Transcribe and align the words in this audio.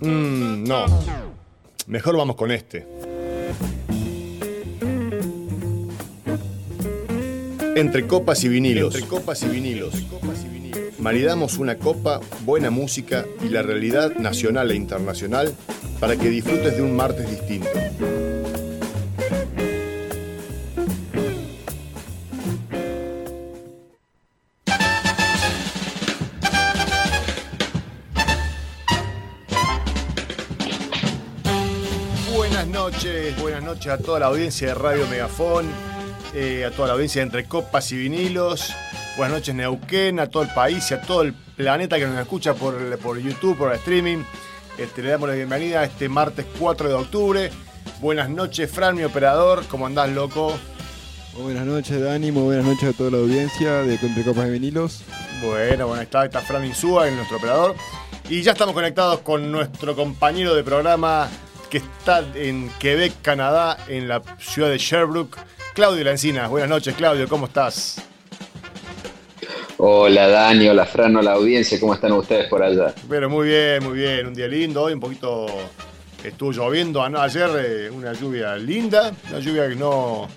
Mm, 0.00 0.64
no. 0.64 0.86
Mejor 1.86 2.16
vamos 2.16 2.36
con 2.36 2.50
este. 2.50 2.86
Entre 7.76 8.06
copas 8.06 8.44
y 8.44 8.48
vinilos. 8.48 8.94
Entre 8.94 9.08
copas 9.08 9.42
y 9.42 9.48
vinilos. 9.48 9.94
Maridamos 10.98 11.56
una 11.56 11.78
copa, 11.78 12.20
buena 12.44 12.70
música 12.70 13.24
y 13.42 13.48
la 13.48 13.62
realidad 13.62 14.16
nacional 14.16 14.70
e 14.70 14.74
internacional 14.74 15.54
para 15.98 16.16
que 16.16 16.28
disfrutes 16.28 16.76
de 16.76 16.82
un 16.82 16.94
martes 16.94 17.30
distinto. 17.30 17.68
Noches, 33.80 33.92
a 33.92 33.98
toda 33.98 34.20
la 34.20 34.26
audiencia 34.26 34.68
de 34.68 34.74
Radio 34.74 35.06
Megafón, 35.06 35.66
eh, 36.34 36.66
a 36.66 36.70
toda 36.70 36.88
la 36.88 36.94
audiencia 36.94 37.20
de 37.20 37.26
Entre 37.26 37.44
Copas 37.46 37.90
y 37.92 37.96
Vinilos. 37.96 38.74
Buenas 39.16 39.38
noches 39.38 39.54
Neuquén, 39.54 40.20
a 40.20 40.26
todo 40.26 40.42
el 40.42 40.50
país 40.50 40.90
y 40.90 40.94
a 40.94 41.00
todo 41.00 41.22
el 41.22 41.32
planeta 41.32 41.98
que 41.98 42.06
nos 42.06 42.18
escucha 42.18 42.52
por, 42.52 42.98
por 42.98 43.18
YouTube, 43.18 43.56
por 43.56 43.72
el 43.72 43.78
streaming. 43.78 44.18
Este, 44.76 45.02
le 45.02 45.08
damos 45.08 45.30
la 45.30 45.34
bienvenida 45.34 45.80
a 45.80 45.84
este 45.84 46.10
martes 46.10 46.44
4 46.58 46.88
de 46.90 46.94
octubre. 46.94 47.50
Buenas 48.02 48.28
noches, 48.28 48.70
Fran, 48.70 48.96
mi 48.96 49.04
operador. 49.04 49.64
¿Cómo 49.66 49.86
andás, 49.86 50.10
loco? 50.10 50.58
Muy 51.32 51.44
buenas 51.44 51.64
noches, 51.64 52.02
Dani. 52.02 52.32
Muy 52.32 52.42
buenas 52.42 52.66
noches 52.66 52.90
a 52.90 52.92
toda 52.92 53.12
la 53.12 53.16
audiencia 53.16 53.82
de 53.82 53.94
Entre 53.94 54.24
Copas 54.24 54.46
y 54.48 54.50
Vinilos. 54.50 55.04
Bueno, 55.42 55.86
bueno, 55.86 56.02
está, 56.02 56.26
está 56.26 56.40
Fran 56.42 56.66
Insúa, 56.66 57.10
nuestro 57.10 57.38
operador. 57.38 57.74
Y 58.28 58.42
ya 58.42 58.52
estamos 58.52 58.74
conectados 58.74 59.20
con 59.20 59.50
nuestro 59.50 59.96
compañero 59.96 60.54
de 60.54 60.64
programa 60.64 61.30
que 61.70 61.78
está 61.78 62.24
en 62.34 62.68
Quebec, 62.80 63.12
Canadá, 63.22 63.78
en 63.88 64.08
la 64.08 64.22
ciudad 64.40 64.68
de 64.70 64.78
Sherbrooke, 64.78 65.38
Claudio 65.74 66.02
Lancina. 66.04 66.48
Buenas 66.48 66.68
noches, 66.68 66.94
Claudio, 66.96 67.28
¿cómo 67.28 67.46
estás? 67.46 68.02
Hola 69.78 70.28
Dani, 70.28 70.68
hola 70.68 70.84
Fran, 70.84 71.16
hola 71.16 71.32
audiencia, 71.32 71.78
¿cómo 71.80 71.94
están 71.94 72.12
ustedes 72.12 72.48
por 72.48 72.62
allá? 72.62 72.92
Pero 73.08 73.30
muy 73.30 73.48
bien, 73.48 73.82
muy 73.82 73.96
bien, 73.98 74.26
un 74.26 74.34
día 74.34 74.46
lindo, 74.46 74.82
hoy 74.82 74.92
un 74.92 75.00
poquito 75.00 75.46
estuvo 76.22 76.52
lloviendo 76.52 77.02
ayer, 77.02 77.48
eh, 77.58 77.90
una 77.90 78.12
lluvia 78.12 78.56
linda, 78.56 79.10
una 79.30 79.38
lluvia 79.38 79.68
que 79.68 79.76
no, 79.76 80.28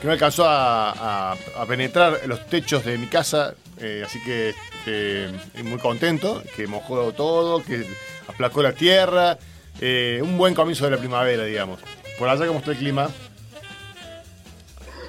que 0.00 0.06
no 0.06 0.12
alcanzó 0.12 0.44
a, 0.46 0.90
a- 1.32 1.36
a 1.58 1.66
penetrar 1.66 2.20
los 2.26 2.46
techos 2.46 2.84
de 2.84 2.96
mi 2.98 3.06
casa, 3.08 3.54
eh, 3.80 4.04
así 4.06 4.22
que 4.22 4.54
eh, 4.86 5.32
muy 5.64 5.78
contento, 5.78 6.40
que 6.54 6.68
mojó 6.68 7.10
todo, 7.12 7.64
que 7.64 7.84
aplacó 8.28 8.62
la 8.62 8.72
tierra, 8.74 9.36
eh, 9.80 10.20
un 10.22 10.36
buen 10.38 10.54
comienzo 10.54 10.84
de 10.84 10.92
la 10.92 10.98
primavera, 10.98 11.44
digamos. 11.44 11.80
Por 12.18 12.28
allá, 12.28 12.46
¿cómo 12.46 12.60
está 12.60 12.72
el 12.72 12.78
clima? 12.78 13.10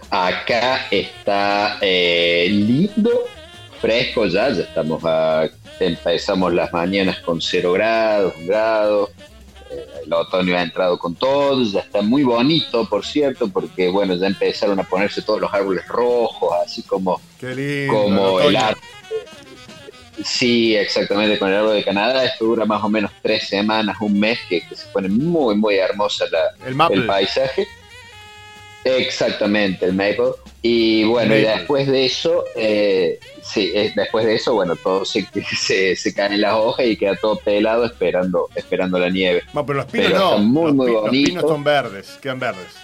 Acá 0.10 0.88
está 0.92 1.78
eh, 1.82 2.48
lindo, 2.50 3.12
fresco 3.82 4.26
ya, 4.28 4.50
ya 4.50 4.64
estamos 4.64 5.04
a, 5.04 5.50
empezamos 5.80 6.54
las 6.54 6.72
mañanas 6.72 7.20
con 7.20 7.42
0 7.42 7.74
grados, 7.74 8.34
un 8.38 8.48
grado, 8.48 9.10
eh, 9.72 9.86
el 10.06 10.14
otoño 10.14 10.56
ha 10.56 10.62
entrado 10.62 10.98
con 10.98 11.16
todo, 11.16 11.64
ya 11.64 11.82
está 11.82 12.02
muy 12.02 12.24
bonito, 12.24 12.88
por 12.88 13.06
cierto, 13.06 13.50
porque 13.50 13.90
bueno, 13.90 14.16
ya 14.16 14.28
empezaron 14.28 14.80
a 14.80 14.84
ponerse 14.84 15.22
todos 15.22 15.42
los 15.42 15.54
árboles 15.54 15.88
rojos, 15.88 16.54
así 16.66 16.84
como, 16.84 17.20
Qué 17.40 17.56
lindo. 17.56 17.94
como 17.94 18.40
el 18.42 18.48
el 18.50 18.56
árbol. 18.58 18.82
Sí, 20.24 20.76
exactamente, 20.76 21.38
con 21.38 21.50
el 21.50 21.56
árbol 21.56 21.76
de 21.76 21.84
Canadá, 21.84 22.26
esto 22.26 22.46
dura 22.46 22.66
más 22.66 22.84
o 22.84 22.90
menos 22.90 23.12
tres 23.22 23.48
semanas, 23.48 23.98
un 24.00 24.20
mes, 24.20 24.40
que, 24.48 24.62
que 24.62 24.76
se 24.76 24.88
pone 24.88 25.10
muy, 25.10 25.56
muy 25.56 25.76
hermosa 25.76 26.26
la, 26.32 26.88
El 26.90 27.06
paisaje. 27.06 27.68
Exactamente, 28.86 29.86
el 29.86 29.94
maple. 29.94 30.34
Y 30.62 31.04
bueno, 31.06 31.36
y 31.36 31.42
después 31.42 31.88
de 31.88 32.06
eso, 32.06 32.46
eh, 32.56 33.20
sí, 33.42 33.72
eh, 33.74 33.92
después 33.96 34.26
de 34.26 34.36
eso, 34.36 34.54
bueno, 34.54 34.76
todo 34.76 35.04
se, 35.06 35.28
se, 35.58 35.96
se 35.96 36.14
caen 36.14 36.40
las 36.40 36.54
hojas 36.54 36.86
y 36.86 36.96
queda 36.96 37.16
todo 37.16 37.38
pelado 37.38 37.86
esperando, 37.86 38.48
esperando 38.56 39.00
la 39.00 39.10
nieve. 39.10 39.44
No, 39.54 39.66
pero 39.66 39.80
los 39.80 39.86
pinos 39.88 40.12
Pero 40.12 40.20
no. 40.20 40.38
muy, 40.38 40.66
los, 40.66 40.76
muy 40.76 40.92
los 40.92 41.10
pinos 41.10 41.42
son 41.42 41.64
verdes, 41.64 42.20
quedan 42.22 42.40
verdes. 42.40 42.76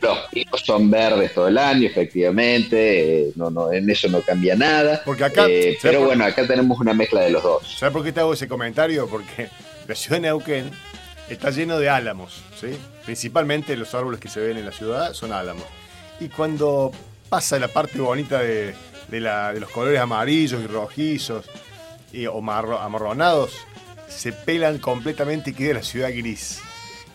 Los 0.00 0.18
pinos 0.30 0.60
son 0.64 0.90
verdes 0.90 1.34
todo 1.34 1.48
el 1.48 1.58
año, 1.58 1.86
efectivamente, 1.86 3.22
eh, 3.28 3.32
no, 3.36 3.50
no, 3.50 3.72
en 3.72 3.88
eso 3.90 4.08
no 4.08 4.20
cambia 4.22 4.54
nada. 4.54 5.02
Porque 5.04 5.24
acá- 5.24 5.46
Eh, 5.48 5.62
¿sabes 5.62 5.78
pero 5.82 5.98
por- 6.00 6.06
bueno, 6.08 6.24
acá 6.24 6.46
tenemos 6.46 6.78
una 6.80 6.94
mezcla 6.94 7.20
de 7.22 7.30
los 7.30 7.42
dos. 7.42 7.76
¿Sabes 7.78 7.92
por 7.92 8.04
qué 8.04 8.12
te 8.12 8.20
hago 8.20 8.32
ese 8.34 8.48
comentario? 8.48 9.06
Porque 9.08 9.48
la 9.88 9.94
ciudad 9.94 10.16
de 10.16 10.22
Neuquén 10.22 10.70
está 11.28 11.50
lleno 11.50 11.78
de 11.78 11.88
álamos, 11.88 12.42
¿sí? 12.60 12.68
Principalmente 13.04 13.76
los 13.76 13.94
árboles 13.94 14.20
que 14.20 14.28
se 14.28 14.40
ven 14.40 14.56
en 14.58 14.64
la 14.66 14.72
ciudad 14.72 15.12
son 15.14 15.32
álamos. 15.32 15.64
Y 16.20 16.28
cuando 16.28 16.92
pasa 17.28 17.58
la 17.58 17.68
parte 17.68 17.98
bonita 17.98 18.38
de, 18.40 18.74
de 19.08 19.20
la- 19.20 19.52
de 19.52 19.60
los 19.60 19.70
colores 19.70 20.00
amarillos 20.00 20.62
y 20.62 20.66
rojizos 20.66 21.46
y, 22.12 22.26
o 22.26 22.40
marro- 22.40 22.78
amarronados, 22.80 23.52
se 24.08 24.32
pelan 24.32 24.78
completamente 24.78 25.50
y 25.50 25.54
queda 25.54 25.74
la 25.74 25.82
ciudad 25.82 26.10
gris. 26.10 26.60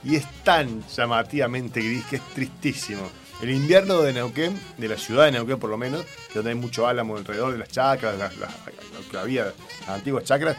Y 0.08 0.16
es 0.16 0.26
tan 0.44 0.84
llamativamente 0.88 1.82
gris 1.82 2.06
que 2.06 2.16
es 2.18 2.22
tristísimo. 2.34 3.02
El 3.42 3.52
invierno 3.52 4.02
de 4.02 4.14
Neuquén, 4.14 4.60
de 4.78 4.88
la 4.88 4.98
ciudad 4.98 5.26
de 5.26 5.32
Neuquén 5.34 5.60
por 5.60 5.70
lo 5.70 5.78
menos, 5.78 6.04
que 6.30 6.36
donde 6.36 6.52
hay 6.52 6.56
mucho 6.56 6.88
álamo 6.88 7.18
alrededor 7.18 7.52
de 7.52 7.58
las 7.60 7.70
chacras, 7.70 8.18
las, 8.18 8.36
las- 8.38 8.52
lo 8.94 9.10
que 9.12 9.18
había, 9.18 9.44
las 9.82 9.90
antiguas 9.90 10.24
chacras, 10.24 10.56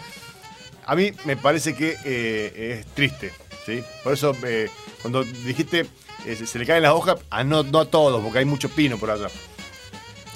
a 0.84 0.94
mí 0.94 1.12
me 1.24 1.36
parece 1.36 1.74
que 1.74 1.96
eh, 2.04 2.78
es 2.80 2.86
triste. 2.94 3.32
¿sí? 3.66 3.82
Por 4.04 4.12
eso, 4.12 4.36
eh, 4.44 4.68
cuando 5.02 5.24
dijiste 5.24 5.86
eh, 6.26 6.36
se, 6.36 6.58
le 6.58 6.66
caen 6.66 6.82
las 6.82 6.92
hojas, 6.92 7.16
a 7.30 7.42
no, 7.42 7.62
no 7.62 7.80
a 7.80 7.84
todos, 7.90 8.22
porque 8.22 8.40
hay 8.40 8.44
mucho 8.44 8.68
pino 8.68 8.98
por 8.98 9.10
allá. 9.10 9.28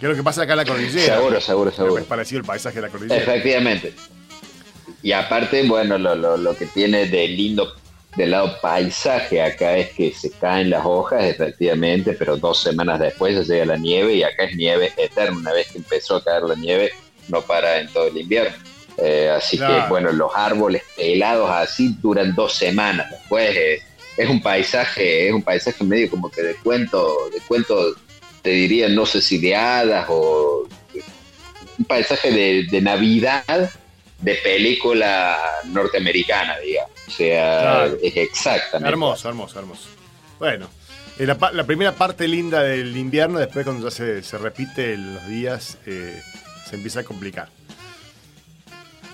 ¿Qué 0.01 0.07
es 0.07 0.11
lo 0.11 0.17
que 0.17 0.23
pasa 0.23 0.43
acá 0.43 0.53
en 0.55 0.59
la 0.59 0.65
cordillera? 0.65 1.17
Seguro, 1.17 1.41
seguro, 1.41 1.71
seguro. 1.71 1.99
Es 1.99 2.07
parecido 2.07 2.41
el 2.41 2.45
paisaje 2.47 2.77
de 2.77 2.83
la 2.83 2.89
cordillera. 2.89 3.21
Efectivamente. 3.23 3.95
Y 5.03 5.13
aparte, 5.13 5.67
bueno, 5.69 5.97
lo, 5.99 6.15
lo, 6.15 6.37
lo 6.37 6.57
que 6.57 6.67
tiene 6.67 7.07
de 7.07 7.29
lindo 7.29 7.75
del 8.17 8.33
lado 8.33 8.59
paisaje 8.61 9.41
acá 9.41 9.77
es 9.77 9.91
que 9.93 10.13
se 10.13 10.31
caen 10.33 10.71
las 10.71 10.85
hojas, 10.85 11.25
efectivamente, 11.25 12.13
pero 12.13 12.37
dos 12.37 12.63
semanas 12.63 13.01
después 13.01 13.35
ya 13.35 13.43
llega 13.43 13.65
la 13.65 13.77
nieve 13.77 14.15
y 14.15 14.23
acá 14.23 14.45
es 14.45 14.57
nieve 14.57 14.93
eterna. 14.97 15.39
Una 15.39 15.53
vez 15.53 15.69
que 15.73 15.79
empezó 15.79 16.17
a 16.17 16.25
caer 16.25 16.43
la 16.43 16.55
nieve, 16.55 16.93
no 17.29 17.41
para 17.43 17.81
en 17.81 17.89
todo 17.89 18.09
el 18.09 18.19
invierno. 18.19 18.57
Eh, 18.99 19.31
así 19.35 19.57
Claro. 19.57 19.85
que, 19.85 19.89
bueno, 19.89 20.13
los 20.13 20.31
árboles 20.35 20.83
pelados 20.95 21.49
así 21.51 21.97
duran 22.03 22.35
dos 22.35 22.53
semanas. 22.55 23.11
Después 23.11 23.57
eh, 23.57 23.83
es 24.19 24.29
un 24.29 24.43
paisaje, 24.43 25.29
es 25.29 25.33
un 25.35 25.43
paisaje 25.43 25.83
medio 25.83 26.11
como 26.11 26.31
que 26.31 26.43
de 26.43 26.55
cuento, 26.57 27.31
de 27.33 27.41
cuento, 27.41 27.95
te 28.43 28.51
diría, 28.51 28.89
no 28.89 29.07
sé 29.07 29.23
si 29.23 29.39
de 29.39 29.57
hadas 29.57 30.07
o 30.11 30.69
un 31.79 31.85
paisaje 31.87 32.31
de, 32.31 32.67
de 32.71 32.81
Navidad 32.83 33.71
de 34.19 34.35
película 34.37 35.39
norteamericana, 35.65 36.59
digamos. 36.59 36.92
O 37.13 37.17
sea, 37.17 37.61
Claro. 37.61 37.99
es 38.03 38.17
exactamente. 38.17 38.89
Hermoso, 38.89 39.29
hermoso, 39.29 39.59
hermoso. 39.59 39.89
Bueno, 40.39 40.69
eh, 41.19 41.27
la, 41.27 41.37
la 41.53 41.65
primera 41.65 41.93
parte 41.93 42.27
linda 42.27 42.63
del 42.63 42.97
invierno, 42.97 43.39
después 43.39 43.65
cuando 43.67 43.89
ya 43.89 43.95
se, 43.95 44.23
se 44.23 44.39
repite 44.39 44.97
los 44.97 45.27
días, 45.29 45.77
eh, 45.87 46.21
se 46.69 46.77
empieza 46.77 47.01
a 47.01 47.05
complicar. 47.05 47.49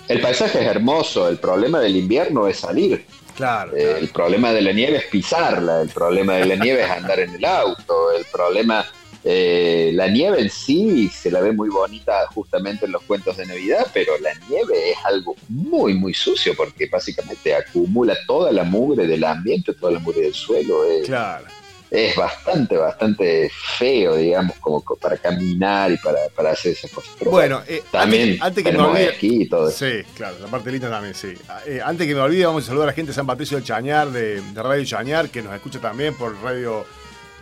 El 0.07 0.21
paisaje 0.21 0.61
es 0.63 0.67
hermoso, 0.67 1.29
el 1.29 1.39
problema 1.39 1.81
del 1.81 1.97
invierno 1.97 2.47
es 2.49 2.59
salir. 2.61 3.05
Claro, 3.37 3.77
Eh, 3.77 3.99
el 4.01 4.09
problema 4.09 4.53
de 4.53 4.63
la 4.63 4.73
nieve 4.73 4.97
es 4.99 5.05
pisarla, 5.05 5.83
el 5.83 5.91
problema 5.91 6.35
de 6.35 6.47
la 6.47 6.57
nieve 6.57 6.83
es 6.85 6.91
andar 6.91 7.21
en 7.21 7.35
el 7.35 7.45
auto, 7.45 8.13
el 8.17 8.25
problema, 8.25 8.85
eh, 9.25 9.91
la 9.95 10.09
nieve 10.09 10.41
en 10.41 10.51
sí 10.51 11.09
se 11.09 11.31
la 11.31 11.41
ve 11.41 11.53
muy 11.53 11.69
bonita 11.69 12.27
justamente 12.35 12.87
en 12.87 12.93
los 12.93 13.03
cuentos 13.03 13.37
de 13.37 13.47
Navidad, 13.47 13.87
pero 13.93 14.13
la 14.19 14.31
nieve 14.49 14.93
es 14.93 14.99
algo 15.05 15.35
muy, 15.49 15.95
muy 15.95 16.15
sucio 16.15 16.55
porque 16.57 16.87
básicamente 16.87 17.55
acumula 17.55 18.17
toda 18.27 18.53
la 18.53 18.65
mugre 18.65 19.07
del 19.07 19.25
ambiente, 19.25 19.75
toda 19.75 19.93
la 19.93 19.99
mugre 19.99 20.23
del 20.23 20.35
suelo. 20.35 20.85
Es, 20.85 21.07
claro. 21.07 21.47
es 21.91 22.15
bastante, 22.15 22.77
bastante 22.77 23.51
feo, 23.79 24.15
digamos, 24.17 24.57
como 24.59 24.83
co- 24.83 24.97
para 24.97 25.17
caminar 25.17 25.91
y 25.91 25.97
para, 25.97 26.19
para 26.37 26.51
hacer 26.53 26.73
esas 26.73 26.91
cosas. 26.91 27.11
Pero 27.19 27.31
Bueno, 27.31 27.63
eh, 27.67 27.83
también 27.91 28.39
antes, 28.41 28.43
antes 28.43 28.65
que 28.65 28.73
me 28.73 28.79
olvide. 28.79 29.11
esquí 29.11 29.43
y 29.43 29.49
todo 29.49 29.69
eso. 29.69 29.85
Sí, 29.87 30.03
claro, 30.15 30.37
la 30.41 30.47
parte 30.47 30.71
linda 30.71 30.89
también, 30.91 31.15
sí. 31.15 31.33
Eh, 31.67 31.81
antes 31.85 32.07
que 32.07 32.15
me 32.15 32.21
olvide, 32.21 32.47
vamos 32.47 32.65
a 32.65 32.67
saludar 32.69 32.89
a 32.89 32.93
la 32.93 32.95
gente 32.95 33.11
de 33.11 33.15
San 33.17 33.27
Patricio 33.27 33.57
del 33.57 33.65
Chañar, 33.67 34.11
de, 34.11 34.41
de 34.41 34.63
Radio 34.63 34.85
Chañar, 34.85 35.29
que 35.31 35.43
nos 35.43 35.55
escucha 35.55 35.81
también 35.81 36.15
por 36.15 36.37
radio, 36.43 36.85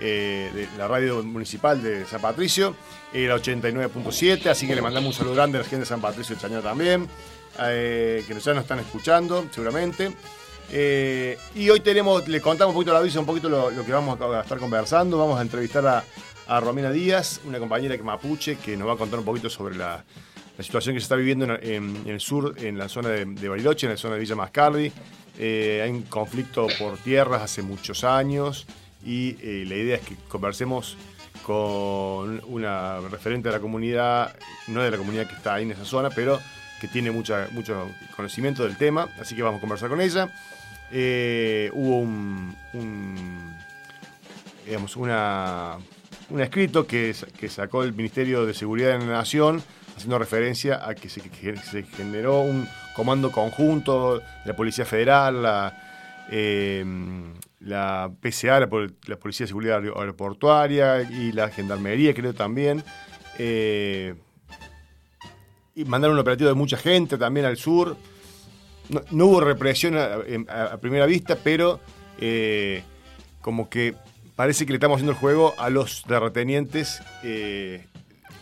eh, 0.00 0.50
de 0.54 0.68
la 0.76 0.86
radio 0.88 1.22
municipal 1.22 1.82
de 1.82 2.04
San 2.04 2.20
Patricio, 2.20 2.74
el 3.12 3.30
89.7, 3.30 4.46
así 4.46 4.66
que 4.66 4.74
le 4.74 4.82
mandamos 4.82 5.08
un 5.08 5.14
saludo 5.14 5.34
grande 5.34 5.58
a 5.58 5.62
la 5.62 5.66
gente 5.66 5.80
de 5.80 5.86
San 5.86 6.00
Patricio 6.00 6.34
del 6.34 6.42
Chañar 6.42 6.62
también, 6.62 7.08
eh, 7.60 8.24
que 8.26 8.34
ya 8.38 8.52
nos 8.52 8.62
están 8.62 8.78
escuchando, 8.78 9.46
seguramente. 9.50 10.12
Eh, 10.70 11.38
y 11.54 11.70
hoy 11.70 11.80
tenemos, 11.80 12.26
le 12.28 12.40
contamos 12.40 12.72
un 12.72 12.78
poquito 12.78 12.92
la 12.92 12.98
audiencia, 12.98 13.20
un 13.20 13.26
poquito 13.26 13.48
lo, 13.48 13.70
que 13.84 13.92
vamos 13.92 14.20
a 14.20 14.40
estar 14.40 14.58
conversando. 14.58 15.16
Vamos 15.16 15.38
a 15.38 15.42
entrevistar 15.42 15.86
a, 15.86 16.04
a 16.48 16.60
Romina 16.60 16.90
Díaz, 16.90 17.40
una 17.44 17.58
compañera 17.58 17.96
que 17.96 18.02
mapuche, 18.02 18.56
que 18.56 18.76
nos 18.76 18.88
va 18.88 18.94
a 18.94 18.96
contar 18.96 19.18
un 19.18 19.24
poquito 19.24 19.48
sobre 19.48 19.76
la, 19.76 20.04
situación 20.58 20.94
que 20.94 21.00
se 21.00 21.04
está 21.04 21.16
viviendo 21.16 21.44
en, 21.60 22.02
el 22.06 22.20
sur, 22.20 22.54
en 22.58 22.78
la 22.78 22.88
zona 22.88 23.10
de, 23.10 23.48
Bariloche, 23.48 23.86
en 23.86 23.92
la 23.92 23.98
zona 23.98 24.14
de 24.14 24.20
Villa 24.20 24.36
Mascardi. 24.36 24.92
Eh, 25.38 25.82
hay 25.84 25.90
un 25.90 26.02
conflicto 26.02 26.66
por 26.78 26.96
tierras 26.96 27.42
hace 27.42 27.60
muchos 27.60 28.04
años 28.04 28.66
y 29.06 29.36
eh, 29.40 29.64
la 29.66 29.76
idea 29.76 29.96
es 29.96 30.02
que 30.02 30.16
conversemos 30.28 30.96
con 31.44 32.42
una 32.48 32.98
referente 33.08 33.48
de 33.48 33.54
la 33.54 33.60
comunidad, 33.60 34.34
no 34.66 34.82
de 34.82 34.90
la 34.90 34.96
comunidad 34.96 35.28
que 35.28 35.36
está 35.36 35.54
ahí 35.54 35.62
en 35.62 35.70
esa 35.70 35.84
zona, 35.84 36.10
pero 36.10 36.40
que 36.80 36.88
tiene 36.88 37.12
mucha, 37.12 37.46
mucho 37.52 37.88
conocimiento 38.16 38.64
del 38.64 38.76
tema, 38.76 39.08
así 39.20 39.36
que 39.36 39.42
vamos 39.42 39.58
a 39.58 39.60
conversar 39.60 39.88
con 39.88 40.00
ella. 40.00 40.28
Eh, 40.90 41.70
hubo 41.72 42.00
un, 42.00 43.54
digamos, 44.66 44.96
una, 44.96 45.76
un 46.30 46.40
escrito 46.40 46.86
que, 46.86 47.14
que, 47.38 47.48
sacó 47.48 47.84
el 47.84 47.92
Ministerio 47.92 48.44
de 48.44 48.52
Seguridad 48.52 48.98
de 48.98 49.06
la 49.06 49.12
Nación 49.12 49.62
haciendo 49.96 50.18
referencia 50.18 50.86
a 50.86 50.94
que 50.94 51.08
se, 51.08 51.22
generó 51.96 52.40
un 52.40 52.68
comando 52.94 53.30
conjunto 53.30 54.18
de 54.18 54.22
la 54.44 54.56
Policía 54.56 54.84
Federal, 54.84 55.42
la, 55.42 56.26
eh, 56.30 56.84
la 57.60 58.10
PCA, 58.20 58.60
la, 58.60 58.68
Policía 58.68 59.44
de 59.44 59.48
Seguridad 59.48 59.82
Aeroportuaria 59.82 61.02
y 61.02 61.32
la 61.32 61.48
Gendarmería, 61.48 62.14
creo 62.14 62.34
también. 62.34 62.82
Eh, 63.38 64.14
y 65.74 65.84
mandaron 65.84 66.14
un 66.14 66.20
operativo 66.20 66.48
de 66.48 66.54
mucha 66.54 66.76
gente 66.76 67.18
también 67.18 67.46
al 67.46 67.56
sur. 67.56 67.96
No, 69.10 69.26
hubo 69.26 69.40
represión 69.40 69.96
a, 69.96 70.76
primera 70.78 71.06
vista, 71.06 71.36
pero 71.42 71.80
eh, 72.20 72.82
como 73.40 73.68
que 73.68 73.94
parece 74.36 74.64
que 74.64 74.72
le 74.72 74.76
estamos 74.76 74.96
haciendo 74.96 75.12
el 75.12 75.18
juego 75.18 75.54
a 75.58 75.70
los 75.70 76.02
terratenientes 76.04 77.02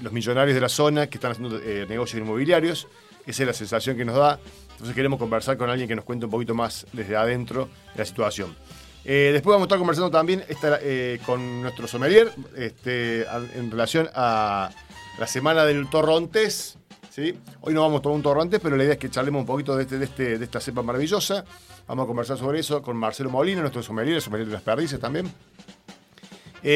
los 0.02 0.12
millonarios 0.12 0.54
de 0.54 0.60
la 0.60 0.68
zona 0.68 1.06
que 1.08 1.16
están 1.18 1.32
haciendo 1.32 1.58
eh, 1.58 1.86
negocios 1.88 2.20
inmobiliarios. 2.22 2.88
Esa 3.26 3.42
es 3.42 3.46
la 3.46 3.52
sensación 3.52 3.96
que 3.96 4.04
nos 4.04 4.16
da. 4.16 4.38
Entonces 4.72 4.94
queremos 4.94 5.18
conversar 5.18 5.56
con 5.56 5.70
alguien 5.70 5.88
que 5.88 5.96
nos 5.96 6.04
cuente 6.04 6.26
un 6.26 6.30
poquito 6.30 6.54
más 6.54 6.86
desde 6.92 7.16
adentro 7.16 7.68
de 7.94 7.98
la 7.98 8.04
situación. 8.04 8.54
Eh, 9.04 9.30
después 9.32 9.52
vamos 9.52 9.64
a 9.64 9.66
estar 9.66 9.78
conversando 9.78 10.10
también 10.10 10.44
eh, 10.82 11.20
con 11.26 11.62
nuestro 11.62 11.86
sommelier 11.86 12.32
este, 12.56 13.26
en 13.54 13.70
relación 13.70 14.08
a 14.14 14.70
la 15.18 15.26
semana 15.26 15.64
del 15.64 15.88
torrontés. 15.90 16.78
¿sí? 17.10 17.38
Hoy 17.60 17.74
no 17.74 17.82
vamos 17.82 18.00
a 18.00 18.02
tomar 18.02 18.16
un 18.16 18.22
torrontés, 18.22 18.60
pero 18.60 18.76
la 18.76 18.84
idea 18.84 18.94
es 18.94 18.98
que 18.98 19.10
charlemos 19.10 19.40
un 19.40 19.46
poquito 19.46 19.76
de, 19.76 19.82
este, 19.82 19.98
de, 19.98 20.04
este, 20.04 20.34
esta 20.34 20.60
cepa 20.60 20.82
maravillosa. 20.82 21.44
Vamos 21.86 22.04
a 22.04 22.06
conversar 22.06 22.38
sobre 22.38 22.60
eso 22.60 22.80
con 22.80 22.96
Marcelo 22.96 23.28
Molina, 23.28 23.60
nuestro 23.60 23.82
sommelier, 23.82 24.16
el 24.16 24.22
sommelier 24.22 24.46
de 24.46 24.54
las 24.54 24.62
perdices 24.62 24.98
también. 24.98 25.30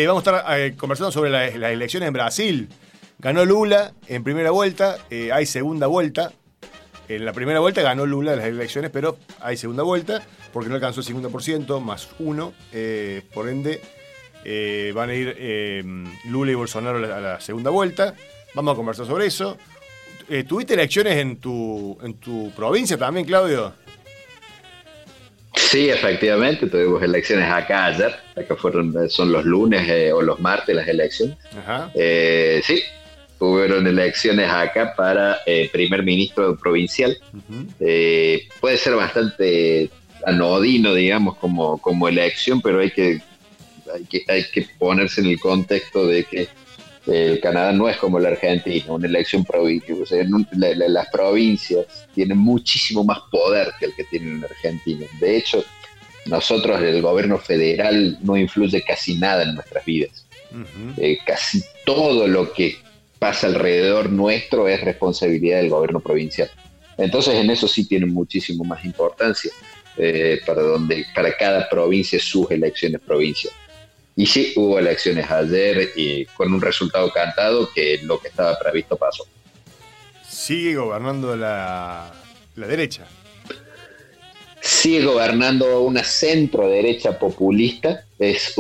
vamos 0.07 0.27
a 0.27 0.59
estar 0.59 0.77
conversando 0.77 1.11
sobre 1.11 1.31
las 1.31 1.55
elecciones 1.55 2.09
en 2.09 2.13
Brasil. 2.13 2.69
Ganó 3.21 3.45
Lula 3.45 3.95
en 4.07 4.23
primera 4.23 4.53
vuelta, 4.53 4.97
eh, 5.11 5.33
hay 5.33 5.45
segunda 5.45 5.89
vuelta. 5.89 6.33
En 7.09 7.25
la 7.25 7.33
primera 7.33 7.61
vuelta 7.61 7.81
ganó 7.81 8.05
Lula 8.05 8.37
las 8.37 8.45
elecciones, 8.45 8.91
pero 8.91 9.17
hay 9.41 9.57
segunda 9.57 9.83
vuelta 9.83 10.23
porque 10.53 10.69
no 10.69 10.75
alcanzó 10.75 11.01
el 11.01 11.07
50% 11.07 11.81
más 11.81 12.11
uno. 12.19 12.53
Eh, 12.73 13.23
por 13.33 13.49
ende, 13.49 13.81
eh, 14.45 14.93
van 14.95 15.09
a 15.09 15.15
ir 15.15 15.85
Lula 16.27 16.53
y 16.53 16.55
Bolsonaro 16.55 16.99
a 16.99 17.21
la, 17.21 17.41
segunda 17.41 17.71
vuelta. 17.71 18.15
Vamos 18.55 18.75
a 18.75 18.77
conversar 18.77 19.07
sobre 19.07 19.27
eso. 19.27 19.57
¿Tuviste 20.47 20.75
elecciones 20.75 21.17
en 21.17 21.37
tu, 21.37 21.99
en 22.03 22.15
tu 22.15 22.51
provincia 22.55 22.99
también, 22.99 23.25
Claudio? 23.25 23.73
Sí, 25.55 25.89
efectivamente, 25.89 26.67
tuvimos 26.67 27.03
elecciones 27.03 27.51
acá 27.51 27.87
ayer, 27.87 28.15
acá 28.37 28.55
fueron, 28.55 29.09
son 29.09 29.33
los 29.33 29.47
lunes 29.47 30.13
o 30.13 30.21
los 30.21 30.39
martes 30.41 30.77
las 30.77 30.87
elecciones. 30.87 31.39
Ajá. 31.59 31.91
sí, 31.95 32.83
Tuvieron 33.39 33.87
elecciones 33.87 34.51
acá 34.51 34.95
para 34.97 35.39
eh, 35.47 35.69
primer 35.73 36.03
ministro 36.03 36.57
provincial. 36.57 37.17
Eh, 37.79 38.49
puede 38.61 38.77
ser 38.77 38.97
bastante 38.97 39.91
anodino, 40.27 40.93
digamos, 40.95 41.37
como, 41.37 41.79
como 41.79 42.09
elección, 42.09 42.61
pero 42.61 42.81
hay 42.81 42.91
que, 42.91 43.23
hay 43.95 44.05
que, 44.05 44.25
hay 44.29 44.45
que 44.53 44.67
ponerse 44.79 45.21
en 45.21 45.29
el 45.29 45.41
contexto 45.41 46.07
de 46.07 46.25
que 46.25 46.49
el 47.07 47.41
Canadá 47.41 47.73
no 47.73 47.89
es 47.89 47.97
como 47.97 48.19
la 48.19 48.29
Argentina, 48.29 48.85
una 48.89 49.07
elección 49.07 49.45
provincial. 49.45 50.03
O 50.03 50.07
sea, 50.07 50.25
las 50.53 51.09
provincias 51.11 51.87
tienen 52.15 52.39
muchísimo 52.39 53.05
más 53.05 53.19
poder 53.31 53.69
que 53.79 53.87
el 53.87 53.95
que 53.95 54.05
tienen 54.05 54.37
en 54.37 54.45
Argentina. 54.45 55.07
De 55.21 55.37
hecho, 55.37 55.65
nosotros, 56.27 56.81
el 56.83 57.01
gobierno 57.01 57.39
federal, 57.39 58.19
no 58.21 58.37
influye 58.37 58.83
casi 58.83 59.17
nada 59.17 59.45
en 59.45 59.55
nuestras 59.55 59.85
vidas. 59.85 60.27
Eh, 60.97 61.19
casi 61.27 61.63
todo 61.85 62.27
lo 62.27 62.53
que 62.53 62.79
pasa 63.19 63.49
alrededor 63.49 64.11
nuestro 64.11 64.69
es 64.69 64.81
responsabilidad 64.81 65.59
del 65.59 65.71
gobierno 65.71 66.01
provincial. 66.01 66.51
Entonces 66.97 67.35
en 67.35 67.51
eso 67.51 67.69
sí 67.69 67.87
tiene 67.87 68.07
muchísimo 68.07 68.65
más 68.65 68.85
importancia 68.85 69.51
eh, 69.97 70.41
para, 70.47 70.63
donde, 70.63 71.05
para 71.15 71.37
cada 71.37 71.69
provincia 71.69 72.19
sus 72.21 72.51
elecciones 72.51 73.01
provinciales. 73.01 73.59
Y 74.17 74.27
sí, 74.27 74.53
hubo 74.57 74.79
elecciones 74.79 75.31
ayer 75.31 75.91
y 75.95 76.25
con 76.27 76.53
un 76.53 76.61
resultado 76.61 77.11
cantado 77.13 77.71
que 77.73 78.01
lo 78.03 78.19
que 78.19 78.29
estaba 78.29 78.59
previsto 78.59 78.97
pasó. 78.97 79.25
Sigue 80.29 80.75
gobernando 80.75 81.37
la, 81.37 82.13
la 82.57 82.67
derecha. 82.67 83.07
Sigue 84.61 85.05
gobernando 85.05 85.83
una 85.83 86.03
centro 86.03 86.69
derecha 86.69 87.17
populista, 87.17 88.05
es 88.19 88.57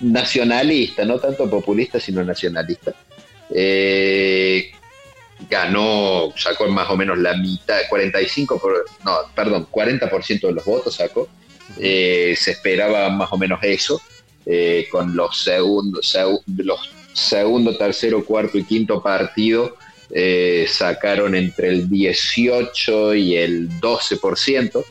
nacionalista, 0.00 1.06
no 1.06 1.18
tanto 1.18 1.48
populista, 1.48 1.98
sino 1.98 2.22
nacionalista 2.22 2.94
eh, 3.50 4.70
ganó, 5.48 6.32
sacó 6.36 6.66
más 6.68 6.90
o 6.90 6.96
menos 6.96 7.18
la 7.18 7.34
mitad, 7.36 7.80
45, 7.88 8.58
por, 8.58 8.84
no, 9.04 9.16
perdón, 9.34 9.66
40% 9.70 10.40
de 10.40 10.52
los 10.52 10.64
votos 10.64 10.96
sacó. 10.96 11.28
Eh, 11.78 12.34
se 12.36 12.52
esperaba 12.52 13.08
más 13.10 13.32
o 13.32 13.38
menos 13.38 13.60
eso, 13.62 14.00
eh, 14.46 14.88
con 14.90 15.14
los 15.14 15.42
segundos, 15.42 16.16
los 16.56 16.90
segundo, 17.12 17.76
tercero, 17.76 18.24
cuarto 18.24 18.58
y 18.58 18.64
quinto 18.64 19.02
partido 19.02 19.76
sacaron 20.66 21.34
entre 21.34 21.68
el 21.68 21.90
18 21.90 23.14
y 23.14 23.36
el 23.36 23.68
12%. 23.80 24.84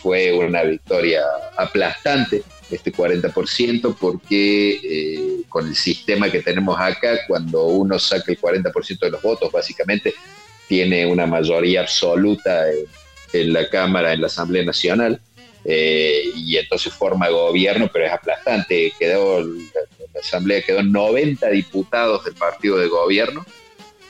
fue 0.00 0.32
una 0.32 0.62
victoria 0.62 1.22
aplastante 1.56 2.44
este 2.70 2.92
40% 2.92 3.96
porque 3.98 4.80
eh, 4.82 5.42
con 5.48 5.68
el 5.68 5.76
sistema 5.76 6.30
que 6.30 6.42
tenemos 6.42 6.78
acá, 6.78 7.18
cuando 7.26 7.66
uno 7.66 7.98
saca 7.98 8.32
el 8.32 8.40
40% 8.40 8.98
de 8.98 9.10
los 9.10 9.22
votos, 9.22 9.52
básicamente 9.52 10.14
tiene 10.68 11.06
una 11.06 11.26
mayoría 11.26 11.82
absoluta 11.82 12.64
en, 13.32 13.52
la 13.52 13.68
Cámara, 13.68 14.12
en 14.12 14.20
la 14.20 14.26
Asamblea 14.26 14.64
Nacional, 14.64 15.20
eh, 15.64 16.30
y 16.34 16.56
entonces 16.56 16.92
forma 16.92 17.28
gobierno, 17.28 17.88
pero 17.92 18.06
es 18.06 18.12
aplastante. 18.12 18.92
Quedó, 18.98 19.42
la 19.42 20.20
Asamblea 20.20 20.62
quedó 20.62 20.82
90 20.82 21.48
diputados 21.50 22.24
del 22.24 22.34
partido 22.34 22.78
de 22.78 22.88
gobierno 22.88 23.44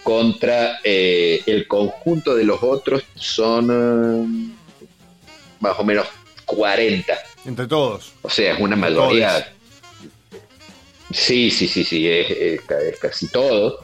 contra 0.02 0.78
eh, 0.84 1.42
el 1.46 1.66
conjunto 1.66 2.36
de 2.36 2.44
los 2.44 2.62
otros 2.62 3.02
son 3.16 4.54
más 5.58 5.78
o 5.78 5.84
menos 5.84 6.06
40 6.44 7.18
entre 7.46 7.66
todos. 7.66 8.12
O 8.22 8.30
sea, 8.30 8.54
es 8.54 8.60
una 8.60 8.76
mayoría. 8.76 9.52
Sí, 11.12 11.50
sí, 11.50 11.68
sí, 11.68 11.84
sí, 11.84 12.08
es, 12.08 12.60
casi 13.00 13.28
todo. 13.28 13.80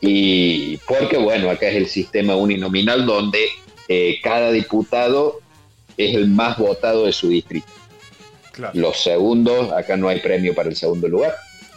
Y 0.00 0.78
porque, 0.78 1.16
bueno, 1.18 1.50
acá 1.50 1.68
es 1.68 1.76
el 1.76 1.86
sistema 1.86 2.34
uninominal 2.34 3.06
donde 3.06 3.46
eh, 3.88 4.18
cada 4.22 4.50
diputado 4.50 5.40
es 5.96 6.14
el 6.14 6.28
más 6.28 6.58
votado 6.58 7.06
de 7.06 7.12
su 7.12 7.28
distrito. 7.28 7.68
Los 8.74 9.02
segundos, 9.02 9.72
acá 9.72 9.96
no 9.96 10.08
hay 10.08 10.20
premio 10.20 10.54
para 10.54 10.68
el 10.68 10.76
segundo 10.76 11.08
lugar. 11.08 11.34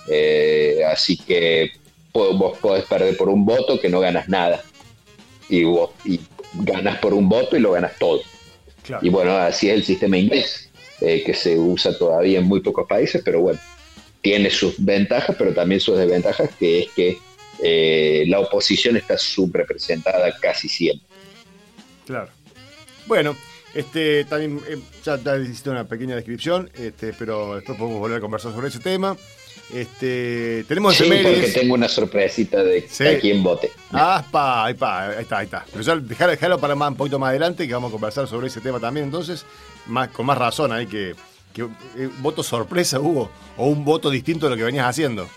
Eh, 0.07 0.81
así 0.89 1.17
que 1.17 1.71
vos 2.13 2.57
podés 2.59 2.85
perder 2.85 3.15
por 3.17 3.29
un 3.29 3.45
voto 3.45 3.79
que 3.79 3.89
no 3.89 3.99
ganas 3.99 4.27
nada. 4.29 4.63
Y, 5.49 5.63
vos, 5.63 5.91
y 6.03 6.19
ganas 6.53 6.97
por 6.99 7.13
un 7.13 7.29
voto 7.29 7.55
y 7.55 7.59
lo 7.59 7.71
ganas 7.71 7.97
todo. 7.99 8.21
Y 9.01 9.09
bueno, 9.09 9.35
así 9.35 9.69
es 9.69 9.75
el 9.75 9.83
sistema 9.83 10.17
inglés. 10.17 10.69
Eh, 11.01 11.23
que 11.25 11.33
se 11.33 11.59
usa 11.59 11.97
todavía 11.97 12.39
en 12.39 12.45
muy 12.45 12.61
pocos 12.61 12.87
países, 12.87 13.21
pero 13.23 13.41
bueno, 13.41 13.59
tiene 14.21 14.49
sus 14.49 14.75
ventajas, 14.83 15.35
pero 15.37 15.53
también 15.53 15.81
sus 15.81 15.97
desventajas, 15.97 16.49
que 16.57 16.83
es 16.83 16.91
que 16.91 17.17
eh, 17.61 18.23
la 18.27 18.39
oposición 18.39 18.95
está 18.95 19.17
subrepresentada 19.17 20.33
casi 20.39 20.69
siempre. 20.69 21.05
Claro. 22.05 22.29
Bueno, 23.07 23.35
este, 23.73 24.23
también 24.23 24.61
eh, 24.69 24.77
ya, 25.03 25.17
ya 25.17 25.37
hiciste 25.37 25.69
una 25.69 25.85
pequeña 25.85 26.15
descripción, 26.15 26.71
este, 26.75 27.11
pero 27.11 27.55
después 27.55 27.77
podemos 27.77 27.99
volver 27.99 28.19
a 28.19 28.21
conversar 28.21 28.53
sobre 28.53 28.69
ese 28.69 28.79
tema. 28.79 29.17
Este, 29.73 30.63
tenemos 30.67 30.95
sí, 30.95 31.03
porque 31.03 31.51
tengo 31.53 31.73
una 31.73 31.89
sorpresita 31.89 32.63
de, 32.63 32.85
quién 33.19 33.43
vote. 33.43 33.71
Ah, 33.91 34.23
ahí, 34.63 34.73
está, 34.73 35.07
ahí 35.09 35.45
está. 35.45 35.65
Pero 35.71 35.83
ya 35.83 35.95
dejarlo 35.95 36.59
para 36.59 36.75
más, 36.75 36.91
un 36.91 36.97
poquito 36.97 37.17
más 37.17 37.29
adelante, 37.29 37.67
que 37.67 37.73
vamos 37.73 37.89
a 37.89 37.91
conversar 37.91 38.27
sobre 38.27 38.47
ese 38.47 38.61
tema 38.61 38.79
también. 38.79 39.05
Entonces, 39.05 39.45
más, 39.87 40.09
con 40.09 40.27
más 40.27 40.37
razón 40.37 40.71
hay 40.71 40.85
que, 40.85 41.15
que 41.51 41.63
eh, 41.63 42.09
voto 42.19 42.43
sorpresa 42.43 42.99
hubo, 42.99 43.31
o 43.57 43.67
un 43.67 43.83
voto 43.83 44.09
distinto 44.09 44.45
de 44.45 44.51
lo 44.51 44.57
que 44.57 44.63
venías 44.63 44.87
haciendo. 44.87 45.27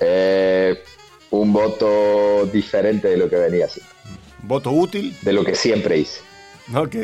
Eh, 0.00 0.82
un 1.30 1.52
voto 1.52 2.46
diferente 2.46 3.08
de 3.08 3.16
lo 3.16 3.30
que 3.30 3.36
venía 3.36 3.66
haciendo. 3.66 3.92
¿Voto 4.42 4.70
útil? 4.70 5.16
De 5.22 5.32
lo 5.32 5.44
que 5.44 5.54
siempre 5.54 5.98
hice. 5.98 6.20
Ok, 6.74 6.96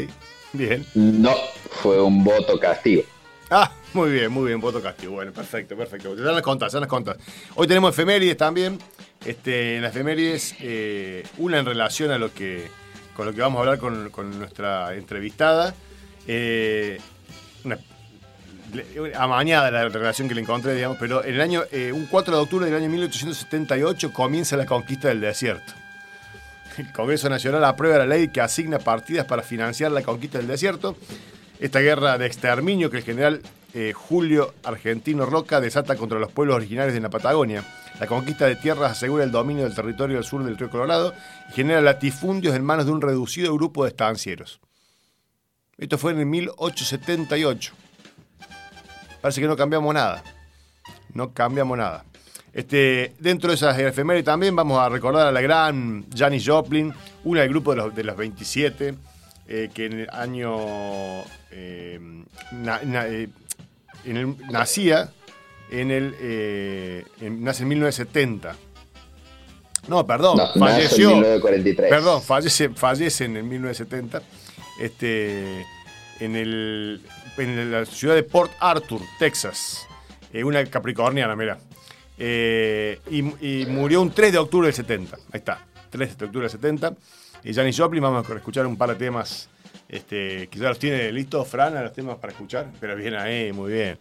bien. 0.53 0.85
No, 0.95 1.35
fue 1.71 2.01
un 2.01 2.25
voto 2.25 2.59
castigo. 2.59 3.03
Ah, 3.51 3.73
muy 3.95 4.11
bien, 4.11 4.31
muy 4.33 4.47
bien, 4.47 4.61
voto 4.61 4.83
castigo. 4.83 5.15
Bueno, 5.15 5.33
perfecto, 5.33 5.77
perfecto. 5.77 6.17
Ya 6.17 6.33
las 6.33 6.43
contas, 6.43 6.73
ya 6.73 6.81
las 6.81 6.89
contas. 6.89 7.17
Hoy 7.55 7.67
tenemos 7.67 7.93
efemérides 7.93 8.37
también. 8.37 8.79
Este, 9.25 9.77
en 9.77 9.83
las 9.83 9.93
efemérides, 9.95 10.55
eh, 10.61 11.25
una 11.39 11.59
en 11.59 11.67
relación 11.67 12.11
a 12.11 12.19
lo 12.19 12.33
que, 12.33 12.69
con 13.15 13.27
lo 13.27 13.33
que 13.33 13.41
vamos 13.41 13.59
a 13.59 13.61
hablar 13.61 13.79
con, 13.79 14.11
con 14.11 14.39
nuestra 14.39 14.95
entrevistada. 14.95 15.75
Eh, 16.27 17.01
una, 17.65 17.79
amañada 19.17 19.71
la 19.71 19.89
relación 19.89 20.29
que 20.29 20.35
le 20.35 20.41
encontré, 20.41 20.75
digamos, 20.75 20.97
pero 20.99 21.25
en 21.25 21.35
el 21.35 21.41
año, 21.41 21.63
eh, 21.71 21.93
un 21.93 22.07
4 22.07 22.37
de 22.37 22.43
octubre 22.43 22.67
del 22.67 22.75
año 22.75 22.89
1878 22.89 24.13
comienza 24.13 24.57
la 24.57 24.67
conquista 24.67 25.09
del 25.09 25.21
desierto. 25.21 25.73
El 26.79 26.91
Congreso 26.93 27.29
Nacional 27.29 27.65
aprueba 27.65 27.99
la 27.99 28.07
ley 28.07 28.29
que 28.29 28.41
asigna 28.41 28.79
partidas 28.79 29.27
para 29.27 29.43
financiar 29.43 29.93
la 29.93 30.03
conquista 30.03 30.39
del 30.39 30.47
desierto. 30.47 30.97
Esta 31.61 31.81
guerra 31.81 32.17
de 32.17 32.27
exterminio 32.27 32.91
que 32.91 32.99
el 32.99 33.03
general 33.03 33.43
eh, 33.75 33.93
Julio 33.95 34.55
Argentino 34.65 35.25
Roca 35.25 35.61
desata 35.61 35.97
contra 35.97 36.19
los 36.19 36.31
pueblos 36.31 36.57
originarios 36.57 36.95
de 36.95 37.01
la 37.01 37.09
Patagonia. 37.09 37.65
La 37.99 38.07
conquista 38.07 38.47
de 38.47 38.57
tierras 38.57 38.93
asegura 38.93 39.25
el 39.25 39.31
dominio 39.31 39.65
del 39.65 39.75
territorio 39.75 40.17
del 40.17 40.25
sur 40.25 40.45
del 40.45 40.59
río 40.59 40.71
Colorado 40.71 41.15
y 41.49 41.53
genera 41.53 41.81
latifundios 41.81 42.55
en 42.55 42.65
manos 42.65 42.87
de 42.87 42.93
un 42.93 43.01
reducido 43.01 43.55
grupo 43.55 43.85
de 43.85 43.91
estancieros. 43.91 44.61
Esto 45.79 45.97
fue 45.99 46.13
en 46.13 46.21
el 46.21 46.27
1878. 46.27 47.73
Parece 49.21 49.41
que 49.41 49.47
no 49.47 49.57
cambiamos 49.57 49.95
nada. 49.95 50.23
No 51.15 51.33
cambiamos 51.33 51.79
nada. 51.79 52.05
Este, 52.53 53.15
dentro 53.19 53.49
de 53.49 53.55
esas 53.55 53.79
efemérides 53.79 54.27
también 54.27 54.55
vamos 54.55 54.79
a 54.79 54.89
recordar 54.91 55.27
a 55.27 55.33
la 55.33 55.41
gran 55.41 56.05
Janis 56.15 56.47
Joplin, 56.47 56.93
una 57.25 57.41
del 57.41 57.49
grupo 57.49 57.71
de 57.71 57.77
los, 57.79 57.95
de 57.95 58.05
los 58.05 58.17
27, 58.17 58.95
eh, 59.49 59.71
que 59.73 59.87
en 59.87 60.01
el 60.01 60.11
año. 60.11 61.23
Eh, 61.51 62.01
en 64.05 64.17
el, 64.17 64.37
nacía 64.51 65.11
en 65.71 65.91
el. 65.91 67.05
nace 67.21 67.63
en 67.63 67.69
1970. 67.69 68.57
No, 69.89 70.07
perdón, 70.07 70.39
falleció. 70.59 71.11
En 71.11 71.17
1943. 71.17 71.91
Perdón, 71.91 72.23
fallece, 72.23 72.69
fallece 72.71 73.25
en 73.25 73.37
el 73.37 73.45
1970. 73.45 74.23
Este, 74.81 75.67
en, 76.21 76.37
el, 76.37 77.01
en 77.37 77.71
la 77.73 77.85
ciudad 77.85 78.15
de 78.15 78.23
Port 78.23 78.53
Arthur, 78.61 79.01
Texas. 79.19 79.87
una 80.33 80.65
capricorniana, 80.67 81.35
mira. 81.35 81.59
Eh, 82.19 83.01
y, 83.11 83.67
murió 83.67 84.01
un 84.03 84.11
3 84.11 84.33
de 84.33 84.39
octubre 84.39 84.67
del 84.67 84.75
70. 84.75 85.17
Ahí 85.17 85.39
está, 85.39 85.67
3 85.91 86.19
de 86.19 86.25
octubre 86.27 86.45
del 86.45 86.51
70. 86.51 86.95
Y 87.45 87.53
Janis 87.53 87.77
Joplin, 87.77 88.03
vamos 88.03 88.29
a 88.29 88.35
escuchar 88.35 88.67
un 88.67 88.77
par 88.77 88.91
de 88.91 88.95
temas. 88.97 89.49
Este, 89.93 90.49
quizás 90.49 90.69
los 90.69 90.79
tiene 90.81 91.13
listos, 91.13 91.47
Fran, 91.47 91.75
los 91.75 91.93
temas 91.93 92.17
para 92.17 92.33
escuchar. 92.33 92.67
Pero 92.81 92.97
bien 92.97 93.15
ahí, 93.15 93.53
muy 93.53 93.73
bien. 93.73 93.99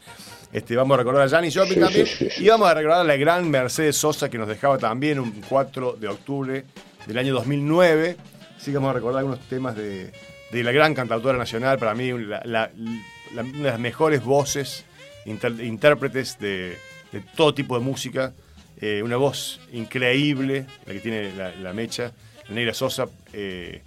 Este, 0.51 0.75
vamos 0.75 0.95
a 0.95 0.97
recordar 0.97 1.27
a 1.27 1.29
Janis 1.29 1.55
Joplin 1.55 1.81
también. 1.81 2.07
y 2.39 2.47
vamos 2.47 2.67
a 2.67 2.73
recordar 2.73 3.01
a 3.01 3.03
la 3.03 3.15
gran 3.17 3.47
Mercedes 3.49 3.97
Sosa 3.97 4.29
que 4.29 4.39
nos 4.39 4.47
dejaba 4.47 4.79
también 4.79 5.19
un 5.19 5.31
4 5.47 5.97
de 5.99 6.07
octubre 6.07 6.65
del 7.05 7.17
año 7.17 7.33
2009. 7.35 8.17
Así 8.57 8.71
que 8.71 8.77
vamos 8.77 8.89
a 8.89 8.93
recordar 8.93 9.19
algunos 9.19 9.41
temas 9.47 9.75
de, 9.75 10.11
la 10.51 10.71
gran 10.71 10.95
cantautora 10.95 11.37
nacional. 11.37 11.77
Para 11.77 11.93
mí, 11.93 12.11
una 12.11 12.39
de 12.39 13.61
las 13.61 13.79
mejores 13.79 14.23
voces, 14.23 14.85
intérpretes 15.25 16.39
de 16.39 16.77
de 17.11 17.21
todo 17.35 17.53
tipo 17.53 17.77
de 17.77 17.83
música. 17.83 18.33
Eh, 18.79 19.01
una 19.03 19.17
voz 19.17 19.59
increíble, 19.73 20.65
la 20.85 20.93
que 20.93 20.99
tiene 20.99 21.31
la, 21.33 21.73
mecha, 21.73 22.13
la 22.47 22.55
Negra 22.55 22.73
Sosa. 22.73 23.07
Eh, 23.33 23.81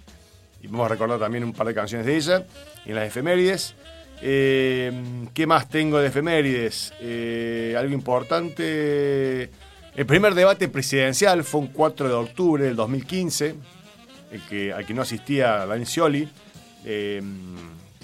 y 0.65 0.67
vamos 0.67 0.87
a 0.87 0.89
recordar 0.89 1.19
también 1.19 1.43
un 1.43 1.53
par 1.53 1.67
de 1.67 1.75
canciones 1.75 2.07
de 2.07 2.15
ella. 2.15 2.45
en 2.85 2.95
las 2.95 3.07
efemérides. 3.07 3.75
Eh, 4.21 4.91
¿Qué 5.33 5.45
más 5.45 5.69
tengo 5.69 5.99
de 5.99 6.07
efemérides? 6.07 6.93
algo 7.77 7.93
importante. 7.93 9.49
El 9.95 10.05
primer 10.05 10.33
debate 10.33 10.67
presidencial 10.67 11.43
fue 11.43 11.61
un 11.61 11.67
4 11.67 12.07
de 12.07 12.13
octubre 12.13 12.63
del 12.63 12.75
2015, 12.75 13.55
el 14.31 14.41
que, 14.41 14.73
al 14.73 14.85
que 14.85 14.93
no 14.93 15.03
asistía 15.03 15.65
Dani 15.65 15.85
Scioli. 15.85 16.27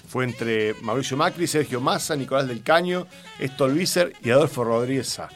Fue 0.07 0.25
entre 0.25 0.75
Mauricio 0.81 1.15
Macri, 1.17 1.47
Sergio 1.47 1.79
Massa, 1.79 2.15
Nicolás 2.15 2.47
del 2.47 2.63
Caño, 2.63 3.07
Stolbizer 3.41 4.13
y 4.21 4.29
Adolfo 4.29 4.63
Rodríguez 4.63 5.07
Sá. 5.07 5.29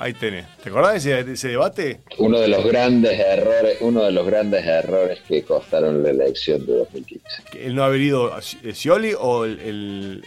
Ahí 0.00 0.14
tenés. 0.14 0.46
¿Te 0.62 0.70
acordás 0.70 1.04
de 1.04 1.32
ese, 1.34 1.48
debate? 1.48 2.00
Uno 2.16 2.40
de 2.40 2.48
los 2.48 2.64
grandes 2.64 3.20
errores, 3.20 3.76
uno 3.82 4.02
de 4.02 4.12
los 4.12 4.26
grandes 4.26 4.64
errores 4.64 5.18
que 5.28 5.42
costaron 5.42 6.02
la 6.02 6.08
elección 6.08 6.64
de 6.64 6.72
2015. 6.72 7.26
¿El 7.66 7.74
no 7.74 7.84
haber 7.84 8.00
ido 8.00 8.32
a 8.32 8.40
Scioli 8.40 9.12
o 9.20 9.44
el, 9.44 10.24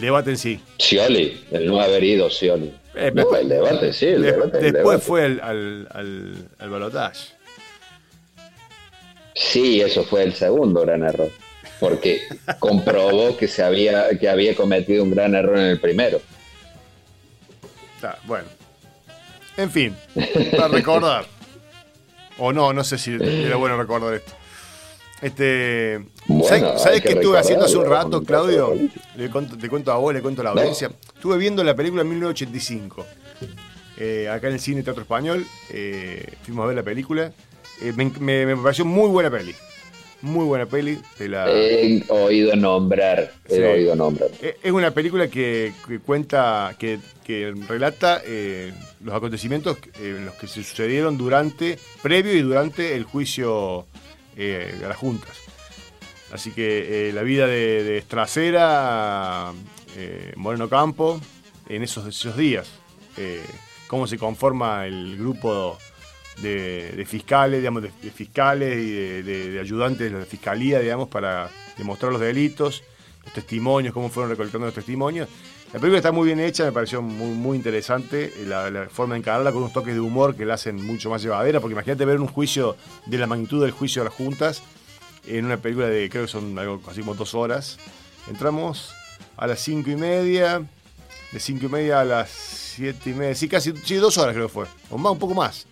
debate 0.00 0.30
en 0.30 0.38
sí? 0.38 0.60
Scioli, 0.78 1.40
el 1.50 1.66
no 1.66 1.80
haber 1.80 2.04
ido 2.04 2.30
Scioli. 2.30 2.72
Eh, 2.94 3.10
no, 3.12 3.34
el 3.34 3.48
debate 3.48 3.92
sí. 3.92 4.06
El 4.06 4.22
después 4.22 5.02
fue 5.02 5.24
al, 5.24 5.40
al, 5.90 6.48
al 6.60 6.70
balotaje. 6.70 7.30
Sí, 9.34 9.80
eso 9.80 10.04
fue 10.04 10.22
el 10.22 10.34
segundo 10.34 10.82
gran 10.82 11.02
error 11.02 11.30
porque 11.80 12.20
comprobó 12.60 13.36
que 13.36 13.48
se 13.48 13.64
había 13.64 14.16
que 14.20 14.28
había 14.28 14.54
cometido 14.54 15.02
un 15.02 15.10
gran 15.10 15.34
error 15.34 15.58
en 15.58 15.66
el 15.66 15.80
primero. 15.80 16.20
bueno. 18.24 18.46
En 19.56 19.70
fin, 19.70 19.96
para 20.52 20.68
recordar. 20.68 21.26
O 22.38 22.52
no, 22.52 22.70
no 22.74 22.84
sé 22.84 22.98
si 22.98 23.14
era 23.14 23.56
bueno 23.56 23.78
recordar 23.78 24.12
esto. 24.12 24.32
Este, 25.22 26.04
¿Sabes 26.46 27.00
qué 27.00 27.12
estuve 27.12 27.38
haciendo 27.38 27.64
hace 27.64 27.78
un 27.78 27.86
rato, 27.86 28.22
Claudio? 28.22 28.74
Le 29.16 29.28
te 29.28 29.68
cuento 29.68 29.90
a 29.90 29.96
vos, 29.96 30.12
le 30.12 30.20
cuento 30.20 30.42
a 30.42 30.44
la 30.44 30.50
audiencia. 30.50 30.90
Estuve 31.14 31.38
viendo 31.38 31.64
la 31.64 31.74
película 31.74 32.04
1985. 32.04 33.06
Eh, 33.98 34.28
acá 34.28 34.48
en 34.48 34.54
el 34.54 34.60
cine 34.60 34.82
Teatro 34.82 35.02
Español. 35.02 35.46
Eh, 35.70 36.34
fuimos 36.42 36.64
a 36.64 36.66
ver 36.66 36.76
la 36.76 36.82
película. 36.82 37.32
Eh, 37.80 37.92
me, 37.96 38.44
me, 38.46 38.56
pareció 38.56 38.84
muy 38.84 39.08
buena 39.08 39.30
peli. 39.30 39.54
Muy 40.26 40.44
buena 40.44 40.66
peli. 40.66 40.98
He 41.20 42.02
oído 42.08 42.56
nombrar. 42.56 43.32
He 43.48 43.64
oído 43.64 43.94
nombrar. 43.94 44.28
Eh, 44.42 44.56
es 44.60 44.72
una 44.72 44.90
película 44.90 45.28
que, 45.28 45.72
cuenta, 46.04 46.74
que, 46.76 46.98
relata 47.68 48.20
eh, 48.24 48.72
los 49.04 49.14
acontecimientos 49.14 49.78
en 50.00 50.26
los 50.26 50.34
que 50.34 50.48
se 50.48 50.64
sucedieron 50.64 51.16
durante, 51.16 51.78
previo 52.02 52.34
y 52.34 52.40
durante 52.40 52.96
el 52.96 53.04
juicio 53.04 53.86
eh, 54.36 54.74
a 54.84 54.88
las 54.88 54.96
juntas. 54.96 55.36
Así 56.32 56.50
que 56.50 57.12
la 57.14 57.22
vida 57.22 57.46
de, 57.46 57.84
de 57.84 57.98
Estracera, 57.98 59.52
Moreno 60.34 60.68
Campo, 60.68 61.20
en 61.68 61.84
esos, 61.84 62.04
esos 62.04 62.36
días. 62.36 62.68
cómo 63.86 64.08
se 64.08 64.18
conforma 64.18 64.88
el 64.88 65.16
grupo 65.16 65.78
de, 66.42 67.04
fiscales, 67.06 67.60
digamos, 67.60 67.82
de, 67.82 67.90
fiscales 67.90 68.76
y 68.78 69.22
de, 69.22 69.58
ayudantes 69.60 70.12
de 70.12 70.18
la 70.18 70.24
fiscalía, 70.24 70.80
digamos, 70.80 71.08
para 71.08 71.50
demostrar 71.78 72.12
los 72.12 72.20
delitos, 72.20 72.82
los 73.24 73.32
testimonios, 73.32 73.94
cómo 73.94 74.08
fueron 74.08 74.30
recolectando 74.30 74.66
los 74.66 74.74
testimonios. 74.74 75.28
La 75.72 75.80
película 75.80 75.98
está 75.98 76.12
muy 76.12 76.26
bien 76.26 76.40
hecha, 76.40 76.64
me 76.64 76.72
pareció 76.72 77.02
muy, 77.02 77.34
muy 77.34 77.56
interesante 77.56 78.32
la, 78.46 78.88
forma 78.90 79.14
de 79.14 79.20
encararla 79.20 79.50
con 79.50 79.62
unos 79.62 79.72
toques 79.72 79.94
de 79.94 80.00
humor 80.00 80.36
que 80.36 80.44
la 80.44 80.54
hacen 80.54 80.84
mucho 80.84 81.10
más 81.10 81.22
llevadera, 81.22 81.60
porque 81.60 81.72
imagínate 81.72 82.04
ver 82.04 82.20
un 82.20 82.28
juicio 82.28 82.76
de 83.06 83.18
la 83.18 83.26
magnitud 83.26 83.62
del 83.62 83.72
juicio 83.72 84.02
de 84.02 84.08
las 84.08 84.16
juntas 84.16 84.62
en 85.26 85.44
una 85.44 85.56
película 85.56 85.88
de, 85.88 86.08
creo 86.08 86.24
que 86.24 86.30
son 86.30 86.56
algo 86.58 86.80
como 86.80 87.14
dos 87.14 87.34
horas. 87.34 87.78
Entramos 88.28 88.94
a 89.36 89.46
las 89.46 89.60
cinco 89.60 89.90
y 89.90 89.96
media, 89.96 90.62
de 91.32 91.40
cinco 91.40 91.66
y 91.66 91.68
media 91.68 92.00
a 92.00 92.04
las 92.04 92.30
siete 92.30 93.10
y 93.10 93.14
media, 93.14 93.34
sí, 93.34 93.48
casi 93.48 93.72
dos 93.72 94.18
horas 94.18 94.34
creo 94.34 94.46
que 94.46 94.52
fue, 94.52 94.66
o 94.90 94.98
más, 94.98 95.12
un 95.12 95.18
poco 95.18 95.34
más 95.34 95.66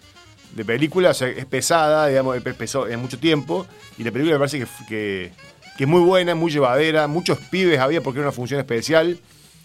de 0.54 0.64
película, 0.64 1.10
es 1.10 1.46
pesada, 1.46 2.06
digamos, 2.06 2.40
pesó 2.56 2.86
en 2.86 3.00
mucho 3.00 3.18
tiempo, 3.18 3.66
y 3.98 4.04
la 4.04 4.12
película 4.12 4.34
me 4.34 4.38
parece 4.38 4.60
que, 4.60 5.32
que, 5.76 5.84
es 5.84 5.88
muy 5.88 6.00
buena, 6.00 6.34
muy 6.34 6.52
llevadera, 6.52 7.08
muchos 7.08 7.38
pibes 7.50 7.80
había 7.80 8.00
porque 8.02 8.20
era 8.20 8.28
una 8.28 8.34
función 8.34 8.60
especial, 8.60 9.18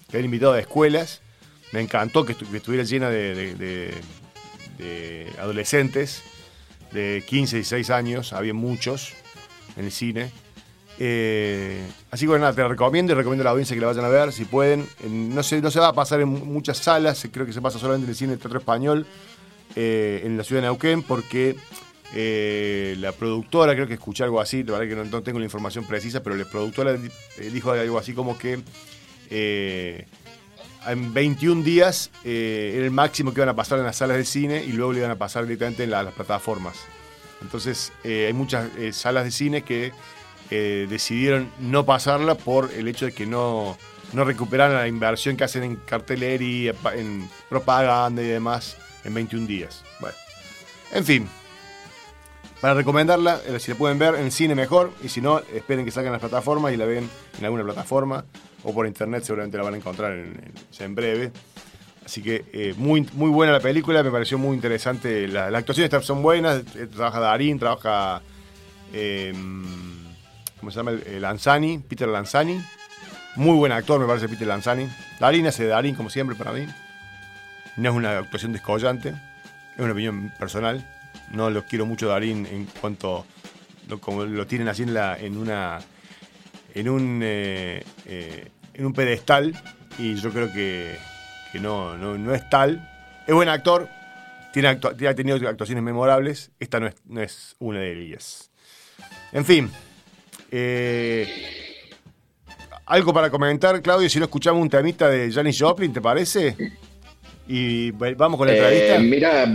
que 0.10 0.17
habían 0.17 0.25
invitado 0.25 0.53
de 0.53 0.62
escuelas, 0.62 1.22
me 1.72 1.81
encantó 1.81 2.25
que, 2.25 2.31
estuviera 2.31 2.84
llena 2.84 3.10
de, 3.10 3.93
adolescentes 5.39 6.24
de 6.91 7.24
15, 7.27 7.58
16 7.58 7.89
años, 7.91 8.34
había 8.34 8.53
muchos 8.53 9.13
en 9.77 9.86
el 9.86 9.91
cine. 9.91 10.31
Eh, 11.01 11.81
así 12.12 12.25
que 12.25 12.29
bueno, 12.29 12.53
te 12.53 12.67
recomiendo 12.67 13.13
y 13.13 13.15
recomiendo 13.15 13.43
a 13.43 13.46
la 13.46 13.51
audiencia 13.51 13.74
que 13.74 13.79
la 13.79 13.88
vayan 13.88 14.03
a 14.03 14.10
ver, 14.10 14.34
si 14.34 14.46
pueden. 14.46 14.88
no, 15.08 15.43
se, 15.43 15.62
no 15.62 15.69
se 15.69 15.79
va 15.79 15.89
a 15.89 15.93
pasar 15.93 16.19
en 16.22 16.27
muchas 16.27 16.77
salas, 16.79 17.25
creo 17.31 17.46
que 17.46 17.53
se 17.53 17.62
pasa 17.62 17.77
solamente 17.77 18.05
en 18.05 18.10
el 18.10 18.15
cine 18.15 18.31
del 18.31 18.39
Teatro 18.39 18.60
Español. 18.60 19.05
Eh, 19.81 20.24
en 20.25 20.36
la 20.36 20.43
ciudad 20.43 20.62
de 20.62 20.67
Neuquén 20.67 21.03
porque 21.03 21.55
eh, 22.13 22.98
la 23.00 23.13
productora, 23.13 23.74
creo 23.75 23.88
que 23.88 23.93
escuché 23.93 24.25
algo 24.25 24.41
así, 24.41 24.62
la 24.62 24.77
verdad 24.77 25.03
que 25.05 25.09
no, 25.09 25.24
tengo 25.24 25.39
la 25.39 25.45
información 25.45 25.86
precisa, 25.86 26.21
pero 26.21 26.36
la 26.36 26.43
productora 26.43 26.95
eh, 26.95 27.50
dijo 27.50 27.71
algo 27.71 27.98
así 27.98 28.12
como 28.12 28.38
que 28.38 28.59
en 30.86 31.13
21 31.13 31.63
días 31.63 32.12
era 32.25 32.83
el 32.83 32.91
máximo 32.91 33.33
que 33.33 33.39
iban 33.39 33.48
a 33.48 33.55
pasar 33.55 33.79
en 33.79 33.86
las 33.86 33.95
salas 33.95 34.17
de 34.17 34.25
cine 34.25 34.65
y 34.65 34.74
luego 34.74 34.91
le 34.91 35.00
iban 35.00 35.12
a 35.12 35.17
pasar 35.17 35.43
directamente 35.45 35.86
en 35.86 35.91
las 35.91 36.13
plataformas. 36.13 36.75
Entonces 37.41 37.93
hay 38.03 38.33
muchas 38.33 38.69
salas 38.91 39.24
de 39.24 39.31
cine 39.31 39.62
que 39.62 39.93
decidieron 40.50 41.50
no 41.59 41.86
pasarla 41.86 42.36
por 42.36 42.69
el 42.74 42.89
hecho 42.89 43.05
de 43.05 43.13
que 43.13 43.25
no, 43.25 43.77
no 44.12 44.25
recuperaran 44.25 44.75
la 44.75 44.89
inversión 44.89 45.38
que 45.38 45.45
hacen 45.45 45.63
en 45.63 45.77
cartelería, 45.77 46.74
en 46.95 47.29
propaganda 47.48 48.21
y 48.21 48.27
demás 48.27 48.75
en 49.03 49.13
21 49.13 49.48
días. 49.48 49.84
Bueno, 50.00 50.15
en 50.91 51.06
fin, 51.06 51.29
para 52.62 52.74
recomendarla, 52.74 53.39
si 53.58 53.72
la 53.72 53.77
pueden 53.77 53.98
ver 53.98 54.15
en 54.15 54.32
cine 54.32 54.53
mejor, 54.53 54.91
y 55.01 55.08
si 55.08 55.22
no, 55.22 55.39
esperen 55.39 55.86
que 55.86 55.91
salgan 55.91 56.12
las 56.12 56.20
plataformas 56.20 56.74
y 56.74 56.77
la 56.77 56.86
ven 56.86 57.10
en 57.38 57.46
alguna 57.46 57.63
plataforma 57.63 58.25
o 58.63 58.74
por 58.74 58.86
internet, 58.86 59.24
seguramente 59.24 59.58
la 59.58 59.63
van 59.63 59.75
a 59.75 59.77
encontrar 59.77 60.12
en, 60.12 60.96
breve. 60.96 61.32
Así 62.06 62.22
que 62.22 62.44
eh, 62.51 62.74
muy, 62.75 63.08
muy 63.13 63.29
buena 63.29 63.53
la 63.53 63.62
película, 63.62 64.03
me 64.03 64.12
pareció 64.12 64.38
muy 64.38 64.56
interesante. 64.56 65.27
Las 65.29 65.53
actuaciones 65.53 66.06
son 66.06 66.22
buenas, 66.22 66.63
eh, 66.75 66.88
trabaja 66.88 67.20
Darín, 67.20 67.60
trabaja. 67.60 68.22
Em, 68.91 69.63
¿Cómo 70.60 70.72
se 70.72 70.77
llama? 70.77 70.91
Lanzani, 70.91 71.77
Peter 71.77 72.10
Lanzani. 72.10 72.62
Muy 73.38 73.56
buen 73.56 73.72
actor, 73.72 74.01
me 74.01 74.08
parece 74.08 74.27
Peter 74.27 74.48
Lanzani. 74.48 74.89
Darín 75.20 75.48
hace 75.48 75.65
Darín, 75.65 75.96
como 75.96 76.10
siempre, 76.10 76.36
para 76.36 76.51
mí. 76.51 76.65
No 77.79 77.91
es 77.91 77.95
una 77.95 78.17
actuación 78.17 78.51
descollante, 78.51 79.09
es 79.09 79.79
una 79.79 79.93
opinión 79.93 80.33
personal. 80.38 80.86
No 81.31 81.50
los 81.50 81.63
quiero 81.63 81.86
mucho 81.86 82.09
Darín 82.09 82.45
en 82.45 82.65
cuanto 82.65 83.25
como 84.01 84.25
lo 84.25 84.45
tienen 84.45 84.67
así 84.67 84.83
en, 84.83 84.93
la, 84.93 85.17
en 85.17 85.38
una 85.38 85.79
en 86.75 86.89
un, 86.89 87.21
eh, 87.24 87.83
eh, 88.05 88.50
en 88.74 88.86
un 88.86 88.93
pedestal 88.93 89.55
y 89.98 90.15
yo 90.15 90.29
creo 90.31 90.51
que, 90.51 90.98
no, 91.62 91.98
no, 91.98 92.36
es 92.36 92.50
tal. 92.50 92.86
Es 93.25 93.33
buen 93.33 93.48
actor, 93.48 93.88
tiene 94.51 94.67
ha 94.67 95.15
tenido 95.15 95.38
actuaciones 95.48 95.83
memorables, 95.83 96.51
esta 96.59 96.81
no 96.81 96.88
es, 96.88 96.95
no 97.05 97.21
es 97.21 97.55
una 97.59 97.79
de 97.79 97.93
ellas. 97.93 98.51
En 99.31 99.45
fin, 99.45 99.71
eh, 100.51 101.27
algo 102.86 103.13
para 103.13 103.29
comentar, 103.29 103.81
Claudio, 103.81 104.09
si 104.09 104.19
no 104.19 104.25
escuchamos 104.25 104.62
un 104.62 104.69
temita 104.69 105.09
de 105.09 105.31
Janis 105.31 105.57
Joplin, 105.62 105.93
¿te 105.93 106.01
parece? 106.01 106.57
Y 107.51 107.89
vamos 107.91 108.38
con 108.38 108.48
la 108.48 108.53
entrevista. 108.53 109.00
mira, 109.00 109.48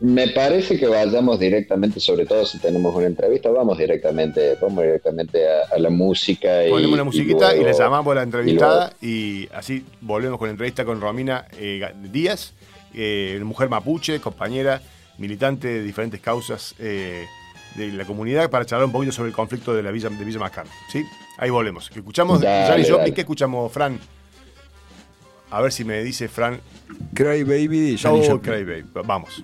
me 0.00 0.28
parece 0.28 0.78
que 0.78 0.86
vayamos 0.86 1.40
directamente, 1.40 1.98
sobre 1.98 2.26
todo 2.26 2.44
si 2.44 2.58
tenemos 2.58 2.94
una 2.94 3.06
entrevista, 3.06 3.48
vamos 3.48 3.78
directamente, 3.78 4.58
vamos 4.60 4.84
directamente 4.84 5.40
a, 5.48 5.78
la 5.78 5.88
música. 5.88 6.60
Ponemos 6.68 6.98
la 6.98 7.04
musiquita 7.04 7.56
y, 7.56 7.64
le 7.64 7.72
llamamos 7.72 8.12
a 8.12 8.16
la 8.16 8.22
entrevistada 8.22 8.92
y, 9.00 9.48
así 9.54 9.82
volvemos 10.02 10.38
con 10.38 10.48
la 10.48 10.52
entrevista 10.52 10.84
con 10.84 11.00
Romina 11.00 11.46
eh, 11.58 11.90
Díaz, 12.12 12.52
eh, 12.92 13.40
mujer 13.42 13.70
mapuche, 13.70 14.20
compañera, 14.20 14.82
militante 15.16 15.68
de 15.68 15.82
diferentes 15.82 16.20
causas 16.20 16.74
eh, 16.78 17.24
de 17.76 17.92
la 17.92 18.04
comunidad 18.04 18.50
para 18.50 18.66
charlar 18.66 18.84
un 18.84 18.92
poquito 18.92 19.12
sobre 19.12 19.30
el 19.30 19.34
conflicto 19.34 19.72
de 19.74 19.82
la 19.82 19.90
Villa, 19.90 20.10
de 20.10 20.22
Villa. 20.22 20.38
¿sí? 20.92 21.02
Ahí 21.38 21.48
volvemos. 21.48 21.88
¿Qué 21.88 22.00
escuchamos? 22.00 22.42
¿Qué 22.42 23.14
escuchamos, 23.16 23.72
Fran? 23.72 23.98
A 25.54 25.60
ver 25.60 25.70
si 25.70 25.84
me 25.84 26.02
dice 26.02 26.26
Fran. 26.26 26.60
Cry 27.14 27.44
Baby 27.44 27.94
de 27.94 28.08
oh, 28.08 28.42
Cry 28.42 28.64
Baby. 28.64 28.86
Vamos. 29.04 29.40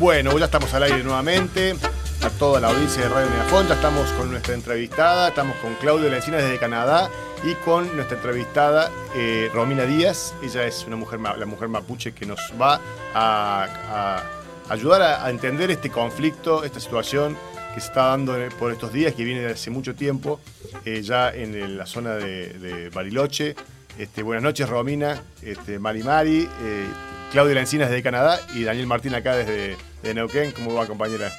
Bueno, 0.00 0.36
ya 0.36 0.46
estamos 0.46 0.74
al 0.74 0.82
aire 0.82 1.04
nuevamente. 1.04 1.76
A 2.22 2.28
toda 2.28 2.60
la 2.60 2.68
audiencia 2.68 3.02
de 3.02 3.08
Radio 3.08 3.30
Megafon, 3.30 3.66
ya 3.66 3.74
estamos 3.76 4.10
con 4.10 4.30
nuestra 4.30 4.52
entrevistada, 4.52 5.28
estamos 5.28 5.56
con 5.56 5.74
Claudio 5.76 6.10
Lencina 6.10 6.36
desde 6.36 6.58
Canadá 6.58 7.08
y 7.42 7.54
con 7.64 7.96
nuestra 7.96 8.18
entrevistada 8.18 8.90
eh, 9.14 9.50
Romina 9.54 9.84
Díaz. 9.84 10.34
Ella 10.42 10.66
es 10.66 10.84
una 10.86 10.96
mujer, 10.96 11.18
la 11.18 11.46
mujer 11.46 11.68
mapuche 11.68 12.12
que 12.12 12.26
nos 12.26 12.38
va 12.60 12.78
a, 13.14 14.22
ayudar 14.68 15.00
a, 15.00 15.30
entender 15.30 15.70
este 15.70 15.88
conflicto, 15.88 16.62
esta 16.62 16.78
situación 16.78 17.38
que 17.74 17.80
se 17.80 17.86
está 17.86 18.08
dando 18.08 18.36
por 18.58 18.70
estos 18.70 18.92
días, 18.92 19.14
que 19.14 19.24
viene 19.24 19.40
de 19.40 19.52
hace 19.52 19.70
mucho 19.70 19.94
tiempo, 19.94 20.40
eh, 20.84 21.00
ya 21.00 21.30
en 21.30 21.78
la 21.78 21.86
zona 21.86 22.16
de, 22.16 22.90
Bariloche. 22.92 23.56
Este, 23.98 24.22
buenas 24.22 24.42
noches, 24.42 24.68
Romina, 24.68 25.22
este, 25.40 25.78
Mari 25.78 26.02
Mari, 26.02 26.48
eh, 26.64 26.86
Claudio 27.32 27.54
Lencina 27.54 27.86
desde 27.86 28.02
Canadá 28.02 28.38
y 28.54 28.64
Daniel 28.64 28.86
Martín 28.86 29.14
acá 29.14 29.36
desde 29.36 29.78
de 30.02 30.14
Neuquén. 30.14 30.52
¿Cómo 30.52 30.74
va, 30.74 30.86
compañera? 30.86 31.32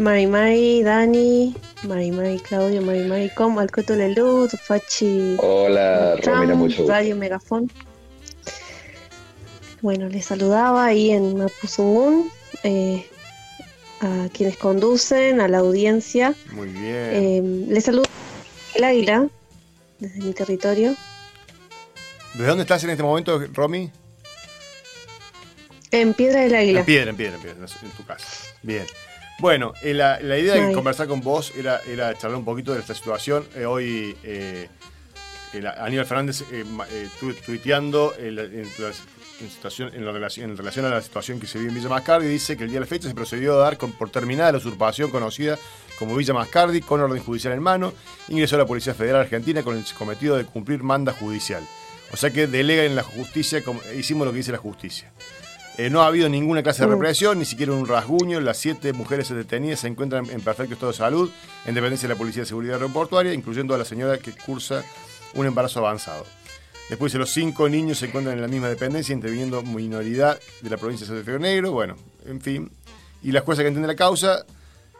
Mari 0.00 0.26
Mari, 0.26 0.82
Dani, 0.82 1.54
Mari 1.82 2.10
Mari, 2.10 2.38
Claudio, 2.40 2.80
Mari 2.80 3.04
Mari, 3.04 3.28
¿cómo? 3.36 3.60
Alcoto 3.60 3.94
Lelud, 3.94 4.48
Fachi. 4.48 5.36
Hola, 5.38 6.16
Romina, 6.16 6.54
mucho 6.54 6.86
Radio 6.88 7.14
Megafón. 7.16 7.70
Bueno, 9.82 10.08
les 10.08 10.24
saludaba 10.24 10.86
ahí 10.86 11.10
en 11.10 11.36
Mapuzungún, 11.36 12.30
eh, 12.62 13.04
a 14.00 14.28
quienes 14.32 14.56
conducen, 14.56 15.38
a 15.38 15.48
la 15.48 15.58
audiencia. 15.58 16.34
Muy 16.52 16.68
bien. 16.68 16.94
Eh, 16.94 17.42
les 17.68 17.84
saludo 17.84 18.08
el 18.76 18.84
águila, 18.84 19.28
desde 19.98 20.18
mi 20.20 20.32
territorio. 20.32 20.94
¿De 22.32 22.46
dónde 22.46 22.62
estás 22.62 22.82
en 22.84 22.90
este 22.90 23.02
momento, 23.02 23.38
Romy? 23.52 23.90
En 25.90 26.14
Piedra 26.14 26.40
del 26.40 26.54
Águila. 26.54 26.80
En 26.80 26.86
Piedra, 26.86 27.10
en 27.10 27.16
Piedra, 27.16 27.36
en 27.36 27.42
Piedra, 27.42 27.66
en 27.82 27.90
tu 27.90 28.04
casa. 28.06 28.26
Bien. 28.62 28.86
Bueno, 29.40 29.72
eh, 29.80 29.94
la, 29.94 30.20
idea 30.20 30.54
de 30.54 30.72
conversar 30.74 31.08
con 31.08 31.22
vos 31.22 31.52
era, 31.56 31.80
era 31.88 32.16
charlar 32.16 32.38
un 32.38 32.44
poquito 32.44 32.74
de 32.74 32.80
esta 32.80 32.94
situación. 32.94 33.46
Eh, 33.54 33.64
hoy 33.64 34.14
eh, 34.22 34.68
Aníbal 35.78 36.04
Fernández 36.04 36.44
eh, 36.52 36.64
tuiteando 37.46 38.14
en, 38.18 38.36
situación, 39.48 39.92
en, 39.94 40.04
relación, 40.04 40.50
en, 40.50 40.56
relación, 40.58 40.84
a 40.84 40.90
la 40.90 41.00
situación 41.00 41.40
que 41.40 41.46
se 41.46 41.58
vive 41.58 41.70
en 41.70 41.76
Villa 41.76 41.88
Mascardi, 41.88 42.28
dice 42.28 42.54
que 42.54 42.64
el 42.64 42.68
día 42.70 42.80
de 42.80 42.84
la 42.84 42.86
fecha 42.86 43.08
se 43.08 43.14
procedió 43.14 43.54
a 43.54 43.64
dar 43.64 43.78
por 43.78 44.10
terminada 44.10 44.52
la 44.52 44.58
usurpación 44.58 45.10
conocida 45.10 45.58
como 45.98 46.14
Villa 46.16 46.34
Mascardi 46.34 46.82
con 46.82 47.00
orden 47.00 47.22
judicial 47.22 47.54
en 47.54 47.62
mano. 47.62 47.94
Ingresó 48.28 48.56
a 48.56 48.58
la 48.58 48.66
Policía 48.66 48.92
Federal 48.92 49.22
Argentina 49.22 49.62
con 49.62 49.76
el 49.76 49.84
cometido 49.98 50.36
de 50.36 50.44
cumplir 50.44 50.82
manda 50.82 51.12
judicial. 51.12 51.66
O 52.12 52.16
sea 52.16 52.30
que 52.30 52.46
delega 52.46 52.84
en 52.84 52.94
la 52.94 53.02
justicia, 53.02 53.64
como, 53.64 53.80
hicimos 53.96 54.26
lo 54.26 54.32
que 54.32 54.38
dice 54.38 54.52
la 54.52 54.58
justicia. 54.58 55.10
Eh, 55.78 55.88
no 55.88 56.02
ha 56.02 56.08
habido 56.08 56.28
ninguna 56.28 56.62
clase 56.62 56.82
de 56.82 56.88
mm. 56.88 56.90
represión, 56.90 57.38
ni 57.38 57.44
siquiera 57.44 57.72
un 57.72 57.86
rasguño. 57.86 58.40
Las 58.40 58.58
siete 58.58 58.92
mujeres 58.92 59.28
detenidas 59.28 59.80
se 59.80 59.88
encuentran 59.88 60.28
en 60.30 60.40
perfecto 60.40 60.74
estado 60.74 60.92
de 60.92 60.98
salud, 60.98 61.30
en 61.64 61.74
dependencia 61.74 62.08
de 62.08 62.14
la 62.14 62.18
Policía 62.18 62.42
de 62.42 62.46
Seguridad 62.46 62.74
Aeroportuaria, 62.74 63.32
incluyendo 63.32 63.74
a 63.74 63.78
la 63.78 63.84
señora 63.84 64.18
que 64.18 64.32
cursa 64.32 64.84
un 65.34 65.46
embarazo 65.46 65.80
avanzado. 65.80 66.26
Después 66.88 67.12
de 67.12 67.20
los 67.20 67.30
cinco 67.30 67.68
niños 67.68 67.98
se 67.98 68.06
encuentran 68.06 68.34
en 68.34 68.42
la 68.42 68.48
misma 68.48 68.68
dependencia, 68.68 69.12
interviniendo 69.12 69.62
minoridad 69.62 70.40
de 70.60 70.70
la 70.70 70.76
provincia 70.76 71.06
de 71.06 71.22
Río 71.22 71.38
Negro. 71.38 71.70
Bueno, 71.70 71.94
en 72.26 72.40
fin. 72.40 72.70
Y 73.22 73.30
la 73.30 73.42
jueza 73.42 73.62
que 73.62 73.68
entiende 73.68 73.86
la 73.86 73.94
causa, 73.94 74.44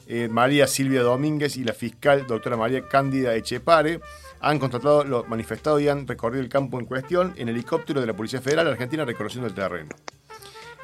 eh, 0.06 0.28
María 0.30 0.68
Silvia 0.68 1.02
Domínguez 1.02 1.56
y 1.56 1.64
la 1.64 1.72
fiscal 1.72 2.26
doctora 2.28 2.56
María 2.56 2.87
Cándida 2.87 3.35
Echepare, 3.35 4.00
han 4.40 4.59
contratado 4.59 5.04
lo 5.04 5.24
manifestado 5.24 5.80
y 5.80 5.88
han 5.88 6.06
recorrido 6.06 6.42
el 6.42 6.48
campo 6.48 6.78
en 6.78 6.87
cuestión 6.87 7.35
en 7.37 7.48
helicóptero 7.48 8.00
de 8.00 8.06
la 8.06 8.14
Policía 8.14 8.40
Federal 8.40 8.68
Argentina 8.68 9.04
reconociendo 9.04 9.48
el 9.48 9.54
terreno. 9.54 9.90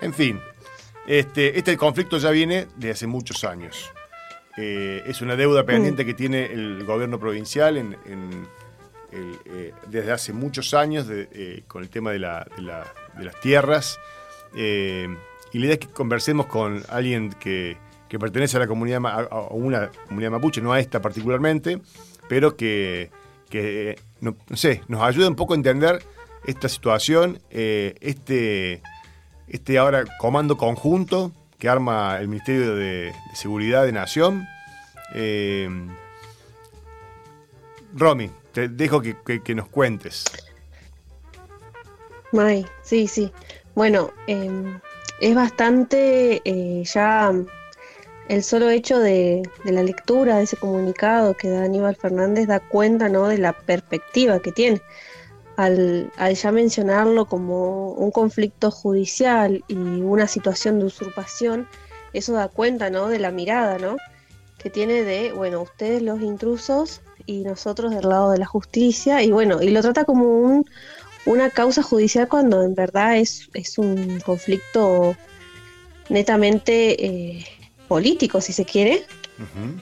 En 0.00 0.12
fin, 0.12 0.40
este, 1.06 1.58
este 1.58 1.76
conflicto 1.76 2.18
ya 2.18 2.30
viene 2.30 2.66
de 2.76 2.90
hace 2.90 3.06
muchos 3.06 3.44
años. 3.44 3.92
Eh, 4.56 5.02
es 5.06 5.20
una 5.20 5.36
deuda 5.36 5.64
pendiente 5.64 6.06
que 6.06 6.14
tiene 6.14 6.46
el 6.46 6.84
gobierno 6.84 7.20
provincial 7.20 7.76
eh, 9.12 9.72
desde 9.86 10.12
hace 10.12 10.32
muchos 10.32 10.72
años 10.72 11.06
eh, 11.10 11.62
con 11.68 11.82
el 11.82 11.90
tema 11.90 12.10
de, 12.10 12.18
las 12.18 13.40
tierras. 13.42 13.98
y 14.54 15.58
la 15.58 15.64
idea 15.64 15.74
es 15.74 15.78
que 15.78 15.88
conversemos 15.88 16.46
con 16.46 16.82
alguien 16.88 17.30
que, 17.30 17.76
pertenece 18.18 18.56
a 18.56 18.60
la 18.60 18.66
comunidad, 18.66 19.04
a 19.30 19.48
una 19.50 19.90
comunidad 20.08 20.30
mapuche, 20.30 20.62
no 20.62 20.72
a 20.72 20.80
esta 20.80 21.02
particularmente, 21.02 21.82
pero 22.30 22.56
que, 22.56 23.10
no, 24.22 24.36
sé, 24.54 24.80
nos 24.88 25.02
ayude 25.02 25.28
un 25.28 25.36
poco 25.36 25.52
a 25.52 25.56
entender 25.56 26.02
esta 26.46 26.70
situación, 26.70 27.38
este 27.50 28.80
este 29.48 29.78
ahora 29.78 30.04
comando 30.18 30.56
conjunto 30.56 31.32
que 31.58 31.68
arma 31.68 32.18
el 32.20 32.28
Ministerio 32.28 32.74
de, 32.76 33.14
Seguridad 33.34 33.84
de 33.84 33.92
Nación. 33.92 34.46
Eh, 35.14 35.68
Romy, 37.94 38.30
te 38.52 38.68
dejo 38.68 39.00
que, 39.00 39.54
nos 39.54 39.68
cuentes. 39.68 40.24
May, 42.32 42.66
sí, 42.82 43.06
sí. 43.06 43.32
Bueno, 43.74 44.10
em, 44.26 44.78
es 45.20 45.34
bastante 45.34 46.42
eh, 46.44 46.82
ya 46.84 47.32
el 48.28 48.42
solo 48.42 48.68
hecho 48.68 48.98
de, 48.98 49.42
de, 49.64 49.72
la 49.72 49.82
lectura 49.82 50.36
de 50.36 50.44
ese 50.44 50.56
comunicado 50.56 51.34
que 51.34 51.48
da 51.48 51.64
Aníbal 51.64 51.96
Fernández 51.96 52.48
da 52.48 52.60
cuenta 52.60 53.08
¿no? 53.08 53.28
de 53.28 53.38
la 53.38 53.52
perspectiva 53.52 54.40
que 54.40 54.52
tiene 54.52 54.82
al, 55.56 56.12
al 56.16 56.34
ya 56.34 56.52
mencionarlo 56.52 57.26
como 57.26 57.92
un 57.92 58.10
conflicto 58.10 58.70
judicial 58.70 59.64
y 59.68 59.74
una 59.74 60.26
situación 60.26 60.78
de 60.78 60.86
usurpación, 60.86 61.66
eso 62.12 62.32
da 62.32 62.48
cuenta, 62.48 62.90
¿no? 62.90 63.08
De 63.08 63.18
la 63.18 63.30
mirada, 63.30 63.78
¿no? 63.78 63.96
Que 64.58 64.70
tiene 64.70 65.02
de, 65.02 65.32
bueno, 65.32 65.62
ustedes 65.62 66.02
los 66.02 66.20
intrusos 66.20 67.00
y 67.24 67.42
nosotros 67.42 67.94
del 67.94 68.08
lado 68.08 68.30
de 68.30 68.38
la 68.38 68.46
justicia, 68.46 69.22
y 69.22 69.30
bueno, 69.30 69.62
y 69.62 69.70
lo 69.70 69.82
trata 69.82 70.04
como 70.04 70.40
un, 70.40 70.64
una 71.24 71.50
causa 71.50 71.82
judicial 71.82 72.28
cuando 72.28 72.62
en 72.62 72.74
verdad 72.74 73.16
es, 73.16 73.48
es 73.54 73.78
un 73.78 74.20
conflicto 74.20 75.16
netamente 76.08 77.04
eh, 77.04 77.44
político, 77.88 78.40
si 78.40 78.52
se 78.52 78.64
quiere, 78.64 79.04
Ujú, 79.38 79.80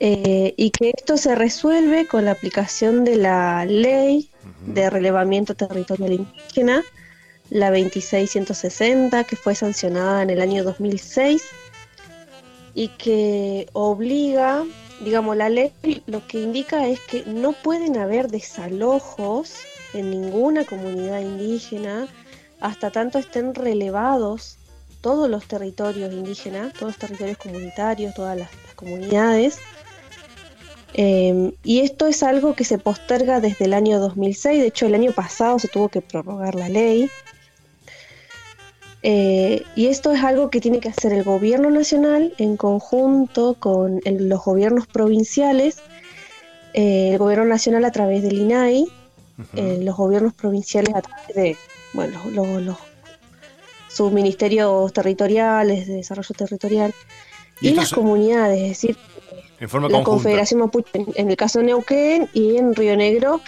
eh, 0.00 0.54
y 0.56 0.70
que 0.70 0.92
esto 0.96 1.16
se 1.16 1.34
resuelve 1.34 2.06
con 2.06 2.24
la 2.24 2.32
aplicación 2.32 3.04
de 3.04 3.16
la 3.16 3.64
ley 3.64 4.30
de 4.66 4.90
relevamiento 4.90 5.54
territorial 5.54 6.12
indígena, 6.12 6.82
la 7.50 7.70
26160, 7.70 9.24
que 9.24 9.36
fue 9.36 9.54
sancionada 9.54 10.22
en 10.22 10.30
el 10.30 10.40
año 10.40 10.64
2006 10.64 11.42
y 12.74 12.88
que 12.88 13.68
obliga, 13.72 14.64
digamos, 15.04 15.36
la 15.36 15.48
ley 15.48 15.72
lo 16.06 16.26
que 16.26 16.40
indica 16.40 16.88
es 16.88 17.00
que 17.00 17.24
no 17.26 17.52
pueden 17.52 17.96
haber 17.96 18.28
desalojos 18.28 19.54
en 19.92 20.10
ninguna 20.10 20.64
comunidad 20.64 21.20
indígena 21.20 22.08
hasta 22.60 22.90
tanto 22.90 23.18
estén 23.18 23.54
relevados 23.54 24.58
todos 25.00 25.28
los 25.28 25.46
territorios 25.46 26.12
indígenas, 26.12 26.72
todos 26.72 26.92
los 26.92 26.96
territorios 26.96 27.36
comunitarios, 27.38 28.14
todas 28.14 28.38
las, 28.38 28.48
las 28.64 28.74
comunidades. 28.74 29.58
Eh, 30.96 31.52
y 31.64 31.80
esto 31.80 32.06
es 32.06 32.22
algo 32.22 32.54
que 32.54 32.64
se 32.64 32.78
posterga 32.78 33.40
desde 33.40 33.64
el 33.64 33.74
año 33.74 33.98
2006, 33.98 34.60
de 34.60 34.68
hecho 34.68 34.86
el 34.86 34.94
año 34.94 35.12
pasado 35.12 35.58
se 35.58 35.68
tuvo 35.68 35.88
que 35.88 36.00
prorrogar 36.00 36.54
la 36.54 36.68
ley. 36.68 37.10
Eh, 39.02 39.62
y 39.76 39.86
esto 39.88 40.12
es 40.12 40.22
algo 40.24 40.48
que 40.50 40.60
tiene 40.60 40.80
que 40.80 40.88
hacer 40.88 41.12
el 41.12 41.24
gobierno 41.24 41.68
nacional 41.70 42.32
en 42.38 42.56
conjunto 42.56 43.54
con 43.60 44.00
el- 44.04 44.28
los 44.30 44.42
gobiernos 44.44 44.86
provinciales, 44.86 45.76
eh, 46.72 47.10
el 47.12 47.18
gobierno 47.18 47.44
nacional 47.44 47.84
a 47.84 47.92
través 47.92 48.22
del 48.22 48.38
INAI, 48.38 48.86
eh, 49.56 49.78
los 49.82 49.96
gobiernos 49.96 50.32
provinciales 50.32 50.94
a 50.94 51.02
través 51.02 51.34
de 51.34 51.56
bueno, 51.92 52.18
los, 52.30 52.62
los 52.62 52.76
subministerios 53.88 54.92
territoriales 54.92 55.86
de 55.86 55.94
desarrollo 55.94 56.34
territorial 56.36 56.94
Y 57.60 57.70
las 57.70 57.90
se- 57.90 57.94
comunidades, 57.94 58.60
es 58.62 58.68
decir, 58.68 58.96
en 59.64 59.68
forma 59.70 59.88
la 59.88 59.92
conjunta. 59.98 60.10
Confederación 60.10 60.60
Mapuche 60.60 60.88
en, 60.92 61.06
en 61.14 61.30
el 61.30 61.36
caso 61.36 61.58
de 61.58 61.64
Neuquén 61.66 62.28
y 62.32 62.56
en 62.56 62.74
Río 62.74 62.96
Negro 62.96 63.40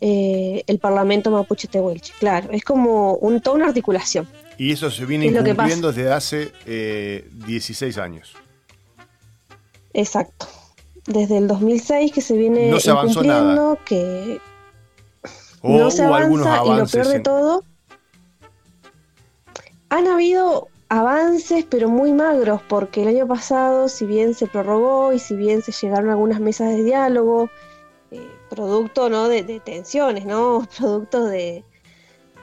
eh, 0.00 0.62
el 0.66 0.78
Parlamento 0.78 1.30
Mapuche 1.30 1.68
Tehuelche. 1.68 2.12
Claro, 2.18 2.50
es 2.52 2.62
como 2.64 3.14
un, 3.14 3.40
toda 3.40 3.56
una 3.56 3.66
articulación. 3.66 4.28
Y 4.58 4.72
eso 4.72 4.90
se 4.90 5.04
viene 5.06 5.26
incumpliendo 5.26 5.92
desde 5.92 6.12
hace 6.12 6.52
eh, 6.66 7.28
16 7.46 7.96
años. 7.98 8.34
Exacto. 9.92 10.46
Desde 11.06 11.38
el 11.38 11.48
2006 11.48 12.12
que 12.12 12.20
se 12.20 12.36
viene 12.36 12.68
No 12.70 12.78
se 12.80 12.90
incumpliendo, 12.90 13.78
que 13.86 14.40
O 15.62 15.78
no 15.78 15.90
se 15.90 16.04
algunos 16.04 16.46
avanza 16.46 16.74
y 16.74 16.78
lo 16.78 16.86
peor 16.86 17.06
de 17.08 17.16
en- 17.16 17.22
todo, 17.22 17.64
han 19.90 20.06
habido 20.06 20.68
avances 20.88 21.64
pero 21.68 21.88
muy 21.88 22.12
magros 22.12 22.62
porque 22.68 23.02
el 23.02 23.08
año 23.08 23.26
pasado 23.26 23.88
si 23.88 24.06
bien 24.06 24.34
se 24.34 24.46
prorrogó 24.46 25.12
y 25.12 25.18
si 25.18 25.36
bien 25.36 25.62
se 25.62 25.72
llegaron 25.72 26.10
algunas 26.10 26.40
mesas 26.40 26.70
de 26.70 26.84
diálogo, 26.84 27.50
eh, 28.10 28.42
producto 28.50 29.10
¿no? 29.10 29.28
de, 29.28 29.44
tensiones, 29.60 30.26
¿no? 30.26 30.66
producto 30.78 31.24
de, 31.26 31.66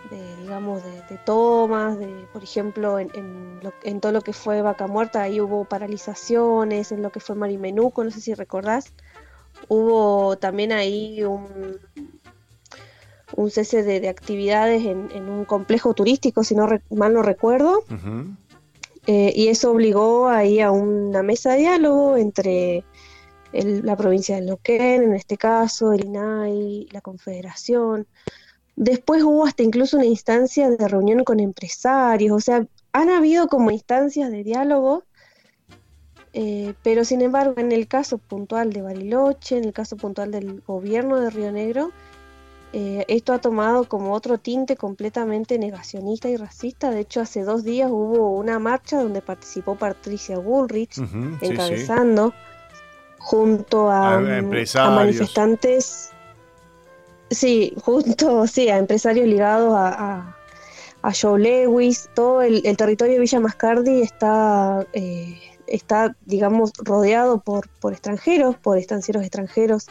de, 0.03 0.37
digamos 0.37 0.83
de, 0.83 1.01
de 1.03 1.17
tomas, 1.19 1.97
de 1.99 2.27
por 2.33 2.43
ejemplo 2.43 2.99
en, 2.99 3.09
en, 3.15 3.59
lo- 3.63 3.73
en 3.83 4.01
todo 4.01 4.11
lo 4.11 4.21
que 4.21 4.33
fue 4.33 4.61
Vaca 4.61 4.87
Muerta 4.87 5.23
ahí 5.23 5.41
hubo 5.41 5.65
paralizaciones, 5.65 6.91
en 6.91 7.01
lo 7.01 7.11
que 7.11 7.19
fue 7.21 7.35
Marimenuco, 7.35 8.03
no 8.03 8.11
sé 8.11 8.21
si 8.21 8.33
recordás, 8.35 8.93
hubo 9.69 10.37
también 10.37 10.71
ahí 10.71 11.23
un 11.23 11.79
un 13.35 13.51
cese 13.51 13.83
de, 13.83 13.99
de 13.99 14.09
actividades 14.09 14.85
en, 14.85 15.09
en 15.13 15.29
un 15.29 15.45
complejo 15.45 15.93
turístico, 15.93 16.43
si 16.43 16.55
no 16.55 16.67
re- 16.67 16.81
mal 16.89 17.13
no 17.13 17.21
recuerdo, 17.21 17.83
eh, 19.07 19.31
y 19.35 19.47
eso 19.49 19.71
obligó 19.71 20.27
ahí 20.29 20.59
a 20.59 20.71
una 20.71 21.21
mesa 21.21 21.51
de 21.51 21.59
diálogo 21.59 22.17
entre 22.17 22.83
el- 23.53 23.85
la 23.85 23.95
provincia 23.95 24.35
de 24.35 24.41
Neuquén, 24.41 25.03
en 25.03 25.13
este 25.13 25.37
caso, 25.37 25.93
el 25.93 26.05
INAI, 26.05 26.87
la 26.91 27.01
Confederación. 27.01 28.07
Después 28.75 29.23
hubo 29.23 29.45
hasta 29.45 29.63
incluso 29.63 29.97
una 29.97 30.05
instancia 30.05 30.69
de 30.69 30.87
reunión 30.87 31.23
con 31.23 31.39
empresarios, 31.39 32.35
o 32.35 32.39
sea, 32.41 32.65
han 32.93 33.09
habido 33.09 33.47
como 33.47 33.71
instancias 33.71 34.31
de 34.31 34.43
diálogo, 34.43 35.03
eh, 36.33 36.73
pero 36.83 37.05
sin 37.05 37.21
embargo, 37.21 37.53
en 37.57 37.71
el 37.71 37.87
caso 37.87 38.17
puntual 38.17 38.73
de 38.73 38.81
Bariloche, 38.81 39.57
en 39.57 39.63
el 39.65 39.71
caso 39.73 39.95
puntual 39.95 40.31
del 40.31 40.61
gobierno 40.67 41.19
de 41.21 41.29
Río 41.29 41.51
Negro, 41.51 41.91
eh, 42.77 43.05
esto 43.07 43.31
ha 43.31 43.39
tomado 43.39 43.87
como 43.87 44.11
otro 44.11 44.37
tinte 44.37 44.75
completamente 44.75 45.57
negacionista 45.57 46.27
y 46.27 46.35
racista. 46.35 46.91
De 46.91 46.99
hecho, 46.99 47.21
hace 47.21 47.43
dos 47.43 47.63
días 47.63 47.89
hubo 47.89 48.31
una 48.31 48.59
marcha 48.59 49.01
donde 49.01 49.21
participó 49.21 49.75
Patricia 49.75 50.39
Bullrich 50.39 50.91
sí, 50.95 51.05
sí. 51.39 51.45
encabezando 51.45 52.33
junto 53.17 53.89
a, 53.89 54.15
A 54.15 54.19
mm, 54.19 54.53
a 54.75 54.89
manifestantes, 54.89 56.09
sí, 57.31 57.73
junto 57.81 58.45
sí, 58.45 58.67
a 58.67 58.77
empresarios 58.77 59.25
ligados 59.25 59.73
a, 59.73 60.35
a, 61.01 61.13
Joe 61.13 61.39
Lewis. 61.39 62.09
Todo 62.13 62.41
el, 62.41 62.61
el 62.65 62.75
territorio 62.75 63.13
de 63.13 63.19
Villa 63.21 63.39
Mascardi 63.39 64.01
está, 64.01 64.85
eh, 64.91 65.39
está 65.65 66.13
digamos, 66.25 66.73
rodeado 66.83 67.39
por, 67.39 67.69
por 67.79 67.93
extranjeros, 67.93 68.57
por 68.57 68.77
estancieros 68.77 69.23
extranjeros. 69.23 69.87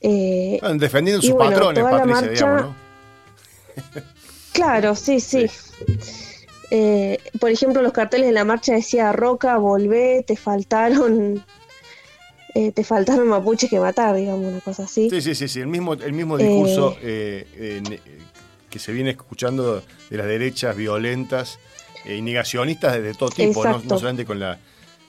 Eh, 0.00 0.58
Bueno, 0.60 0.78
defendiendo 0.78 1.22
sus 1.22 1.32
bueno, 1.32 1.50
patrones, 1.50 1.84
Patricia, 1.84 2.14
marcha- 2.14 2.30
digamos, 2.30 2.62
¿no? 2.62 4.02
Claro, 4.52 4.94
sí, 4.96 5.20
sí. 5.20 5.46
Eh, 6.70 7.18
por 7.38 7.50
ejemplo, 7.50 7.80
los 7.80 7.92
carteles 7.92 8.26
de 8.26 8.32
la 8.32 8.44
marcha 8.44 8.74
decía 8.74 9.12
Roca, 9.12 9.56
volvé, 9.56 10.24
te 10.26 10.36
faltaron, 10.36 11.44
eh, 12.54 12.72
te 12.72 12.82
faltaron 12.84 13.28
mapuches 13.28 13.70
que 13.70 13.78
matar, 13.78 14.16
digamos, 14.16 14.46
una 14.46 14.60
cosa 14.60 14.82
así. 14.84 15.08
Sí, 15.10 15.22
sí, 15.22 15.34
sí, 15.34 15.48
sí. 15.48 15.60
El 15.60 15.68
mismo, 15.68 15.94
el 15.94 16.12
mismo 16.12 16.36
discurso 16.36 16.96
que 17.00 17.46
se 18.78 18.92
viene 18.92 19.10
escuchando 19.10 19.82
de 20.10 20.16
las 20.16 20.26
derechas 20.26 20.76
violentas 20.76 21.58
y 22.04 22.20
negacionistas 22.20 23.00
de, 23.00 23.14
todo 23.14 23.30
tipo, 23.30 23.64
¿no? 23.64 23.78
No 23.78 23.98
solamente 23.98 24.24
con 24.24 24.40
la 24.40 24.58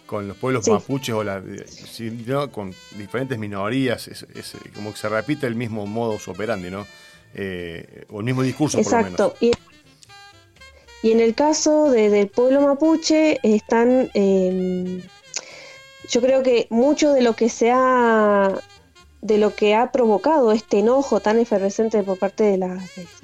con 0.09 0.27
los 0.27 0.37
pueblos 0.37 0.65
Sí. 0.65 0.71
mapuches 0.71 1.13
o 1.13 1.23
la, 1.23 1.39
sino 1.67 2.51
con 2.51 2.73
diferentes 2.97 3.37
minorías, 3.37 4.07
es, 4.07 4.25
es, 4.33 4.55
eh, 4.55 4.57
como 4.73 4.91
que 4.91 4.97
se 4.97 5.07
repite 5.07 5.45
el 5.45 5.53
mismo 5.53 5.85
modus 5.85 6.27
operandi, 6.27 6.71
¿no? 6.71 6.87
Eh, 7.35 8.05
o 8.09 8.19
el 8.19 8.25
mismo 8.25 8.41
discurso, 8.41 8.79
por 8.81 8.91
lo 8.91 8.97
menos. 8.97 9.11
Exacto. 9.11 9.37
Y, 9.39 9.51
y 11.03 11.11
en 11.11 11.19
el 11.19 11.35
caso 11.35 11.91
de- 11.91 12.09
del 12.09 12.27
pueblo 12.27 12.59
mapuche 12.61 13.39
están, 13.43 14.09
eh, 14.15 15.03
yo 16.09 16.21
creo 16.21 16.41
que 16.41 16.65
mucho 16.71 17.13
de 17.13 17.21
lo 17.21 17.35
que 17.35 17.47
se 17.49 17.69
ha, 17.71 18.51
de 19.21 19.37
lo 19.37 19.53
que 19.53 19.75
ha 19.75 19.91
provocado 19.91 20.51
este 20.51 20.79
enojo 20.79 21.19
tan 21.19 21.39
efervescente 21.39 22.01
por 22.03 22.17
parte 22.17 22.45
de 22.45 22.57
la, 22.57 22.81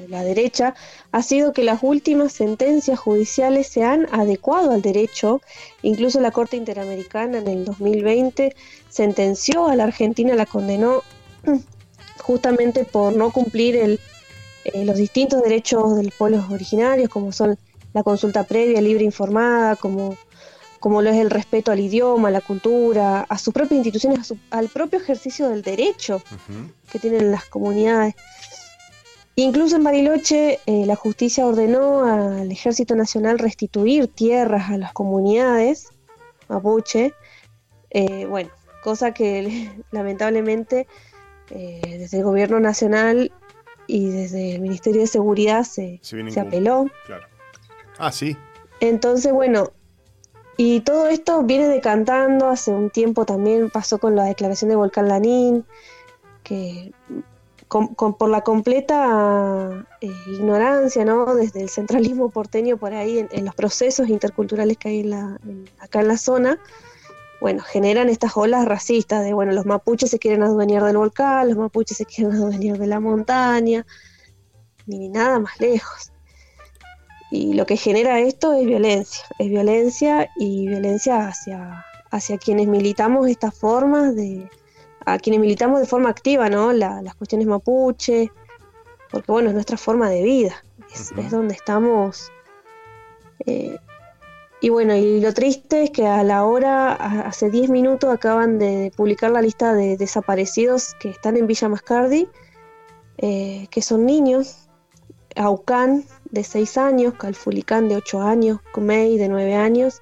la 0.10 0.24
derecha 0.24 0.76
ha 1.12 1.22
sido 1.22 1.54
que 1.54 1.64
las 1.64 1.80
últimas 1.84 2.34
sentencias 2.34 3.00
judiciales 3.00 3.68
se 3.68 3.84
han 3.84 4.08
adecuado 4.14 4.72
al 4.72 4.82
derecho. 4.82 5.42
Incluso 5.82 6.20
la 6.20 6.32
Corte 6.32 6.58
Interamericana 6.58 7.38
en 7.38 7.48
el 7.48 7.66
2020 7.66 8.56
sentenció 8.90 9.68
a 9.68 9.76
la 9.76 9.86
Argentina, 9.86 10.36
la 10.36 10.46
condenó 10.46 11.02
justamente 12.22 12.84
por 12.84 13.16
no 13.16 13.32
cumplir 13.32 13.78
el, 13.78 14.00
eh, 14.66 14.84
los 14.84 14.98
distintos 14.98 15.44
derechos 15.44 15.96
de 15.96 16.04
los 16.04 16.14
pueblos 16.14 16.50
originarios, 16.52 17.10
como 17.10 17.32
son 17.32 17.58
la 17.94 18.04
consulta 18.04 18.44
previa, 18.44 18.82
libre, 18.82 19.06
informada, 19.06 19.78
como, 19.78 20.18
como 20.80 21.02
lo 21.02 21.10
es 21.10 21.18
el 21.18 21.30
respeto 21.30 21.72
al 21.72 21.80
idioma, 21.80 22.28
a 22.28 22.32
la 22.32 22.42
cultura, 22.42 23.22
a 23.22 23.38
sus 23.38 23.54
propias 23.54 23.78
instituciones, 23.78 24.20
a 24.20 24.24
su- 24.24 24.38
al 24.52 24.70
propio 24.70 25.00
ejercicio 25.00 25.50
del 25.50 25.62
derecho 25.62 26.22
que 26.92 27.00
tienen 27.00 27.32
las 27.32 27.46
comunidades. 27.46 28.16
Incluso 29.38 29.76
en 29.76 29.84
Bariloche, 29.84 30.60
eh, 30.66 30.86
la 30.86 30.96
justicia 30.96 31.46
ordenó 31.46 32.06
al 32.06 32.50
Ejército 32.52 32.96
Nacional 32.96 33.38
restituir 33.40 34.08
tierras 34.08 34.70
a 34.70 34.78
las 34.78 34.94
comunidades 34.94 35.90
mapuche. 36.48 37.14
Eh, 37.90 38.26
bueno, 38.28 38.50
cosa 38.84 39.14
que 39.14 39.70
lamentablemente 39.92 40.88
eh, 41.50 41.82
desde 42.00 42.20
el 42.20 42.24
gobierno 42.24 42.60
nacional 42.60 43.32
y 43.88 44.10
desde 44.10 44.56
el 44.56 44.62
Ministerio 44.62 45.02
de 45.02 45.08
Seguridad 45.08 45.64
se, 45.64 46.00
Se 46.02 46.32
se 46.32 46.40
apeló. 46.40 46.86
Claro. 47.06 47.28
Ah, 47.98 48.12
sí. 48.12 48.38
Entonces, 48.80 49.32
bueno, 49.34 49.72
y 50.58 50.82
todo 50.82 51.08
esto 51.08 51.44
viene 51.44 51.68
decantando, 51.68 52.48
hace 52.48 52.72
un 52.72 52.90
tiempo 52.90 53.26
también 53.26 53.70
pasó 53.70 53.98
con 53.98 54.16
la 54.16 54.24
declaración 54.24 54.70
de 54.70 54.76
Volcán 54.76 55.08
Lanín, 55.08 55.66
que 56.44 56.94
por 57.68 58.30
la 58.30 58.42
completa 58.42 59.88
eh, 60.00 60.12
ignorancia, 60.28 61.04
¿no? 61.04 61.36
Desde 61.36 61.62
el 61.62 61.70
centralismo 61.70 62.30
porteño 62.30 62.78
por 62.78 62.94
ahí 62.94 63.26
en, 63.30 63.46
los 63.46 63.56
procesos 63.56 64.08
interculturales 64.08 64.78
que 64.78 64.90
hay 64.90 65.00
en 65.02 65.10
la, 65.10 65.40
acá 65.80 66.02
en 66.02 66.08
la 66.08 66.18
zona, 66.18 66.60
bueno, 67.42 67.64
generan 67.64 68.08
estas 68.10 68.38
olas 68.38 68.66
racistas 68.66 69.24
de, 69.24 69.34
bueno, 69.34 69.52
los 69.52 69.66
mapuches 69.66 70.10
se 70.10 70.20
quieren 70.20 70.44
adueñar 70.44 70.84
del 70.84 70.98
volcán, 70.98 71.50
los 71.50 71.58
mapuches 71.58 71.98
se 71.98 72.06
quieren 72.06 72.36
adueñar 72.38 72.78
de 72.78 72.88
la 72.88 73.00
montaña, 73.00 73.86
ni 74.86 75.10
nada 75.10 75.40
más 75.40 75.60
lejos. 75.60 76.12
Y 77.36 77.54
lo 77.54 77.66
que 77.66 77.76
genera 77.76 78.22
esto 78.22 78.54
es 78.54 78.66
violencia, 78.66 79.26
es 79.40 79.50
violencia 79.50 80.30
y 80.38 80.68
violencia 80.70 81.28
hacia, 81.28 81.86
hacia 82.10 82.38
quienes 82.38 82.68
militamos 82.68 83.28
estas 83.28 83.54
formas 83.54 84.16
de, 84.16 84.50
a 85.06 85.18
quienes 85.20 85.42
militamos 85.42 85.82
de 85.82 85.86
forma 85.86 86.08
activa, 86.08 86.50
¿no? 86.50 86.72
las 86.72 87.14
cuestiones 87.16 87.46
mapuche, 87.46 88.32
porque 89.12 89.30
bueno, 89.30 89.50
es 89.50 89.54
nuestra 89.54 89.76
forma 89.76 90.10
de 90.10 90.24
vida, 90.24 90.64
es, 90.94 91.12
donde 91.30 91.56
estamos. 91.56 92.32
Eh, 93.46 93.76
y 94.62 94.70
bueno, 94.70 94.96
y 94.96 95.20
lo 95.20 95.34
triste 95.34 95.84
es 95.84 95.92
que 95.92 96.08
a 96.08 96.24
la 96.24 96.46
hora, 96.46 96.94
hace 96.94 97.50
10 97.50 97.70
minutos 97.70 98.14
acaban 98.14 98.60
de 98.60 98.94
publicar 98.96 99.32
la 99.32 99.42
lista 99.42 99.74
de 99.74 99.98
desaparecidos 99.98 100.96
que 101.02 101.10
están 101.10 101.36
en 101.36 101.48
Villa 101.48 101.68
Mascardi, 101.68 102.30
eh, 103.18 103.68
que 103.72 103.82
son 103.82 104.06
niños, 104.06 104.70
Aucán 105.36 106.06
de 106.36 106.44
6 106.44 106.78
años, 106.78 107.14
Calfulicán 107.16 107.88
de 107.88 107.96
8 107.96 108.22
años, 108.22 108.60
Kumei 108.74 109.18
de 109.18 109.30
9 109.30 109.56
años, 109.56 110.02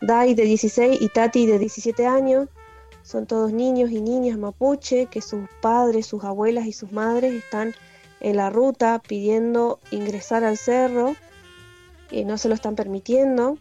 Dai 0.00 0.34
de 0.34 0.44
16 0.44 1.00
y 1.00 1.08
Tati 1.08 1.46
de 1.46 1.58
17 1.58 2.06
años. 2.06 2.48
Son 3.02 3.26
todos 3.26 3.52
niños 3.52 3.90
y 3.90 4.00
niñas 4.00 4.38
mapuche 4.38 5.06
que 5.06 5.22
sus 5.22 5.48
padres, 5.62 6.06
sus 6.06 6.22
abuelas 6.22 6.66
y 6.66 6.72
sus 6.72 6.92
madres 6.92 7.32
están 7.32 7.74
en 8.20 8.36
la 8.36 8.50
ruta 8.50 9.02
pidiendo 9.06 9.80
ingresar 9.90 10.44
al 10.44 10.58
cerro 10.58 11.16
y 12.10 12.24
no 12.24 12.36
se 12.36 12.48
lo 12.48 12.54
están 12.54 12.76
permitiendo. 12.76 13.56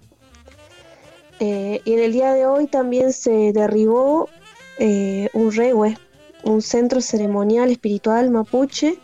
Eh, 1.39 1.81
y 1.85 1.93
en 1.93 1.99
el 1.99 2.11
día 2.11 2.33
de 2.33 2.45
hoy 2.45 2.67
también 2.67 3.13
se 3.13 3.53
derribó 3.53 4.29
eh, 4.77 5.29
un 5.33 5.53
rewe, 5.53 5.97
un 6.43 6.61
centro 6.61 6.99
ceremonial 6.99 7.71
espiritual 7.71 8.29
mapuche, 8.29 8.99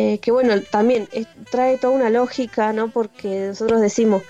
eh, 0.00 0.20
que 0.20 0.30
bueno, 0.30 0.62
también 0.62 1.08
trae 1.50 1.76
toda 1.76 1.92
una 1.92 2.08
lógica, 2.08 2.72
¿no? 2.72 2.88
Porque 2.88 3.48
nosotros 3.48 3.80
decimos, 3.80 4.22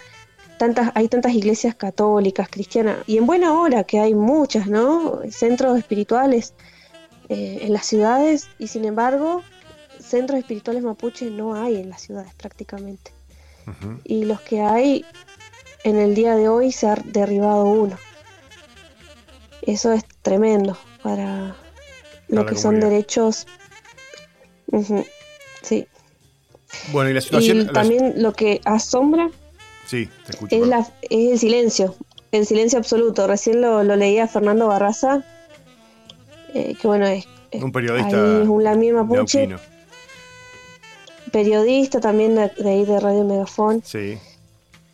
tantas, 0.57 0.92
hay 0.94 1.09
tantas 1.09 1.35
iglesias 1.35 1.74
católicas, 1.74 2.48
cristianas, 2.48 2.96
y 3.07 3.18
en 3.18 3.26
buena 3.26 3.52
hora 3.52 3.85
que 3.85 4.00
hay 4.00 4.14
muchas, 4.14 4.66
¿no? 4.66 5.20
Centros 5.31 5.76
espirituales 5.76 6.54
eh, 7.28 7.59
en 7.61 7.74
las 7.74 7.85
ciudades, 7.85 8.48
y 8.59 8.68
sin 8.68 8.87
embargo, 8.87 9.42
centros 10.00 10.38
espirituales 10.38 10.83
mapuche 10.83 11.31
no 11.31 11.54
hay 11.54 11.76
en 11.76 11.90
las 11.90 12.00
ciudades 12.00 12.33
prácticamente. 12.33 13.12
Y 14.04 14.24
los 14.24 14.40
que 14.40 14.62
hay 14.62 15.04
en 15.85 15.98
el 15.98 16.14
día 16.14 16.35
de 16.35 16.48
hoy 16.48 16.72
se 16.72 16.87
ha 16.87 16.94
derribado 16.94 17.66
uno. 17.66 17.98
Eso 19.61 19.92
es 19.92 20.07
tremendo 20.22 20.78
para 21.02 21.54
lo 22.28 22.46
que 22.46 22.57
son 22.57 22.81
derechos. 22.81 23.46
Sí. 25.68 25.87
Bueno, 26.92 27.11
y 27.11 27.14
la 27.14 27.20
situación. 27.20 27.61
Y 27.61 27.66
también 27.66 28.14
lo 28.22 28.33
que 28.33 28.61
asombra. 28.64 29.31
Sí, 29.87 30.09
te 30.24 30.33
escucho. 30.33 30.57
Es, 30.57 30.92
el 31.11 31.38
silencio, 31.38 31.94
el 32.33 32.46
silencio 32.46 32.78
absoluto. 32.78 33.26
Recién 33.26 33.61
lo, 33.61 33.83
leía 33.83 34.28
Fernando 34.28 34.66
Barraza, 34.68 35.24
eh, 36.54 36.74
que 36.81 36.88
bueno, 36.88 37.07
es. 37.07 37.26
Un 37.52 37.72
periodista. 37.72 38.42
es 38.42 38.48
un 38.48 38.62
Lamir 38.62 38.94
Mapuche. 38.94 39.48
Periodista 41.33 42.00
también 42.00 42.35
de, 42.35 42.50
ahí 42.64 42.85
de 42.85 43.00
Radio 43.00 43.24
Megafón. 43.24 43.83
Sí. 43.85 44.18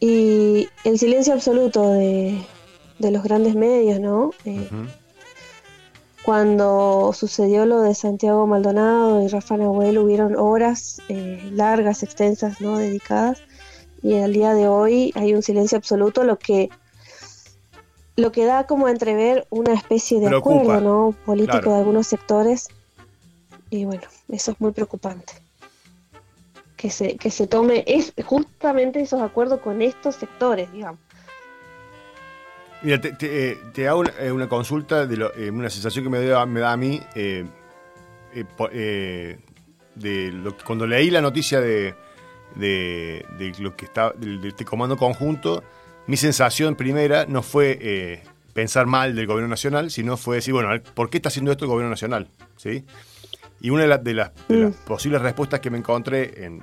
Y 0.00 0.68
el 0.84 0.98
silencio 0.98 1.34
absoluto 1.34 1.92
de, 1.92 2.40
los 2.98 3.22
grandes 3.22 3.54
medios, 3.54 4.00
¿no? 4.00 4.32
Eh, 4.44 4.68
cuando 6.24 7.12
sucedió 7.14 7.66
lo 7.66 7.82
de 7.82 7.94
Santiago 7.94 8.46
Maldonado 8.46 9.22
y 9.22 9.28
Rafa 9.28 9.56
Nahuel 9.56 9.98
hubieron 9.98 10.36
horas 10.36 11.02
eh, 11.08 11.50
largas, 11.52 12.02
extensas, 12.02 12.60
¿no? 12.60 12.78
dedicadas 12.78 13.42
y 14.02 14.18
al 14.18 14.32
día 14.32 14.54
de 14.54 14.68
hoy 14.68 15.12
hay 15.16 15.34
un 15.34 15.42
silencio 15.42 15.76
absoluto, 15.76 16.24
lo 16.24 16.38
que 16.38 16.70
lo 18.16 18.30
que 18.30 18.44
da 18.44 18.66
como 18.66 18.86
a 18.86 18.90
entrever 18.90 19.46
una 19.50 19.74
especie 19.74 20.20
de 20.20 20.28
acuerdo 20.28 20.80
¿no? 20.80 21.14
político 21.26 21.70
de 21.70 21.78
algunos 21.78 22.06
sectores 22.06 22.68
y 23.70 23.84
bueno, 23.84 24.02
eso 24.28 24.52
es 24.52 24.60
muy 24.60 24.72
preocupante. 24.72 25.32
Que 26.76 26.90
se, 26.90 27.16
que 27.16 27.30
se 27.30 27.46
tome 27.46 27.82
es 27.86 28.12
justamente 28.24 29.00
esos 29.00 29.20
acuerdos 29.20 29.60
con 29.60 29.82
estos 29.82 30.16
sectores, 30.16 30.70
digamos. 30.70 31.00
Mira, 32.84 33.00
te, 33.00 33.12
te, 33.12 33.52
eh, 33.76 33.88
hago 33.88 34.04
eh, 34.04 34.30
una, 34.30 34.46
consulta 34.46 35.06
de 35.06 35.30
eh, 35.38 35.50
una 35.50 35.70
sensación 35.70 36.04
que 36.04 36.10
me 36.10 36.22
da, 36.22 36.44
me 36.44 36.60
da 36.60 36.72
a 36.72 36.76
mí 36.76 37.00
de 39.94 40.30
lo, 40.32 40.54
cuando 40.58 40.86
leí 40.86 41.08
la 41.08 41.22
noticia 41.22 41.62
de, 41.62 41.94
de, 42.56 43.24
lo 43.58 43.74
que 43.74 43.86
está 43.86 44.12
de, 44.12 44.48
este 44.48 44.66
comando 44.66 44.98
conjunto, 44.98 45.64
mi 46.06 46.18
sensación 46.18 46.76
primera 46.76 47.24
no 47.24 47.42
fue 47.42 48.22
pensar 48.52 48.84
mal 48.84 49.16
del 49.16 49.26
gobierno 49.26 49.48
nacional, 49.48 49.90
sino 49.90 50.18
fue 50.18 50.36
decir, 50.36 50.52
bueno, 50.52 50.68
¿por 50.92 51.08
qué 51.08 51.16
está 51.16 51.30
haciendo 51.30 51.52
esto 51.52 51.64
el 51.64 51.70
gobierno 51.70 51.88
nacional? 51.88 52.28
¿Sí? 52.58 52.84
Y 53.62 53.70
una 53.70 53.96
de, 53.96 54.12
las, 54.14 54.32
mm. 54.48 54.84
posibles 54.86 55.22
respuestas 55.22 55.60
que 55.60 55.70
me 55.70 55.78
encontré 55.78 56.44
en, 56.44 56.62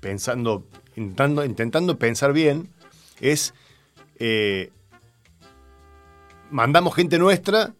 pensando, 0.00 0.66
intentando, 0.96 1.44
intentando 1.44 1.96
pensar 1.96 2.32
bien, 2.32 2.70
es 3.20 3.54
mandamos 6.54 6.94
gente 6.94 7.18
nuestra, 7.18 7.74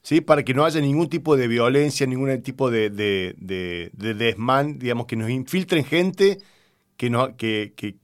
¿sí? 0.00 0.20
Para 0.20 0.44
que 0.44 0.54
no 0.54 0.64
haya 0.64 0.80
ningún 0.80 1.08
tipo 1.08 1.36
de 1.36 1.48
violencia, 1.48 2.06
ningún 2.06 2.40
tipo 2.40 2.70
de, 2.70 2.88
de, 2.88 3.90
desmán, 4.14 4.78
digamos, 4.78 5.06
que 5.06 5.16
nos 5.16 5.28
infiltren 5.28 5.84
gente 5.84 6.38
que, 6.96 7.10
no, 7.10 7.36
que, 7.36 7.72
que, 7.74 7.96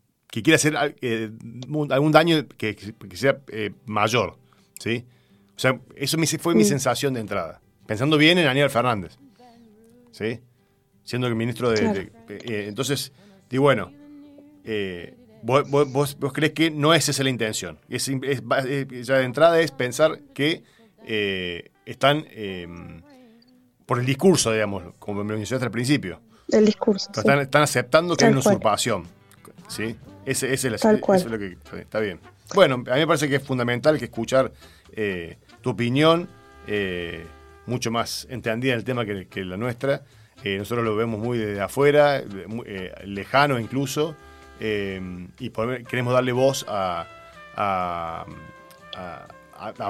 quiera 0.43 0.57
hacer 0.57 0.75
eh, 1.03 1.31
algún 1.91 2.11
daño 2.11 2.49
que, 2.49 2.77
sea 3.15 3.39
eh, 3.47 3.71
mayor, 3.87 4.37
¿sí? 4.81 5.05
O 5.57 5.61
sea, 5.61 5.81
eso 5.95 6.19
fue 6.41 6.57
mi 6.57 6.65
sensación 6.65 7.15
de 7.15 7.21
entrada. 7.21 7.61
Pensando 7.87 8.19
bien 8.19 8.39
en 8.39 8.49
Aníbal 8.49 8.71
Fernández, 8.71 9.17
¿sí? 10.11 10.41
Siendo 11.05 11.29
el 11.29 11.37
ministro 11.37 11.71
de... 11.71 12.11
Eh, 12.29 12.67
entonces, 12.67 13.13
digo, 13.49 13.63
bueno, 13.63 13.93
Vos, 15.43 15.69
vos, 15.71 16.33
crees 16.33 16.53
que 16.53 16.71
no 16.71 16.95
es 16.95 17.09
esa 17.09 17.23
la 17.23 17.31
intención. 17.31 17.79
Es, 17.89 18.07
ya 18.07 19.19
de 19.19 19.25
entrada 19.25 19.61
es 19.61 19.71
pensar 19.71 20.21
que 20.35 20.63
eh, 21.05 21.71
están 21.87 22.27
em, 22.31 23.03
por 23.87 24.01
el 24.01 24.07
discurso, 24.07 24.53
digamos, 24.53 24.95
como 24.99 25.25
me 25.25 25.37
mencionaste 25.37 25.67
al 25.67 25.71
principio. 25.71 26.21
El 26.49 26.65
discurso. 26.65 27.11
Están, 27.15 27.41
están, 27.41 27.63
aceptando 27.63 28.17
que 28.17 28.25
hay 28.25 28.31
una 28.31 28.41
usurpación. 28.41 29.05
¿sí? 29.69 29.97
Ese, 30.25 30.53
ese, 30.53 30.75
es 30.75 30.85
lo 31.25 31.39
que 31.39 31.57
está 31.79 32.01
bien. 32.01 32.21
Bueno, 32.55 32.77
a 32.77 32.95
mí 32.95 33.01
me 33.01 33.07
parece 33.07 33.29
que 33.29 33.37
es 33.37 33.43
fundamental 33.43 33.99
que 33.99 34.07
escuchar 34.07 34.53
eh, 34.93 35.37
tu 35.61 35.71
opinión, 35.71 36.29
eh, 36.67 37.25
mucho 37.67 37.91
más 37.91 38.27
entendida 38.31 38.73
en 38.73 38.79
el 38.79 38.85
tema 38.85 39.05
que, 39.05 39.29
que 39.29 39.45
la 39.45 39.57
nuestra. 39.57 40.03
nosotros 40.45 40.85
lo 40.85 40.97
vemos 40.97 41.21
muy 41.21 41.39
desde 41.39 41.61
afuera, 41.61 42.23
lejano 43.05 43.59
incluso. 43.59 44.17
Eh, 44.61 45.01
y 45.39 45.51
queremos 45.85 46.13
darle 46.13 46.33
voz 46.33 46.65
a, 46.69 47.07
a, 47.57 48.27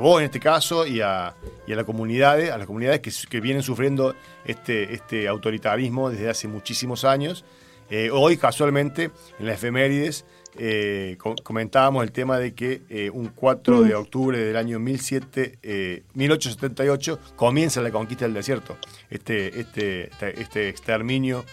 vos 0.00 0.20
en 0.20 0.26
este 0.26 0.40
caso 0.40 0.86
y 0.86 1.00
a, 1.00 1.34
y 1.66 1.72
a 1.72 1.76
las 1.76 1.84
comunidades, 1.84 2.50
a 2.50 2.58
las 2.58 2.66
comunidades 2.66 3.00
que, 3.00 3.40
vienen 3.40 3.62
sufriendo 3.62 4.14
este, 4.44 4.94
este 4.94 5.28
autoritarismo 5.28 6.10
desde 6.10 6.28
hace 6.30 6.48
muchísimos 6.48 7.04
años. 7.04 7.44
Eh, 7.90 8.10
hoy, 8.12 8.36
casualmente, 8.36 9.10
en 9.38 9.46
las 9.46 9.56
efemérides, 9.56 10.26
eh, 10.58 11.16
comentábamos 11.42 12.02
el 12.02 12.12
tema 12.12 12.38
de 12.38 12.52
que 12.52 13.10
un 13.14 13.28
4 13.28 13.82
de 13.82 13.94
mm. 13.94 13.98
octubre 13.98 14.38
del 14.38 14.56
año 14.56 14.78
17, 14.78 16.02
1878 16.14 17.18
comienza 17.36 17.80
la 17.80 17.90
conquista 17.90 18.26
del 18.26 18.34
desierto, 18.34 18.76
este, 19.08 19.60
este, 19.60 20.10
este 20.20 20.68
exterminio 20.68 21.44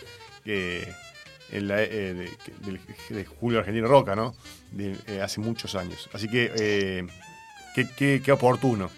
en 0.45 1.04
la, 1.61 1.81
eh, 1.81 2.29
de, 3.09 3.25
Julio 3.25 3.59
Argentino 3.59 3.87
Roca, 3.87 4.15
¿no? 4.15 4.35
Eh, 4.77 5.21
hace 5.21 5.39
muchos 5.39 5.75
años. 5.75 6.09
Así 6.13 6.27
que, 6.27 6.51
eh, 6.57 7.07
qué, 7.73 8.21
qué, 8.21 8.31
oportuno 8.31 8.89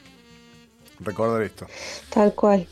recordar 1.00 1.42
esto. 1.44 1.68
Tal 2.10 2.34
cual. 2.34 2.68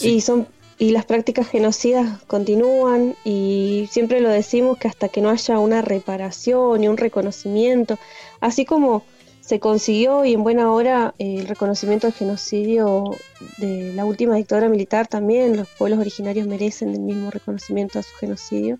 Y 0.00 0.20
son 0.20 0.46
y 0.78 0.92
las 0.92 1.04
prácticas 1.04 1.46
genocidas 1.46 2.22
continúan 2.24 3.14
y 3.22 3.86
siempre 3.90 4.20
lo 4.20 4.30
decimos 4.30 4.78
que 4.78 4.88
hasta 4.88 5.10
que 5.10 5.20
no 5.20 5.28
haya 5.28 5.58
una 5.58 5.82
reparación 5.82 6.82
y 6.82 6.88
un 6.88 6.96
reconocimiento, 6.96 7.98
así 8.40 8.64
como 8.64 9.04
se 9.50 9.58
consiguió 9.58 10.24
y 10.24 10.32
en 10.32 10.42
buena 10.42 10.70
hora 10.70 11.12
eh, 11.18 11.40
el 11.40 11.48
reconocimiento 11.48 12.06
del 12.06 12.14
genocidio 12.14 13.16
de 13.58 13.92
la 13.94 14.04
última 14.04 14.36
dictadura 14.36 14.68
militar 14.68 15.08
también. 15.08 15.56
Los 15.56 15.68
pueblos 15.68 15.98
originarios 15.98 16.46
merecen 16.46 16.90
el 16.94 17.00
mismo 17.00 17.30
reconocimiento 17.30 17.98
a 17.98 18.02
su 18.02 18.14
genocidio. 18.14 18.78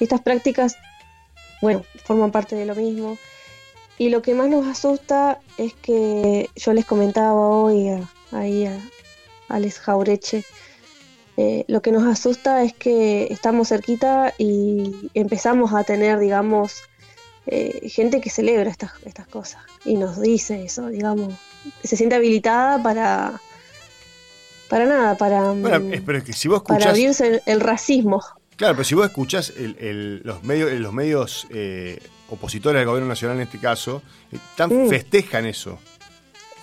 Estas 0.00 0.20
prácticas, 0.20 0.76
bueno, 1.62 1.84
forman 2.04 2.30
parte 2.30 2.56
de 2.56 2.66
lo 2.66 2.74
mismo. 2.74 3.18
Y 3.98 4.10
lo 4.10 4.20
que 4.22 4.34
más 4.34 4.48
nos 4.48 4.66
asusta 4.66 5.38
es 5.56 5.74
que 5.74 6.50
yo 6.54 6.72
les 6.74 6.84
comentaba 6.84 7.34
hoy 7.34 7.88
ahí 8.32 8.66
a 8.66 8.78
Alex 9.48 9.78
Jaureche, 9.78 10.44
eh, 11.38 11.64
lo 11.68 11.82
que 11.82 11.92
nos 11.92 12.04
asusta 12.04 12.62
es 12.62 12.72
que 12.72 13.28
estamos 13.30 13.68
cerquita 13.68 14.32
y 14.38 15.10
empezamos 15.12 15.74
a 15.74 15.84
tener, 15.84 16.18
digamos, 16.18 16.82
eh, 17.46 17.88
gente 17.90 18.20
que 18.22 18.30
celebra 18.30 18.70
estas, 18.70 18.92
estas 19.04 19.26
cosas 19.26 19.62
y 19.84 19.96
nos 19.96 20.20
dice 20.20 20.64
eso, 20.64 20.88
digamos, 20.88 21.34
se 21.84 21.96
siente 21.96 22.16
habilitada 22.16 22.82
para 22.82 23.40
para 24.68 24.86
nada, 24.86 25.16
para, 25.16 25.52
bueno, 25.52 26.02
pero 26.04 26.18
es 26.18 26.24
que 26.24 26.32
si 26.32 26.48
vos 26.48 26.56
escuchás, 26.56 26.78
para 26.78 26.90
abrirse 26.90 27.40
el, 27.46 27.60
racismo. 27.60 28.20
Claro, 28.56 28.74
pero 28.74 28.84
si 28.84 28.94
vos 28.94 29.06
escuchás 29.06 29.52
los 29.56 30.42
medios, 30.42 30.72
los 30.72 30.92
medios 30.92 31.46
eh, 31.50 32.00
opositores 32.30 32.80
al 32.80 32.86
gobierno 32.86 33.08
nacional 33.08 33.36
en 33.36 33.42
este 33.42 33.58
caso, 33.58 34.02
tan, 34.56 34.86
mm. 34.86 34.88
festejan 34.88 35.46
eso. 35.46 35.78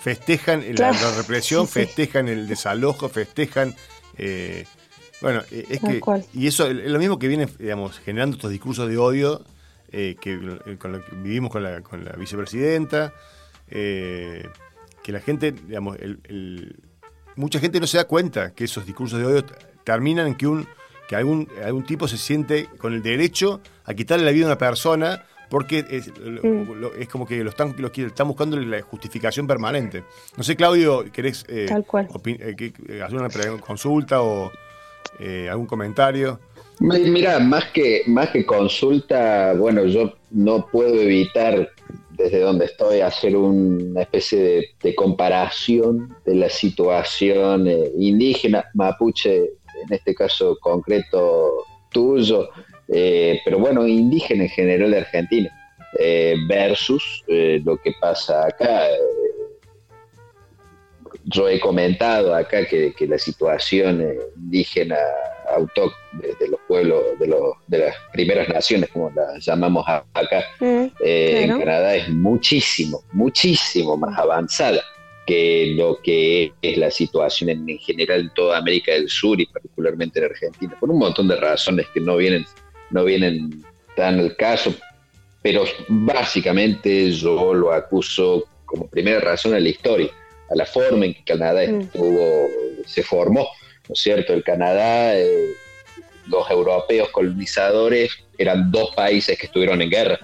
Festejan 0.00 0.62
la, 0.76 0.92
represión, 1.16 1.66
festejan 1.66 2.28
el 2.28 2.46
desalojo, 2.46 3.08
festejan 3.08 3.74
eh, 4.18 4.66
bueno, 5.20 5.42
es 5.50 5.80
que. 5.80 6.00
Y 6.34 6.46
eso 6.46 6.66
es 6.66 6.90
lo 6.90 6.98
mismo 6.98 7.18
que 7.18 7.28
viene, 7.28 7.48
digamos, 7.58 7.98
generando 8.00 8.36
estos 8.36 8.50
discursos 8.50 8.88
de 8.88 8.98
odio 8.98 9.42
eh, 9.90 10.16
que, 10.20 10.38
con 10.78 10.92
lo 10.92 11.04
que 11.04 11.16
vivimos 11.16 11.50
con 11.50 11.62
la, 11.62 11.80
con 11.80 12.04
la 12.04 12.12
vicepresidenta, 12.12 13.14
eh, 13.70 14.46
que 15.02 15.12
la 15.12 15.20
gente, 15.20 15.52
digamos, 15.52 15.96
mucha 17.36 17.58
gente 17.58 17.80
no 17.80 17.86
se 17.86 17.96
da 17.96 18.04
cuenta 18.04 18.52
que 18.52 18.64
esos 18.64 18.84
discursos 18.84 19.18
de 19.18 19.24
odio 19.24 19.46
terminan 19.84 20.26
en 20.26 20.34
que 20.34 20.46
un 20.46 20.68
que 21.08 21.16
algún, 21.16 21.48
algún 21.64 21.84
tipo 21.84 22.08
se 22.08 22.16
siente 22.16 22.68
con 22.78 22.94
el 22.94 23.02
derecho 23.02 23.60
a 23.84 23.94
quitarle 23.94 24.24
la 24.24 24.32
vida 24.32 24.44
a 24.44 24.48
una 24.48 24.58
persona 24.58 25.24
porque 25.50 25.84
es, 25.90 26.08
mm. 26.08 27.04
como 27.10 27.26
que 27.26 27.44
lo 27.44 27.50
están, 27.50 27.74
lo, 27.78 27.88
están 27.88 28.28
buscando 28.28 28.58
la 28.58 28.82
justificación 28.82 29.46
permanente. 29.46 30.04
No 30.36 30.42
sé, 30.42 30.56
Claudio, 30.56 31.04
¿querés 31.12 31.44
eh, 31.48 31.66
hacer 31.70 33.16
una 33.16 33.28
consulta 33.60 34.22
o 34.22 34.50
algún 35.50 35.66
comentario? 35.66 36.40
Mira, 36.80 37.38
más 37.38 37.66
que, 37.66 38.02
más 38.06 38.30
que 38.30 38.44
consulta, 38.44 39.54
bueno, 39.54 39.84
yo 39.84 40.14
no 40.30 40.66
puedo 40.66 41.00
evitar 41.00 41.70
desde 42.10 42.40
donde 42.40 42.66
estoy 42.66 43.00
hacer 43.00 43.36
una 43.36 44.02
especie 44.02 44.74
de, 44.82 44.94
comparación 44.94 46.16
de 46.24 46.34
la 46.34 46.48
situación 46.48 47.68
eh, 47.68 47.90
indígena, 47.98 48.64
mapuche, 48.74 49.50
en 49.86 49.94
este 49.94 50.14
caso 50.14 50.56
concreto 50.60 51.64
tuyo, 51.90 52.48
eh, 52.88 53.40
pero 53.44 53.58
bueno, 53.58 53.86
indígena 53.86 54.44
en 54.44 54.50
general 54.50 54.90
de 54.90 54.98
Argentina, 54.98 55.50
eh, 55.98 56.34
versus 56.48 57.24
lo 57.28 57.76
que 57.76 57.92
pasa 58.00 58.46
acá. 58.46 58.88
Yo 61.26 61.48
he 61.48 61.58
comentado 61.58 62.34
acá 62.34 62.66
que, 62.66 62.94
la 63.00 63.18
situación 63.18 64.02
eh, 64.02 64.18
indígena 64.36 64.96
autóctona 65.56 65.94
de, 66.38 66.48
los 66.48 66.60
pueblos, 66.68 67.02
de, 67.18 67.26
los, 67.26 67.54
de 67.66 67.78
las 67.78 67.96
primeras 68.12 68.48
naciones, 68.48 68.90
como 68.90 69.10
las 69.10 69.44
llamamos 69.44 69.84
acá, 69.88 70.44
mm, 70.60 70.86
eh, 71.00 71.42
en 71.44 71.58
Canadá 71.58 71.94
es 71.94 72.08
muchísimo, 72.08 73.02
muchísimo 73.12 73.96
más 73.96 74.18
avanzada 74.18 74.82
que 75.26 75.74
lo 75.76 76.00
que 76.02 76.52
es 76.60 76.76
la 76.76 76.90
situación 76.90 77.50
en, 77.50 77.78
general 77.78 78.20
en 78.20 78.34
toda 78.34 78.58
América 78.58 78.92
del 78.92 79.08
Sur 79.08 79.40
y 79.40 79.46
particularmente 79.46 80.18
en 80.18 80.26
Argentina, 80.26 80.76
por 80.78 80.90
un 80.90 80.98
montón 80.98 81.28
de 81.28 81.36
razones 81.36 81.86
que 81.94 82.00
no 82.00 82.16
vienen, 82.16 82.44
no 82.90 83.04
vienen 83.04 83.64
tan 83.96 84.18
al 84.20 84.36
caso, 84.36 84.74
pero 85.42 85.64
básicamente 85.88 87.10
yo 87.12 87.54
lo 87.54 87.72
acuso 87.72 88.44
como 88.64 88.88
primera 88.88 89.20
razón 89.20 89.54
a 89.54 89.60
la 89.60 89.68
historia 89.68 90.10
a 90.50 90.54
la 90.54 90.66
forma 90.66 91.06
en 91.06 91.14
que 91.14 91.24
Canadá 91.24 91.66
mm. 91.66 91.80
estuvo, 91.80 92.48
se 92.86 93.02
formó, 93.02 93.48
¿no 93.88 93.92
es 93.92 94.00
cierto? 94.00 94.32
El 94.32 94.44
Canadá, 94.44 95.18
eh, 95.18 95.54
los 96.26 96.50
europeos 96.50 97.08
colonizadores 97.10 98.12
eran 98.38 98.70
dos 98.70 98.94
países 98.94 99.38
que 99.38 99.46
estuvieron 99.46 99.82
en 99.82 99.90
guerra, 99.90 100.18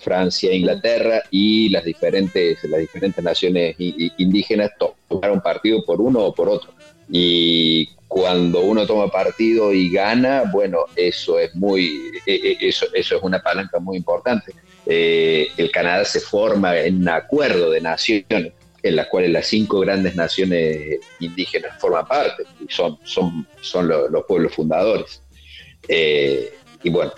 Francia 0.00 0.52
Inglaterra, 0.52 1.22
y 1.30 1.68
las 1.68 1.84
diferentes, 1.84 2.62
las 2.64 2.80
diferentes 2.80 3.22
naciones 3.22 3.76
indígenas 3.78 4.70
tomaron 5.08 5.40
partido 5.40 5.84
por 5.84 6.00
uno 6.00 6.20
o 6.20 6.34
por 6.34 6.48
otro. 6.48 6.72
Y 7.08 7.88
cuando 8.08 8.60
uno 8.62 8.86
toma 8.86 9.08
partido 9.08 9.72
y 9.72 9.90
gana, 9.90 10.44
bueno, 10.52 10.78
eso 10.96 11.38
es 11.38 11.54
muy, 11.54 12.10
e, 12.26 12.34
e, 12.34 12.68
eso, 12.68 12.86
eso 12.92 13.16
es 13.16 13.22
una 13.22 13.40
palanca 13.40 13.78
muy 13.78 13.96
importante. 13.96 14.52
Eh, 14.86 15.48
el 15.56 15.70
Canadá 15.70 16.04
se 16.04 16.20
forma 16.20 16.76
en 16.78 17.02
un 17.02 17.08
acuerdo 17.08 17.70
de 17.70 17.80
naciones 17.80 18.52
en 18.82 18.96
las 18.96 19.06
cuales 19.08 19.30
las 19.30 19.46
cinco 19.46 19.80
grandes 19.80 20.16
naciones 20.16 21.00
indígenas 21.20 21.78
forman 21.78 22.06
parte 22.06 22.44
y 22.60 22.72
son, 22.72 22.98
son, 23.04 23.46
son 23.60 23.88
los 23.88 24.24
pueblos 24.26 24.54
fundadores. 24.54 25.22
Eh, 25.86 26.52
y 26.82 26.90
bueno, 26.90 27.12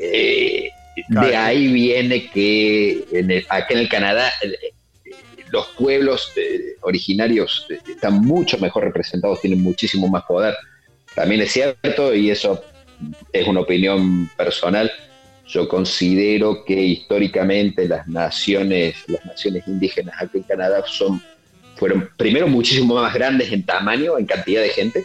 eh, 0.00 0.68
de 1.08 1.36
ahí 1.36 1.72
viene 1.72 2.30
que 2.30 3.04
en 3.12 3.30
acá 3.48 3.66
en 3.70 3.78
el 3.78 3.88
Canadá 3.88 4.32
eh, 4.42 4.72
los 5.50 5.66
pueblos 5.78 6.32
originarios 6.82 7.66
están 7.88 8.20
mucho 8.20 8.58
mejor 8.58 8.84
representados, 8.84 9.40
tienen 9.40 9.62
muchísimo 9.62 10.08
más 10.08 10.24
poder. 10.24 10.54
También 11.14 11.40
es 11.42 11.52
cierto, 11.52 12.14
y 12.14 12.30
eso 12.30 12.62
es 13.32 13.46
una 13.46 13.60
opinión 13.60 14.28
personal, 14.36 14.90
yo 15.46 15.68
considero 15.68 16.64
que 16.64 16.74
históricamente 16.74 17.86
las 17.86 18.06
naciones, 18.08 18.96
las 19.06 19.24
naciones 19.24 19.66
indígenas 19.66 20.16
aquí 20.20 20.38
en 20.38 20.42
Canadá 20.42 20.82
son, 20.86 21.22
fueron 21.76 22.10
primero 22.16 22.48
muchísimo 22.48 22.96
más 22.96 23.14
grandes 23.14 23.52
en 23.52 23.64
tamaño, 23.64 24.18
en 24.18 24.26
cantidad 24.26 24.62
de 24.62 24.70
gente, 24.70 25.04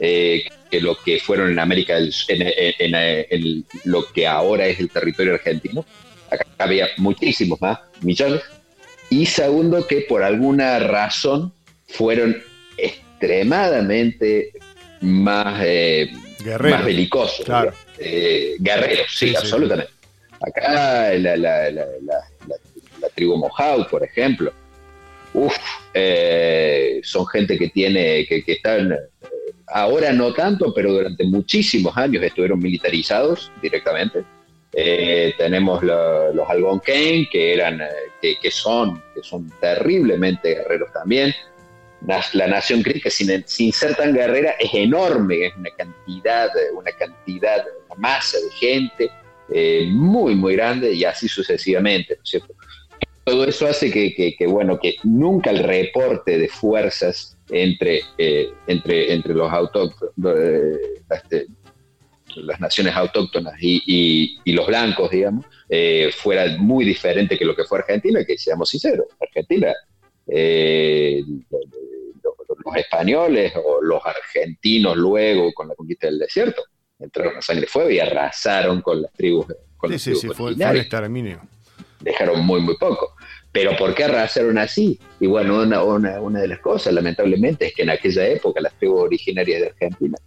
eh, 0.00 0.44
que 0.70 0.80
lo 0.80 0.96
que 0.96 1.18
fueron 1.20 1.50
en 1.50 1.58
América 1.58 1.94
del 1.94 2.12
en, 2.28 2.94
en, 2.94 3.64
lo 3.84 4.04
que 4.12 4.26
ahora 4.26 4.66
es 4.66 4.80
el 4.80 4.90
territorio 4.90 5.34
argentino. 5.34 5.84
Acá 6.30 6.44
había 6.58 6.88
muchísimos 6.96 7.60
más, 7.60 7.78
millones. 8.02 8.42
Y 9.10 9.26
segundo, 9.26 9.86
que 9.86 10.00
por 10.02 10.22
alguna 10.22 10.78
razón 10.80 11.52
fueron 11.88 12.42
extremadamente 12.76 14.52
más, 15.00 15.62
eh, 15.64 16.10
más 16.60 16.84
belicosos. 16.84 17.44
Claro. 17.44 17.72
Eh, 17.98 18.56
guerreros, 18.58 19.06
sí, 19.14 19.34
absolutamente. 19.34 19.92
Acá 20.40 21.14
la, 21.14 21.36
la, 21.36 21.70
la, 21.70 21.70
la, 21.70 23.08
tribu 23.14 23.36
Mohawk, 23.36 23.88
por 23.88 24.04
ejemplo, 24.04 24.52
eh, 25.94 27.00
son 27.02 27.26
gente 27.26 27.58
que 27.58 27.68
tiene, 27.68 28.26
que, 28.26 28.42
que 28.44 28.52
están, 28.52 28.94
ahora 29.68 30.12
no 30.12 30.32
tanto, 30.32 30.72
pero 30.74 30.92
durante 30.92 31.24
muchísimos 31.24 31.96
años 31.96 32.22
estuvieron 32.22 32.58
militarizados 32.58 33.50
directamente. 33.60 34.24
tenemos 35.38 35.82
los 35.82 36.48
Algonquin, 36.48 37.26
que 37.30 37.54
eran, 37.54 37.80
que, 38.20 38.36
que, 38.40 38.50
son, 38.50 39.02
que 39.14 39.22
son 39.22 39.50
terriblemente 39.60 40.54
guerreros 40.54 40.92
también 40.92 41.34
la 42.32 42.46
nación 42.46 42.82
crítica 42.82 43.10
sin, 43.10 43.42
sin, 43.46 43.72
ser 43.72 43.94
tan 43.96 44.14
guerrera 44.14 44.54
es 44.58 44.72
enorme, 44.74 45.46
es 45.46 45.56
una 45.56 45.70
cantidad, 45.70 46.50
una 46.74 46.92
cantidad, 46.92 47.64
una 47.86 48.00
masa 48.00 48.38
de 48.38 48.50
gente 48.52 49.10
eh, 49.48 49.88
muy, 49.92 50.34
muy 50.34 50.54
grande 50.54 50.92
y 50.92 51.04
así 51.04 51.28
sucesivamente? 51.28 52.18
Todo 53.24 53.44
eso 53.44 53.66
hace 53.66 53.90
que, 53.90 54.36
bueno, 54.46 54.78
que 54.78 54.96
nunca 55.02 55.50
el 55.50 55.58
reporte 55.58 56.38
de 56.38 56.48
fuerzas 56.48 57.35
entre, 57.50 58.02
eh, 58.18 58.52
entre, 58.66 59.12
entre 59.12 59.34
los 59.34 59.50
autóctonos, 59.52 60.14
eh, 60.36 61.02
este, 61.10 61.46
las 62.36 62.60
naciones 62.60 62.94
autóctonas 62.94 63.54
y, 63.60 64.40
y, 64.44 64.52
los 64.52 64.66
blancos, 64.66 65.10
digamos, 65.10 65.46
fuera 66.16 66.56
muy 66.58 66.84
diferente 66.84 67.38
que 67.38 67.44
lo 67.44 67.56
que 67.56 67.64
fue 67.64 67.78
Argentina, 67.78 68.24
que 68.24 68.36
seamos 68.36 68.68
sinceros, 68.68 69.06
Argentina 69.20 69.74
eh, 70.28 71.22
los 71.50 72.76
españoles 72.76 73.52
o 73.56 73.80
los 73.80 74.04
argentinos 74.04 74.96
luego 74.96 75.52
con 75.52 75.68
la 75.68 75.74
conquista 75.74 76.08
del 76.08 76.18
desierto 76.18 76.64
entraron 76.98 77.36
a 77.36 77.42
sangre 77.42 77.66
fuego 77.66 77.90
y 77.90 78.00
arrasaron 78.00 78.80
con 78.80 79.02
las 79.02 79.12
tribus. 79.12 79.46
Con 79.76 79.90
sí, 79.92 79.98
sí, 79.98 80.14
sí, 80.16 80.28
fue, 80.28 80.52
el 80.52 80.76
exterminio. 80.76 81.42
Dejaron 82.00 82.44
muy, 82.44 82.60
muy 82.60 82.76
poco. 82.76 83.14
Pero 83.56 83.74
¿por 83.74 83.94
qué 83.94 84.04
arrasaron 84.04 84.58
así? 84.58 85.00
Y 85.18 85.26
bueno, 85.26 85.62
una, 85.62 85.82
una, 85.82 86.20
una, 86.20 86.40
de 86.40 86.48
las 86.48 86.58
cosas, 86.58 86.92
lamentablemente, 86.92 87.64
es 87.64 87.74
que 87.74 87.84
en 87.84 87.90
aquella 87.90 88.26
época 88.28 88.60
las 88.60 88.74
tribus 88.74 89.04
originarias 89.04 89.62
de 89.62 89.66
Argentina 89.68 90.18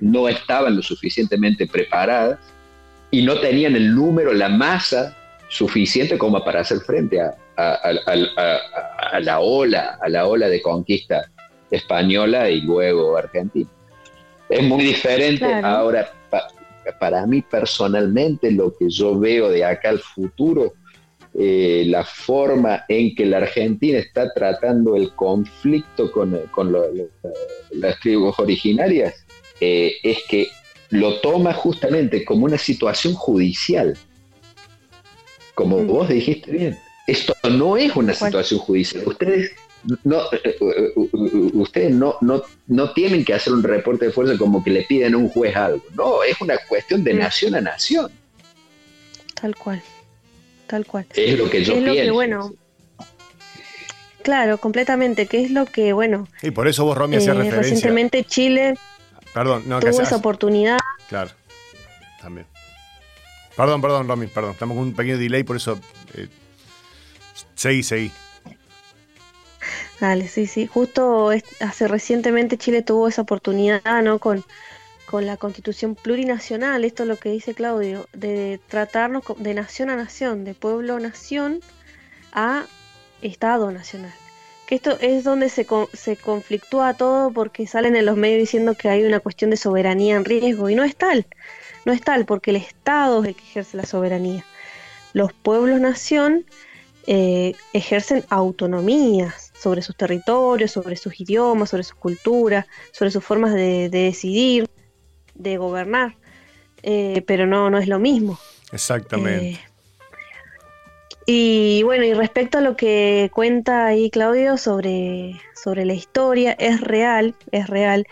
no 0.00 0.26
estaban 0.26 0.74
lo 0.74 0.80
suficientemente 0.80 1.66
preparadas 1.66 2.38
y 3.10 3.22
no 3.26 3.38
tenían 3.40 3.76
el 3.76 3.94
número, 3.94 4.32
la 4.32 4.48
masa 4.48 5.14
suficiente 5.48 6.16
como 6.16 6.42
para 6.42 6.60
hacer 6.60 6.78
frente 6.78 7.20
a, 7.20 7.34
a, 7.58 9.20
la 9.20 9.40
ola, 9.40 9.98
a 10.00 10.08
la 10.08 10.26
ola 10.26 10.48
de 10.48 10.62
conquista 10.62 11.30
española 11.70 12.48
y 12.48 12.62
luego 12.62 13.18
argentina. 13.18 13.68
Es 14.48 14.62
muy 14.62 14.82
diferente 14.82 15.44
ahora, 15.62 16.10
para 16.98 17.26
mí 17.26 17.42
personalmente, 17.42 18.50
lo 18.50 18.74
que 18.74 18.88
yo 18.88 19.18
veo 19.18 19.50
de 19.50 19.62
acá 19.62 19.90
al 19.90 19.98
futuro, 19.98 20.72
eh, 21.38 21.84
la 21.86 22.04
forma 22.04 22.84
en 22.88 23.14
que 23.14 23.26
la 23.26 23.38
Argentina 23.38 23.98
está 23.98 24.32
tratando 24.32 24.96
el 24.96 25.10
conflicto 25.12 26.10
con, 26.10 26.38
las 27.72 28.00
tribus 28.00 28.38
originarias, 28.38 29.14
eh, 29.60 29.96
es 30.02 30.18
que 30.28 30.48
lo 30.90 31.20
toma 31.20 31.52
justamente 31.52 32.24
como 32.24 32.44
una 32.44 32.58
situación 32.58 33.14
judicial. 33.14 33.96
Como 35.54 35.80
mm. 35.80 35.86
vos 35.86 36.08
dijiste 36.08 36.50
bien, 36.50 36.78
esto 37.06 37.34
no 37.50 37.76
es 37.76 37.94
una 37.96 38.14
situación 38.14 38.60
judicial. 38.60 39.04
Ustedes 39.06 39.52
no, 40.04 40.22
eh, 40.32 40.40
eh, 40.44 40.92
ustedes 41.54 41.92
no, 41.92 42.16
no, 42.20 42.42
no 42.66 42.92
tienen 42.92 43.24
que 43.24 43.34
hacer 43.34 43.52
un 43.52 43.62
reporte 43.62 44.06
de 44.06 44.12
fuerza 44.12 44.36
como 44.36 44.62
que 44.64 44.70
le 44.70 44.82
piden 44.82 45.14
a 45.14 45.18
un 45.18 45.28
juez 45.28 45.54
algo. 45.54 45.84
No, 45.94 46.22
es 46.22 46.40
una 46.40 46.56
cuestión 46.68 47.04
de 47.04 47.14
mm. 47.14 47.18
nación 47.18 47.54
a 47.54 47.60
nación. 47.60 48.10
Tal 49.40 49.54
cual, 49.54 49.82
tal 50.66 50.86
cual. 50.86 51.06
Es 51.14 51.38
lo 51.38 51.48
que 51.48 51.64
yo 51.64 51.74
pienso. 51.74 52.14
bueno, 52.14 52.52
claro, 54.22 54.58
completamente, 54.58 55.26
que 55.26 55.44
es 55.44 55.50
lo 55.50 55.66
que, 55.66 55.92
bueno... 55.92 56.28
Y 56.42 56.50
por 56.50 56.68
eso 56.68 56.84
vos, 56.84 56.96
Romy, 56.96 57.16
hacías 57.16 57.36
eh, 57.36 57.38
referencia... 57.38 57.62
Recientemente 57.62 58.24
Chile 58.24 58.74
Perdón, 59.36 59.64
no, 59.66 59.80
tuvo 59.80 60.00
esa 60.00 60.16
oportunidad. 60.16 60.78
Claro, 61.10 61.30
también. 62.22 62.46
Perdón, 63.54 63.82
perdón, 63.82 64.08
Romy, 64.08 64.28
perdón. 64.28 64.52
Estamos 64.52 64.78
con 64.78 64.86
un 64.86 64.94
pequeño 64.94 65.18
delay, 65.18 65.44
por 65.44 65.56
eso... 65.56 65.78
seguí, 67.54 67.82
seguí. 67.82 68.10
Dale, 70.00 70.26
sí, 70.28 70.46
sí. 70.46 70.66
Justo 70.66 71.32
hace 71.60 71.86
recientemente 71.86 72.56
Chile 72.56 72.80
tuvo 72.80 73.08
esa 73.08 73.20
oportunidad, 73.20 74.02
¿no? 74.02 74.18
Con, 74.18 74.42
con 75.06 75.26
la 75.26 75.36
constitución 75.36 75.94
plurinacional, 75.94 76.84
esto 76.84 77.04
es 77.04 77.08
lo 77.08 77.16
que 77.16 77.30
dice 77.30 77.54
Claudio, 77.54 78.08
de 78.12 78.60
tratarnos 78.68 79.24
de 79.38 79.54
nación 79.54 79.90
a 79.90 79.96
nación, 79.96 80.44
de 80.44 80.54
pueblo 80.54 80.96
a 80.96 81.00
nación 81.00 81.60
a 82.32 82.66
Estado 83.22 83.70
nacional. 83.70 84.12
Que 84.66 84.74
esto 84.74 84.98
es 85.00 85.22
donde 85.22 85.48
se, 85.48 85.66
se 85.92 86.16
conflictúa 86.16 86.94
todo 86.94 87.30
porque 87.30 87.66
salen 87.66 87.94
en 87.94 88.04
los 88.04 88.16
medios 88.16 88.40
diciendo 88.40 88.74
que 88.74 88.88
hay 88.88 89.04
una 89.04 89.20
cuestión 89.20 89.50
de 89.50 89.56
soberanía 89.56 90.16
en 90.16 90.24
riesgo 90.24 90.68
y 90.68 90.74
no 90.74 90.82
es 90.82 90.96
tal, 90.96 91.26
no 91.84 91.92
es 91.92 92.00
tal 92.00 92.26
porque 92.26 92.50
el 92.50 92.56
Estado 92.56 93.22
es 93.22 93.28
el 93.28 93.36
que 93.36 93.44
ejerce 93.44 93.76
la 93.76 93.86
soberanía. 93.86 94.44
Los 95.12 95.32
pueblos 95.32 95.80
nación 95.80 96.44
eh, 97.06 97.54
ejercen 97.72 98.24
autonomías 98.28 99.52
sobre 99.56 99.80
sus 99.80 99.96
territorios, 99.96 100.72
sobre 100.72 100.96
sus 100.96 101.20
idiomas, 101.20 101.70
sobre 101.70 101.84
sus 101.84 101.94
culturas, 101.94 102.66
sobre 102.90 103.12
sus 103.12 103.22
formas 103.24 103.54
de, 103.54 103.88
decidir, 103.88 104.68
de 105.38 105.56
gobernar, 105.56 106.16
eh, 106.82 107.22
pero 107.26 107.46
no, 107.46 107.70
no 107.70 107.78
es 107.78 107.88
lo 107.88 107.98
mismo. 107.98 108.38
Exactamente. 108.72 109.50
Eh, 109.50 109.60
y 111.26 111.82
bueno, 111.82 112.04
y 112.04 112.14
respecto 112.14 112.58
a 112.58 112.60
lo 112.60 112.76
que 112.76 113.30
cuenta 113.34 113.86
ahí 113.86 114.10
Claudio 114.10 114.56
sobre, 114.56 115.40
sobre 115.54 115.84
la 115.84 115.94
historia, 115.94 116.52
es 116.52 116.80
real, 116.80 117.34
es 117.50 117.68
real, 117.68 118.06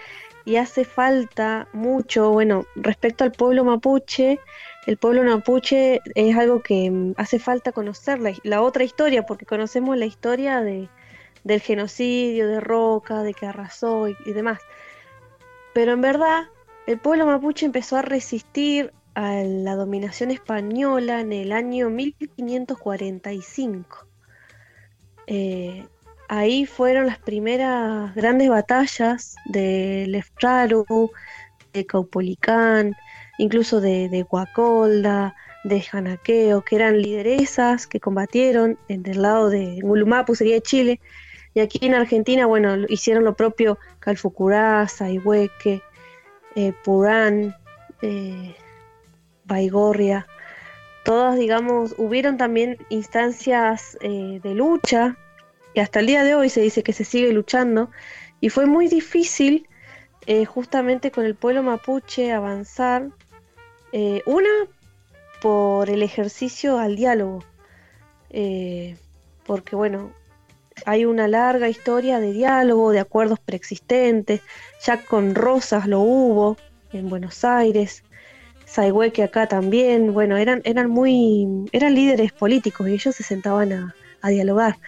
y 0.45 0.57
hace 0.57 0.85
falta 0.85 1.69
mucho, 1.73 2.31
bueno, 2.31 2.67
respecto 2.75 3.25
al 3.25 3.33
pueblo 3.33 3.65
mapuche, 3.65 4.41
el 4.87 4.99
pueblo 4.99 5.23
mapuche 5.23 6.03
es 6.15 6.37
algo 6.37 6.63
que 6.63 6.91
mm, 6.91 7.15
hace 7.17 7.39
falta 7.39 7.73
conocer, 7.73 8.19
la 8.43 8.63
otra 8.63 8.85
historia, 8.85 9.25
porque 9.25 9.47
conocemos 9.47 9.97
la 9.97 10.07
historia 10.07 10.61
de, 10.61 10.89
del 11.45 11.61
genocidio 11.61 12.49
de 12.49 12.61
Roca, 12.61 13.23
de 13.23 13.33
que 13.33 13.47
arrasó 13.47 14.09
y, 14.09 14.33
demás. 14.33 14.61
Pero 15.73 15.93
en 15.93 16.01
verdad, 16.03 16.45
el 16.87 16.99
pueblo 16.99 17.27
mapuche 17.27 17.67
empezó 17.67 17.97
a 17.97 18.03
resistir 18.03 18.93
a 19.15 19.43
la 19.45 19.77
dominación 19.77 20.31
española 20.31 21.21
en 21.21 21.33
el 21.33 21.53
año 21.53 21.89
1545. 21.89 24.07
Eh, 25.27 25.87
ahí 26.29 26.67
fueron 26.67 27.07
las 27.07 27.19
primeras 27.19 28.15
grandes 28.15 28.51
batallas 28.51 29.37
de 29.47 30.05
Leftraru, 30.09 31.11
de 31.73 31.87
Caupolicán, 31.87 32.95
incluso 33.39 33.81
de, 33.81 34.27
Guacolda, 34.29 35.35
de 35.65 35.81
Janaqueo, 35.81 36.63
que 36.63 36.77
eran 36.77 37.01
lideresas 37.01 37.87
que 37.87 38.01
combatieron 38.01 38.79
en 38.89 39.07
el 39.07 39.23
lado 39.23 39.49
de 39.49 39.79
Ngulumapu, 39.83 40.35
sería 40.35 40.55
de 40.55 40.63
Chile, 40.63 41.01
y 41.55 41.61
aquí 41.61 41.79
en 41.83 41.95
Argentina, 41.95 42.47
bueno, 42.47 42.75
hicieron 42.89 43.25
lo 43.25 43.37
propio 43.37 43.79
Calfucurá, 44.01 44.89
Saihueque, 44.89 45.83
eh, 46.57 46.73
Purán, 46.85 47.55
eh, 48.03 48.55
Baigorria. 49.45 50.27
Todas, 51.05 51.39
digamos, 51.39 51.95
hubieron 51.99 52.37
también 52.37 52.79
instancias 52.89 53.99
eh, 54.01 54.41
de 54.43 54.55
lucha, 54.55 55.17
y 55.75 55.81
hasta 55.81 56.01
el 56.01 56.07
día 56.07 56.23
de 56.23 56.35
hoy 56.35 56.49
se 56.49 56.61
dice 56.61 56.83
que 56.83 56.93
se 56.93 57.05
sigue 57.05 57.33
luchando, 57.33 57.91
y 58.41 58.49
fue 58.49 58.67
muy 58.67 58.89
difícil 58.89 59.69
eh, 60.27 60.45
justamente 60.45 61.11
con 61.11 61.25
el 61.25 61.35
pueblo 61.35 61.63
mapuche 61.63 62.33
avanzar. 62.33 63.11
una, 64.27 64.51
por 65.41 65.91
el 65.91 66.03
ejercicio 66.03 66.79
al 66.79 66.97
diálogo, 66.97 67.45
porque 69.47 69.77
bueno, 69.77 70.11
hay 70.85 71.05
una 71.05 71.29
larga 71.29 71.69
historia 71.69 72.21
de 72.21 72.33
diálogo, 72.33 72.93
de 72.93 73.01
acuerdos 73.01 73.39
preexistentes, 73.41 74.41
ya 74.85 75.05
con 75.05 75.35
Rosas 75.35 75.87
lo 75.87 76.01
hubo 76.01 76.57
en 76.93 77.09
Buenos 77.09 77.45
Aires, 77.45 78.05
Saihueque 78.67 79.23
acá 79.23 79.47
también, 79.47 80.13
bueno, 80.13 80.37
eran, 80.37 80.61
eran 80.65 80.91
muy, 80.91 81.47
eran 81.73 81.95
líderes 81.95 82.33
políticos 82.33 82.89
y 82.89 82.95
ellos 82.95 83.15
se 83.15 83.23
sentaban 83.23 83.73
a, 83.73 83.95
dialogar. 84.29 84.79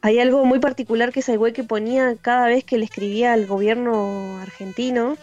Hay 0.00 0.18
algo 0.18 0.44
muy 0.46 0.60
particular 0.60 1.12
que 1.12 1.20
Saihueque 1.20 1.62
ponía 1.62 2.16
cada 2.20 2.46
vez 2.46 2.64
que 2.64 2.78
le 2.78 2.84
escribía 2.84 3.34
al 3.34 3.46
gobierno 3.46 4.40
argentino, 4.40 5.16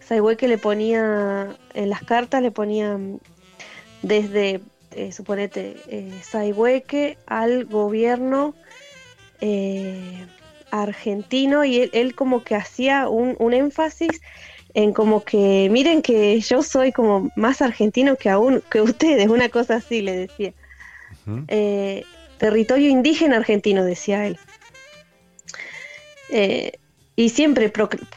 Saihueque 0.00 0.48
le 0.48 0.56
ponía, 0.58 1.54
en 1.74 1.90
las 1.90 2.02
cartas 2.02 2.40
le 2.40 2.50
ponía 2.50 2.98
desde, 4.02 4.62
eh, 4.92 5.12
suponete, 5.12 5.76
eh, 5.88 6.12
al 7.26 7.64
gobierno 7.66 8.54
eh, 9.40 10.26
argentino 10.70 11.64
y 11.64 11.90
él, 11.92 12.14
como 12.14 12.42
que 12.42 12.54
hacía 12.54 13.08
un, 13.08 13.52
énfasis 13.52 14.20
en 14.74 14.92
como 14.92 15.24
que 15.24 15.68
miren 15.70 16.02
que 16.02 16.38
yo 16.40 16.62
soy 16.62 16.92
como 16.92 17.30
más 17.34 17.62
argentino 17.62 18.16
que 18.16 18.28
aún 18.28 18.62
que 18.70 18.82
ustedes, 18.82 19.28
una 19.28 19.48
cosa 19.48 19.76
así 19.76 20.02
le 20.02 20.16
decía. 20.16 20.52
Eh, 21.48 22.04
territorio 22.38 22.88
indígena 22.88 23.36
argentino, 23.36 23.84
decía 23.84 24.26
él. 24.26 24.38
Eh, 26.30 26.72
y 27.16 27.30
siempre 27.30 27.72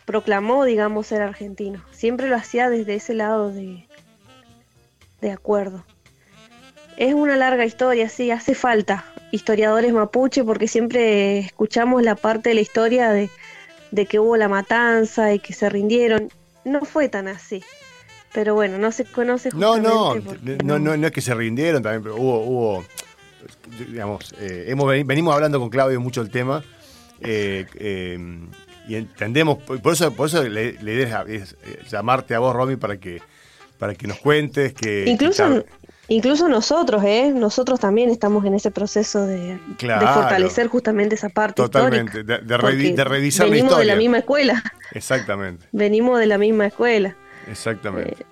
proclamó, 0.05 0.65
digamos, 0.65 1.07
ser 1.07 1.21
argentino. 1.21 1.83
Siempre 1.91 2.27
lo 2.27 2.35
hacía 2.35 2.69
desde 2.69 2.95
ese 2.95 3.13
lado 3.13 3.51
de, 3.51 3.85
de 5.21 5.31
acuerdo. 5.31 5.85
Es 6.97 7.13
una 7.13 7.37
larga 7.37 7.65
historia, 7.65 8.09
sí, 8.09 8.29
hace 8.29 8.53
falta 8.53 9.05
historiadores 9.31 9.93
mapuche 9.93 10.43
porque 10.43 10.67
siempre 10.67 11.39
escuchamos 11.39 12.03
la 12.03 12.15
parte 12.15 12.49
de 12.49 12.55
la 12.55 12.61
historia 12.61 13.11
de, 13.11 13.29
que 14.05 14.19
hubo 14.19 14.37
la 14.37 14.47
matanza 14.47 15.33
y 15.33 15.39
que 15.39 15.53
se 15.53 15.69
rindieron. 15.69 16.29
No 16.65 16.81
fue 16.85 17.09
tan 17.09 17.27
así. 17.27 17.63
Pero 18.33 18.53
bueno, 18.53 18.77
no 18.77 18.91
se 18.91 19.05
conoce 19.05 19.49
No, 19.55 19.77
no, 19.77 20.15
no, 20.63 20.79
no, 20.79 20.97
no, 20.97 21.07
es 21.07 21.11
que 21.11 21.21
se 21.21 21.33
rindieron 21.33 21.81
también, 21.81 22.03
pero 22.03 22.15
hubo, 22.15 22.43
hubo 22.43 22.85
digamos, 23.87 24.33
eh, 24.39 24.65
hemos, 24.67 24.87
venimos 25.05 25.33
hablando 25.33 25.59
con 25.59 25.69
Claudio 25.69 25.99
mucho 25.99 26.21
el 26.21 26.29
tema 26.29 26.63
eh, 27.21 27.65
eh, 27.75 28.19
y 28.87 28.95
entendemos, 28.95 29.57
por 29.59 29.93
eso, 29.93 30.11
por 30.13 30.27
eso 30.27 30.47
la, 30.47 30.61
idea 30.61 31.23
es, 31.27 31.55
llamarte 31.89 32.35
a 32.35 32.39
vos, 32.39 32.55
Romy, 32.55 32.75
para 32.75 32.97
que, 32.97 33.21
para 33.77 33.93
que 33.93 34.07
nos 34.07 34.19
cuentes 34.19 34.73
que... 34.73 35.05
Incluso... 35.07 35.63
Incluso 36.09 36.49
nosotros, 36.49 37.03
¿eh? 37.03 37.31
Nosotros 37.33 37.79
también 37.79 38.09
estamos 38.09 38.43
en 38.43 38.55
ese 38.55 38.71
proceso 38.71 39.25
de, 39.25 39.59
fortalecer 39.77 40.67
justamente 40.67 41.15
esa 41.15 41.29
parte 41.29 41.61
Totalmente, 41.61 42.23
de, 42.23 42.39
de, 42.39 42.57
revisar 42.57 43.47
la 43.47 43.57
historia. 43.57 43.77
de 43.77 43.85
la 43.85 43.95
misma 43.95 44.17
escuela. 44.17 44.63
Exactamente. 44.91 45.67
Venimos 45.71 46.19
de 46.19 46.25
la 46.25 46.39
misma 46.39 46.65
escuela. 46.65 47.15
Exactamente. 47.47 48.23
Eh, 48.23 48.25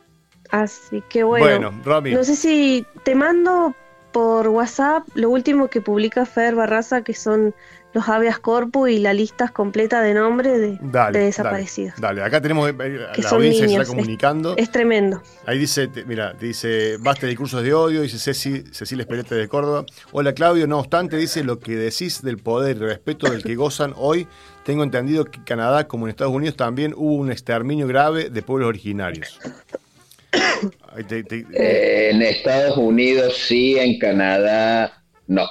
así 0.50 1.04
que 1.08 1.24
bueno. 1.24 1.46
Bueno, 1.46 1.84
Romy. 1.86 2.14
No 2.14 2.24
sé 2.24 2.36
si 2.36 2.86
te 3.04 3.14
mando 3.14 3.76
por 4.12 4.48
WhatsApp 4.48 5.08
lo 5.14 5.30
último 5.30 5.68
que 5.68 5.80
publica 5.80 6.26
Fer 6.26 6.56
Barraza, 6.56 7.04
que 7.04 7.14
son 7.14 7.54
los 7.98 8.08
habeas 8.10 8.38
corpus 8.40 8.90
y 8.92 9.00
la 9.00 9.14
lista 9.14 9.48
completa 9.50 10.02
de 10.02 10.14
nombres 10.14 10.60
de, 10.62 10.78
Dale, 10.82 11.18
de 11.20 11.26
desaparecidos. 11.26 12.00
Dale, 12.00 12.22
acá 12.22 12.40
tenemos 12.42 12.70
eh, 12.70 12.74
la 12.78 13.12
Que 13.12 13.24
son 13.24 13.38
audiencia 13.38 13.64
que 13.66 13.70
se 13.74 13.82
está 13.82 13.88
comunicando. 13.88 14.56
Es 14.56 14.72
tremendo. 14.72 15.22
Ahí 15.46 15.58
dice, 15.58 15.88
te- 15.88 16.06
mira, 16.06 16.34
dice, 16.34 16.98
basta 17.00 17.22
de 17.22 17.30
discursos 17.30 17.64
de 17.64 17.74
odio, 17.74 18.02
dice 18.04 18.20
Ceci, 18.20 18.64
Cecilia 18.72 19.02
Espelete 19.02 19.34
de 19.36 19.48
Córdoba. 19.48 19.86
Hola 20.12 20.34
Claudio, 20.34 20.68
no 20.68 20.78
obstante, 20.80 21.18
dice 21.18 21.44
lo 21.44 21.60
que 21.60 21.76
decís 21.76 22.22
del 22.22 22.38
poder 22.38 22.78
y 22.78 22.80
respeto 22.82 23.30
del 23.30 23.42
que 23.44 23.56
gozan 23.56 23.94
hoy. 23.98 24.28
Tengo 24.64 24.84
entendido 24.84 25.26
que 25.26 25.38
en 25.38 25.44
Canadá, 25.46 25.88
como 25.88 26.06
en 26.06 26.12
Estados 26.12 26.34
Unidos, 26.34 26.56
también 26.56 26.94
hubo 26.96 27.16
un 27.16 27.32
exterminio 27.32 27.88
grave 27.88 28.30
de 28.30 28.42
pueblos 28.44 28.68
originarios. 28.70 29.40
Ahí 30.96 31.04
te- 31.04 31.24
te- 31.24 31.46
Eh, 31.54 32.12
en 32.12 32.22
Estados 32.22 32.78
Unidos 32.78 33.36
sí, 33.48 33.78
en 33.80 33.98
Canadá 33.98 35.04
no. 35.28 35.48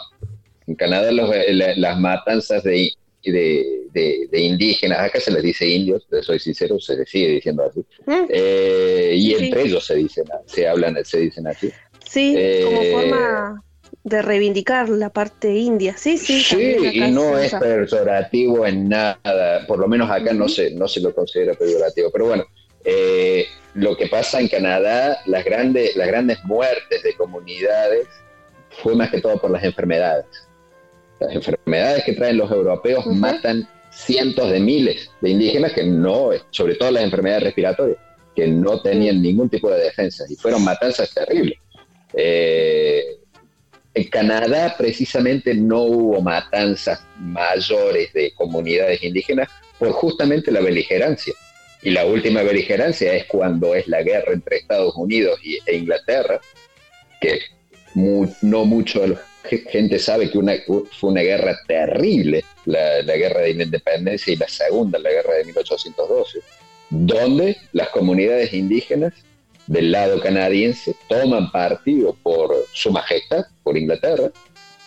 En 0.67 0.75
Canadá 0.75 1.11
los- 1.13 1.33
eh, 1.35 1.53
la- 1.53 1.75
las 1.77 1.99
matanzas 1.99 2.63
de, 2.63 2.91
de, 3.25 3.83
de- 3.93 4.29
de 4.31 4.41
indígenas, 4.41 4.99
acá 5.01 5.21
se 5.21 5.31
les 5.33 5.43
dice 5.43 5.67
indios, 5.67 6.07
soy 6.23 6.39
sincero, 6.39 6.79
se 6.81 6.97
les 6.97 7.09
sigue 7.09 7.29
diciendo 7.29 7.65
así. 7.65 7.81
Mm, 8.07 8.27
Eh, 8.29 9.13
y 9.17 9.31
Sí, 9.31 9.37
sí. 9.39 9.45
entre 9.45 9.63
ellos 9.63 9.87
se 9.87 9.95
dicen, 9.97 10.25
se 10.47 10.67
hablan, 10.69 10.97
se 11.05 11.19
dicen 11.19 11.47
así. 11.47 11.71
Sí, 12.09 12.35
como 12.65 12.83
Eh, 12.83 12.91
forma 12.93 13.63
de 14.05 14.23
reivindicar 14.23 14.89
la 14.89 15.11
parte 15.11 15.53
india. 15.55 15.97
Sí, 15.97 16.19
sí. 16.19 16.41
Sí, 16.41 16.77
y 16.93 17.11
no 17.11 17.39
es 17.39 17.49
usa. 17.49 17.59
peyorativo 17.61 18.67
en 18.67 18.89
nada, 18.89 19.67
por 19.67 19.79
lo 19.79 19.89
menos 19.89 20.09
acá 20.11 20.33
no 20.33 20.49
se, 20.49 20.71
no 20.73 20.87
se 20.87 21.01
lo 21.01 21.13
considera 21.15 21.55
peyorativo, 21.55 22.11
pero 22.13 22.27
bueno, 22.27 22.45
eh, 22.85 23.47
lo 23.75 23.97
que 23.97 24.07
pasa 24.07 24.41
en 24.41 24.47
Canadá, 24.49 25.19
las 25.27 25.45
grandes, 25.45 25.97
las 25.97 26.07
grandes 26.07 26.39
muertes 26.45 27.03
de 27.03 27.15
comunidades 27.15 28.07
fue 28.83 28.95
más 28.95 29.11
que 29.11 29.21
todo 29.21 29.41
por 29.41 29.51
las 29.51 29.65
enfermedades. 29.65 30.27
Las 31.21 31.35
enfermedades 31.35 32.05
que 32.05 32.13
traen 32.13 32.37
los 32.37 32.51
europeos 32.51 33.07
matan 33.07 33.67
cientos 33.91 34.51
de 34.51 34.61
miles 34.61 35.11
de 35.21 35.31
indígenas 35.31 35.73
que 35.73 35.85
no, 35.85 36.31
sobre 36.51 36.75
todo 36.75 36.91
las 36.91 37.05
enfermedades 37.05 37.45
respiratorias, 37.45 37.99
que 38.35 38.47
no 38.47 38.83
tenían 38.83 39.23
ningún 39.23 39.49
tipo 39.49 39.71
de 39.71 39.85
defensa 39.85 40.25
y 40.29 40.37
fueron 40.37 40.63
matanzas 40.63 41.13
terribles. 41.15 41.59
Eh, 42.13 43.17
en 43.95 44.05
Canadá 44.09 44.75
precisamente 44.77 45.55
no 45.55 45.83
hubo 45.85 46.21
matanzas 46.21 47.03
mayores 47.19 48.13
de 48.13 48.33
comunidades 48.35 49.03
indígenas 49.03 49.49
por 49.79 49.91
justamente 49.93 50.51
la 50.51 50.61
beligerancia. 50.61 51.33
Y 51.83 51.91
la 51.91 52.05
última 52.05 52.43
beligerancia 52.43 53.15
es 53.15 53.25
cuando 53.25 53.75
es 53.75 53.87
la 53.89 54.03
guerra 54.03 54.33
entre 54.33 54.57
Estados 54.59 54.95
Unidos 54.97 55.39
y, 55.43 55.59
e 55.65 55.77
Inglaterra, 55.77 56.41
que 57.21 57.39
mu- 57.95 58.29
no 58.43 58.65
mucho 58.67 59.01
de 59.01 59.09
la 59.09 59.21
gente 59.71 59.99
sabe 59.99 60.31
que 60.31 60.39
una, 60.39 60.55
fue 60.99 61.11
una 61.11 61.23
guerra 61.23 61.59
terrible, 61.67 62.45
la, 62.65 63.03
la 63.03 63.17
guerra 63.17 63.41
de 63.43 63.51
independencia 63.51 64.33
y 64.33 64.37
la 64.37 64.49
segunda, 64.49 64.99
la 64.99 65.11
guerra 65.11 65.35
de 65.35 65.45
1812, 65.45 66.41
donde 66.91 67.57
las 67.73 67.89
comunidades 67.91 68.53
indígenas 68.53 69.13
del 69.67 69.91
lado 69.93 70.21
canadiense 70.21 70.95
toman 71.09 71.51
partido 71.51 72.17
por 72.23 72.55
su 72.73 72.91
majestad, 72.91 73.45
por 73.63 73.77
Inglaterra, 73.77 74.31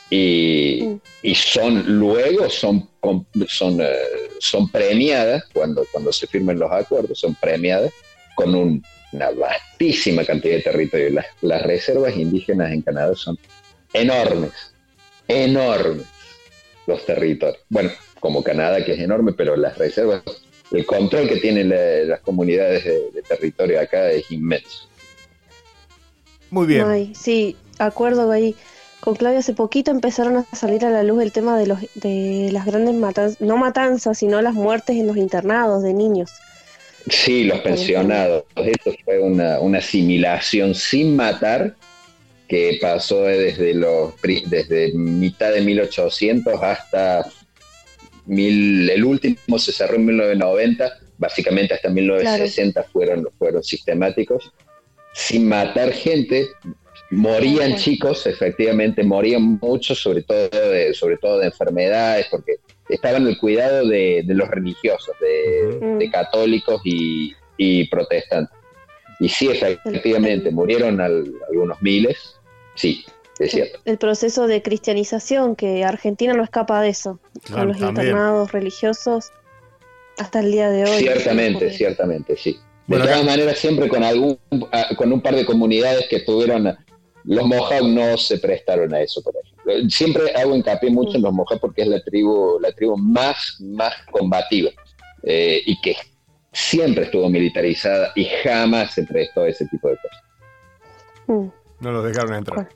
y, 0.10 0.82
Mm. 0.84 1.02
y 1.24 1.36
son 1.36 2.00
luego 2.00 2.50
son, 2.50 2.90
son, 3.48 3.80
eh, 3.82 3.88
son 4.40 4.70
premiadas 4.72 5.44
cuando, 5.54 5.86
cuando 5.92 6.12
se 6.12 6.26
firmen 6.28 6.58
los 6.58 6.72
acuerdos, 6.72 7.20
son 7.20 7.36
premiadas 7.36 7.92
con 8.36 8.56
un- 8.56 8.84
una 9.12 9.30
vastísima 9.32 10.24
cantidad 10.24 10.56
de 10.56 10.62
territorio. 10.62 11.10
Las, 11.12 11.26
las 11.42 11.62
reservas 11.64 12.16
indígenas 12.16 12.72
en 12.72 12.82
Canadá 12.82 13.16
son 13.16 13.38
enormes, 13.94 14.52
enormes 15.28 16.06
los 16.88 17.06
territorios. 17.06 17.60
Bueno, 17.70 17.92
como 18.20 18.44
Canadá 18.44 18.84
que 18.84 18.94
es 18.94 19.00
enorme, 19.00 19.34
pero 19.34 19.56
las 19.56 19.78
reservas, 19.78 20.24
el 20.72 20.86
control 20.86 21.28
que 21.30 21.38
tienen 21.38 21.70
la- 21.70 22.04
las 22.06 22.20
comunidades 22.22 22.84
de, 22.84 23.12
de 23.12 23.22
territorio 23.28 23.80
acá 23.80 24.10
es 24.12 24.30
inmenso. 24.32 24.88
muy 26.52 26.68
bien. 26.68 26.88
Ay, 26.88 27.14
sí, 27.16 27.56
acuerdo 27.78 28.32
ahí. 28.32 28.56
Con 29.02 29.16
Claudia 29.16 29.40
hace 29.40 29.54
poquito 29.54 29.92
empezaron 29.92 30.36
a 30.38 30.56
salir 30.56 30.84
a 30.84 30.90
la 30.90 31.04
luz 31.04 31.22
el 31.24 31.32
tema 31.32 31.58
de 31.58 31.68
los 31.68 31.80
de 31.96 32.50
las 32.52 32.66
grandes 32.66 32.96
matanzas, 32.96 33.40
no 33.40 33.56
matanzas, 33.56 34.18
sino 34.18 34.42
las 34.42 34.54
muertes 34.56 34.98
en 34.98 35.08
los 35.08 35.16
internados 35.16 35.84
de 35.84 35.94
niños. 35.94 36.30
Sí, 37.10 37.46
los 37.46 37.60
pensionados. 37.62 38.44
Esto 38.58 38.92
fue 39.06 39.20
una, 39.20 39.60
una 39.62 39.78
asimilación 39.78 40.76
sin 40.76 41.16
matar 41.16 41.76
que 42.50 42.80
pasó 42.82 43.24
desde, 43.26 43.76
los, 43.76 44.14
desde 44.48 44.92
mitad 44.94 45.54
de 45.54 45.62
1800 45.62 46.62
hasta 46.64 47.32
mil, 48.26 48.90
el 48.90 49.06
último 49.06 49.60
se 49.60 49.72
cerró 49.72 49.96
en 49.96 50.06
1990, 50.08 50.92
básicamente 51.18 51.76
hasta 51.76 51.90
1960 51.90 52.84
fueron, 52.92 53.28
fueron 53.38 53.64
sistemáticos, 53.64 54.52
sin 55.14 55.48
matar 55.48 55.94
gente. 55.94 56.48
Morían 57.12 57.74
Ujú. 57.74 57.80
chicos, 57.82 58.26
efectivamente, 58.26 59.04
morían 59.04 59.60
muchos, 59.62 60.00
sobre 60.02 60.24
todo 60.24 60.50
de, 60.50 60.94
sobre 60.94 61.18
todo 61.18 61.38
de 61.40 61.48
enfermedades, 61.48 62.28
porque 62.32 62.56
estaban 62.90 63.24
en 63.24 63.28
el 63.30 63.38
cuidado 63.38 63.88
de, 63.88 64.24
de 64.26 64.34
los 64.34 64.48
religiosos, 64.50 65.16
de, 65.22 65.80
de 65.98 66.10
católicos 66.10 66.82
y, 66.84 67.32
y 67.58 67.88
protestantes. 67.88 68.56
Y 69.20 69.28
sí, 69.30 69.50
efectivamente, 69.50 70.50
murieron 70.50 71.02
al- 71.02 71.32
algunos 71.50 71.82
miles, 71.82 72.39
sí, 72.80 73.06
es 73.40 73.52
cierto. 73.52 73.80
El 73.86 73.98
proceso 73.98 74.48
de 74.48 74.62
cristianización, 74.62 75.56
que 75.56 75.84
Argentina 75.84 76.34
no 76.34 76.44
escapa 76.44 76.82
de 76.82 76.90
eso, 76.90 77.20
Claro, 77.44 77.60
con 77.62 77.68
los 77.70 77.78
también. 77.80 78.08
internados 78.08 78.52
religiosos 78.52 79.32
hasta 80.18 80.40
el 80.40 80.52
día 80.52 80.70
de 80.70 80.84
hoy. 80.84 81.00
Ciertamente, 81.00 81.72
ciertamente, 81.72 82.36
sí. 82.36 82.52
De 82.54 82.60
Bueno, 82.98 83.06
todas 83.06 83.24
maneras, 83.24 83.58
siempre 83.60 83.88
con 83.88 84.04
algún, 84.04 84.38
ah, 84.72 84.88
con 84.98 85.14
un 85.14 85.22
par 85.22 85.36
de 85.36 85.46
comunidades 85.46 86.08
que 86.10 86.22
tuvieron, 86.22 86.76
los 87.26 87.46
Mohawk 87.46 87.84
no 87.84 88.18
se 88.18 88.40
prestaron 88.40 88.94
a 88.94 89.02
eso, 89.02 89.22
por 89.22 89.34
ejemplo. 89.42 89.90
Siempre 89.90 90.34
hago 90.36 90.56
hincapié 90.56 90.90
mucho 90.90 91.18
en 91.18 91.22
los 91.24 91.32
Mohawk 91.34 91.60
porque 91.62 91.84
es 91.84 91.88
la 91.88 92.02
tribu, 92.04 92.60
la 92.60 92.72
tribu 92.72 92.98
más, 92.98 93.58
más 93.60 93.94
combativa 94.12 94.72
eh, 95.24 95.62
y 95.66 95.80
que 95.82 95.96
siempre 96.52 97.04
estuvo 97.06 97.30
militarizada 97.30 98.12
y 98.16 98.26
jamás 98.44 98.94
se 98.96 99.04
prestó 99.04 99.42
a 99.44 99.50
ese 99.50 99.66
tipo 99.68 99.88
de 99.90 99.98
cosas. 99.98 101.54
No 101.80 101.92
los 101.92 102.04
dejaron 102.04 102.34
entrar. 102.34 102.56
Bueno. 102.56 102.70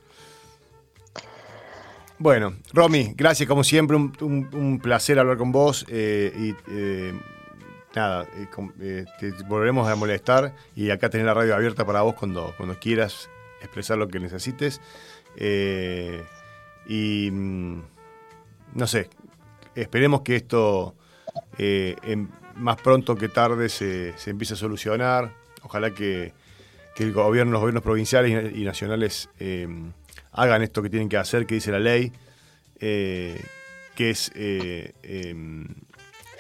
Bueno, 2.20 2.54
Romy, 2.72 3.14
gracias 3.16 3.50
como 3.50 3.64
siempre, 3.64 3.98
un, 3.98 4.14
un- 4.22 4.50
un 4.54 4.80
placer 4.80 5.20
hablar 5.20 5.38
con 5.38 5.52
vos 5.52 5.86
eh, 5.90 6.32
y 6.38 6.56
eh, 6.72 7.14
nada, 7.96 8.26
eh, 8.80 9.06
te 9.20 9.32
volveremos 9.48 9.90
a 9.90 9.96
molestar 9.96 10.56
y 10.76 10.90
acá 10.92 11.10
tenés 11.10 11.26
la 11.26 11.34
radio 11.34 11.56
abierta 11.56 11.86
para 11.86 12.02
vos 12.04 12.14
cuando, 12.16 12.54
cuando 12.56 12.80
quieras 12.80 13.30
expresar 13.62 13.98
lo 13.98 14.08
que 14.08 14.20
necesites. 14.20 14.80
Y 16.88 17.30
mm, 17.32 17.82
no 18.76 18.88
sé, 18.88 19.10
esperemos 19.76 20.22
que 20.22 20.36
esto 20.38 20.96
en- 21.58 22.30
más 22.56 22.78
pronto 22.80 23.16
que 23.16 23.28
tarde 23.30 23.68
se, 23.68 24.18
se 24.18 24.30
empiece 24.30 24.54
a 24.54 24.58
solucionar. 24.58 25.34
Ojalá 25.64 25.92
que, 25.94 26.34
que 26.96 27.04
el 27.04 27.12
gobierno, 27.14 27.52
los 27.54 27.62
gobiernos 27.62 27.84
provinciales 27.84 28.54
y, 28.56 28.64
nacionales 28.64 29.30
eh, 29.40 29.68
hagan 30.32 30.62
esto 30.62 30.82
que 30.82 30.90
tienen 30.90 31.10
que 31.10 31.18
hacer, 31.18 31.46
que 31.46 31.56
dice 31.56 31.72
la 31.72 31.80
ley, 31.80 32.12
eh, 32.80 33.42
que 33.96 34.10
es 34.10 34.32
eh, 34.36 34.94
eh, 35.04 35.36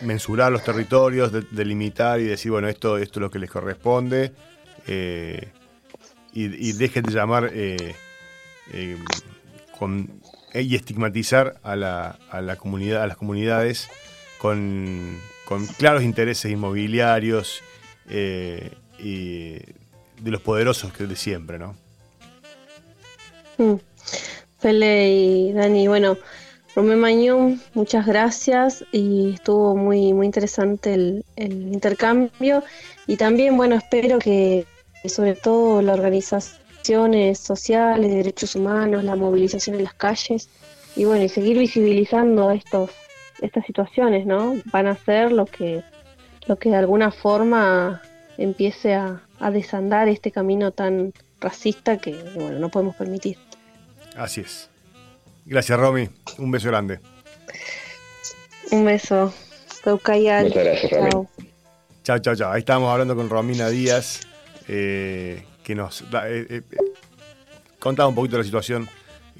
mensurar 0.02 0.52
los 0.52 0.64
territorios, 0.64 1.32
de- 1.32 1.46
delimitar 1.52 2.20
y 2.20 2.24
decir, 2.26 2.52
bueno, 2.52 2.68
esto, 2.68 2.98
esto 2.98 3.20
es 3.20 3.22
lo 3.22 3.30
que 3.32 3.40
les 3.40 3.50
corresponde, 3.50 4.32
y, 6.36 6.72
dejen 6.74 7.04
de 7.04 7.12
llamar 7.14 7.52
eh, 7.54 7.94
con, 9.78 10.22
y 10.54 10.76
estigmatizar 10.76 11.60
a, 11.64 11.76
la, 11.76 12.20
a, 12.30 12.42
la 12.42 12.56
comunidad, 12.58 13.04
a 13.04 13.08
las 13.08 13.18
comunidades 13.18 13.90
con, 14.40 15.18
con 15.46 15.66
claros 15.68 16.04
intereses 16.04 16.52
inmobiliarios 16.52 17.62
y 19.00 19.58
de 20.24 20.32
los 20.32 20.42
poderosos 20.42 20.94
que 20.94 21.06
de 21.06 21.16
siempre, 21.16 21.60
¿no? 21.60 21.76
Mm. 23.58 23.76
Pele 24.62 25.12
y 25.12 25.52
Dani, 25.52 25.88
bueno, 25.90 26.18
Romé 26.76 26.96
Mañón, 26.96 27.62
muchas 27.74 28.08
gracias 28.08 28.86
y 28.94 29.34
estuvo 29.34 29.76
muy, 29.76 30.14
muy 30.14 30.26
interesante 30.26 30.94
el, 30.94 31.26
el 31.36 31.74
intercambio 31.74 32.64
y 33.06 33.18
también, 33.18 33.58
bueno, 33.58 33.76
espero 33.76 34.18
que 34.20 34.66
sobre 35.06 35.36
todo 35.36 35.82
las 35.82 35.98
organizaciones 36.00 37.40
sociales, 37.40 38.10
de 38.10 38.18
derechos 38.18 38.56
humanos, 38.56 39.04
la 39.04 39.18
movilización 39.18 39.76
en 39.76 39.84
las 39.84 39.94
calles 39.94 40.50
y 40.96 41.04
bueno, 41.04 41.26
y 41.26 41.30
seguir 41.30 41.58
visibilizando 41.58 42.50
estos, 42.52 42.92
estas 43.42 43.66
situaciones, 43.66 44.26
¿no? 44.26 44.56
Van 44.72 44.88
a 44.88 44.96
ser 44.96 45.34
lo 45.34 45.46
que, 45.46 45.84
lo 46.48 46.56
que 46.56 46.70
de 46.70 46.78
alguna 46.78 47.12
forma 47.12 48.02
empiece 48.38 48.94
a, 48.96 49.22
a 49.40 49.52
desandar 49.52 50.08
este 50.08 50.32
camino 50.32 50.72
tan 50.72 51.14
racista 51.40 51.98
que, 51.98 52.12
bueno, 52.36 52.60
no 52.60 52.70
podemos 52.70 52.96
permitir. 52.96 53.38
Así 54.16 54.42
es. 54.42 54.70
Gracias, 55.46 55.78
Romy. 55.80 56.10
Un 56.38 56.52
beso 56.52 56.70
grande. 56.70 57.00
Un 58.72 58.86
beso. 58.86 59.34
Muchas 59.86 60.10
gracias, 60.14 60.92
Romy. 60.92 61.10
Chao. 61.12 61.28
Chao, 62.04 62.20
chao, 62.20 62.36
chao. 62.36 62.52
Ahí 62.52 62.60
estábamos 62.60 62.92
hablando 62.92 63.16
con 63.16 63.30
Romina 63.30 63.70
Díaz, 63.70 64.22
eh, 64.68 65.44
que 65.64 65.76
nos 65.76 66.10
da- 66.10 66.30
eh, 66.30 66.46
eh, 66.50 66.62
eh, 66.72 66.78
contaba 67.80 68.08
un 68.10 68.16
poquito 68.16 68.38
la 68.38 68.44
situación 68.44 68.88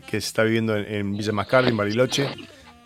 que 0.10 0.20
se 0.20 0.28
está 0.28 0.44
viviendo 0.44 0.76
en, 0.76 0.86
en 0.94 1.12
Villa 1.18 1.32
Mascardi, 1.32 1.70
en 1.70 1.78
Bariloche. 1.78 2.28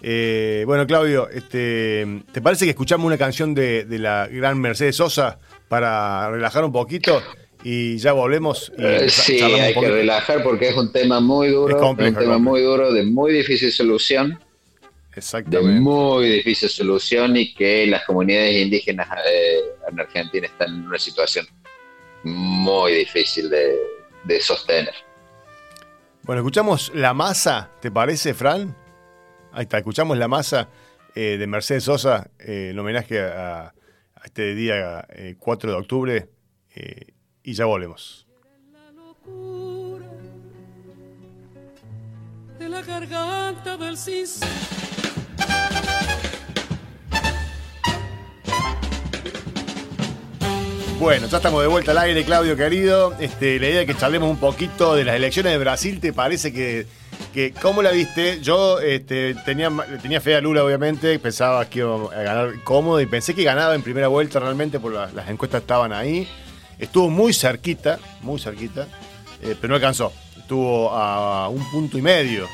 Eh, 0.02 0.64
bueno, 0.68 0.86
Claudio, 0.86 1.30
este, 1.30 2.22
¿te 2.32 2.42
parece 2.42 2.66
que 2.66 2.72
escuchamos 2.72 3.08
una 3.08 3.18
canción 3.18 3.56
de, 3.56 3.86
de 3.86 3.98
la 3.98 4.28
gran 4.28 4.60
Mercedes 4.60 4.96
Sosa 4.98 5.40
para 5.68 6.30
relajar 6.32 6.64
un 6.66 6.72
poquito 6.72 7.22
y 7.64 7.98
ya 7.98 8.14
volvemos? 8.14 8.72
Y 8.78 8.84
Eh, 8.86 9.10
sí, 9.10 9.42
hay 9.42 9.74
que 9.74 9.90
relajar 9.90 10.44
porque 10.44 10.70
es 10.70 10.76
un 10.76 10.92
tema 10.92 11.20
muy 11.20 11.50
duro, 11.50 11.76
Es 11.76 11.82
complejo, 11.82 12.10
un 12.10 12.16
tema 12.16 12.34
complejo. 12.36 12.40
muy 12.40 12.62
duro, 12.62 12.94
de 12.94 13.04
muy 13.04 13.34
difícil 13.34 13.72
solución, 13.72 14.30
de 14.32 15.20
Exactamente. 15.20 15.80
muy 15.82 16.30
difícil 16.30 16.70
solución 16.70 17.36
y 17.38 17.54
que 17.54 17.88
las 17.88 18.04
comunidades 18.06 18.56
indígenas 18.62 19.08
eh, 19.28 19.60
en 19.90 20.00
Argentina 20.00 20.46
están 20.46 20.70
en 20.76 20.88
una 20.88 21.00
situación 21.00 21.48
muy 22.24 22.94
difícil 22.94 23.50
de, 23.50 23.76
de 24.26 24.42
sostener. 24.42 24.94
Bueno, 26.24 26.42
escuchamos 26.42 26.92
La 26.94 27.14
Masa, 27.14 27.72
¿te 27.82 27.90
parece, 27.90 28.34
Fran? 28.34 28.76
Ahí 29.54 29.64
está, 29.64 29.78
escuchamos 29.78 30.18
La 30.18 30.28
Masa 30.28 30.68
eh, 31.16 31.38
de 31.40 31.48
Mercedes 31.48 31.86
Sosa 31.86 32.30
eh, 32.38 32.70
en 32.72 32.80
homenaje 32.80 33.20
a 33.22 33.74
este 34.28 34.56
día 34.56 35.08
eh, 35.10 35.36
4 35.40 35.72
de 35.72 35.78
octubre 35.78 36.30
eh, 36.76 37.14
y 37.44 37.54
ya 37.54 37.64
volvemos. 37.64 38.28
locura 38.94 40.06
de 42.60 42.70
la 42.70 42.82
garganta 42.82 43.78
del 43.78 43.98
cincel. 43.98 44.50
Bueno, 51.00 51.28
ya 51.28 51.38
estamos 51.38 51.62
de 51.62 51.68
vuelta 51.68 51.92
al 51.92 52.00
aire, 52.00 52.26
Claudio 52.26 52.58
querido. 52.58 53.14
Este, 53.20 53.60
la 53.60 53.70
idea 53.70 53.82
es 53.82 53.88
que 53.88 53.96
charlemos 53.96 54.30
un 54.30 54.40
poquito 54.40 54.96
de 54.96 55.06
las 55.06 55.16
elecciones 55.16 55.54
de 55.54 55.58
Brasil. 55.58 56.02
¿Te 56.02 56.12
parece 56.12 56.52
que, 56.52 56.86
que 57.34 57.54
cómo 57.54 57.82
la 57.82 57.92
viste? 57.92 58.40
Yo 58.42 58.80
este, 58.80 59.36
tenía, 59.46 59.72
tenía 60.02 60.22
fe 60.22 60.36
a 60.36 60.42
Lula, 60.42 60.64
obviamente. 60.64 61.20
Pensaba 61.20 61.70
que 61.70 61.80
iba 61.80 61.96
a 61.96 62.24
ganar 62.24 62.64
cómodo 62.64 63.00
y 63.02 63.06
pensé 63.06 63.36
que 63.36 63.44
ganaba 63.44 63.76
en 63.76 63.82
primera 63.82 64.08
vuelta 64.08 64.40
realmente, 64.40 64.80
porque 64.80 64.98
las, 65.14 65.30
encuestas 65.30 65.62
estaban 65.62 65.94
ahí. 65.94 66.28
Estuvo 66.80 67.10
muy 67.10 67.34
cerquita, 67.34 68.00
muy 68.22 68.40
cerquita, 68.40 68.88
eh, 69.42 69.56
pero 69.60 69.70
no 69.70 69.76
alcanzó. 69.76 70.14
Estuvo 70.38 70.92
a 70.92 71.50
un 71.50 71.64
punto 71.72 71.98
y 71.98 72.02
medio 72.02 72.48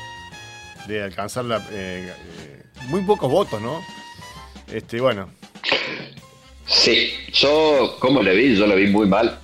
de 0.86 1.02
alcanzar 1.02 1.44
la, 1.44 1.58
eh, 1.70 2.12
eh, 2.12 2.62
muy 2.88 3.02
pocos 3.02 3.30
votos, 3.30 3.60
¿no? 3.60 3.80
Este, 4.72 5.00
bueno, 5.00 5.28
Sí, 6.66 7.10
yo, 7.32 7.96
¿cómo 8.00 8.22
le 8.22 8.34
vi? 8.34 8.56
Yo 8.56 8.66
lo 8.66 8.74
vi 8.74 8.86
muy 8.86 9.06
mal, 9.06 9.38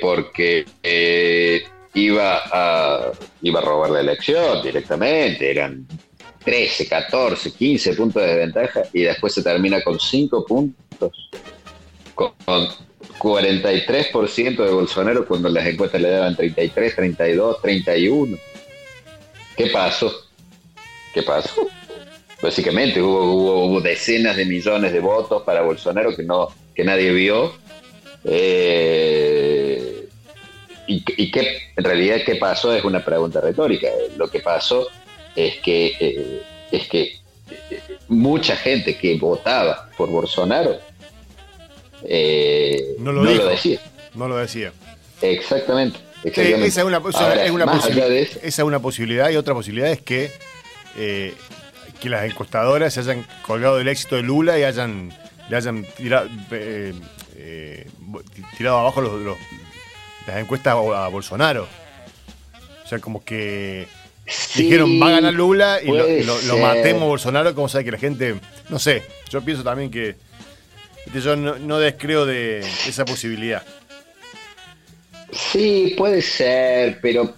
porque 0.00 0.64
iba, 1.94 2.42
a, 2.52 3.12
iba 3.42 3.60
a 3.60 3.62
robar 3.62 3.90
la 3.90 4.00
elección 4.00 4.62
directamente, 4.62 5.50
eran 5.50 5.86
13, 6.44 6.88
14, 6.88 7.52
15 7.52 7.92
puntos 7.94 8.22
de 8.22 8.36
ventaja 8.36 8.82
y 8.92 9.02
después 9.02 9.34
se 9.34 9.42
termina 9.42 9.82
con 9.82 9.98
5 9.98 10.44
puntos, 10.46 11.30
con, 12.14 12.32
con 12.44 12.68
43% 13.18 14.64
de 14.64 14.70
Bolsonaro 14.70 15.26
cuando 15.26 15.48
las 15.48 15.66
encuestas 15.66 16.00
le 16.00 16.10
daban 16.10 16.36
33, 16.36 16.94
32, 16.94 17.60
31. 17.60 18.38
¿Qué 19.56 19.66
pasó? 19.66 20.12
¿Qué 21.12 21.22
pasó? 21.22 21.66
Básicamente 22.40 23.02
hubo, 23.02 23.24
hubo, 23.24 23.66
hubo 23.66 23.80
decenas 23.80 24.36
de 24.36 24.44
millones 24.44 24.92
de 24.92 25.00
votos 25.00 25.42
para 25.42 25.62
Bolsonaro 25.62 26.14
que 26.14 26.22
no 26.22 26.48
que 26.74 26.84
nadie 26.84 27.10
vio. 27.12 27.52
Eh, 28.24 29.47
y, 30.88 31.04
y 31.16 31.30
qué, 31.30 31.58
en 31.76 31.84
realidad 31.84 32.16
qué 32.26 32.34
pasó 32.36 32.74
es 32.74 32.82
una 32.84 33.04
pregunta 33.04 33.40
retórica. 33.40 33.86
Lo 34.16 34.28
que 34.28 34.40
pasó 34.40 34.88
es 35.36 35.56
que 35.58 35.94
eh, 36.00 36.42
es 36.72 36.88
que 36.88 37.02
eh, 37.70 37.80
mucha 38.08 38.56
gente 38.56 38.96
que 38.98 39.16
votaba 39.16 39.88
por 39.96 40.08
Bolsonaro 40.10 40.78
eh, 42.04 42.96
No 42.98 43.12
lo 43.12 43.22
dijo. 43.30 43.44
decía. 43.46 43.80
no 44.14 44.28
lo 44.28 44.36
decía. 44.36 44.72
Exactamente. 45.20 45.98
Exactamente. 46.24 46.66
esa 46.66 46.80
es 46.80 46.86
una, 46.86 46.98
esa 47.08 47.18
Ahora, 47.28 47.44
es 47.44 47.50
una 47.50 47.64
esa 48.42 48.62
es 48.62 48.80
posibilidad 48.80 49.30
y 49.30 49.36
otra 49.36 49.54
posibilidad 49.54 49.90
es 49.90 50.00
que, 50.02 50.30
eh, 50.96 51.34
que 52.00 52.08
las 52.08 52.24
encuestadoras 52.24 52.94
se 52.94 53.00
hayan 53.00 53.24
colgado 53.42 53.76
del 53.76 53.88
éxito 53.88 54.16
de 54.16 54.22
Lula 54.22 54.58
y 54.58 54.64
hayan, 54.64 55.12
le 55.48 55.56
hayan 55.56 55.84
tirado, 55.96 56.28
tirado 58.56 58.78
abajo 58.78 59.00
los, 59.00 59.20
los- 59.22 59.38
las 60.28 60.38
encuestas 60.38 60.74
a, 60.74 61.08
Bolsonaro. 61.08 61.66
O 62.84 62.88
sea, 62.88 62.98
como 63.00 63.24
que 63.24 63.86
sí, 64.26 64.64
dijeron 64.64 65.00
va 65.00 65.08
a 65.08 65.12
ganar 65.12 65.34
Lula 65.34 65.80
y 65.82 65.88
lo, 65.88 66.58
matemos 66.58 67.02
a 67.02 67.06
Bolsonaro, 67.06 67.54
como 67.54 67.68
sabe 67.68 67.84
que 67.84 67.92
la 67.92 67.98
gente, 67.98 68.36
no 68.68 68.78
sé, 68.78 69.02
yo 69.30 69.42
pienso 69.42 69.64
también 69.64 69.90
que 69.90 70.16
yo 71.14 71.36
no, 71.36 71.58
no 71.58 71.78
descreo 71.78 72.26
de 72.26 72.60
esa 72.86 73.04
posibilidad. 73.04 73.62
Sí, 75.32 75.94
puede 75.96 76.22
ser, 76.22 76.98
pero 77.00 77.34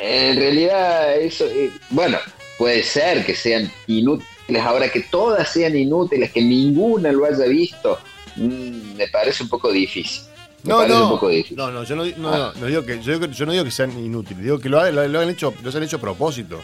en 0.00 0.36
realidad 0.36 1.16
eso, 1.16 1.46
eh, 1.46 1.70
bueno, 1.90 2.18
puede 2.58 2.82
ser 2.82 3.24
que 3.24 3.34
sean 3.34 3.70
inútiles, 3.86 4.62
ahora 4.62 4.88
que 4.90 5.00
todas 5.00 5.50
sean 5.50 5.76
inútiles, 5.76 6.32
que 6.32 6.42
ninguna 6.42 7.12
lo 7.12 7.26
haya 7.26 7.44
visto, 7.46 7.98
mm, 8.36 8.96
me 8.96 9.08
parece 9.08 9.42
un 9.42 9.48
poco 9.48 9.70
difícil. 9.70 10.22
No, 10.66 10.86
no, 10.86 11.20
no, 11.56 11.70
no, 11.70 11.84
yo 11.84 11.96
no, 11.96 12.04
no, 12.04 12.30
no, 12.36 12.52
no 12.54 12.66
digo 12.66 12.84
que, 12.84 13.00
yo, 13.02 13.18
no 13.18 13.52
digo 13.52 13.64
que 13.64 13.70
sean 13.70 13.92
inútiles, 13.98 14.42
digo 14.42 14.58
que 14.58 14.68
lo, 14.68 14.80
ha- 14.80 14.90
lo, 14.90 15.06
lo 15.08 15.20
han 15.20 15.28
hecho, 15.30 15.52
los 15.62 15.74
han 15.76 15.82
hecho 15.82 15.96
a 15.96 16.00
propósito. 16.00 16.60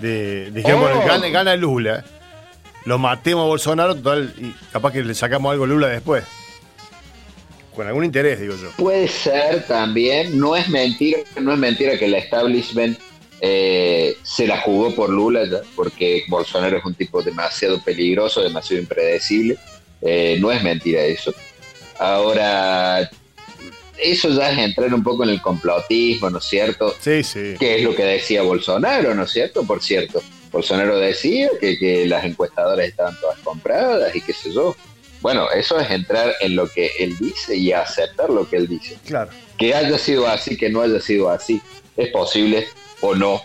De, 0.00 0.50
dijeron, 0.50 0.80
Oh. 0.80 0.84
bueno, 0.84 1.00
gana, 1.06 1.28
gana 1.28 1.56
Lula, 1.56 2.04
lo 2.84 2.98
matemos 2.98 3.44
a 3.44 3.46
Bolsonaro, 3.48 3.94
total, 3.96 4.32
y 4.38 4.52
capaz 4.72 4.92
que 4.92 5.02
le 5.02 5.14
sacamos 5.14 5.52
algo 5.52 5.64
a 5.64 5.66
Lula 5.66 5.88
después. 5.88 6.24
Con 7.74 7.86
algún 7.86 8.04
interés, 8.04 8.40
digo 8.40 8.54
yo. 8.56 8.70
Puede 8.76 9.06
ser 9.08 9.64
también, 9.66 10.38
no 10.38 10.56
es 10.56 10.68
mentira, 10.68 11.18
no 11.40 11.52
es 11.52 11.58
mentira 11.58 11.96
que 11.98 12.06
el 12.06 12.14
establishment 12.14 12.98
eh, 13.40 14.16
se 14.24 14.46
la 14.48 14.60
jugó 14.60 14.92
por 14.94 15.10
Lula, 15.10 15.44
ya, 15.48 15.58
porque 15.76 16.24
Bolsonaro 16.28 16.76
es 16.78 16.84
un 16.84 16.94
tipo 16.94 17.22
demasiado 17.22 17.80
peligroso, 17.82 18.40
demasiado 18.42 18.82
impredecible. 18.82 19.56
Eh, 20.02 20.38
no 20.40 20.50
es 20.52 20.62
mentira 20.62 21.02
eso. 21.02 21.32
Ahora, 21.98 23.10
eso 23.98 24.28
ya 24.30 24.50
es 24.52 24.58
entrar 24.58 24.92
un 24.94 25.02
poco 25.02 25.24
en 25.24 25.30
el 25.30 25.42
complotismo, 25.42 26.30
¿no 26.30 26.38
es 26.38 26.44
cierto? 26.44 26.94
Sí, 27.00 27.22
sí. 27.22 27.54
que 27.58 27.76
es 27.76 27.82
lo 27.82 27.94
que 27.94 28.04
decía 28.04 28.42
Bolsonaro, 28.42 29.14
¿no 29.14 29.24
es 29.24 29.30
cierto? 29.30 29.64
Por 29.64 29.82
cierto, 29.82 30.22
Bolsonaro 30.52 30.98
decía 30.98 31.50
que, 31.60 31.78
que 31.78 32.06
las 32.06 32.24
encuestadoras 32.24 32.86
estaban 32.86 33.16
todas 33.20 33.38
compradas 33.40 34.14
y 34.14 34.20
qué 34.20 34.32
sé 34.32 34.52
yo. 34.52 34.76
Bueno, 35.20 35.50
eso 35.50 35.78
es 35.80 35.90
entrar 35.90 36.32
en 36.40 36.54
lo 36.54 36.68
que 36.68 36.92
él 37.00 37.16
dice 37.18 37.56
y 37.56 37.72
aceptar 37.72 38.30
lo 38.30 38.48
que 38.48 38.56
él 38.56 38.68
dice. 38.68 38.96
Claro. 39.04 39.30
Que 39.58 39.74
haya 39.74 39.98
sido 39.98 40.28
así, 40.28 40.56
que 40.56 40.70
no 40.70 40.82
haya 40.82 41.00
sido 41.00 41.28
así, 41.28 41.60
es 41.96 42.08
posible 42.10 42.68
o 43.00 43.16
no, 43.16 43.42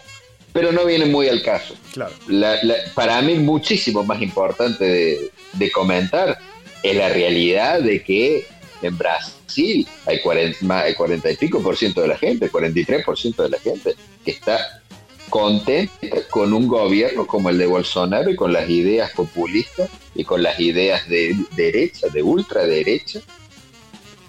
pero 0.54 0.72
no 0.72 0.86
viene 0.86 1.06
muy 1.06 1.28
al 1.30 1.42
caso. 1.42 1.74
Claro. 1.94 2.14
La- 2.28 2.64
la- 2.64 2.76
para 2.94 3.20
mí 3.24 3.34
muchísimo 3.36 4.04
más 4.04 4.22
importante 4.22 4.86
de, 4.86 5.32
de 5.54 5.72
comentar 5.72 6.38
es 6.84 6.96
la 6.96 7.10
realidad 7.10 7.80
de 7.82 8.04
que 8.04 8.46
en 8.82 8.98
Brasil 8.98 9.88
hay 10.06 10.22
40, 10.22 10.58
más- 10.66 10.84
hay 10.84 10.94
40 10.94 11.32
y 11.32 11.38
pico 11.38 11.62
por 11.64 11.78
ciento 11.78 12.02
de 12.02 12.10
la 12.10 12.18
gente, 12.18 12.50
43 12.50 13.04
por 13.06 13.18
ciento 13.18 13.44
de 13.44 13.50
la 13.50 13.60
gente 13.60 13.94
que 14.26 14.32
está 14.32 14.82
contenta 15.30 15.94
con 16.30 16.54
un 16.54 16.68
gobierno 16.68 17.26
como 17.26 17.50
el 17.50 17.58
de 17.58 17.66
Bolsonaro 17.66 18.30
y 18.30 18.36
con 18.36 18.54
las 18.54 18.70
ideas 18.70 19.12
populistas 19.12 19.90
y 20.14 20.24
con 20.26 20.44
las 20.44 20.60
ideas 20.60 21.08
de 21.08 21.36
derecha, 21.56 22.08
de 22.10 22.22
ultraderecha, 22.22 23.20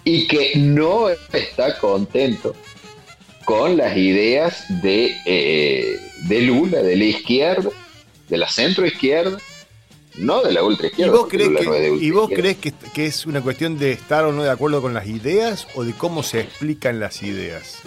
y 0.04 0.26
que 0.26 0.52
no 0.56 1.08
está 1.08 1.78
contento 1.78 2.54
con 3.44 3.76
las 3.76 3.96
ideas 3.96 4.64
de, 4.82 5.16
eh, 5.26 5.98
de 6.28 6.40
Lula, 6.42 6.82
de 6.82 6.96
la 6.96 7.04
izquierda, 7.04 7.70
de 8.28 8.38
la 8.38 8.48
centro 8.48 8.86
izquierda, 8.86 9.38
no 10.16 10.42
de 10.42 10.52
la 10.52 10.62
ultra 10.62 10.86
¿Y 10.86 10.90
izquierda. 10.90 11.12
vos 11.12 11.20
porque 11.22 11.36
crees, 11.38 11.50
no 11.50 11.72
que, 11.72 11.88
¿y 12.04 12.10
vos 12.10 12.30
crees 12.34 12.56
que, 12.58 12.72
que 12.94 13.06
es 13.06 13.26
una 13.26 13.40
cuestión 13.42 13.78
de 13.78 13.92
estar 13.92 14.24
o 14.24 14.32
no 14.32 14.42
de 14.44 14.50
acuerdo 14.50 14.80
con 14.82 14.94
las 14.94 15.06
ideas 15.06 15.66
o 15.74 15.84
de 15.84 15.92
cómo 15.92 16.22
se 16.22 16.40
explican 16.40 17.00
las 17.00 17.22
ideas? 17.22 17.78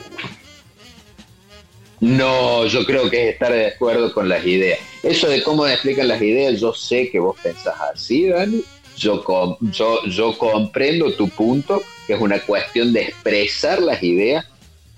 No, 1.99 2.65
yo 2.67 2.86
creo 2.86 3.09
que 3.09 3.28
es 3.28 3.34
estar 3.34 3.51
de 3.51 3.67
acuerdo 3.67 4.13
con 4.13 4.30
las 4.30 4.45
ideas. 4.45 4.80
Eso 5.01 5.28
de 5.28 5.41
cómo 5.41 5.65
explican 5.67 6.07
las 6.07 6.21
ideas, 6.21 6.59
yo 6.59 6.73
sé 6.73 7.09
que 7.09 7.19
vos 7.19 7.36
pensás 7.41 7.75
así, 7.93 8.28
Dani. 8.28 8.61
Yo, 8.95 9.23
com- 9.23 9.57
yo, 9.71 10.03
yo 10.05 10.38
comprendo 10.38 11.11
tu 11.13 11.30
punto, 11.30 11.82
que 12.05 12.13
es 12.13 12.19
una 12.21 12.39
cuestión 12.39 12.93
de 12.93 13.01
expresar 13.03 13.82
las 13.82 14.01
ideas, 14.03 14.45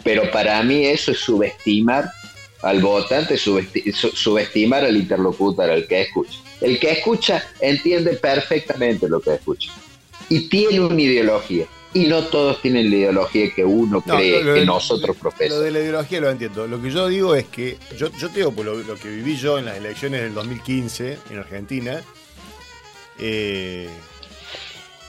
pero 0.03 0.29
para 0.31 0.61
mí 0.63 0.85
eso 0.85 1.11
es 1.11 1.19
subestimar 1.19 2.09
al 2.61 2.81
votante 2.81 3.35
subesti- 3.35 3.93
su- 3.93 4.09
subestimar 4.15 4.83
al 4.83 4.95
interlocutor, 4.97 5.69
al 5.69 5.87
que 5.87 6.01
escucha. 6.01 6.37
El 6.61 6.79
que 6.79 6.91
escucha 6.91 7.43
entiende 7.61 8.11
perfectamente 8.17 9.07
lo 9.07 9.19
que 9.21 9.35
escucha. 9.35 9.71
Y 10.29 10.49
tiene 10.49 10.79
una 10.81 11.01
ideología. 11.01 11.65
Y 11.93 12.05
no 12.05 12.23
todos 12.25 12.61
tienen 12.61 12.89
la 12.91 12.95
ideología 12.97 13.49
que 13.55 13.65
uno 13.65 14.03
No, 14.05 14.15
cree, 14.17 14.43
lo- 14.43 14.49
lo- 14.51 14.53
que 14.59 14.65
nosotros 14.65 15.15
Lo 15.15 15.21
profesamos. 15.21 15.63
de 15.63 15.71
la 15.71 15.79
ideología 15.79 16.21
lo 16.21 16.29
entiendo. 16.29 16.67
Lo 16.67 16.79
que 16.81 16.91
yo 16.91 17.07
digo 17.07 17.33
es 17.33 17.45
que 17.45 17.77
yo, 17.97 18.11
yo 18.11 18.29
te 18.29 18.37
digo, 18.39 18.51
por 18.51 18.65
lo, 18.65 18.75
lo 18.75 18.95
que 18.95 19.09
viví 19.09 19.35
yo 19.37 19.57
en 19.57 19.65
las 19.65 19.77
elecciones 19.77 20.21
del 20.21 20.33
2015 20.35 21.17
en 21.31 21.39
Argentina, 21.39 22.01
eh, 23.17 23.89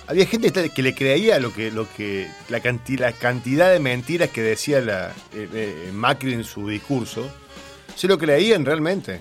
había 0.06 0.26
gente 0.26 0.50
que 0.70 0.82
le 0.82 0.94
creía 0.94 1.38
lo 1.38 1.52
que, 1.52 1.70
lo 1.70 1.86
que 1.96 2.28
la, 2.48 2.60
canti- 2.62 2.96
la 2.98 3.12
cantidad 3.12 3.70
de 3.72 3.78
mentiras 3.78 4.30
que 4.30 4.42
decía 4.42 4.80
la, 4.80 5.10
eh, 5.34 5.48
eh, 5.52 5.90
Macri 5.92 6.32
en 6.32 6.44
su 6.44 6.66
discurso, 6.68 7.30
se 7.94 8.08
lo 8.08 8.16
creían 8.18 8.64
realmente. 8.64 9.20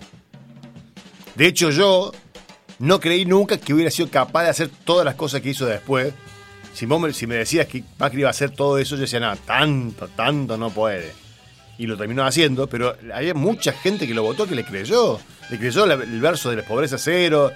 De 1.39 1.47
hecho, 1.47 1.71
yo 1.71 2.11
no 2.79 2.99
creí 2.99 3.23
nunca 3.23 3.57
que 3.57 3.73
hubiera 3.73 3.89
sido 3.89 4.09
capaz 4.09 4.43
de 4.43 4.49
hacer 4.49 4.69
todas 4.83 5.05
las 5.05 5.15
cosas 5.15 5.39
que 5.39 5.51
hizo 5.51 5.65
después. 5.65 6.13
Si, 6.73 6.85
vos 6.85 6.99
me, 6.99 7.35
decías 7.37 7.65
que 7.65 7.81
Macri 7.97 8.19
iba 8.19 8.27
a 8.27 8.31
hacer 8.31 8.49
todo 8.51 8.77
eso, 8.77 8.95
yo 8.95 9.03
decía, 9.03 9.21
nada, 9.21 9.37
tanto, 9.37 10.09
tanto 10.09 10.57
no 10.57 10.69
puede. 10.69 11.13
Y 11.77 11.87
lo 11.87 11.95
terminó 11.95 12.25
haciendo, 12.25 12.67
pero 12.67 12.93
había 13.13 13.33
mucha 13.33 13.71
gente 13.71 14.05
que 14.05 14.13
lo 14.13 14.23
votó 14.23 14.47
que 14.47 14.53
le 14.55 14.65
creyó. 14.65 15.17
Le 15.49 15.57
creyó 15.57 15.85
el 15.85 16.19
verso 16.19 16.49
de 16.49 16.57
la 16.57 16.63
pobreza 16.63 16.97
cero, 16.97 17.53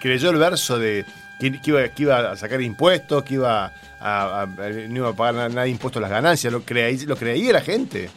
creyó 0.00 0.30
el 0.30 0.36
verso 0.36 0.78
de 0.78 1.04
que, 1.40 1.58
iba, 1.64 1.88
que 1.88 2.12
a 2.12 2.36
sacar 2.36 2.60
impuestos, 2.62 3.24
que 3.24 3.34
iba 3.34 3.66
a, 3.66 3.72
a- 4.00 4.42
a- 4.42 4.46
no 4.46 4.96
iba 4.96 5.08
a 5.08 5.16
pagar 5.16 5.34
na- 5.34 5.48
nada 5.48 5.66
impuestos 5.66 6.00
las 6.00 6.12
ganancias, 6.12 6.52
lo, 6.52 6.60
lo 6.60 7.16
creía 7.16 7.52
la 7.52 7.60
gente. 7.60 8.08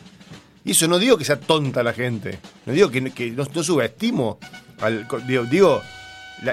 Y 0.63 0.71
eso 0.71 0.87
no 0.87 0.99
digo 0.99 1.17
que 1.17 1.25
sea 1.25 1.39
tonta 1.39 1.81
la 1.83 1.93
gente, 1.93 2.37
no 2.67 2.73
digo 2.73 2.89
que, 2.91 3.01
no 3.31 3.63
subestimo, 3.63 4.39
digo, 5.49 5.81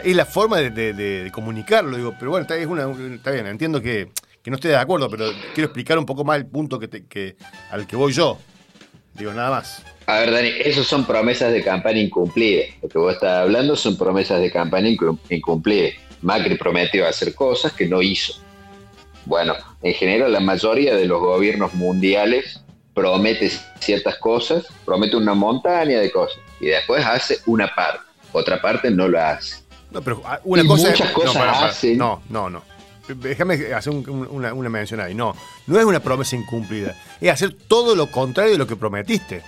es 0.05 0.16
la 0.16 0.27
forma 0.27 0.59
de, 0.59 1.31
comunicarlo, 1.33 1.97
digo, 1.97 2.14
pero 2.18 2.31
bueno, 2.33 2.47
está, 2.47 3.31
bien, 3.31 3.47
entiendo 3.47 3.81
que, 3.81 4.11
que 4.43 4.51
no 4.51 4.57
esté 4.57 4.68
de 4.68 4.77
acuerdo, 4.77 5.09
pero 5.09 5.27
quiero 5.55 5.66
explicar 5.66 5.99
un 5.99 6.07
poco 6.07 6.25
más 6.25 6.37
el 6.39 6.47
punto 6.47 6.79
que, 6.79 7.37
al 7.71 7.87
que 7.87 7.97
voy 7.97 8.12
yo. 8.12 8.39
Digo, 9.14 9.33
nada 9.33 9.51
más. 9.51 9.83
A 10.07 10.21
ver, 10.21 10.31
Dani, 10.31 10.51
esos 10.64 10.87
son 10.87 11.05
promesas 11.05 11.53
de 11.53 11.62
campaña 11.62 11.99
incumplidas. 12.01 12.66
Lo 12.83 12.89
que 12.89 12.99
vos 12.99 13.14
estás 13.14 13.43
hablando 13.43 13.77
son 13.77 13.97
promesas 13.99 14.41
de 14.41 14.51
campaña 14.51 14.89
incum- 14.89 15.18
incumplidas. 15.29 15.95
Macri 16.23 16.57
prometió 16.57 17.07
hacer 17.07 17.35
cosas 17.35 17.73
que 17.73 17.87
no 17.87 18.01
hizo. 18.03 18.35
Bueno, 19.27 19.55
en 19.83 19.95
general 19.95 20.33
la 20.33 20.41
mayoría 20.41 20.95
de 20.95 21.07
los 21.07 21.21
gobiernos 21.21 21.75
mundiales 21.75 22.61
promete 22.95 23.51
ciertas 23.79 24.16
cosas, 24.16 24.66
promete 24.85 25.16
una 25.16 25.35
montaña 25.35 26.01
de 26.01 26.11
cosas 26.11 26.39
y 26.61 26.66
después 26.66 27.05
hace 27.05 27.39
una 27.47 27.73
parte, 27.75 28.01
otra 28.33 28.61
parte 28.61 28.91
no 28.91 29.09
la 29.09 29.31
hace. 29.33 29.57
No, 29.91 30.03
pero 30.03 30.22
ah, 30.24 30.41
una 30.45 30.62
Y 30.62 30.66
cosa 30.66 30.91
muchas 30.91 31.09
no, 31.09 31.14
cosas 31.14 31.35
pará. 31.37 31.64
hacen. 31.66 31.99
No, 31.99 32.22
no, 32.28 32.49
no. 32.51 32.62
Déjame 33.09 33.55
hacer 33.74 33.93
un- 33.93 34.09
un- 34.09 34.28
una, 34.31 34.55
una 34.55 34.68
mención 34.68 35.01
ahí. 35.01 35.14
No, 35.14 35.35
no 35.66 35.78
es 35.81 35.85
una 35.85 35.99
promesa 36.01 36.37
incumplida. 36.37 36.95
Es 37.20 37.31
hacer 37.33 37.53
todo 37.55 37.97
lo 37.97 38.07
contrario 38.11 38.53
de 38.53 38.59
lo 38.59 38.66
que 38.68 38.76
prometiste. 38.76 39.43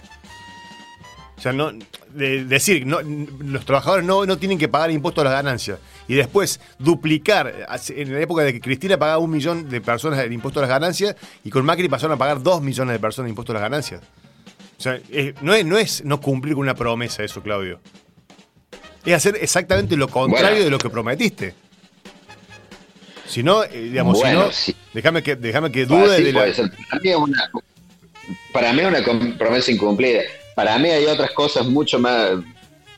O 1.37 1.41
sea, 1.43 1.53
no, 1.53 1.73
de- 2.11 2.45
decir, 2.45 2.87
no, 2.87 2.99
los 3.03 3.65
trabajadores 3.65 4.05
no, 4.05 4.27
no 4.27 4.37
tienen 4.39 4.59
que 4.59 4.69
pagar 4.69 4.91
impuestos 4.91 5.23
a 5.23 5.25
las 5.27 5.33
ganancias. 5.35 5.79
Y 6.09 6.15
después 6.15 6.61
duplicar. 6.79 7.67
En 7.91 8.13
la 8.13 8.21
época 8.21 8.43
de 8.43 8.53
que 8.53 8.61
Cristina 8.61 8.97
pagaba 8.99 9.19
un 9.19 9.31
millón 9.31 9.69
de 9.69 9.81
personas 9.81 10.19
el 10.21 10.33
impuesto 10.33 10.59
a 10.61 10.63
las 10.63 10.71
ganancias 10.71 11.15
y 11.45 11.51
con 11.51 11.65
Macri 11.65 11.89
pasaron 11.89 12.15
a 12.15 12.19
pagar 12.19 12.43
dos 12.43 12.61
millones 12.63 12.93
de 12.95 12.99
personas 12.99 13.27
de 13.27 13.31
impuestos 13.31 13.55
a 13.55 13.61
las 13.61 13.63
ganancias. 13.71 14.03
O 14.79 14.83
sea, 14.83 14.99
es- 15.11 15.41
no, 15.41 15.55
es, 15.55 15.65
no 15.65 15.79
es 15.79 16.05
no 16.05 16.21
cumplir 16.21 16.55
con 16.55 16.63
una 16.63 16.75
promesa 16.75 17.23
eso, 17.23 17.43
Claudio. 17.43 17.81
Es 19.05 19.15
hacer 19.15 19.37
exactamente 19.41 19.97
lo 19.97 20.09
contrario 20.09 20.51
Bueno. 20.51 20.65
de 20.65 20.71
lo 20.71 20.79
que 20.79 20.89
prometiste. 20.91 21.55
Si 23.27 23.43
no, 23.43 23.65
eh, 23.65 23.69
digamos, 23.73 24.19
Bueno, 24.19 24.43
si 24.53 24.73
no, 24.73 24.77
sí. 24.77 24.77
déjame 24.93 25.23
que, 25.23 25.37
déjame 25.37 25.73
que 25.73 25.87
dude 25.87 26.21
de 26.23 26.33
la. 26.33 26.41
Para 26.43 27.01
mí 27.03 27.11
es 27.11 27.17
una, 27.17 27.51
para 28.53 28.73
mí 28.73 28.83
una 28.83 29.03
promesa 29.39 29.71
incumplida. 29.71 30.23
Para 30.55 30.79
mí 30.79 30.89
hay 30.91 31.07
otras 31.07 31.31
cosas 31.31 31.67
mucho 31.67 31.99
más 31.99 32.33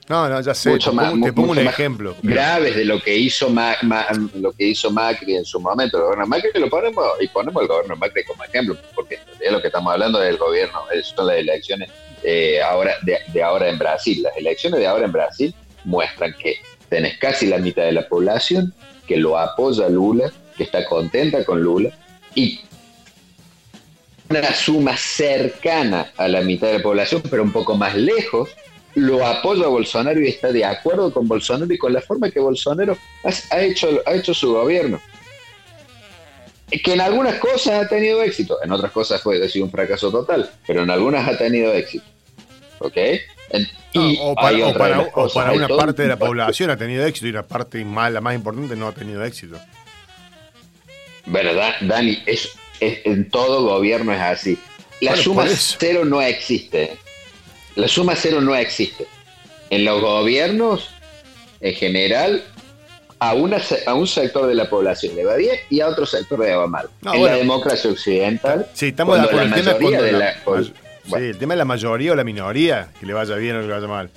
No, 0.08 0.28
no, 0.28 0.40
ya 0.40 0.52
sé. 0.54 0.70
mucho 0.70 0.90
te 0.90 0.96
más, 0.96 1.10
pongo, 1.12 1.26
te 1.26 1.32
pongo 1.32 1.48
mucho 1.48 1.60
un 1.60 1.66
ejemplo. 1.68 2.16
graves 2.22 2.74
de 2.74 2.84
lo 2.84 3.00
que 3.00 3.16
hizo 3.16 3.48
Ma- 3.48 3.76
Ma- 3.82 4.06
lo 4.34 4.50
que 4.52 4.66
hizo 4.66 4.90
Macri 4.90 5.36
en 5.36 5.44
su 5.44 5.60
momento. 5.60 5.96
El 5.98 6.02
gobierno 6.02 6.26
Macri 6.26 6.50
lo 6.60 6.68
ponemos 6.68 7.06
y 7.20 7.28
ponemos 7.28 7.62
el 7.62 7.68
gobierno 7.68 7.94
Macri 7.96 8.24
como 8.24 8.42
ejemplo, 8.44 8.76
porque 8.94 9.20
es 9.40 9.52
lo 9.52 9.60
que 9.62 9.68
estamos 9.68 9.92
hablando 9.92 10.18
del 10.18 10.36
gobierno, 10.36 10.80
son 11.14 11.28
las 11.28 11.36
elecciones 11.36 11.88
eh, 12.24 12.60
ahora 12.60 12.94
de, 13.02 13.18
de 13.32 13.42
ahora 13.42 13.68
en 13.68 13.78
Brasil. 13.78 14.20
Las 14.22 14.36
elecciones 14.36 14.80
de 14.80 14.86
ahora 14.88 15.04
en 15.06 15.12
Brasil 15.12 15.54
muestran 15.84 16.34
que 16.40 16.56
tenés 16.88 17.18
casi 17.18 17.46
la 17.46 17.58
mitad 17.58 17.82
de 17.82 17.92
la 17.92 18.08
población 18.08 18.74
que 19.06 19.16
lo 19.16 19.38
apoya 19.38 19.86
a 19.86 19.88
Lula, 19.88 20.32
que 20.56 20.64
está 20.64 20.84
contenta 20.86 21.44
con 21.44 21.62
Lula, 21.62 21.90
y 22.34 22.60
una 24.28 24.54
suma 24.54 24.96
cercana 24.96 26.12
a 26.16 26.28
la 26.28 26.40
mitad 26.40 26.68
de 26.68 26.78
la 26.78 26.82
población, 26.82 27.22
pero 27.30 27.42
un 27.42 27.52
poco 27.52 27.76
más 27.76 27.94
lejos, 27.94 28.50
lo 28.94 29.26
apoya 29.26 29.66
a 29.66 29.68
Bolsonaro 29.68 30.20
y 30.20 30.28
está 30.28 30.52
de 30.52 30.64
acuerdo 30.64 31.12
con 31.12 31.26
Bolsonaro 31.28 31.72
y 31.72 31.78
con 31.78 31.92
la 31.92 32.00
forma 32.00 32.30
que 32.30 32.40
Bolsonaro 32.40 32.96
ha, 33.50 33.60
hecho, 33.60 34.02
ha 34.06 34.14
hecho 34.14 34.32
su 34.32 34.52
gobierno. 34.52 35.00
Que 36.70 36.94
en 36.94 37.00
algunas 37.00 37.36
cosas 37.36 37.84
ha 37.84 37.88
tenido 37.88 38.22
éxito, 38.22 38.58
en 38.62 38.72
otras 38.72 38.90
cosas 38.90 39.20
fue 39.20 39.44
ha 39.44 39.48
sido 39.48 39.66
un 39.66 39.70
fracaso 39.70 40.10
total, 40.10 40.50
pero 40.66 40.82
en 40.82 40.90
algunas 40.90 41.28
ha 41.28 41.36
tenido 41.36 41.72
éxito. 41.72 42.04
¿Ok? 42.78 42.96
Y 43.92 44.18
o 44.20 44.34
para, 44.34 45.00
o 45.00 45.28
o 45.28 45.52
una 45.54 45.68
todo 45.68 45.78
parte 45.78 46.02
de 46.02 46.08
la 46.08 46.16
población 46.16 46.70
ha 46.70 46.76
tenido 46.76 47.04
éxito 47.06 47.26
y 47.28 47.30
una 47.30 47.44
parte 47.46 47.84
más, 47.84 48.10
la 48.12 48.20
más 48.20 48.34
importante 48.34 48.74
no 48.74 48.88
ha 48.88 48.92
tenido 48.92 49.24
éxito. 49.24 49.56
Da- 51.54 51.76
Dani, 51.80 52.22
es, 52.26 52.48
es- 52.80 52.98
en 53.04 53.28
todo 53.30 53.62
gobierno 53.64 54.12
es 54.12 54.20
así. 54.20 54.58
La 55.00 55.12
Bueno, 55.12 55.22
suma 55.22 55.46
cero 55.48 56.04
no 56.04 56.20
existe. 56.22 56.96
La 57.76 57.88
suma 57.88 58.14
cero 58.16 58.40
no 58.40 58.54
existe. 58.54 59.06
En 59.70 59.84
los 59.84 60.00
gobiernos, 60.00 60.90
en 61.60 61.74
general, 61.74 62.44
a, 63.18 63.34
una, 63.34 63.58
a 63.86 63.94
un 63.94 64.06
sector 64.06 64.46
de 64.46 64.54
la 64.54 64.68
población 64.68 65.16
le 65.16 65.24
va 65.24 65.36
bien 65.36 65.56
y 65.70 65.80
a 65.80 65.88
otro 65.88 66.04
sector 66.04 66.38
le 66.38 66.54
va 66.54 66.66
mal. 66.66 66.88
No, 67.00 67.14
en 67.14 67.20
bueno. 67.20 67.34
la 67.34 67.38
democracia 67.40 67.90
occidental, 67.90 68.66
Sí, 68.74 68.88
estamos 68.88 69.16
cuando 69.16 69.32
la 69.32 69.44
mayoría 69.46 70.02
de 70.02 70.12
la- 70.12 70.18
la- 70.18 70.34
sí, 71.06 71.14
el 71.14 71.38
tema 71.38 71.54
es 71.54 71.58
la 71.58 71.64
mayoría 71.64 72.12
o 72.12 72.14
la 72.14 72.24
minoría, 72.24 72.90
que 72.98 73.06
le 73.06 73.12
vaya 73.12 73.36
bien 73.36 73.56
o 73.56 73.60
que 73.60 73.66
le 73.66 73.72
vaya 73.72 73.86
mal. 73.88 74.10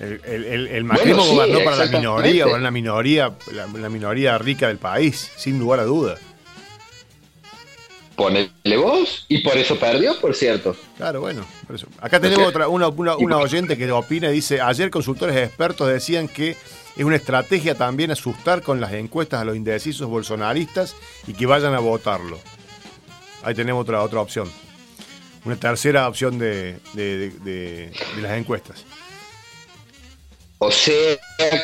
El, 0.00 0.20
el, 0.24 0.44
el, 0.44 0.66
el 0.68 0.84
macrismo 0.84 1.24
Bueno, 1.24 1.30
sí, 1.30 1.36
gobernó 1.36 1.64
para 1.64 1.76
la 1.84 1.98
minoría, 1.98 2.44
para 2.46 2.58
la 2.58 2.70
minoría, 2.70 3.32
la, 3.52 3.66
la 3.66 3.88
minoría 3.88 4.38
rica 4.38 4.68
del 4.68 4.78
país, 4.78 5.30
sin 5.36 5.58
lugar 5.58 5.80
a 5.80 5.84
dudas. 5.84 6.20
ponele 8.16 8.76
vos 8.76 9.24
y 9.28 9.38
por 9.38 9.56
eso 9.56 9.78
perdió, 9.78 10.20
por 10.20 10.34
cierto. 10.34 10.76
Claro, 10.96 11.20
bueno, 11.20 11.44
por 11.66 11.76
eso. 11.76 11.86
Acá 12.00 12.20
tenemos 12.20 12.46
otra, 12.46 12.68
una, 12.68 12.88
una, 12.88 13.16
una 13.16 13.38
oyente 13.38 13.76
que 13.76 13.90
opina 13.92 14.30
y 14.30 14.34
dice, 14.34 14.60
ayer 14.60 14.90
consultores 14.90 15.36
expertos 15.36 15.88
decían 15.88 16.28
que 16.28 16.56
es 16.96 17.04
una 17.04 17.16
estrategia 17.16 17.74
también 17.74 18.10
asustar 18.10 18.62
con 18.62 18.80
las 18.80 18.92
encuestas 18.92 19.40
a 19.40 19.44
los 19.44 19.56
indecisos 19.56 20.08
bolsonaristas 20.08 20.94
y 21.26 21.34
que 21.34 21.46
vayan 21.46 21.74
a 21.74 21.80
votarlo. 21.80 22.38
Ahí 23.42 23.54
tenemos 23.54 23.82
otra, 23.82 24.02
otra 24.02 24.20
opción. 24.20 24.50
Una 25.44 25.56
tercera 25.56 26.08
opción 26.08 26.38
de, 26.38 26.78
de- 26.94 27.30
de- 27.30 27.92
las 28.20 28.32
encuestas. 28.38 28.84
O 30.58 30.70
sea 30.70 31.18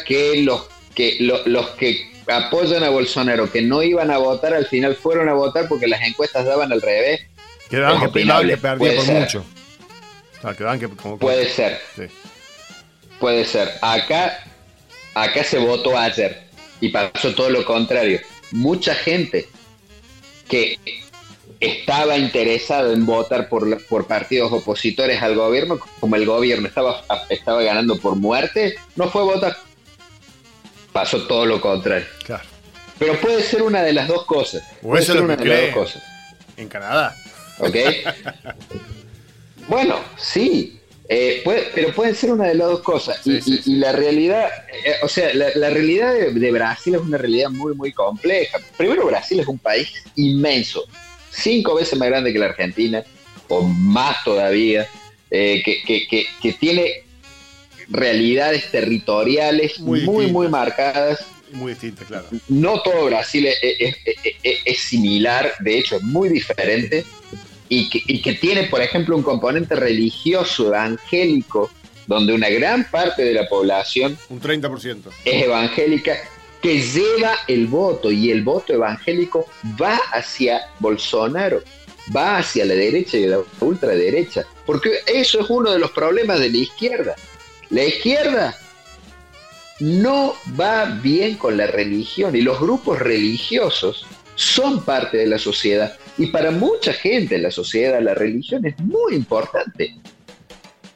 que 0.06 0.42
los 0.42 0.66
que 0.94 1.16
lo- 1.20 1.46
los 1.46 1.70
que 1.70 2.10
apoyan 2.26 2.84
a 2.84 2.90
Bolsonaro, 2.90 3.50
que 3.50 3.62
no 3.62 3.82
iban 3.82 4.10
a 4.10 4.18
votar, 4.18 4.52
al 4.52 4.66
final 4.66 4.96
fueron 4.96 5.28
a 5.28 5.32
votar 5.34 5.66
porque 5.68 5.86
las 5.86 6.02
encuestas 6.02 6.44
daban 6.44 6.72
al 6.72 6.82
revés. 6.82 7.22
Quedaban 7.70 8.00
que, 8.12 8.20
que 8.22 8.56
perdía 8.58 8.96
por 8.96 9.04
ser. 9.06 9.20
mucho. 9.20 9.44
Quedaban 10.56 10.80
que 10.80 10.88
como, 10.88 11.18
Puede 11.18 11.48
ser, 11.48 11.80
sí. 11.96 12.02
puede 13.18 13.44
ser. 13.44 13.70
Acá, 13.80 14.44
acá 15.14 15.44
se 15.44 15.58
votó 15.58 15.96
ayer 15.96 16.42
y 16.80 16.88
pasó 16.88 17.34
todo 17.34 17.48
lo 17.50 17.64
contrario. 17.64 18.20
Mucha 18.50 18.94
gente 18.94 19.48
que 20.48 20.78
estaba 21.60 22.16
interesada 22.16 22.92
en 22.92 23.04
votar 23.04 23.48
por, 23.48 23.84
por 23.84 24.06
partidos 24.06 24.50
opositores 24.50 25.20
al 25.22 25.34
gobierno, 25.36 25.78
como 26.00 26.16
el 26.16 26.24
gobierno 26.26 26.66
estaba, 26.66 27.04
estaba 27.28 27.62
ganando 27.62 27.98
por 27.98 28.16
muerte, 28.16 28.74
no 28.96 29.10
fue 29.10 29.22
votar. 29.22 29.56
Pasó 30.92 31.26
todo 31.26 31.46
lo 31.46 31.60
contrario. 31.60 32.06
Claro. 32.24 32.42
Pero 32.98 33.20
puede 33.20 33.42
ser 33.42 33.62
una 33.62 33.82
de 33.82 33.92
las 33.92 34.08
dos 34.08 34.24
cosas. 34.24 34.62
O 34.82 34.88
Puede 34.88 35.02
eso 35.02 35.12
ser 35.12 35.20
lo 35.20 35.26
una 35.26 35.36
que 35.36 35.44
de 35.44 35.48
las 35.50 35.60
dos 35.74 35.84
cosas. 35.84 36.02
En 36.56 36.68
Canadá. 36.68 37.14
¿Ok? 37.58 37.76
bueno, 39.68 40.00
sí. 40.18 40.78
eh, 41.08 41.40
puede- 41.44 41.70
pero 41.74 41.92
pueden 41.94 42.14
ser 42.14 42.30
una 42.32 42.46
de 42.48 42.54
las 42.54 42.68
dos 42.68 42.80
cosas. 42.80 43.18
Sí, 43.22 43.32
y, 43.36 43.42
sí, 43.42 43.52
y- 43.54 43.62
sí. 43.62 43.72
y 43.72 43.76
la 43.76 43.92
realidad, 43.92 44.48
eh, 44.84 44.94
o 45.02 45.08
sea, 45.08 45.32
la, 45.34 45.48
la 45.54 45.70
realidad 45.70 46.12
de, 46.12 46.32
de 46.32 46.52
Brasil 46.52 46.94
es 46.94 47.00
una 47.00 47.18
realidad 47.18 47.50
muy, 47.50 47.74
muy 47.74 47.92
compleja. 47.92 48.58
Primero, 48.76 49.06
Brasil 49.06 49.40
es 49.40 49.46
un 49.46 49.58
país 49.58 49.92
inmenso, 50.16 50.84
cinco 51.30 51.74
veces 51.74 51.98
más 51.98 52.08
grande 52.08 52.32
que 52.32 52.38
la 52.38 52.46
Argentina, 52.46 53.02
o 53.48 53.62
más 53.62 54.22
todavía. 54.24 54.86
eh, 55.32 55.62
que, 55.64 55.82
que- 55.84 56.08
que- 56.08 56.26
que 56.42 56.52
tiene 56.54 57.04
realidades 57.88 58.70
territoriales 58.70 59.78
Muy 59.80 60.00
muy, 60.00 60.06
muy, 60.06 60.24
distintas. 60.24 60.50
marcadas. 60.50 61.26
Muy 61.52 61.70
distinta, 61.72 62.04
claro. 62.04 62.26
No 62.48 62.80
todo 62.82 63.06
Brasil 63.06 63.46
es, 63.46 63.56
es- 63.62 63.96
es- 64.04 64.16
es- 64.42 64.58
es 64.64 64.78
similar, 64.80 65.52
de 65.60 65.78
hecho 65.78 65.96
es 65.96 66.02
muy 66.02 66.28
diferente, 66.28 67.04
y 67.68 67.88
que, 67.88 68.02
y 68.06 68.20
que 68.22 68.34
tiene, 68.34 68.64
por 68.64 68.80
ejemplo, 68.82 69.16
un 69.16 69.22
componente 69.22 69.76
religioso, 69.76 70.66
evangélico, 70.68 71.70
donde 72.08 72.32
una 72.34 72.48
gran 72.48 72.90
parte 72.90 73.22
de 73.22 73.32
la 73.34 73.48
población 73.48 74.18
Un 74.28 74.40
30%. 74.40 75.10
es 75.24 75.42
evangélica, 75.44 76.16
que 76.62 76.80
lleva 76.80 77.36
el 77.48 77.66
voto 77.66 78.10
y 78.10 78.30
el 78.30 78.42
voto 78.42 78.74
evangélico 78.74 79.46
va 79.80 79.96
hacia 80.12 80.60
Bolsonaro, 80.78 81.62
va 82.14 82.38
hacia 82.38 82.64
la 82.64 82.74
derecha 82.74 83.16
y 83.16 83.26
la 83.26 83.40
ultraderecha, 83.60 84.44
porque 84.66 84.98
eso 85.06 85.40
es 85.40 85.50
uno 85.50 85.70
de 85.70 85.78
los 85.78 85.90
problemas 85.92 86.38
de 86.40 86.50
la 86.50 86.58
izquierda. 86.58 87.16
La 87.70 87.84
izquierda 87.84 88.58
no 89.80 90.34
va 90.58 90.84
bien 90.84 91.36
con 91.36 91.56
la 91.56 91.66
religión 91.66 92.36
y 92.36 92.42
los 92.42 92.60
grupos 92.60 92.98
religiosos 92.98 94.06
son 94.34 94.84
parte 94.84 95.18
de 95.18 95.26
la 95.26 95.38
sociedad 95.38 95.96
y 96.18 96.26
para 96.26 96.50
mucha 96.50 96.92
gente 96.92 97.36
en 97.36 97.42
la 97.44 97.50
sociedad 97.50 98.00
la 98.00 98.14
religión 98.14 98.64
es 98.66 98.78
muy 98.80 99.14
importante. 99.14 99.96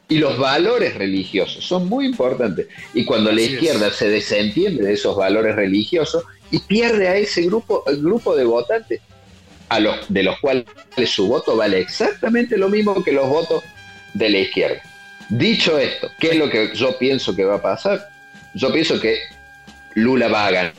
Y 0.08 0.18
los 0.18 0.38
valores 0.38 0.94
religiosos 0.94 1.64
son 1.64 1.88
muy 1.88 2.06
importantes. 2.06 2.66
Y 2.92 3.04
cuando 3.04 3.32
la 3.32 3.40
es. 3.40 3.52
izquierda 3.52 3.90
se 3.90 4.08
desentiende 4.08 4.84
de 4.84 4.92
esos 4.92 5.16
valores 5.16 5.56
religiosos 5.56 6.24
y 6.50 6.58
pierde 6.58 7.08
a 7.08 7.16
ese 7.16 7.42
grupo, 7.42 7.82
el 7.86 8.02
grupo 8.02 8.36
de 8.36 8.44
votantes, 8.44 9.00
a 9.68 9.80
los, 9.80 9.96
de 10.08 10.22
los 10.22 10.38
cuales 10.40 10.66
su 11.06 11.26
voto 11.26 11.56
vale 11.56 11.80
exactamente 11.80 12.56
lo 12.56 12.68
mismo 12.68 13.02
que 13.02 13.12
los 13.12 13.28
votos 13.28 13.64
de 14.12 14.30
la 14.30 14.38
izquierda. 14.38 14.82
Dicho 15.30 15.78
esto, 15.78 16.10
¿qué 16.20 16.28
es 16.28 16.36
lo 16.36 16.50
que 16.50 16.70
yo 16.74 16.98
pienso 16.98 17.34
que 17.34 17.44
va 17.44 17.56
a 17.56 17.62
pasar? 17.62 18.08
Yo 18.54 18.72
pienso 18.72 19.00
que 19.00 19.18
Lula 19.94 20.28
va 20.28 20.46
a 20.46 20.50
ganar. 20.50 20.74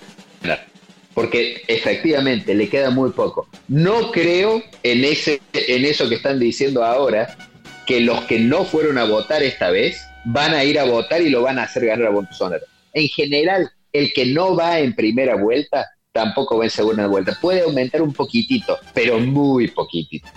Porque 1.14 1.64
efectivamente 1.68 2.54
le 2.54 2.68
queda 2.68 2.90
muy 2.90 3.12
poco. 3.12 3.48
No 3.70 4.12
creo 4.12 4.62
en, 4.84 5.06
ese, 5.06 5.42
en 5.54 5.86
eso 5.86 6.10
que 6.10 6.16
están 6.16 6.40
diciendo 6.40 6.84
ahora, 6.84 7.38
que 7.86 8.02
los 8.02 8.22
que 8.26 8.40
no 8.40 8.66
fueron 8.66 8.98
a 8.98 9.06
votar 9.06 9.44
esta 9.44 9.70
vez 9.70 10.06
van 10.26 10.54
a 10.54 10.64
ir 10.64 10.80
a 10.80 10.86
votar 10.86 11.22
y 11.22 11.30
lo 11.30 11.42
van 11.44 11.60
a 11.60 11.64
hacer 11.64 11.86
ganar 11.86 12.08
a 12.08 12.12
Bolsonaro. 12.12 12.66
En 12.94 13.08
general, 13.08 13.70
el 13.94 14.12
que 14.14 14.26
no 14.26 14.56
va 14.56 14.80
en 14.80 14.96
primera 14.96 15.36
vuelta 15.36 15.88
tampoco 16.12 16.58
va 16.58 16.66
en 16.66 16.72
segunda 16.72 17.08
vuelta. 17.08 17.38
Puede 17.40 17.62
aumentar 17.62 18.02
un 18.02 18.14
poquitito, 18.14 18.78
pero 18.94 19.20
muy 19.20 19.68
poquitito. 19.68 20.28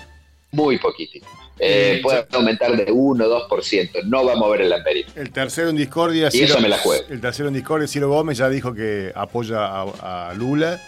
Muy 0.50 0.78
poquitito. 0.78 1.26
Eh, 1.60 2.00
puede 2.02 2.26
aumentar 2.32 2.76
de 2.76 2.90
1 2.90 3.24
o 3.24 3.48
2%. 3.48 4.04
No 4.04 4.24
va 4.24 4.32
a 4.32 4.36
mover 4.36 4.62
el 4.62 4.72
amperímetro. 4.72 5.20
El 5.20 5.30
tercero 5.30 5.70
en 5.70 5.76
discordia, 5.76 6.28
Y 6.32 6.42
eso 6.42 6.60
me 6.60 6.68
la 6.68 6.78
juego. 6.78 7.04
El 7.08 7.20
tercero 7.20 7.48
en 7.48 7.54
discordia, 7.54 7.88
Ciro 7.88 8.08
Gómez 8.08 8.38
ya 8.38 8.48
dijo 8.48 8.74
que 8.74 9.12
apoya 9.14 9.66
a, 9.66 10.30
a 10.30 10.34
Lula. 10.34 10.80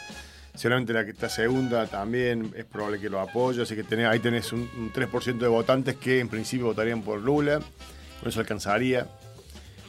Seguramente 0.60 0.92
la, 0.92 1.06
la 1.18 1.28
segunda 1.30 1.86
también 1.86 2.52
es 2.54 2.66
probable 2.66 3.00
que 3.00 3.08
lo 3.08 3.18
apoye, 3.18 3.62
así 3.62 3.74
que 3.74 4.04
ahí 4.04 4.18
tenés 4.18 4.52
un, 4.52 4.68
un 4.76 4.92
3% 4.92 5.38
de 5.38 5.48
votantes 5.48 5.96
que 5.96 6.20
en 6.20 6.28
principio 6.28 6.66
votarían 6.66 7.00
por 7.00 7.18
Lula. 7.18 7.60
Con 8.20 8.28
eso 8.28 8.40
alcanzaría. 8.40 9.06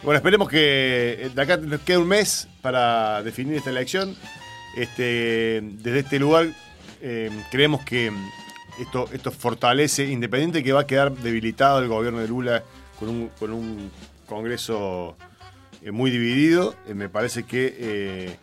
Bueno, 0.02 0.16
esperemos 0.16 0.48
que 0.48 1.24
eh, 1.24 1.30
de 1.36 1.42
acá 1.42 1.58
nos 1.58 1.82
queda 1.82 2.00
un 2.00 2.08
mes 2.08 2.48
para 2.62 3.22
definir 3.22 3.58
esta 3.58 3.70
elección. 3.70 4.16
Este, 4.78 5.60
desde 5.62 6.00
este 6.00 6.20
lugar 6.20 6.48
eh, 7.02 7.30
creemos 7.52 7.84
que 7.84 8.10
esto, 8.80 9.10
esto 9.12 9.30
fortalece, 9.30 10.06
independiente 10.06 10.64
que 10.64 10.72
va 10.72 10.80
a 10.80 10.88
quedar 10.88 11.12
debilitado 11.12 11.80
el 11.80 11.90
gobierno 11.90 12.20
de 12.20 12.30
Lula 12.30 12.64
con 12.98 13.10
un, 13.10 13.30
con 13.38 13.52
un 13.52 13.92
Congreso 14.26 15.18
eh, 15.82 15.92
muy 15.92 16.12
dividido, 16.12 16.76
me 16.88 17.10
parece 17.10 17.44
que 17.44 18.38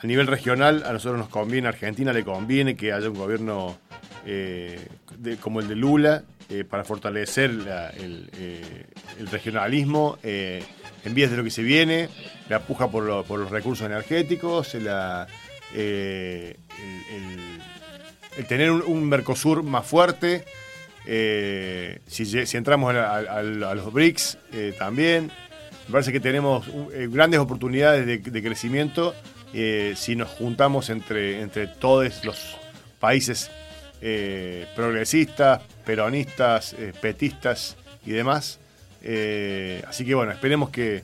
a 0.00 0.06
nivel 0.06 0.26
regional 0.26 0.84
a 0.86 0.92
nosotros 0.92 1.18
nos 1.18 1.28
conviene, 1.28 1.66
a 1.66 1.70
Argentina 1.70 2.12
le 2.12 2.24
conviene 2.24 2.76
que 2.76 2.92
haya 2.92 3.08
un 3.10 3.16
gobierno 3.18 3.78
eh, 4.26 4.86
como 5.40 5.60
el 5.60 5.68
de 5.68 5.74
Lula 5.76 6.22
eh, 6.48 6.64
para 6.64 6.84
fortalecer 6.84 7.50
eh, 7.96 8.86
el 9.18 9.26
regionalismo 9.26 10.18
en 10.22 11.14
vías 11.14 11.30
de 11.30 11.36
lo 11.36 11.44
que 11.44 11.50
se 11.50 11.62
viene, 11.62 12.08
la 12.48 12.60
puja 12.60 12.88
por, 12.88 13.04
lo- 13.04 13.24
por 13.24 13.38
los 13.40 13.50
recursos 13.50 13.86
energéticos, 13.86 14.74
el, 14.74 14.88
tener 18.48 18.70
un, 18.70 19.04
Mercosur 19.08 19.62
más 19.62 19.86
fuerte, 19.86 20.44
si, 21.04 22.56
entramos 22.56 22.94
a, 22.94 23.16
a- 23.16 23.18
a- 23.38 23.42
los 23.42 23.92
BRICS 23.92 24.38
también, 24.78 25.30
me 25.88 25.92
parece 25.92 26.12
que 26.12 26.20
tenemos 26.20 26.66
grandes 27.10 27.40
oportunidades 27.40 28.06
de, 28.06 28.18
de 28.18 28.42
crecimiento 28.42 29.14
eh, 29.54 29.94
si 29.96 30.16
nos 30.16 30.28
juntamos 30.28 30.90
entre, 30.90 31.40
entre 31.40 31.66
todos 31.66 32.24
los 32.24 32.56
países 33.00 33.50
eh, 34.00 34.66
progresistas, 34.76 35.62
peronistas, 35.84 36.72
eh, 36.74 36.92
petistas 37.00 37.76
y 38.06 38.10
demás. 38.12 38.58
Eh, 39.02 39.82
así 39.86 40.04
que 40.04 40.14
bueno, 40.14 40.32
esperemos 40.32 40.70
que, 40.70 41.02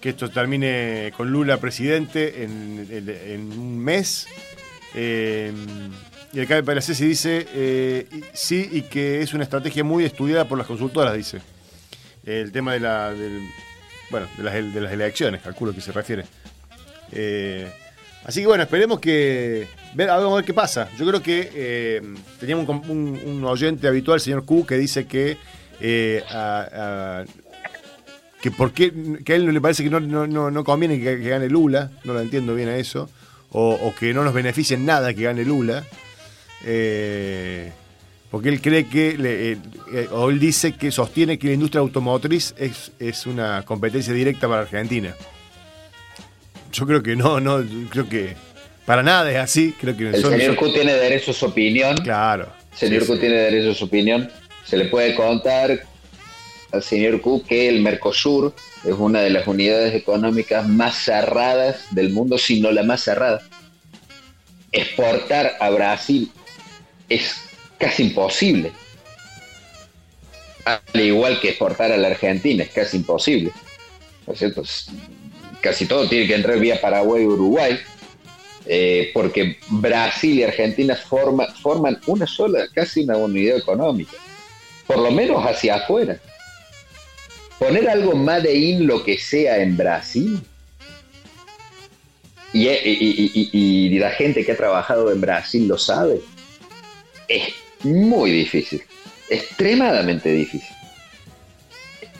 que 0.00 0.10
esto 0.10 0.28
termine 0.30 1.12
con 1.16 1.30
Lula 1.30 1.56
presidente 1.58 2.42
en, 2.44 2.86
en- 2.90 3.08
en 3.08 3.52
un 3.58 3.78
mes. 3.78 4.26
Eh, 4.94 5.52
y 6.32 6.40
acá 6.40 6.56
el 6.56 6.64
PLC 6.64 6.94
dice 7.04 8.06
sí 8.32 8.68
y 8.72 8.82
que 8.82 9.20
es 9.22 9.34
una 9.34 9.44
estrategia 9.44 9.84
muy 9.84 10.04
estudiada 10.04 10.48
por 10.48 10.58
las 10.58 10.66
consultoras, 10.66 11.14
dice. 11.14 11.40
El 12.24 12.52
tema 12.52 12.72
de, 12.74 12.80
la, 12.80 13.10
del- 13.12 13.48
bueno, 14.10 14.28
de, 14.36 14.42
las, 14.44 14.54
de 14.54 14.80
las 14.80 14.92
elecciones, 14.92 15.42
calculo 15.42 15.74
que 15.74 15.80
se 15.80 15.92
refiere. 15.92 16.24
Eh, 17.12 17.70
así 18.24 18.40
que 18.40 18.46
bueno, 18.46 18.62
esperemos 18.64 18.98
que. 19.00 19.66
Ver, 19.94 20.08
a 20.10 20.18
ver, 20.18 20.44
qué 20.44 20.54
pasa. 20.54 20.88
Yo 20.98 21.06
creo 21.06 21.22
que 21.22 21.50
eh, 21.54 22.02
teníamos 22.40 22.66
un, 22.68 22.90
un- 22.90 23.20
un 23.24 23.44
oyente 23.44 23.86
habitual, 23.86 24.16
el 24.16 24.20
señor 24.22 24.44
Q, 24.44 24.64
que 24.66 24.76
dice 24.78 25.06
que. 25.06 25.36
eh, 25.80 26.22
que 28.40 28.50
por 28.50 28.72
qué, 28.72 28.92
que 29.24 29.34
a 29.34 29.36
él 29.36 29.46
no 29.46 29.52
le 29.52 29.60
parece 29.60 29.84
que 29.84 29.90
no, 29.90 30.00
no, 30.00 30.50
no, 30.50 30.64
conviene 30.64 31.00
que, 31.00 31.16
gane 31.18 31.48
Lula, 31.48 31.92
no 32.04 32.12
lo 32.12 32.20
entiendo 32.20 32.54
bien 32.56 32.68
a 32.68 32.76
eso, 32.76 33.08
o, 33.50 33.70
o 33.74 33.94
que 33.94 34.12
no 34.12 34.24
nos 34.24 34.34
beneficie 34.34 34.74
en 34.76 34.84
nada 34.84 35.14
que 35.14 35.22
gane 35.22 35.44
Lula, 35.44 35.84
eh, 36.64 37.70
porque 38.32 38.48
él 38.48 38.60
cree 38.60 38.88
que, 38.88 39.16
le- 39.16 39.52
eh, 39.52 39.58
eh, 39.92 40.08
o 40.10 40.28
él 40.30 40.40
dice 40.40 40.72
que 40.72 40.90
sostiene 40.90 41.38
que 41.38 41.48
la 41.48 41.52
industria 41.52 41.80
automotriz 41.82 42.52
es, 42.58 42.90
es 42.98 43.26
una 43.26 43.62
competencia 43.64 44.12
directa 44.12 44.48
para 44.48 44.62
Argentina. 44.62 45.14
Yo 46.72 46.86
creo 46.86 47.02
que 47.02 47.14
no, 47.16 47.38
no, 47.40 47.62
creo 47.90 48.08
que 48.08 48.34
para 48.86 49.02
nada 49.02 49.30
es 49.30 49.36
así, 49.36 49.74
creo 49.80 49.96
que 49.96 50.08
El 50.08 50.20
son- 50.20 50.32
señor 50.38 50.56
Q 50.56 50.72
tiene 50.72 50.94
derecho 50.94 51.30
a 51.30 51.34
su 51.34 51.46
opinión. 51.46 51.96
claro. 51.98 52.52
Señor 52.74 53.02
sí, 53.02 53.06
Q 53.08 53.14
sí. 53.14 53.20
tiene 53.20 53.36
derecho 53.36 53.70
a 53.70 53.74
su 53.74 53.84
opinión. 53.84 54.30
Se 54.64 54.76
le 54.78 54.86
puede 54.86 55.14
contar 55.14 55.82
al 56.72 56.82
señor 56.82 57.20
Q 57.20 57.44
que 57.46 57.68
el 57.68 57.82
Mercosur 57.82 58.54
es 58.84 58.94
una 58.94 59.20
de 59.20 59.28
las 59.30 59.46
unidades 59.46 59.94
económicas 59.94 60.66
más 60.66 60.96
cerradas 61.04 61.84
del 61.90 62.10
mundo, 62.10 62.38
si 62.38 62.60
no 62.60 62.72
la 62.72 62.82
más 62.82 63.02
cerrada. 63.02 63.42
Exportar 64.72 65.52
a 65.60 65.68
Brasil 65.70 66.32
es 67.10 67.36
casi 67.78 68.04
imposible. 68.04 68.72
Al 70.64 70.80
igual 71.00 71.40
que 71.40 71.50
exportar 71.50 71.92
a 71.92 71.96
la 71.98 72.08
Argentina, 72.08 72.62
es 72.64 72.70
casi 72.70 72.96
imposible. 72.96 73.52
¿No 74.26 74.32
es 74.32 74.38
cierto? 74.38 74.62
Casi 75.62 75.86
todo 75.86 76.08
tiene 76.08 76.26
que 76.26 76.34
entrar 76.34 76.58
vía 76.58 76.80
Paraguay 76.80 77.22
y 77.22 77.26
Uruguay 77.26 77.78
eh, 78.66 79.10
porque 79.14 79.56
Brasil 79.68 80.38
y 80.38 80.42
Argentina 80.44 80.94
forma- 80.94 81.46
forman 81.62 81.98
una 82.06 82.26
sola, 82.26 82.66
casi 82.74 83.02
una 83.04 83.16
unidad 83.16 83.56
económica, 83.58 84.12
por 84.86 84.98
lo 84.98 85.10
menos 85.10 85.44
hacia 85.44 85.76
afuera. 85.76 86.18
Poner 87.58 87.88
algo 87.88 88.14
made 88.14 88.54
in 88.54 88.86
lo 88.86 89.02
que 89.04 89.16
sea 89.18 89.58
en 89.58 89.76
Brasil, 89.76 90.40
y- 92.52 92.68
y- 92.68 93.50
y 93.52 93.98
la 93.98 94.10
gente 94.10 94.44
que 94.44 94.52
ha 94.52 94.56
trabajado 94.56 95.10
en 95.10 95.20
Brasil 95.20 95.66
lo 95.66 95.78
sabe, 95.78 96.20
es 97.28 97.54
muy 97.82 98.30
difícil, 98.30 98.82
extremadamente 99.28 100.30
difícil. 100.30 100.76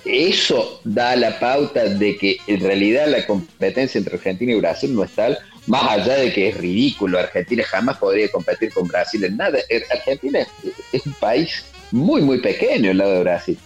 Eso 0.05 0.81
da 0.85 1.15
la 1.17 1.39
pauta 1.39 1.85
de 1.85 2.17
que 2.17 2.39
en 2.47 2.61
realidad 2.61 3.07
la 3.07 3.25
competencia 3.27 3.99
entre 3.99 4.17
Argentina 4.17 4.53
y 4.53 4.57
Brasil 4.57 4.95
no 4.95 5.05
es 5.05 5.13
tal, 5.13 5.39
más 5.69 5.85
allá 5.91 6.15
de 6.17 6.33
que 6.33 6.49
es 6.49 6.57
ridículo, 6.57 7.19
Argentina 7.21 7.63
jamás 7.63 7.99
podría 7.99 8.29
competir 8.31 8.73
con 8.73 8.89
Brasil 8.89 9.23
en 9.25 9.37
nada. 9.37 9.59
Er- 9.71 9.85
Argentina 9.93 10.41
es, 10.41 10.49
es 10.93 11.07
un 11.07 11.13
país 11.15 11.65
muy, 11.93 12.21
muy 12.21 12.39
pequeño 12.41 12.91
al 12.91 12.99
lado 12.99 13.13
de 13.15 13.21
Brasil. 13.21 13.59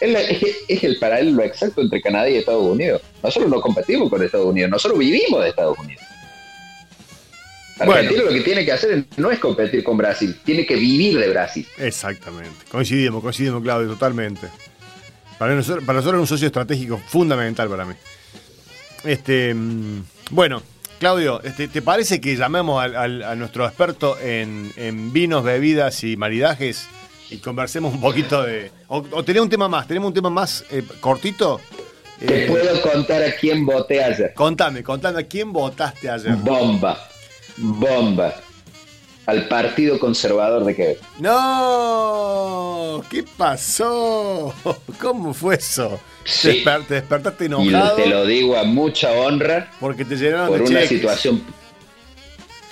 Es, 0.00 0.10
la- 0.10 0.20
es- 0.22 0.56
es 0.66 0.82
el 0.84 0.98
paralelo 0.98 1.42
exacto 1.42 1.82
entre 1.82 2.00
Canadá 2.00 2.28
y 2.30 2.36
Estados 2.36 2.64
Unidos. 2.64 3.02
Nosotros 3.22 3.50
no 3.50 3.60
competimos 3.60 4.08
con 4.08 4.22
Estados 4.22 4.46
Unidos, 4.46 4.70
nosotros 4.70 4.98
vivimos 4.98 5.42
de 5.42 5.50
Estados 5.50 5.78
Unidos. 5.78 6.02
Argentina 7.78 8.22
Bueno. 8.22 8.30
lo 8.30 8.36
que 8.36 8.40
tiene 8.44 8.64
que 8.64 8.72
hacer 8.72 9.04
no 9.16 9.30
es 9.30 9.38
competir 9.38 9.82
con 9.82 9.96
Brasil, 9.96 10.36
tiene 10.44 10.64
que 10.64 10.76
vivir 10.76 11.18
de 11.18 11.28
Brasil. 11.28 11.66
Exactamente. 11.78 12.50
Coincidimos, 12.70 13.22
coincidimos, 13.22 13.62
Claudio, 13.62 13.88
totalmente. 13.88 14.46
Para 15.38 15.54
nosotros, 15.54 15.84
para 15.84 15.98
nosotros 15.98 16.18
es 16.18 16.30
un 16.30 16.34
socio 16.36 16.46
estratégico 16.46 16.98
fundamental 16.98 17.68
para 17.68 17.84
mí. 17.84 17.94
Este, 19.04 19.52
mm, 19.54 20.02
bueno, 20.30 20.62
Claudio, 20.98 21.42
este, 21.42 21.66
¿te 21.68 21.82
parece 21.82 22.20
que 22.20 22.36
llamemos 22.36 22.82
al- 22.82 22.94
al- 22.94 23.22
a 23.24 23.34
nuestro 23.34 23.66
experto 23.66 24.16
en, 24.20 24.72
en 24.76 25.12
vinos, 25.12 25.42
bebidas 25.42 26.04
y 26.04 26.16
maridajes 26.16 26.86
y 27.30 27.38
conversemos 27.38 27.92
un 27.94 28.00
poquito 28.00 28.42
de... 28.44 28.70
O, 28.88 29.04
o 29.10 29.24
tenés 29.24 29.42
un 29.42 29.48
tema 29.48 29.68
más, 29.68 29.88
tenemos 29.88 30.08
un 30.08 30.14
tema 30.14 30.30
más 30.30 30.64
eh, 30.70 30.84
cortito. 31.00 31.60
Te 32.20 32.44
Eh, 32.44 32.46
puedo 32.48 32.80
contar 32.82 33.20
a 33.24 33.34
quién 33.34 33.66
voté 33.66 34.04
ayer. 34.04 34.32
Contame, 34.34 34.84
contame, 34.84 35.20
¿a 35.20 35.26
quién 35.26 35.52
votaste 35.52 36.08
ayer? 36.08 36.36
Bomba. 36.36 36.96
Bomba. 37.56 38.32
Al 39.32 39.48
Partido 39.48 39.98
Conservador 39.98 40.62
de 40.66 40.74
Quebec. 40.76 40.98
¡No! 41.18 43.02
¿Qué 43.10 43.24
pasó? 43.36 44.54
¿Cómo 45.00 45.32
fue 45.32 45.54
eso? 45.54 45.98
Sí. 46.24 46.62
Te, 46.62 46.70
desper- 46.70 46.86
te 46.86 46.94
despertaste 46.96 47.44
Y 47.44 47.46
enojado 47.46 47.96
te 47.96 48.06
lo 48.08 48.26
digo 48.26 48.58
a 48.58 48.64
mucha 48.64 49.10
honra 49.12 49.70
porque 49.80 50.04
te 50.04 50.16
llenaron 50.16 50.48
por 50.48 50.58
de 50.58 50.64
una 50.70 50.80
cheques. 50.82 50.98
situación. 50.98 51.42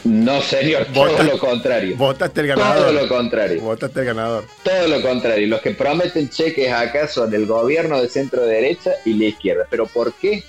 No, 0.04 0.42
señor, 0.42 0.86
todo 0.92 1.06
Vota- 1.10 1.22
lo 1.24 1.38
contrario. 1.38 1.96
Votaste 1.96 2.40
el 2.42 2.48
Todo 2.48 2.56
ganador. 2.58 2.92
lo 2.94 3.08
contrario. 3.08 3.60
Votaste 3.62 4.00
el 4.00 4.06
ganador. 4.06 4.44
Todo 4.62 4.88
lo 4.88 5.00
contrario. 5.02 5.46
Los 5.48 5.60
que 5.62 5.70
prometen 5.70 6.28
cheques 6.28 6.70
acá 6.72 7.08
son 7.08 7.34
el 7.34 7.46
gobierno 7.46 8.00
de 8.02 8.08
centro 8.10 8.42
derecha 8.44 8.92
y 9.06 9.14
la 9.14 9.24
izquierda. 9.26 9.66
¿Pero 9.70 9.86
por 9.86 10.12
qué 10.12 10.44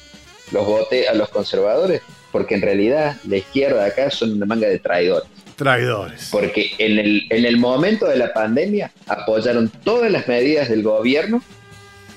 los 0.51 0.65
voté 0.65 1.07
a 1.07 1.13
los 1.13 1.29
conservadores? 1.29 2.01
Porque 2.33 2.55
en 2.55 2.61
realidad 2.61 3.15
la 3.27 3.37
izquierda 3.37 3.85
acá 3.85 4.11
son 4.11 4.33
una 4.33 4.45
manga 4.45 4.67
de 4.67 4.79
traidores. 4.79 5.29
Traidores. 5.63 6.29
Porque 6.31 6.71
en 6.79 6.97
el, 6.99 7.27
en 7.29 7.45
el 7.45 7.57
momento 7.57 8.05
de 8.07 8.17
la 8.17 8.33
pandemia 8.33 8.91
apoyaron 9.07 9.69
todas 9.83 10.11
las 10.11 10.27
medidas 10.27 10.69
del 10.69 10.81
gobierno, 10.83 11.43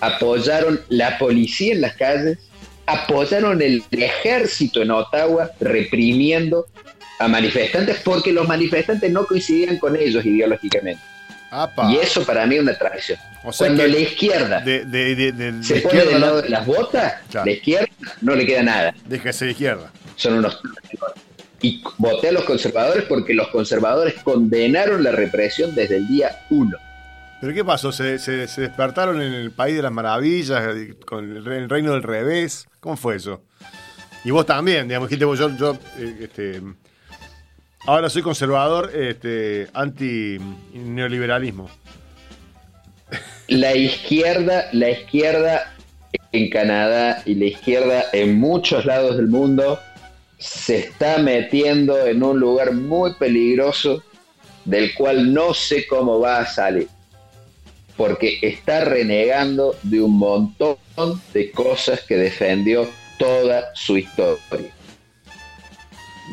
apoyaron 0.01 0.80
la 0.88 1.18
policía 1.18 1.74
en 1.74 1.80
las 1.80 1.95
calles, 1.97 2.38
apoyaron 2.86 3.61
el 3.62 3.82
ejército 3.90 4.82
en 4.82 4.90
Ottawa 4.90 5.51
reprimiendo 5.61 6.66
a 7.18 7.28
manifestantes 7.28 7.99
porque 8.05 8.32
los 8.32 8.47
manifestantes 8.49 9.11
no 9.11 9.26
coincidían 9.26 9.78
con 9.78 9.97
ellos 9.97 10.24
ideológicamente. 10.24 11.01
Apa. 11.51 11.90
Y 11.92 11.97
eso 11.99 12.24
para 12.24 12.47
mí 12.47 12.57
es 12.57 12.62
una 12.62 12.76
traición. 12.76 13.18
O 13.45 13.53
sea 13.53 13.66
Cuando 13.68 13.86
la 13.86 13.99
izquierda 13.99 14.61
de, 14.61 14.84
de, 14.84 15.14
de, 15.14 15.32
de- 15.32 15.53
de 15.53 15.62
se 15.62 15.76
pone 15.80 16.05
del 16.05 16.20
lado 16.20 16.42
de 16.42 16.49
las 16.49 16.66
botas, 16.66 17.14
Claro. 17.30 17.47
la 17.47 17.53
izquierda 17.53 17.86
no 18.22 18.34
le 18.34 18.47
queda 18.47 18.62
nada. 18.62 18.95
deja 19.07 19.30
de 19.30 19.51
izquierda. 19.51 19.92
Son 20.16 20.34
unos 20.34 20.59
y 21.61 21.82
voté 21.98 22.28
a 22.28 22.32
los 22.32 22.44
conservadores 22.44 23.05
porque 23.05 23.34
los 23.34 23.48
conservadores 23.48 24.14
condenaron 24.22 25.02
la 25.02 25.12
represión 25.12 25.74
desde 25.74 25.96
el 25.96 26.07
día 26.09 26.44
uno. 26.50 26.76
¿Pero 27.40 27.52
qué 27.55 27.64
pasó? 27.64 27.92
¿Se, 27.92 28.18
se, 28.18 28.46
se 28.48 28.61
despertaron 28.62 29.20
en 29.20 29.32
el 29.34 29.50
país 29.50 29.76
de 29.76 29.82
las 29.82 29.92
maravillas, 29.92 30.62
eh, 30.76 30.94
con 31.07 31.36
el, 31.36 31.44
re- 31.44 31.59
el 31.59 31.68
reino 31.68 31.92
del 31.92 32.02
revés? 32.02 32.66
¿Cómo 32.80 32.96
fue 32.96 33.16
eso? 33.16 33.42
Y 34.24 34.30
vos 34.30 34.46
también, 34.46 34.88
digamos, 34.88 35.11
dijiste, 35.11 35.26
yo, 35.36 35.57
yo 35.57 35.76
eh, 35.98 36.16
este, 36.22 36.62
ahora 37.86 38.09
soy 38.09 38.22
conservador, 38.22 38.90
este, 38.94 39.68
anti-neoliberalismo. 39.74 41.68
La 43.48 43.74
izquierda, 43.74 44.66
la 44.72 44.88
izquierda 44.90 45.74
en 46.32 46.48
Canadá 46.48 47.22
y 47.26 47.34
la 47.34 47.44
izquierda 47.44 48.05
en 48.14 48.38
muchos 48.38 48.86
lados 48.86 49.18
del 49.18 49.26
mundo 49.26 49.78
se 50.45 50.76
está 50.76 51.16
metiendo 51.18 52.07
en 52.07 52.22
un 52.22 52.38
lugar 52.38 52.72
muy 52.72 53.14
peligroso 53.14 54.03
del 54.66 54.95
cual 54.95 55.32
no 55.32 55.55
sé 55.55 55.86
cómo 55.86 56.20
va 56.20 56.40
a 56.40 56.47
salir. 56.47 56.86
Porque 57.97 58.38
está 58.42 58.84
renegando 58.84 59.74
de 59.82 60.03
un 60.03 60.18
montón 60.18 60.76
de 61.32 61.51
cosas 61.51 62.03
que 62.03 62.16
defendió 62.16 62.86
toda 63.18 63.74
su 63.74 63.97
historia. 63.97 64.70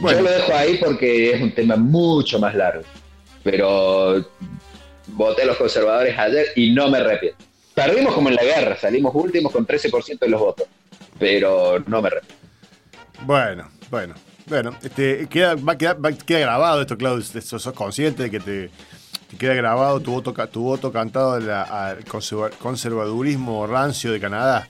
Bueno. 0.01 0.19
Yo 0.19 0.23
lo 0.25 0.31
dejo 0.31 0.53
ahí 0.53 0.77
porque 0.77 1.31
es 1.31 1.41
un 1.41 1.53
tema 1.53 1.77
mucho 1.77 2.37
más 2.37 2.53
largo. 2.53 2.83
Pero 3.43 4.25
voté 5.07 5.43
a 5.43 5.45
los 5.45 5.57
conservadores 5.57 6.17
ayer 6.19 6.47
y 6.57 6.71
no 6.71 6.89
me 6.89 6.97
arrepiento. 6.97 7.45
Perdimos 7.73 8.13
como 8.13 8.27
en 8.27 8.35
la 8.35 8.43
guerra, 8.43 8.77
salimos 8.77 9.15
últimos 9.15 9.53
con 9.53 9.65
13% 9.65 10.19
de 10.19 10.29
los 10.29 10.39
votos. 10.41 10.67
Pero 11.17 11.81
no 11.87 12.01
me 12.01 12.09
arrepiento. 12.09 12.35
Bueno, 13.23 13.69
bueno, 13.91 14.15
bueno, 14.47 14.75
este, 14.81 15.27
queda, 15.27 15.53
va 15.55 15.73
a 15.73 15.77
quedar, 15.77 16.03
va- 16.03 16.11
queda 16.11 16.39
grabado 16.39 16.81
esto, 16.81 16.97
Claudio, 16.97 17.23
sos, 17.23 17.61
sos 17.61 17.73
consciente 17.73 18.23
de 18.23 18.31
que 18.31 18.39
te, 18.39 18.69
te 19.29 19.37
queda 19.37 19.53
grabado 19.53 19.99
tu 19.99 20.11
voto, 20.11 20.33
tu 20.47 20.61
voto 20.63 20.91
cantado 20.91 21.33
al 21.33 22.03
conserva- 22.05 22.49
conservadurismo 22.57 23.67
rancio 23.67 24.11
de 24.11 24.19
Canadá. 24.19 24.67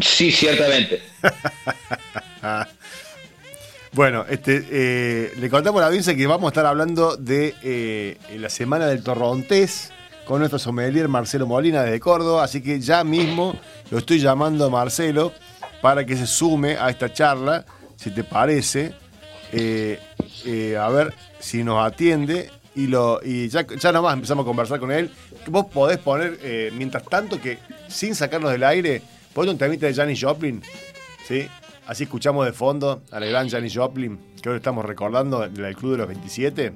Sí, 0.00 0.30
ciertamente. 0.30 1.02
Bueno, 3.94 4.24
este, 4.30 4.66
eh, 4.70 5.32
le 5.38 5.50
contamos 5.50 5.78
a 5.78 5.82
la 5.82 5.86
audiencia 5.88 6.16
que 6.16 6.26
vamos 6.26 6.46
a 6.46 6.48
estar 6.48 6.64
hablando 6.64 7.16
de 7.18 7.54
eh, 7.62 8.16
la 8.38 8.48
semana 8.48 8.86
del 8.86 9.02
torrontés 9.02 9.90
con 10.24 10.38
nuestro 10.38 10.58
sommelier 10.58 11.08
Marcelo 11.08 11.46
Molina 11.46 11.82
desde 11.82 12.00
Córdoba, 12.00 12.42
así 12.44 12.62
que 12.62 12.80
ya 12.80 13.04
mismo 13.04 13.54
lo 13.90 13.98
estoy 13.98 14.18
llamando 14.18 14.64
a 14.64 14.70
Marcelo 14.70 15.32
para 15.82 16.06
que 16.06 16.16
se 16.16 16.26
sume 16.26 16.76
a 16.78 16.88
esta 16.88 17.12
charla, 17.12 17.66
si 17.96 18.10
te 18.12 18.24
parece, 18.24 18.94
eh, 19.52 20.00
eh, 20.46 20.76
a 20.78 20.88
ver 20.88 21.12
si 21.40 21.64
nos 21.64 21.84
atiende 21.84 22.50
y, 22.74 22.86
lo, 22.86 23.20
y 23.22 23.48
ya, 23.48 23.66
ya 23.66 23.92
nomás 23.92 24.14
empezamos 24.14 24.44
a 24.44 24.46
conversar 24.46 24.78
con 24.78 24.92
él. 24.92 25.10
Vos 25.48 25.66
podés 25.66 25.98
poner, 25.98 26.38
eh, 26.40 26.70
mientras 26.72 27.04
tanto 27.04 27.40
que 27.40 27.58
sin 27.88 28.14
sacarnos 28.14 28.52
del 28.52 28.62
aire, 28.62 29.02
ponle 29.34 29.50
un 29.50 29.58
temita 29.58 29.86
de 29.86 29.92
Janis 29.92 30.22
Joplin, 30.22 30.62
¿sí? 31.26 31.48
Así 31.86 32.04
escuchamos 32.04 32.46
de 32.46 32.52
fondo 32.52 33.02
a 33.10 33.18
la 33.18 33.26
gran 33.26 33.50
Janis 33.50 33.76
Joplin, 33.76 34.18
que 34.40 34.48
hoy 34.48 34.56
estamos 34.56 34.84
recordando 34.84 35.40
del 35.40 35.76
Club 35.76 35.92
de 35.92 35.98
los 35.98 36.06
27. 36.06 36.72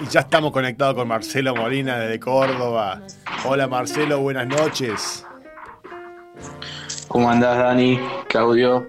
Y 0.00 0.06
ya 0.08 0.20
estamos 0.20 0.52
conectados 0.52 0.94
con 0.94 1.06
Marcelo 1.06 1.54
Molina 1.54 1.98
desde 1.98 2.18
Córdoba. 2.18 3.02
Hola 3.44 3.68
Marcelo, 3.68 4.20
buenas 4.20 4.46
noches. 4.46 5.26
¿Cómo 7.08 7.30
andás, 7.30 7.58
Dani? 7.58 7.98
Claudio, 8.28 8.86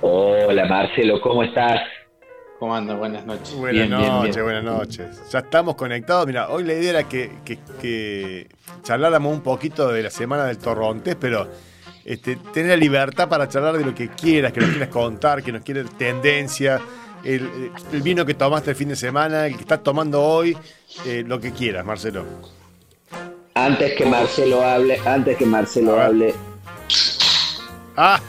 Hola 0.00 0.64
Marcelo, 0.66 1.20
¿cómo 1.20 1.42
estás? 1.42 1.80
¿cómo 2.60 2.74
andas? 2.74 2.98
Buenas 2.98 3.24
noches. 3.24 3.54
Buenas 3.54 3.72
Bien, 3.88 3.90
noches, 3.90 4.34
bien. 4.36 4.44
buenas 4.46 4.64
noches. 4.64 5.22
Ya 5.30 5.38
estamos 5.40 5.74
conectados. 5.76 6.26
Mira, 6.26 6.48
hoy 6.50 6.64
la 6.64 6.72
idea 6.74 6.90
era 6.90 7.04
que, 7.04 7.30
que- 7.44 7.58
que 7.80 8.48
charláramos 8.82 9.32
un 9.32 9.42
poquito 9.42 9.88
de 9.92 10.02
la 10.02 10.10
semana 10.10 10.44
del 10.44 10.58
torrontés, 10.58 11.16
pero 11.16 11.46
este, 12.04 12.36
tener 12.52 12.70
la 12.70 12.76
libertad 12.76 13.28
para 13.28 13.48
charlar 13.48 13.76
de 13.78 13.84
lo 13.84 13.94
que 13.94 14.08
quieras, 14.08 14.52
que 14.52 14.60
nos 14.60 14.70
quieras 14.70 14.88
contar, 14.88 15.42
que 15.42 15.52
nos 15.52 15.62
quieras 15.62 15.86
tendencia, 15.96 16.80
el, 17.24 17.70
el 17.92 18.02
vino 18.02 18.24
que 18.26 18.34
tomaste 18.34 18.70
el 18.70 18.76
fin 18.76 18.88
de 18.88 18.96
semana, 18.96 19.46
el 19.46 19.54
que 19.54 19.60
estás 19.62 19.82
tomando 19.82 20.20
hoy, 20.22 20.56
eh, 21.06 21.22
lo 21.26 21.38
que 21.40 21.52
quieras, 21.52 21.84
Marcelo. 21.84 22.24
Antes 23.54 23.94
que 23.94 24.04
Marcelo 24.06 24.64
hable, 24.64 24.98
antes 25.04 25.36
que 25.36 25.46
Marcelo 25.46 26.00
hable, 26.00 26.34
Ah, 28.00 28.20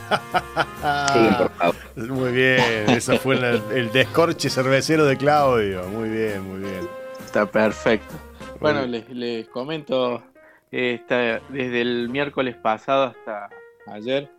por 1.38 1.52
favor. 1.52 1.76
muy 2.10 2.32
bien, 2.32 2.90
eso 2.90 3.18
fue 3.18 3.36
el, 3.36 3.62
el 3.72 3.92
descorche 3.92 4.50
cervecero 4.50 5.06
de 5.06 5.16
Claudio. 5.18 5.84
Muy 5.90 6.10
bien, 6.10 6.42
muy 6.50 6.60
bien. 6.62 6.88
Está 7.24 7.46
perfecto. 7.46 8.16
Bueno, 8.60 8.86
les, 8.88 9.08
les 9.10 9.48
comento, 9.48 10.24
eh, 10.72 10.96
está- 10.96 11.40
desde 11.50 11.82
el 11.82 12.10
miércoles 12.10 12.56
pasado 12.56 13.06
hasta 13.06 13.50
ayer 13.88 14.30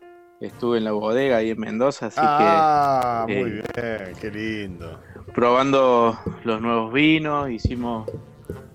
estuve 0.40 0.78
en 0.78 0.84
la 0.84 0.92
bodega 0.92 1.36
ahí 1.36 1.50
en 1.50 1.60
Mendoza, 1.60 2.06
así 2.06 2.18
Ah, 2.20 3.24
que, 3.28 3.34
muy 3.40 3.50
eh, 3.50 3.62
bien, 4.06 4.16
qué 4.20 4.30
lindo. 4.30 5.00
probando 5.34 6.18
los 6.44 6.60
nuevos 6.60 6.92
vinos, 6.92 7.50
hicimos 7.50 8.10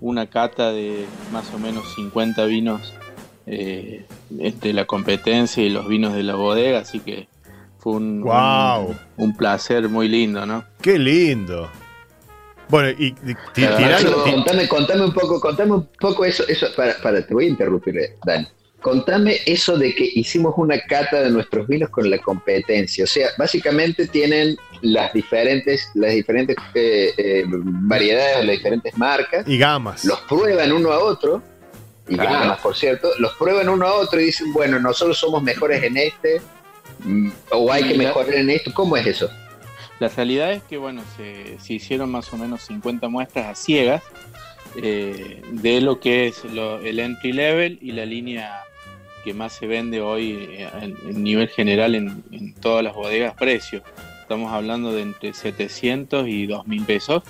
una 0.00 0.26
cata 0.28 0.70
de 0.72 1.04
más 1.32 1.52
o 1.52 1.58
menos 1.58 1.92
50 1.96 2.44
vinos 2.46 2.94
eh, 3.46 4.06
entre 4.38 4.72
la 4.72 4.84
competencia 4.84 5.62
y 5.62 5.68
los 5.68 5.86
vinos 5.88 6.14
de 6.14 6.22
la 6.22 6.34
bodega, 6.34 6.80
así 6.80 7.00
que 7.00 7.28
fue 7.78 7.94
un, 7.94 8.20
Guau. 8.22 8.88
un, 8.88 8.96
un 9.16 9.36
placer 9.36 9.88
muy 9.88 10.08
lindo, 10.08 10.44
¿no? 10.46 10.64
Qué 10.80 10.98
lindo. 10.98 11.70
Bueno, 12.68 12.90
y, 12.98 13.06
y 13.08 13.36
Pero, 13.54 13.76
tirando- 13.76 14.22
contame, 14.24 14.68
contame 14.68 15.04
un 15.04 15.12
poco, 15.12 15.40
contame 15.40 15.72
un 15.72 15.88
poco 16.00 16.24
eso, 16.24 16.44
eso, 16.48 16.66
para, 16.76 16.96
para, 17.00 17.24
te 17.24 17.32
voy 17.32 17.44
a 17.46 17.48
interrumpir, 17.48 17.96
eh, 17.98 18.14
Dani. 18.24 18.46
Contame 18.80 19.38
eso 19.46 19.76
de 19.78 19.94
que 19.94 20.08
hicimos 20.14 20.54
una 20.56 20.78
cata 20.80 21.20
de 21.22 21.30
nuestros 21.30 21.66
vinos 21.66 21.90
con 21.90 22.08
la 22.10 22.18
competencia. 22.18 23.04
O 23.04 23.06
sea, 23.06 23.28
básicamente 23.38 24.06
tienen 24.06 24.56
las 24.82 25.12
diferentes, 25.12 25.90
las 25.94 26.12
diferentes 26.12 26.56
eh, 26.74 27.12
eh, 27.16 27.44
variedades, 27.48 28.44
las 28.46 28.56
diferentes 28.56 28.96
marcas, 28.98 29.48
y 29.48 29.58
gamas. 29.58 30.04
los 30.04 30.20
prueban 30.22 30.72
uno 30.72 30.92
a 30.92 30.98
otro, 30.98 31.42
y 32.08 32.14
Claro. 32.14 32.30
gamas, 32.40 32.60
por 32.60 32.76
cierto, 32.76 33.10
los 33.18 33.34
prueban 33.34 33.68
uno 33.68 33.86
a 33.86 33.94
otro 33.94 34.20
y 34.20 34.26
dicen, 34.26 34.52
bueno, 34.52 34.78
nosotros 34.78 35.18
somos 35.18 35.42
mejores 35.42 35.82
en 35.82 35.96
este, 35.96 36.40
mm, 37.00 37.30
o 37.52 37.72
hay 37.72 37.84
que 37.88 37.94
mejorar 37.94 38.34
en 38.34 38.50
esto. 38.50 38.72
¿Cómo 38.74 38.96
es 38.96 39.06
eso? 39.06 39.28
La 39.98 40.08
realidad 40.08 40.52
es 40.52 40.62
que, 40.64 40.76
bueno, 40.76 41.02
se, 41.16 41.58
se 41.58 41.72
hicieron 41.74 42.10
más 42.10 42.32
o 42.32 42.36
menos 42.36 42.62
50 42.62 43.08
muestras 43.08 43.46
a 43.46 43.54
ciegas 43.54 44.02
eh, 44.76 45.42
de 45.52 45.80
lo 45.80 46.00
que 46.00 46.26
es 46.28 46.44
lo- 46.44 46.78
el 46.80 46.98
entry 47.00 47.32
level 47.32 47.78
y 47.80 47.92
la 47.92 48.04
línea 48.04 48.60
que 49.24 49.32
más 49.32 49.54
se 49.54 49.66
vende 49.66 50.00
hoy 50.02 50.32
eh, 50.50 50.68
en, 50.82 50.96
en 51.08 51.22
nivel 51.24 51.48
general 51.48 51.94
en, 51.94 52.22
en 52.30 52.52
todas 52.54 52.84
las 52.84 52.94
bodegas 52.94 53.34
precio. 53.34 53.82
Estamos 54.20 54.52
hablando 54.52 54.92
de 54.92 55.02
entre 55.02 55.32
700 55.32 56.28
y 56.28 56.46
2000 56.46 56.84
pesos. 56.84 57.22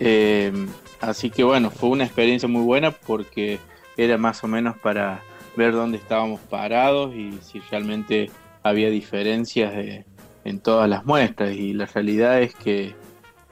Eh, 0.00 0.52
así 1.00 1.30
que 1.30 1.42
bueno, 1.42 1.70
fue 1.70 1.88
una 1.88 2.04
experiencia 2.04 2.48
muy 2.48 2.62
buena 2.62 2.92
porque 2.92 3.58
era 3.98 4.16
más 4.16 4.42
o 4.44 4.48
menos 4.48 4.78
para 4.78 5.22
ver 5.56 5.72
dónde 5.72 5.98
estábamos 5.98 6.40
parados 6.40 7.14
y 7.14 7.32
si 7.42 7.58
realmente 7.60 8.30
había 8.62 8.90
diferencias 8.90 9.74
de- 9.74 10.06
en 10.44 10.60
todas 10.60 10.88
las 10.88 11.04
muestras. 11.04 11.52
Y 11.52 11.74
la 11.74 11.86
realidad 11.86 12.40
es 12.40 12.54
que 12.54 12.94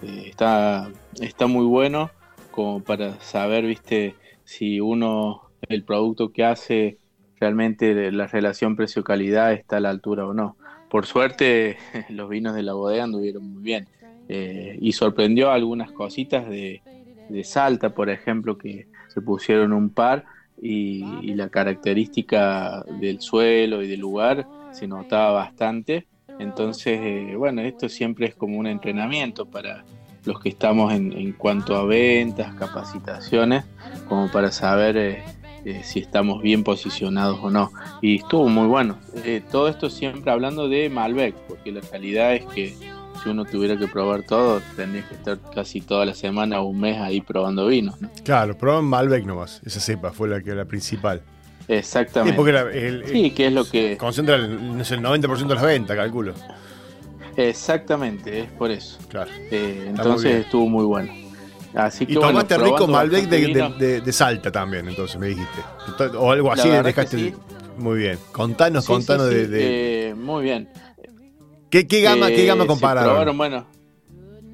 eh, 0.03 0.24
está, 0.26 0.88
está 1.20 1.47
muy 1.47 1.66
bueno 1.66 2.11
como 2.53 2.80
para 2.82 3.20
saber, 3.20 3.66
viste, 3.66 4.14
si 4.44 4.80
uno, 4.80 5.42
el 5.68 5.84
producto 5.84 6.32
que 6.32 6.44
hace, 6.44 6.99
realmente 7.40 8.12
la 8.12 8.26
relación 8.28 8.76
precio-calidad 8.76 9.53
está 9.53 9.76
a 9.78 9.80
la 9.80 9.90
altura 9.90 10.26
o 10.26 10.32
no. 10.32 10.57
Por 10.88 11.07
suerte, 11.07 11.76
los 12.09 12.28
vinos 12.28 12.55
de 12.55 12.62
la 12.62 12.72
bodega 12.74 13.05
anduvieron 13.05 13.44
muy 13.53 13.62
bien. 13.62 13.88
Eh, 14.28 14.78
y 14.80 14.92
sorprendió 14.92 15.51
algunas 15.51 15.90
cositas 15.92 16.49
de, 16.49 16.82
de 17.28 17.44
Salta, 17.44 17.90
por 17.90 18.11
ejemplo, 18.11 18.57
que 18.57 18.86
se 19.09 19.20
pusieron 19.20 19.72
un 19.72 19.90
par 19.90 20.24
y, 20.61 21.04
y 21.22 21.34
la 21.34 21.48
característica 21.48 22.84
del 23.00 23.20
suelo 23.20 23.82
y 23.82 23.88
del 23.88 24.00
lugar 24.00 24.46
se 24.72 24.86
notaba 24.86 25.32
bastante. 25.32 26.07
Entonces, 26.38 27.00
eh, 27.02 27.34
bueno, 27.36 27.62
esto 27.62 27.88
siempre 27.88 28.26
es 28.26 28.34
como 28.34 28.59
un 28.59 28.66
entrenamiento 28.66 29.46
para 29.46 29.84
los 30.24 30.40
que 30.40 30.48
estamos 30.48 30.92
en, 30.92 31.12
en 31.12 31.32
cuanto 31.32 31.76
a 31.76 31.84
ventas, 31.84 32.54
capacitaciones, 32.57 33.64
como 34.09 34.30
para 34.30 34.50
saber 34.50 34.96
eh, 34.96 35.22
eh, 35.64 35.80
si 35.82 36.00
estamos 36.00 36.42
bien 36.42 36.62
posicionados 36.62 37.38
o 37.42 37.50
no. 37.50 37.70
Y 38.02 38.16
estuvo 38.16 38.48
muy 38.48 38.66
bueno. 38.66 38.98
Todo 39.50 39.68
esto 39.68 39.88
siempre 39.88 40.30
hablando 40.30 40.68
de 40.68 40.90
Malbec, 40.90 41.34
porque 41.48 41.72
la 41.72 41.80
realidad 41.80 42.34
es 42.34 42.44
que 42.46 42.74
si 43.27 43.31
uno 43.31 43.45
tuviera 43.45 43.77
que 43.77 43.89
probar 43.89 44.22
todo, 44.22 44.62
tendría 44.77 45.03
que 45.09 45.14
estar 45.16 45.37
casi 45.53 45.81
toda 45.81 46.07
la 46.07 46.14
semana 46.14 46.61
o 46.61 46.66
un 46.66 46.79
mes 46.81 46.97
ahí 47.01 47.20
probando 47.20 47.66
vinos. 47.66 48.01
¿no? 48.01 48.09
Claro, 48.24 48.57
probaban 48.57 48.85
Malbec 48.85 49.24
nomás. 49.27 49.61
Esa 49.66 49.81
cepa 49.81 50.12
fue 50.12 50.29
la 50.29 50.41
que 50.41 50.55
la 50.55 50.64
principal. 50.64 51.22
Sí, 51.66 51.72
Exactamente. 51.72 52.37
porque 52.37 52.53
la- 52.53 52.61
el- 52.70 53.03
el- 53.03 53.07
Sí, 53.09 53.31
que 53.33 53.47
es 53.49 53.53
lo 53.53 53.64
que... 53.68 53.97
concentra 53.97 54.37
el, 54.37 54.85
sé, 54.85 54.95
el 54.95 55.01
90% 55.03 55.49
de 55.49 55.55
las 55.57 55.64
ventas, 55.64 55.97
calculo. 55.97 56.35
Exactamente, 57.37 58.41
es 58.41 58.51
por 58.53 58.70
eso. 58.70 58.99
Claro. 59.09 59.31
Eh, 59.51 59.87
entonces 59.89 60.45
estuvo 60.45 60.68
muy 60.68 60.85
bueno. 60.85 61.12
Así 61.74 62.07
que 62.07 62.12
Y 62.12 62.16
bueno, 62.16 62.31
tomaste 62.31 62.57
rico 62.57 62.77
probando 62.77 62.93
Malbec 62.97 63.29
de, 63.29 63.41
de- 63.41 63.47
vino. 63.47 63.68
de- 63.70 64.01
de 64.01 64.12
Salta 64.12 64.51
también, 64.53 64.89
entonces 64.89 65.18
me 65.18 65.27
dijiste. 65.29 65.61
O 66.16 66.31
algo 66.31 66.53
así, 66.53 66.68
dejaste. 66.68 67.18
sí. 67.18 67.35
Muy 67.77 67.99
bien. 67.99 68.18
Contanos, 68.33 68.85
Sí, 68.87 68.93
contanos 68.93 69.29
de- 69.29 70.09
eh, 70.11 70.14
muy 70.14 70.45
bien. 70.45 70.68
¿Qué, 71.70 71.86
qué 71.86 72.00
gama, 72.00 72.28
qué 72.28 72.44
Eh, 72.44 72.46
gama 72.46 72.62
se 72.62 72.68
compararon? 72.68 73.10
probaron, 73.10 73.36
bueno, 73.38 73.66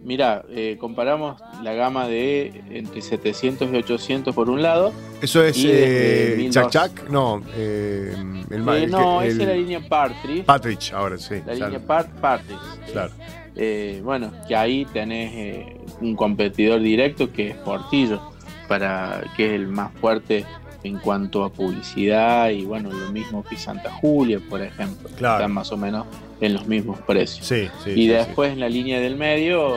mira, 0.05 0.45
eh, 0.51 0.77
comparamos 0.81 1.41
la 1.63 1.75
gama 1.75 2.09
de 2.09 2.63
entre 2.71 3.03
700 3.03 3.71
y 3.73 3.77
800 3.77 4.35
por 4.35 4.49
un 4.51 4.63
lado. 4.63 4.93
Eso 5.21 5.43
es 5.45 5.57
eh, 5.65 6.35
1002. 6.39 6.55
Chac 6.55 6.71
Chac, 6.71 7.11
no, 7.11 7.43
eh, 7.55 8.15
el, 8.51 8.69
Eh, 8.69 8.83
el 8.85 8.91
no, 8.91 9.23
esa 9.23 9.43
es 9.43 9.49
la 9.49 9.55
línea 9.55 9.81
Partridge. 9.89 10.45
Partridge, 10.45 10.93
ahora 10.93 11.19
sí. 11.19 11.35
la 11.47 11.55
claro, 11.55 11.67
línea 11.73 11.87
Part 11.87 12.09
Partridge. 12.21 12.59
claro. 12.93 13.13
Eh, 13.55 14.01
bueno, 14.03 14.33
que 14.49 14.57
ahí 14.57 14.87
tenés 14.95 15.31
eh, 15.35 15.77
un 16.01 16.17
competidor 16.17 16.81
directo 16.81 17.31
que 17.31 17.49
es 17.51 17.57
Portillo, 17.57 18.21
para, 18.67 19.23
que 19.37 19.45
es 19.45 19.53
el 19.53 19.69
más 19.69 19.93
fuerte 20.01 20.47
en 20.85 20.99
cuanto 20.99 21.45
a 21.45 21.53
publicidad 21.53 22.51
y 22.51 22.65
bueno, 22.65 22.91
lo 22.91 23.13
mismo 23.13 23.45
que 23.45 23.57
Santa 23.57 23.91
Julia, 23.91 24.41
por 24.49 24.63
ejemplo. 24.63 25.09
Claro. 25.17 25.37
Están 25.37 25.53
más 25.53 25.71
o 25.73 25.77
menos 25.77 26.07
en 26.41 26.55
los 26.55 26.67
mismos 26.67 26.99
precios. 27.01 27.47
Sí, 27.47 27.69
sí. 27.85 27.91
y 27.91 27.95
sí, 27.95 28.07
después 28.09 28.53
en 28.53 28.61
la 28.61 28.69
línea 28.69 29.01
del 29.01 29.17
medio 29.17 29.77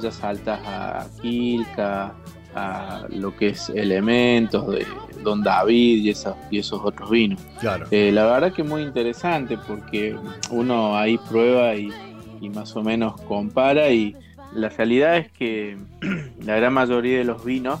ya 0.00 0.10
saltas 0.10 0.60
a 0.64 1.06
Quilca, 1.20 2.14
a 2.54 3.06
lo 3.10 3.36
que 3.36 3.48
es 3.48 3.70
Elementos 3.70 4.66
de 4.68 4.86
Don 5.22 5.42
David 5.42 5.98
y, 5.98 6.10
esos 6.10 6.34
y 6.50 6.58
esos 6.58 6.80
otros 6.82 7.10
vinos. 7.10 7.40
claro. 7.60 7.86
Eh, 7.90 8.10
la 8.12 8.24
verdad 8.24 8.52
que 8.52 8.64
muy 8.64 8.82
interesante 8.82 9.56
porque 9.68 10.16
uno 10.50 10.96
ahí 10.96 11.18
prueba 11.28 11.74
y, 11.74 11.90
y 12.40 12.48
más 12.48 12.74
o 12.74 12.82
menos 12.82 13.20
compara 13.22 13.90
y 13.90 14.16
la 14.52 14.68
realidad 14.68 15.16
es 15.16 15.30
que 15.30 15.76
la 16.44 16.56
gran 16.56 16.72
mayoría 16.72 17.18
de 17.18 17.24
los 17.24 17.44
vinos 17.44 17.80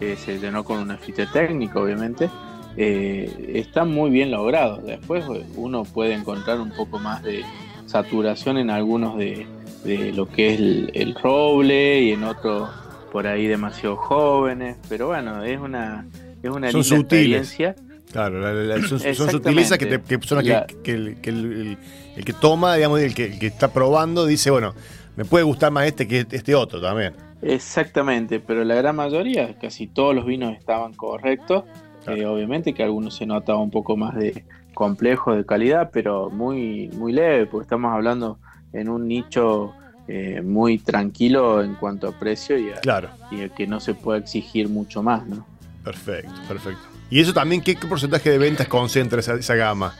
eh, 0.00 0.16
se 0.16 0.38
llenó 0.38 0.64
con 0.64 0.78
una 0.78 0.96
ficha 0.96 1.30
técnica 1.32 1.80
obviamente. 1.80 2.30
Eh, 2.76 3.52
están 3.56 3.92
muy 3.92 4.10
bien 4.10 4.30
logrados 4.30 4.84
después 4.84 5.24
eh, 5.34 5.44
uno 5.56 5.82
puede 5.82 6.12
encontrar 6.14 6.60
un 6.60 6.70
poco 6.70 6.98
más 7.00 7.22
de 7.24 7.42
saturación 7.86 8.56
en 8.58 8.70
algunos 8.70 9.16
de, 9.18 9.46
de 9.84 10.12
lo 10.12 10.28
que 10.28 10.54
es 10.54 10.60
el, 10.60 10.90
el 10.94 11.14
roble 11.16 12.02
y 12.02 12.12
en 12.12 12.22
otros 12.24 12.68
por 13.10 13.26
ahí 13.26 13.46
demasiado 13.46 13.96
jóvenes. 13.96 14.76
Pero 14.88 15.08
bueno 15.08 15.42
es 15.42 15.58
una 15.58 16.06
es 16.42 16.50
una 16.50 16.70
Son 16.70 16.82
linda 16.82 16.96
sutiles. 16.96 17.40
experiencia. 17.48 17.74
Claro, 18.12 18.40
la- 18.40 18.52
la- 18.54 18.86
son, 18.88 19.00
son 19.00 19.30
sutilezas 19.30 19.76
que, 19.76 19.86
te- 19.86 20.00
que 20.00 20.26
son 20.26 20.38
las 20.38 20.46
La- 20.46 20.66
que, 20.66 20.76
que 20.82 20.92
el, 20.92 21.20
que 21.20 21.30
el- 21.30 21.44
el- 21.52 21.78
el 22.16 22.24
que 22.24 22.32
toma, 22.32 22.74
digamos, 22.76 23.00
el 23.00 23.14
que, 23.14 23.24
el 23.26 23.38
que 23.38 23.46
está 23.48 23.72
probando, 23.72 24.24
dice, 24.24 24.50
bueno, 24.50 24.74
me 25.16 25.24
puede 25.24 25.44
gustar 25.44 25.70
más 25.72 25.86
este 25.86 26.06
que 26.08 26.26
este 26.30 26.54
otro 26.54 26.80
también. 26.80 27.12
Exactamente, 27.42 28.40
pero 28.40 28.64
la 28.64 28.74
gran 28.74 28.96
mayoría, 28.96 29.56
casi 29.58 29.86
todos 29.86 30.14
los 30.14 30.26
vinos 30.26 30.56
estaban 30.56 30.94
correctos. 30.94 31.64
Claro. 32.04 32.20
Eh, 32.20 32.26
obviamente 32.26 32.72
que 32.74 32.82
algunos 32.82 33.16
se 33.16 33.26
notaba 33.26 33.58
un 33.58 33.70
poco 33.70 33.96
más 33.96 34.14
de 34.16 34.44
complejo 34.74 35.34
de 35.34 35.44
calidad, 35.44 35.90
pero 35.92 36.30
muy, 36.30 36.88
muy 36.94 37.12
leve, 37.12 37.46
porque 37.46 37.64
estamos 37.64 37.92
hablando 37.92 38.38
en 38.72 38.88
un 38.88 39.08
nicho 39.08 39.72
eh, 40.06 40.40
muy 40.42 40.78
tranquilo 40.78 41.62
en 41.62 41.74
cuanto 41.74 42.08
a 42.08 42.12
precio 42.12 42.58
y 42.58 42.70
a, 42.70 42.76
Claro, 42.76 43.10
y 43.30 43.42
a 43.42 43.48
que 43.48 43.66
no 43.66 43.80
se 43.80 43.94
puede 43.94 44.20
exigir 44.20 44.68
mucho 44.68 45.02
más, 45.02 45.26
¿no? 45.26 45.46
perfecto, 45.84 46.32
perfecto. 46.46 46.82
Y 47.10 47.20
eso 47.20 47.32
también, 47.32 47.62
¿qué, 47.62 47.74
qué 47.74 47.86
porcentaje 47.86 48.30
de 48.30 48.38
ventas 48.38 48.68
concentra 48.68 49.20
esa, 49.20 49.34
esa 49.34 49.54
gama? 49.54 49.94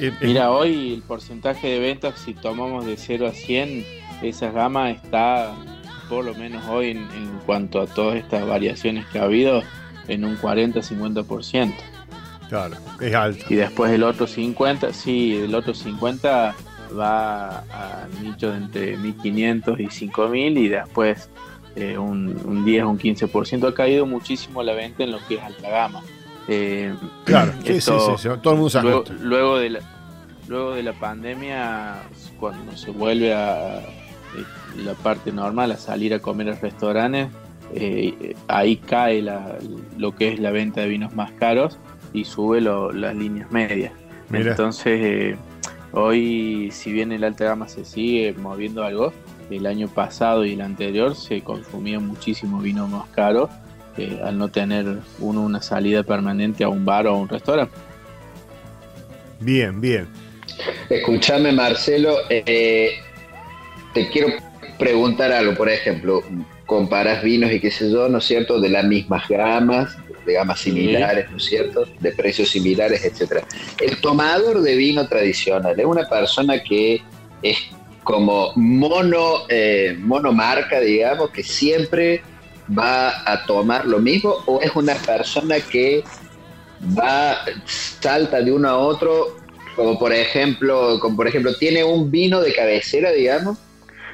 Eh, 0.00 0.12
eh, 0.20 0.26
Mira, 0.26 0.50
hoy 0.50 0.94
el 0.94 1.02
porcentaje 1.02 1.68
de 1.68 1.78
ventas, 1.78 2.18
si 2.18 2.34
tomamos 2.34 2.86
de 2.86 2.96
0 2.96 3.26
a 3.26 3.32
100, 3.32 3.84
esa 4.22 4.50
gama 4.50 4.90
está, 4.90 5.54
por 6.08 6.24
lo 6.24 6.34
menos 6.34 6.64
hoy, 6.68 6.90
en, 6.90 6.98
en 6.98 7.38
cuanto 7.46 7.80
a 7.80 7.86
todas 7.86 8.16
estas 8.16 8.46
variaciones 8.46 9.06
que 9.06 9.18
ha 9.18 9.24
habido, 9.24 9.62
en 10.08 10.24
un 10.24 10.36
40-50%. 10.38 11.72
Claro, 12.48 12.76
es 13.00 13.14
alto. 13.14 13.44
Y 13.48 13.54
después 13.56 13.90
el 13.92 14.02
otro 14.02 14.26
50, 14.26 14.92
sí, 14.92 15.36
el 15.36 15.54
otro 15.54 15.72
50 15.74 16.54
va 16.98 17.58
a 17.60 18.06
nichos 18.22 18.52
de 18.52 18.58
entre 18.58 18.96
1500 18.98 19.80
y 19.80 19.88
5000 19.90 20.58
y 20.58 20.68
después 20.68 21.28
eh, 21.74 21.96
un, 21.98 22.38
un 22.44 22.64
10 22.64 22.84
o 22.84 22.90
un 22.90 22.98
15%. 22.98 23.66
Ha 23.68 23.74
caído 23.74 24.06
muchísimo 24.06 24.62
la 24.62 24.74
venta 24.74 25.02
en 25.04 25.10
lo 25.12 25.18
que 25.26 25.36
es 25.36 25.42
alta 25.42 25.68
gama. 25.70 26.02
Eh, 26.46 26.94
Claro, 27.24 27.52
sí, 27.64 27.72
esto- 27.72 28.16
sí, 28.18 28.28
sí, 28.28 28.34
todo 28.42 28.52
el 28.52 28.58
mundo 28.60 28.70
sabe 28.70 28.90
luego, 28.90 29.04
luego 29.22 29.58
de 29.58 29.70
la 29.70 29.80
luego 30.46 30.74
de 30.74 30.82
la 30.82 30.92
pandemia 30.92 32.02
cuando 32.38 32.76
se 32.76 32.90
vuelve 32.90 33.32
a 33.32 33.80
la 34.78 34.94
parte 34.94 35.32
normal 35.32 35.72
a 35.72 35.76
salir 35.76 36.14
a 36.14 36.18
comer 36.20 36.48
a 36.50 36.54
restaurantes 36.54 37.28
eh, 37.74 38.34
ahí 38.48 38.76
cae 38.76 39.22
la- 39.22 39.56
lo 39.98 40.14
que 40.14 40.28
es 40.28 40.38
la 40.40 40.50
venta 40.50 40.80
de 40.82 40.88
vinos 40.88 41.14
más 41.14 41.30
caros 41.32 41.78
y 42.12 42.24
sube 42.24 42.60
lo- 42.60 42.92
las 42.92 43.14
líneas 43.16 43.50
medias 43.50 43.92
Mira. 44.28 44.50
entonces 44.52 45.00
eh, 45.02 45.36
hoy 45.92 46.70
si 46.72 46.92
bien 46.92 47.12
el 47.12 47.24
alta 47.24 47.44
gama 47.44 47.68
se 47.68 47.84
sigue 47.84 48.32
moviendo 48.34 48.84
algo 48.84 49.12
el 49.50 49.66
año 49.66 49.88
pasado 49.88 50.44
y 50.44 50.52
el 50.54 50.60
anterior 50.60 51.14
se 51.16 51.42
consumía 51.42 52.00
muchísimo 52.00 52.58
vino 52.60 52.86
más 52.88 53.08
caro 53.10 53.48
eh, 53.96 54.20
al 54.24 54.38
no 54.38 54.48
tener 54.48 54.98
uno 55.20 55.40
una 55.42 55.62
salida 55.62 56.02
permanente 56.02 56.64
a 56.64 56.68
un 56.68 56.84
bar 56.84 57.06
o 57.06 57.10
a 57.10 57.16
un 57.16 57.28
restaurante 57.28 57.74
Bien, 59.40 59.80
bien. 59.80 60.06
Escúchame, 60.88 61.52
Marcelo, 61.52 62.16
eh, 62.30 62.92
te 63.92 64.08
quiero 64.08 64.28
preguntar 64.84 65.32
algo, 65.32 65.54
por 65.54 65.70
ejemplo, 65.70 66.22
comparas 66.66 67.22
vinos 67.22 67.50
y 67.50 67.58
qué 67.58 67.70
sé 67.70 67.90
yo, 67.90 68.06
¿no 68.10 68.18
es 68.18 68.24
cierto?, 68.24 68.60
de 68.60 68.68
las 68.68 68.84
mismas 68.84 69.26
gamas, 69.28 69.96
de 70.26 70.34
gamas 70.34 70.60
similares, 70.60 71.30
¿no 71.30 71.38
es 71.38 71.44
cierto?, 71.44 71.86
de 72.00 72.12
precios 72.12 72.50
similares, 72.50 73.02
etcétera. 73.02 73.46
El 73.80 73.98
tomador 74.02 74.60
de 74.60 74.74
vino 74.76 75.08
tradicional 75.08 75.80
es 75.80 75.86
una 75.86 76.06
persona 76.06 76.62
que 76.62 77.02
es 77.42 77.56
como 78.02 78.52
mono, 78.56 79.46
eh, 79.48 79.96
monomarca, 79.98 80.80
digamos, 80.80 81.30
que 81.30 81.42
siempre 81.42 82.22
va 82.78 83.22
a 83.24 83.46
tomar 83.46 83.86
lo 83.86 84.00
mismo, 84.00 84.34
o 84.44 84.60
es 84.60 84.76
una 84.76 84.96
persona 84.96 85.60
que 85.60 86.04
va, 86.98 87.38
salta 87.64 88.42
de 88.42 88.52
uno 88.52 88.68
a 88.68 88.76
otro 88.76 89.44
como 89.76 89.98
por 89.98 90.12
ejemplo, 90.12 90.98
como 91.00 91.16
por 91.16 91.26
ejemplo, 91.26 91.52
tiene 91.56 91.82
un 91.82 92.10
vino 92.10 92.40
de 92.40 92.54
cabecera, 92.54 93.10
digamos, 93.10 93.58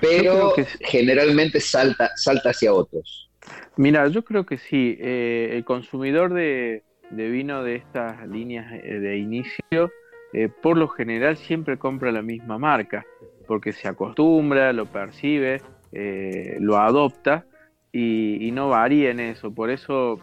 pero 0.00 0.52
que- 0.54 0.64
generalmente 0.80 1.60
salta, 1.60 2.10
salta 2.16 2.50
hacia 2.50 2.72
otros. 2.72 3.30
Mira, 3.76 4.06
yo 4.08 4.22
creo 4.22 4.44
que 4.44 4.58
sí. 4.58 4.96
Eh, 5.00 5.50
el 5.54 5.64
consumidor 5.64 6.32
de, 6.34 6.82
de 7.10 7.30
vino 7.30 7.62
de 7.62 7.76
estas 7.76 8.26
líneas 8.28 8.72
eh, 8.82 9.00
de 9.00 9.16
inicio, 9.18 9.90
eh, 10.32 10.48
por 10.62 10.76
lo 10.76 10.88
general 10.88 11.36
siempre 11.36 11.78
compra 11.78 12.12
la 12.12 12.22
misma 12.22 12.58
marca, 12.58 13.04
porque 13.46 13.72
se 13.72 13.88
acostumbra, 13.88 14.72
lo 14.72 14.86
percibe, 14.86 15.62
eh, 15.92 16.56
lo 16.60 16.78
adopta 16.78 17.46
y, 17.92 18.46
y 18.46 18.52
no 18.52 18.68
varía 18.68 19.10
en 19.10 19.20
eso. 19.20 19.52
Por 19.52 19.70
eso, 19.70 20.20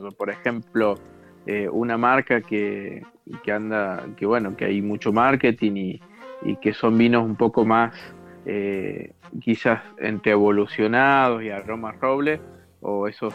yo, 0.00 0.10
por 0.16 0.30
ejemplo, 0.30 0.94
una 1.72 1.96
marca 1.96 2.40
que, 2.40 3.02
que 3.44 3.52
anda, 3.52 4.04
que 4.16 4.26
bueno, 4.26 4.56
que 4.56 4.64
hay 4.64 4.82
mucho 4.82 5.12
marketing 5.12 5.72
y, 5.76 6.00
y 6.42 6.56
que 6.56 6.72
son 6.72 6.96
vinos 6.98 7.24
un 7.24 7.36
poco 7.36 7.64
más 7.64 7.94
eh, 8.48 9.10
quizás 9.40 9.82
entre 9.98 10.30
evolucionados 10.30 11.42
y 11.42 11.50
aromas 11.50 11.98
roble 11.98 12.40
o 12.80 13.08
esos 13.08 13.34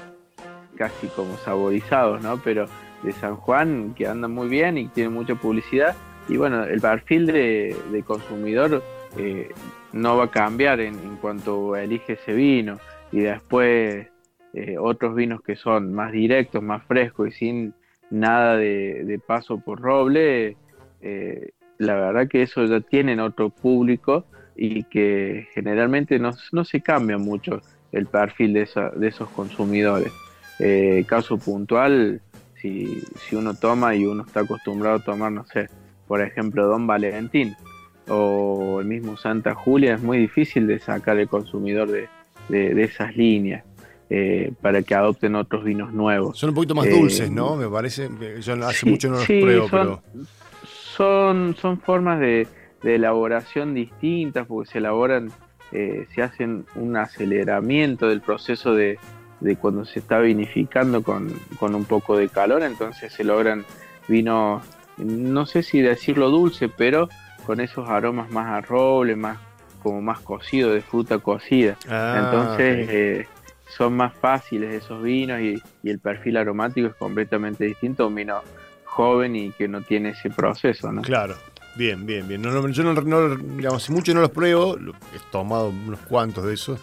casi 0.78 1.08
como 1.08 1.36
saborizados, 1.36 2.24
¿no? 2.24 2.38
Pero 2.42 2.66
de 3.04 3.12
San 3.12 3.36
Juan 3.36 3.94
que 3.94 4.08
andan 4.08 4.32
muy 4.32 4.48
bien 4.48 4.78
y 4.78 4.88
tienen 4.88 5.12
mucha 5.12 5.36
publicidad 5.36 5.98
y 6.30 6.38
bueno, 6.38 6.64
el 6.64 6.80
perfil 6.80 7.26
de, 7.26 8.04
consumidor 8.06 8.82
eh, 9.18 9.50
no 9.92 10.16
va 10.16 10.26
a 10.26 10.32
cambiar 10.32 10.80
en, 10.80 10.96
cuanto 11.18 11.76
elige 11.76 12.14
ese 12.14 12.32
vino 12.32 12.80
y 13.12 13.20
después 13.20 14.08
eh, 14.54 14.78
otros 14.80 15.14
vinos 15.14 15.42
que 15.42 15.58
son 15.58 15.94
más 15.94 16.14
directos, 16.14 16.64
más 16.64 16.86
frescos 16.86 17.28
y 17.28 17.32
sin 17.32 17.74
nada 18.10 18.56
de, 18.56 19.20
paso 19.28 19.60
por 19.60 19.82
roble, 19.82 20.56
la 21.80 21.96
verdad 21.96 22.30
que 22.30 22.44
eso 22.44 22.64
ya 22.64 22.80
tienen 22.80 23.20
otro 23.20 23.50
público 23.50 24.26
y 24.64 24.84
que 24.84 25.48
generalmente 25.56 26.20
no, 26.20 26.30
no 26.52 26.64
se 26.64 26.82
cambia 26.82 27.18
mucho 27.18 27.62
el 27.92 28.06
perfil 28.06 28.54
de, 28.54 28.62
esa, 28.62 28.92
de 28.92 29.08
esos 29.08 29.28
consumidores. 29.30 30.14
Eh, 30.60 31.04
caso 31.08 31.40
puntual, 31.40 32.22
si, 32.62 33.02
si 33.20 33.36
uno 33.36 33.56
toma 33.56 33.96
y 33.96 34.06
uno 34.06 34.24
está 34.24 34.42
acostumbrado 34.42 34.98
a 34.98 35.04
tomar, 35.04 35.32
no 35.32 35.46
sé, 35.48 35.68
por 36.08 36.22
ejemplo, 36.22 36.68
Don 36.68 36.86
Valentín 36.86 37.56
o 38.08 38.82
el 38.82 38.88
mismo 38.88 39.18
Santa 39.18 39.56
Julia, 39.56 39.96
es 39.96 40.04
muy 40.04 40.20
difícil 40.20 40.68
de 40.68 40.78
sacar 40.78 41.18
el 41.18 41.28
consumidor 41.28 41.90
de, 41.90 42.08
de, 42.50 42.76
de 42.76 42.84
esas 42.84 43.16
líneas 43.18 43.64
eh, 44.12 44.52
para 44.62 44.84
que 44.84 44.94
adopten 44.94 45.34
otros 45.34 45.64
vinos 45.64 45.92
nuevos. 45.92 46.38
Son 46.38 46.50
un 46.50 46.56
poquito 46.56 46.76
más 46.76 46.86
Eh, 46.86 46.92
dulces, 47.00 47.32
¿no? 47.32 47.56
Me 47.56 47.68
parece. 47.68 48.10
Yo 48.42 48.54
hace 48.64 48.80
Sí, 48.82 48.90
mucho 48.92 49.08
no 49.10 49.16
los 49.16 49.24
sí, 49.24 49.42
pruebo, 49.42 49.68
son, 49.70 49.80
pero. 49.80 50.26
son, 50.96 51.56
son 51.60 51.80
formas 51.80 52.20
de, 52.20 52.48
de 52.84 52.96
elaboración 52.96 53.74
distintas 53.74 54.48
porque 54.48 54.72
se 54.72 54.78
elaboran, 54.80 55.32
eh, 55.72 56.08
se 56.14 56.22
hacen 56.22 56.66
un 56.76 56.98
aceleramiento 56.98 58.08
del 58.08 58.22
proceso 58.22 58.74
de, 58.74 59.00
de 59.40 59.56
cuando 59.56 59.86
se 59.86 60.00
está 60.00 60.20
vinificando 60.20 61.04
con, 61.04 61.32
con 61.60 61.76
un 61.76 61.86
poco 61.86 62.18
de 62.18 62.30
calor, 62.30 62.64
entonces 62.64 63.14
se 63.14 63.24
logran 63.24 63.66
vinos, 64.08 64.64
no 64.98 65.46
sé 65.46 65.64
si 65.64 65.82
decirlo 65.82 66.30
dulce, 66.30 66.70
pero 66.70 67.10
con 67.46 67.60
esos 67.60 67.90
aromas 67.90 68.30
más 68.32 68.48
a 68.48 68.62
roble, 68.62 69.16
más 69.16 69.38
como 69.82 70.02
más 70.02 70.20
cocido, 70.20 70.74
de 70.74 70.82
fruta 70.82 71.18
cocida. 71.18 71.76
Ah, 71.90 72.22
Entonces 72.24 72.88
eh, 72.90 73.28
son 73.68 73.94
más 73.94 74.14
fáciles 74.14 74.84
esos 74.84 75.02
vinos 75.02 75.40
y, 75.42 75.62
y 75.82 75.90
el 75.90 76.00
perfil 76.00 76.38
aromático 76.38 76.88
es 76.88 76.96
completamente 76.96 77.66
distinto 77.66 78.04
a 78.04 78.08
un 78.08 78.16
vino 78.16 78.42
joven 78.86 79.36
y 79.36 79.52
que 79.52 79.68
no 79.68 79.82
tiene 79.82 80.10
ese 80.10 80.30
proceso, 80.30 80.92
¿no? 80.92 81.02
Claro. 81.02 81.36
Bien, 81.76 82.06
bien, 82.06 82.28
bien. 82.28 82.42
No, 82.42 82.52
no, 82.52 82.68
yo 82.70 82.84
no, 82.84 82.94
no- 82.94 83.36
digamos, 83.36 83.84
hace 83.84 83.94
mucho 83.94 84.14
no 84.14 84.22
los 84.22 84.32
pruebo. 84.32 84.78
He 84.78 85.32
tomado 85.32 85.70
unos 85.70 86.00
cuantos 86.02 86.46
de 86.46 86.54
esos. 86.54 86.80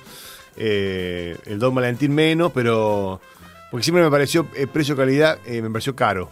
Eh, 0.57 1.37
el 1.47 1.59
Don 1.59 1.75
Valentín 1.75 2.15
menos, 2.15 2.53
pero. 2.53 3.21
Porque 3.71 3.85
siempre 3.85 4.03
me 4.03 4.11
pareció 4.11 4.47
eh, 4.55 4.67
precio-calidad, 4.67 5.39
eh, 5.45 5.61
me 5.61 5.69
pareció 5.71 5.95
caro. 5.95 6.31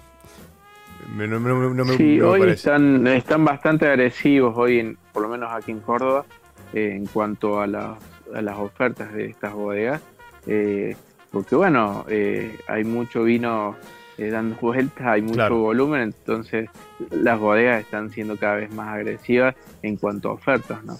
Me- 1.14 1.28
no, 1.28 1.38
me- 1.38 1.96
Sí, 1.96 2.16
me 2.18 2.22
hoy 2.24 2.40
están, 2.50 3.06
están 3.06 3.44
bastante 3.44 3.86
agresivos, 3.86 4.54
hoy 4.56 4.80
en, 4.80 4.98
por 5.12 5.22
lo 5.22 5.28
menos 5.28 5.50
aquí 5.52 5.70
en 5.70 5.80
Córdoba, 5.80 6.24
eh, 6.72 6.92
en 6.96 7.06
cuanto 7.06 7.60
a 7.60 7.66
las, 7.66 7.98
a 8.34 8.40
las 8.42 8.56
ofertas 8.56 9.12
de 9.12 9.26
estas 9.26 9.52
bodegas. 9.52 10.00
eh, 10.46 10.96
porque 11.30 11.54
bueno, 11.56 12.06
eh, 12.08 12.58
hay 12.68 12.84
mucho 12.84 13.22
vino 13.24 13.76
eh, 14.18 14.30
dando 14.30 14.56
vueltas, 14.60 15.06
hay 15.06 15.22
mucho 15.22 15.34
Claro. 15.34 15.58
volumen, 15.58 16.02
entonces 16.02 16.68
las 17.10 17.38
bodegas 17.38 17.80
están 17.82 18.10
siendo 18.10 18.36
cada 18.36 18.56
vez 18.56 18.72
más 18.72 18.88
agresivas 18.88 19.54
en 19.82 19.96
cuanto 19.96 20.30
a 20.30 20.32
ofertas, 20.32 20.82
¿no? 20.84 20.96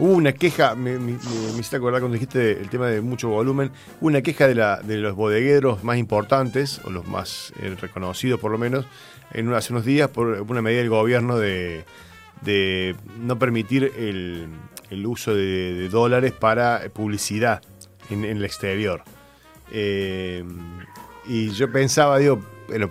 Hubo 0.00 0.12
una 0.14 0.32
queja, 0.32 0.76
me, 0.76 0.92
me- 0.98 1.12
me- 1.12 1.50
hiciste 1.54 1.74
acordar 1.76 2.00
cuando 2.00 2.14
dijiste 2.14 2.52
el 2.60 2.68
tema 2.68 2.86
de 2.86 3.00
mucho 3.00 3.30
volumen, 3.30 3.72
hubo 4.00 4.06
una 4.08 4.22
queja 4.22 4.46
de, 4.46 4.54
la, 4.54 4.76
de 4.80 4.96
los 4.98 5.16
bodegueros 5.16 5.82
más 5.82 5.98
importantes, 5.98 6.80
o 6.84 6.90
los 6.90 7.04
más 7.08 7.52
eh, 7.60 7.74
reconocidos 7.80 8.38
por 8.38 8.52
lo 8.52 8.58
menos, 8.58 8.86
en, 9.32 9.52
hace 9.52 9.72
unos 9.72 9.84
días 9.84 10.08
por 10.08 10.28
una 10.48 10.62
medida 10.62 10.78
del 10.82 10.88
gobierno 10.90 11.36
de, 11.36 11.84
de 12.42 12.94
no 13.18 13.40
permitir 13.40 13.92
el, 13.98 14.46
el 14.90 15.04
uso 15.04 15.34
de, 15.34 15.74
de 15.74 15.88
dólares 15.88 16.30
para 16.32 16.80
publicidad 16.94 17.60
en, 18.08 18.24
en 18.24 18.36
el 18.36 18.44
exterior. 18.44 19.02
Eh, 19.72 20.44
y 21.28 21.50
yo 21.50 21.70
pensaba, 21.70 22.18
digo, 22.18 22.40
eh, 22.72 22.86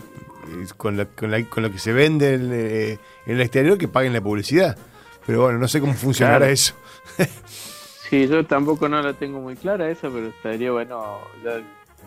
con, 0.77 0.95
la- 0.97 1.05
con 1.05 1.31
la- 1.31 1.43
con 1.49 1.64
lo 1.64 1.72
que 1.72 1.80
se 1.80 1.91
vende 1.93 2.35
en, 2.35 2.49
eh, 2.53 2.97
en 3.26 3.35
el 3.35 3.41
exterior, 3.41 3.77
que 3.77 3.88
paguen 3.88 4.14
la 4.14 4.22
publicidad. 4.22 4.77
Pero 5.26 5.41
bueno, 5.41 5.57
no 5.59 5.68
sé 5.68 5.80
cómo 5.81 5.93
funcionará 5.93 6.38
Claro. 6.39 6.53
eso. 6.53 6.73
Sí, 8.09 8.26
yo 8.30 8.45
tampoco 8.45 8.88
no 8.88 9.01
la 9.01 9.11
tengo 9.11 9.41
muy 9.41 9.57
clara 9.57 9.89
esa, 9.89 10.09
pero 10.09 10.27
estaría 10.27 10.72
bueno 10.72 11.18
ya 11.43 11.61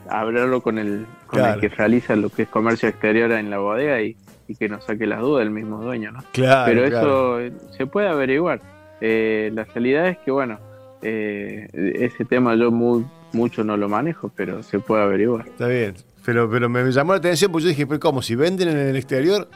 hablarlo 0.08 0.62
con 0.62 0.78
el, 0.78 1.04
con 1.26 1.40
Claro. 1.40 1.54
el 1.56 1.60
que 1.60 1.68
realiza 1.68 2.16
lo 2.16 2.30
que 2.30 2.44
es 2.44 2.48
comercio 2.48 2.88
exterior 2.88 3.30
en 3.32 3.50
la 3.50 3.58
bodega 3.58 4.00
y, 4.00 4.16
y 4.48 4.54
que 4.54 4.66
nos 4.70 4.84
saque 4.86 5.06
las 5.06 5.20
dudas 5.20 5.42
el 5.42 5.50
mismo 5.50 5.82
dueño, 5.82 6.10
¿no? 6.12 6.24
Claro, 6.32 6.64
pero 6.72 6.88
claro. 6.88 7.38
eso 7.38 7.40
eh, 7.40 7.52
se 7.76 7.86
puede 7.86 8.08
averiguar. 8.08 8.62
Eh, 9.02 9.50
la 9.52 9.64
realidad 9.64 10.08
es 10.08 10.16
que, 10.24 10.30
bueno, 10.30 10.58
eh, 11.02 11.68
ese 11.74 12.24
tema 12.24 12.54
yo 12.54 12.70
muy, 12.70 13.04
mucho 13.34 13.62
no 13.62 13.76
lo 13.76 13.86
manejo, 13.90 14.32
pero 14.34 14.62
se 14.62 14.78
puede 14.78 15.02
averiguar. 15.02 15.48
Está 15.48 15.66
bien. 15.66 15.96
Pero, 16.24 16.50
pero 16.50 16.68
me 16.68 16.82
llamó 16.92 17.12
la 17.12 17.18
atención 17.18 17.50
porque 17.50 17.64
yo 17.64 17.68
dije, 17.70 17.86
pero 17.86 17.98
¿cómo? 18.00 18.22
Si 18.22 18.34
venden 18.34 18.68
en 18.68 18.78
el 18.78 18.96
exterior, 18.96 19.48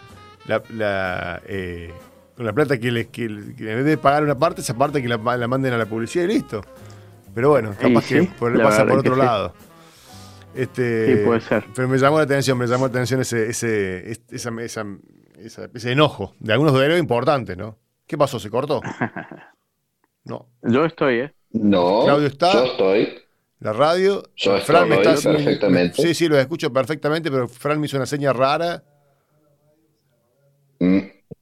la, 0.46 0.62
la, 0.70 1.42
eh, 1.46 1.92
con 2.36 2.46
la 2.46 2.52
plata 2.52 2.78
que, 2.78 2.90
les, 2.90 3.06
que, 3.08 3.26
que 3.56 3.70
en 3.70 3.76
vez 3.78 3.84
de 3.84 3.98
pagar 3.98 4.24
una 4.24 4.38
parte, 4.38 4.60
esa 4.62 4.74
parte 4.76 5.00
que 5.02 5.08
la, 5.08 5.16
la 5.36 5.46
manden 5.48 5.72
a 5.74 5.78
la 5.78 5.86
publicidad 5.86 6.24
y 6.24 6.28
listo. 6.28 6.62
Pero 7.34 7.50
bueno, 7.50 7.70
capaz 7.78 8.10
Y 8.10 8.14
que 8.14 8.20
sí, 8.22 8.30
por- 8.38 8.60
pasa 8.62 8.86
por 8.86 8.98
otro 8.98 9.14
que 9.14 9.20
sí. 9.20 9.26
lado. 9.26 9.54
Este, 10.54 11.16
Sí, 11.18 11.24
puede 11.26 11.40
ser. 11.40 11.64
Pero 11.74 11.88
me 11.88 11.98
llamó 11.98 12.18
la 12.18 12.24
atención, 12.24 12.56
me 12.56 12.66
llamó 12.66 12.84
la 12.86 12.90
atención 12.90 13.20
ese, 13.20 13.48
ese, 13.50 14.12
esa, 14.30 14.50
esa, 14.60 14.86
esa- 15.38 15.68
ese 15.74 15.92
enojo 15.92 16.34
de 16.38 16.52
algunos 16.52 16.72
bodegueros 16.72 17.00
importantes, 17.00 17.56
¿no? 17.56 17.76
¿Qué 18.06 18.16
pasó? 18.16 18.38
¿Se 18.38 18.50
cortó? 18.50 18.80
No. 20.26 20.48
Yo 20.62 20.86
estoy, 20.86 21.16
¿eh? 21.20 21.34
No, 21.52 22.04
Claudio 22.06 22.26
está. 22.28 22.52
yo 22.54 22.64
estoy. 22.64 23.18
La 23.60 23.72
radio. 23.72 24.22
Yo 24.36 24.58
Fran 24.60 24.88
me 24.88 24.96
está 24.96 25.14
perfectamente. 25.30 26.02
Sí, 26.02 26.14
sí, 26.14 26.28
lo 26.28 26.38
escucho 26.38 26.72
perfectamente, 26.72 27.30
pero 27.30 27.48
Fran 27.48 27.80
me 27.80 27.86
hizo 27.86 27.96
una 27.96 28.06
seña 28.06 28.32
rara. 28.32 28.82
Mm, 30.80 30.98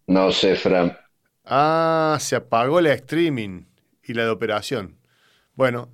No 0.06 0.30
sé, 0.32 0.54
Fran. 0.56 0.96
Ah, 1.44 2.16
se 2.20 2.36
apagó 2.36 2.80
la 2.80 2.92
streaming 2.92 3.62
y 4.04 4.14
la 4.14 4.24
de 4.24 4.30
operación. 4.30 4.96
Bueno, 5.54 5.88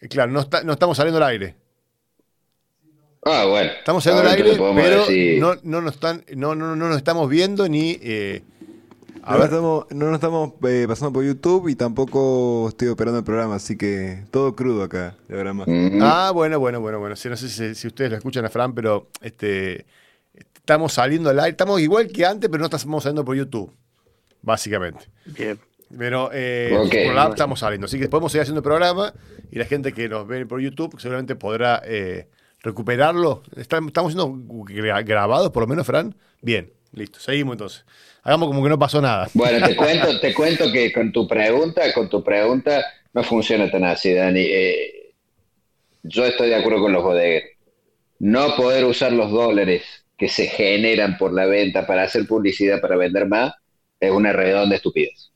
eh, 0.00 0.08
claro, 0.08 0.32
no, 0.32 0.40
está- 0.40 0.62
no 0.62 0.72
estamos 0.72 0.96
saliendo 0.96 1.18
al 1.18 1.30
aire. 1.30 1.56
Ah, 3.24 3.44
bueno. 3.48 3.70
Estamos 3.78 4.02
saliendo 4.02 4.28
al 4.28 4.34
aire, 4.36 4.50
pero 4.74 5.04
decir- 5.06 5.38
no, 5.40 5.54
no, 5.62 5.80
nos 5.80 5.94
están, 5.94 6.24
no, 6.34 6.54
no, 6.54 6.74
no 6.74 6.88
nos 6.88 6.96
estamos 6.96 7.28
viendo 7.28 7.68
ni... 7.68 7.98
eh, 8.02 8.42
a 9.22 9.32
No, 9.32 9.38
ver, 9.38 9.44
estamos, 9.46 9.86
no 9.90 10.06
nos 10.06 10.14
estamos 10.14 10.52
eh, 10.68 10.84
pasando 10.88 11.12
por 11.12 11.24
YouTube 11.24 11.68
y 11.68 11.76
tampoco 11.76 12.68
estoy 12.68 12.88
operando 12.88 13.18
el 13.20 13.24
programa, 13.24 13.54
así 13.56 13.76
que 13.76 14.24
todo 14.30 14.54
crudo 14.56 14.82
acá, 14.82 15.14
de 15.28 15.36
verdad 15.36 15.54
más. 15.54 15.68
Mm, 15.68 15.98
Ah, 16.02 16.30
bueno, 16.34 16.58
bueno, 16.58 16.80
bueno, 16.80 16.98
bueno. 16.98 17.14
Sí, 17.16 17.28
no 17.28 17.36
sé 17.36 17.48
si, 17.48 17.74
si 17.74 17.86
ustedes 17.86 18.10
lo 18.10 18.16
escuchan 18.16 18.44
a 18.44 18.48
Fran, 18.50 18.74
pero 18.74 19.08
este, 19.20 19.86
estamos 20.34 20.92
saliendo 20.92 21.30
al 21.30 21.38
aire. 21.38 21.50
Estamos 21.50 21.80
igual 21.80 22.08
que 22.08 22.26
antes, 22.26 22.50
pero 22.50 22.60
no 22.60 22.66
estamos 22.74 23.02
saliendo 23.02 23.24
por 23.24 23.36
YouTube, 23.36 23.72
básicamente. 24.42 25.06
Bien. 25.26 25.58
Pero 25.96 26.30
eh, 26.32 26.74
Ok. 26.80 26.94
por 27.06 27.14
la 27.14 27.22
app 27.24 27.32
estamos 27.32 27.60
saliendo. 27.60 27.84
Así 27.84 27.98
que 27.98 28.08
podemos 28.08 28.32
seguir 28.32 28.42
haciendo 28.42 28.60
el 28.60 28.64
programa 28.64 29.12
y 29.50 29.58
la 29.58 29.66
gente 29.66 29.92
que 29.92 30.08
nos 30.08 30.26
ve 30.26 30.46
por 30.46 30.58
YouTube 30.60 30.98
seguramente 30.98 31.36
podrá 31.36 31.82
eh, 31.84 32.28
recuperarlo. 32.62 33.42
Estamos 33.56 33.92
siendo 34.12 34.28
gra- 34.64 35.04
grabados, 35.04 35.50
por 35.50 35.62
lo 35.64 35.66
menos, 35.66 35.86
Fran. 35.86 36.14
Bien, 36.40 36.72
listo. 36.92 37.18
Seguimos 37.20 37.54
entonces. 37.54 37.84
Hagamos 38.22 38.48
como 38.48 38.62
que 38.62 38.68
no 38.68 38.78
pasó 38.78 39.00
nada. 39.00 39.28
Bueno, 39.34 39.66
te 39.66 39.76
cuento, 39.76 40.20
te 40.20 40.32
cuento 40.34 40.70
que 40.72 40.92
con 40.92 41.12
tu 41.12 41.26
pregunta, 41.26 41.92
con 41.92 42.08
tu 42.08 42.22
pregunta, 42.22 42.84
no 43.12 43.22
funciona 43.24 43.70
tan 43.70 43.84
así, 43.84 44.12
Dani. 44.12 44.40
Eh, 44.40 45.14
yo 46.02 46.24
estoy 46.24 46.48
de 46.48 46.56
acuerdo 46.56 46.80
con 46.82 46.92
los 46.92 47.02
bodegueros. 47.02 47.50
No 48.18 48.54
poder 48.56 48.84
usar 48.84 49.12
los 49.12 49.30
dólares 49.30 49.82
que 50.16 50.28
se 50.28 50.46
generan 50.46 51.18
por 51.18 51.32
la 51.32 51.46
venta 51.46 51.86
para 51.86 52.04
hacer 52.04 52.26
publicidad 52.26 52.80
para 52.80 52.96
vender 52.96 53.26
más 53.26 53.52
es 53.98 54.10
una 54.10 54.32
redonda 54.32 54.76
estupidez. 54.76 55.30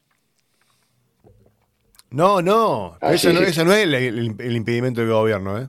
No, 2.10 2.40
no. 2.40 2.96
Ah, 3.00 3.12
eso, 3.12 3.28
sí, 3.30 3.34
no 3.34 3.40
sí. 3.40 3.46
eso 3.50 3.64
no 3.64 3.72
es 3.72 3.82
el, 3.84 3.94
el- 3.94 4.34
el 4.38 4.56
impedimento 4.56 5.00
del 5.00 5.10
gobierno, 5.10 5.58
¿eh? 5.58 5.68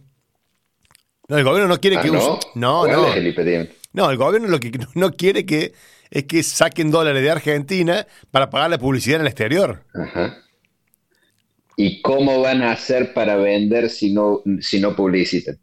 No, 1.27 1.37
el 1.37 1.43
gobierno 1.43 1.67
no 1.67 1.79
quiere 1.81 1.97
Ah, 1.97 2.01
que 2.03 2.09
¿no? 2.11 2.19
use- 2.37 2.47
No, 2.55 2.79
¿Cuál 2.81 2.91
no. 2.91 3.07
es 3.09 3.15
el 3.17 3.27
impedimento? 3.27 3.73
No, 3.93 4.09
el 4.11 4.17
gobierno 4.17 4.47
lo 4.47 4.59
que 4.59 4.71
no 4.95 5.11
quiere 5.11 5.45
que 5.45 5.73
es 6.09 6.23
que 6.23 6.43
saquen 6.43 6.91
dólares 6.91 7.21
de 7.21 7.31
Argentina 7.31 8.07
para 8.31 8.49
pagar 8.49 8.69
la 8.69 8.77
publicidad 8.77 9.17
en 9.17 9.21
el 9.21 9.27
exterior. 9.27 9.83
Ajá. 9.93 10.37
¿Y 11.75 12.01
cómo 12.01 12.41
van 12.41 12.63
a 12.63 12.71
hacer 12.71 13.13
para 13.13 13.35
vender 13.35 13.89
si 13.89 14.11
no, 14.11 14.41
si 14.61 14.79
no 14.79 14.95
publicitan? 14.95 15.59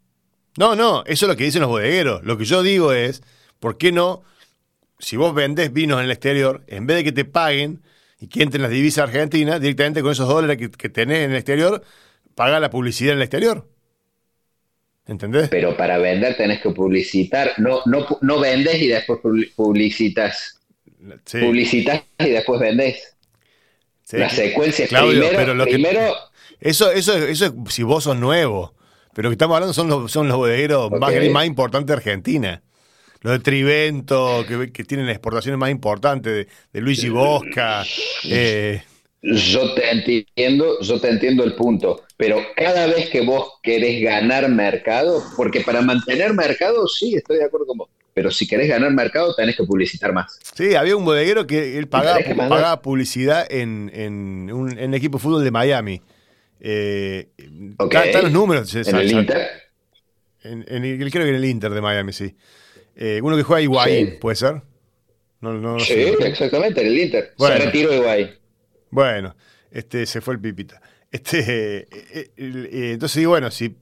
No, 0.57 0.75
no, 0.75 1.03
eso 1.05 1.25
es 1.25 1.29
lo 1.29 1.35
que 1.35 1.43
dicen 1.43 1.61
los 1.61 1.69
bodegueros. 1.69 2.23
Lo 2.23 2.37
que 2.37 2.45
yo 2.45 2.63
digo 2.63 2.93
es, 2.93 3.21
¿por 3.59 3.77
qué 3.77 3.91
no? 3.91 4.23
Si 4.99 5.17
vos 5.17 5.33
vendés 5.35 5.73
vinos 5.73 5.99
en 5.99 6.05
el 6.05 6.11
exterior, 6.11 6.63
en 6.67 6.87
vez 6.87 6.97
de 6.97 7.03
que 7.03 7.11
te 7.11 7.25
paguen 7.25 7.81
y 8.19 8.27
que 8.27 8.43
entren 8.43 8.61
las 8.61 8.71
divisas 8.71 9.09
argentinas, 9.09 9.59
directamente 9.59 10.01
con 10.01 10.13
esos 10.13 10.29
dólares 10.29 10.57
que, 10.57 10.71
que 10.71 10.87
tenés 10.87 11.25
en 11.25 11.31
el 11.31 11.37
exterior, 11.37 11.83
paga 12.33 12.61
la 12.61 12.69
publicidad 12.69 13.11
en 13.11 13.17
el 13.17 13.23
exterior. 13.23 13.67
¿Entendés? 15.07 15.49
Pero 15.49 15.77
para 15.77 15.97
vender 15.99 16.35
tenés 16.35 16.61
que 16.61 16.69
publicitar. 16.71 17.51
No, 17.57 17.81
no, 17.85 18.05
no 18.21 18.39
vendes 18.39 18.81
y 18.81 18.87
después 18.87 19.19
publi- 19.21 19.53
publicitas. 19.55 20.59
Sí, 21.25 21.39
Publicitas 21.39 22.01
y 22.19 22.29
después 22.29 22.59
vendes. 22.59 23.15
sí. 24.03 24.17
La 24.17 24.29
secuencia 24.29 24.85
es 24.85 24.89
Claudio, 24.89 25.19
primero, 25.21 25.37
pero 25.37 25.53
lo 25.53 25.65
que- 25.65 25.73
primero 25.73 26.15
Eso, 26.59 26.91
eso, 26.91 27.15
eso 27.17 27.45
es 27.45 27.53
si 27.73 27.83
vos 27.83 28.03
sos 28.05 28.17
nuevo. 28.17 28.73
Pero 29.13 29.27
lo 29.27 29.29
que 29.29 29.35
estamos 29.35 29.55
hablando 29.55 29.73
son 29.73 29.87
los, 29.87 30.11
son 30.11 30.27
los 30.27 30.37
bodegueros 30.37 30.89
más, 30.91 31.13
Ok. 31.13 31.29
más 31.31 31.45
importantes 31.45 31.87
de 31.87 31.93
Argentina. 31.93 32.61
Los 33.21 33.33
de 33.33 33.39
Trivento, 33.39 34.43
que, 34.47 34.71
que 34.71 34.83
tienen 34.83 35.09
exportaciones 35.09 35.57
más 35.59 35.69
importantes, 35.71 36.33
de, 36.33 36.47
de 36.73 36.81
Luigi 36.81 37.09
Bosca. 37.09 37.85
eh, 38.25 38.81
Yo 39.21 39.73
te 39.73 39.89
entiendo, 39.91 40.79
yo 40.81 40.99
te 40.99 41.09
entiendo 41.09 41.43
el 41.43 41.53
punto, 41.55 42.03
pero 42.17 42.37
cada 42.55 42.87
vez 42.87 43.09
que 43.09 43.21
vos 43.21 43.53
querés 43.61 44.01
ganar 44.01 44.47
mercado, 44.49 45.23
porque 45.35 45.61
para 45.61 45.81
mantener 45.81 46.33
mercado, 46.33 46.87
sí, 46.87 47.15
estoy 47.15 47.37
de 47.37 47.45
acuerdo 47.45 47.67
con 47.67 47.77
vos, 47.79 47.89
pero 48.13 48.31
si 48.31 48.47
querés 48.47 48.69
ganar 48.69 48.91
mercado 48.93 49.35
tenés 49.35 49.55
que 49.57 49.63
publicitar 49.63 50.13
más. 50.13 50.39
sí, 50.55 50.75
había 50.75 50.95
un 50.95 51.03
bodeguero 51.05 51.45
que 51.45 51.77
él 51.77 51.87
pagaba, 51.87 52.19
que 52.19 52.33
publicidad 52.81 53.45
en, 53.51 53.91
en 53.93 54.51
un, 54.51 54.77
en 54.77 54.93
equipo 54.93 55.17
de 55.17 55.21
fútbol 55.23 55.43
de 55.43 55.51
Miami. 55.51 56.01
Eh, 56.61 57.27
están, 57.37 58.23
los 58.23 58.31
números. 58.31 58.73
En 58.73 58.95
el 58.95 59.11
Inter, 59.11 59.47
en- 60.43 60.65
en 60.67 60.85
el- 60.85 60.97
creo 61.11 61.23
que 61.25 61.29
en 61.29 61.35
el 61.35 61.45
Inter 61.45 61.71
de 61.71 61.81
Miami, 61.81 62.13
sí. 62.13 62.35
Eh, 62.95 63.19
uno 63.21 63.35
que 63.35 63.43
juega 63.43 63.61
Higuaín, 63.61 64.07
Sí. 64.11 64.17
¿puede 64.21 64.35
ser? 64.37 64.61
No, 65.41 65.53
no, 65.53 65.73
no 65.73 65.79
sí, 65.79 65.93
sé. 65.93 66.09
exactamente, 66.27 66.79
en 66.81 66.87
el 66.87 66.97
Inter. 66.97 67.33
Bueno. 67.37 67.57
Se 67.57 67.65
retiró 67.65 67.93
Iguay. 67.93 68.33
Bueno, 68.89 69.35
este 69.69 70.05
se 70.05 70.21
fue 70.21 70.35
el 70.35 70.39
pipita. 70.39 70.81
Este, 71.15 71.77
eh, 71.79 71.87
eh, 72.13 72.31
eh, 72.37 72.91
entonces 72.93 73.17
digo, 73.17 73.31
bueno, 73.31 73.49
si 73.51 73.75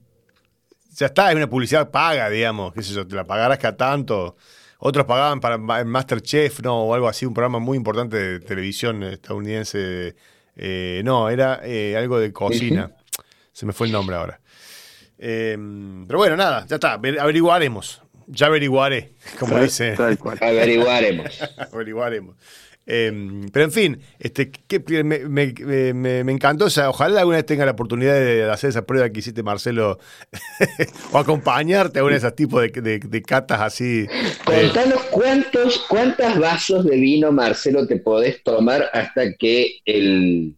ya 0.96 1.06
está, 1.06 1.30
es 1.30 1.36
una 1.36 1.48
publicidad 1.50 1.90
paga, 1.90 2.30
digamos, 2.30 2.72
qué 2.72 2.82
sé 2.82 2.94
yo, 2.94 3.06
te 3.06 3.16
la 3.16 3.24
pagarás 3.24 3.58
cada 3.58 3.76
tanto. 3.76 4.36
Otros 4.78 5.04
pagaban 5.06 5.40
para 5.40 5.58
Ma- 5.58 5.82
Masterchef, 5.84 6.60
no, 6.60 6.84
o 6.84 6.94
algo 6.94 7.08
así, 7.08 7.26
un 7.26 7.34
programa 7.34 7.58
muy 7.58 7.76
importante 7.76 8.16
de 8.16 8.40
televisión 8.40 9.02
estadounidense. 9.02 10.14
Eh, 10.56 11.02
no, 11.04 11.28
era 11.30 11.60
eh, 11.64 11.96
algo 11.96 12.18
de 12.20 12.32
cocina. 12.32 12.92
Se 13.52 13.66
me 13.66 13.72
fue 13.72 13.86
el 13.88 13.92
nombre 13.92 14.14
ahora. 14.14 14.40
Eh, 15.18 15.56
pero 16.06 16.18
bueno, 16.18 16.36
nada, 16.36 16.66
ya 16.66 16.76
está, 16.76 16.96
ver- 16.98 17.18
averiguaremos. 17.18 18.00
Ya 18.26 18.46
averiguaré, 18.46 19.14
como 19.38 19.58
dice. 19.58 19.94
Averiguaremos. 20.40 21.26
averiguaremos. 21.72 22.36
Eh, 22.86 23.40
pero 23.52 23.64
en 23.64 23.72
fin, 23.72 24.00
este, 24.18 24.50
que, 24.50 25.02
me, 25.04 25.20
me- 25.20 25.54
me- 25.94 26.22
me 26.24 26.32
encantó. 26.32 26.66
O 26.66 26.70
sea, 26.70 26.90
ojalá 26.90 27.20
alguna 27.20 27.38
vez 27.38 27.46
tenga 27.46 27.64
la 27.64 27.72
oportunidad 27.72 28.14
de 28.14 28.50
hacer 28.50 28.70
esa 28.70 28.84
prueba 28.84 29.08
que 29.10 29.20
hiciste, 29.20 29.42
Marcelo, 29.42 29.98
o 31.12 31.18
acompañarte 31.18 31.98
a 31.98 32.02
uno 32.02 32.12
de 32.12 32.18
esos 32.18 32.34
tipos 32.36 32.60
de, 32.62 32.68
de- 32.68 32.98
de 32.98 33.22
catas 33.22 33.60
así. 33.60 34.06
eh, 34.10 34.34
Contanos 34.44 35.02
cuántos, 35.10 35.78
cuántas 35.88 36.38
vasos 36.38 36.84
de 36.84 36.96
vino, 36.96 37.32
Marcelo, 37.32 37.86
te 37.86 37.96
podés 37.96 38.42
tomar 38.42 38.90
hasta 38.92 39.32
que 39.34 39.78
el 39.86 40.54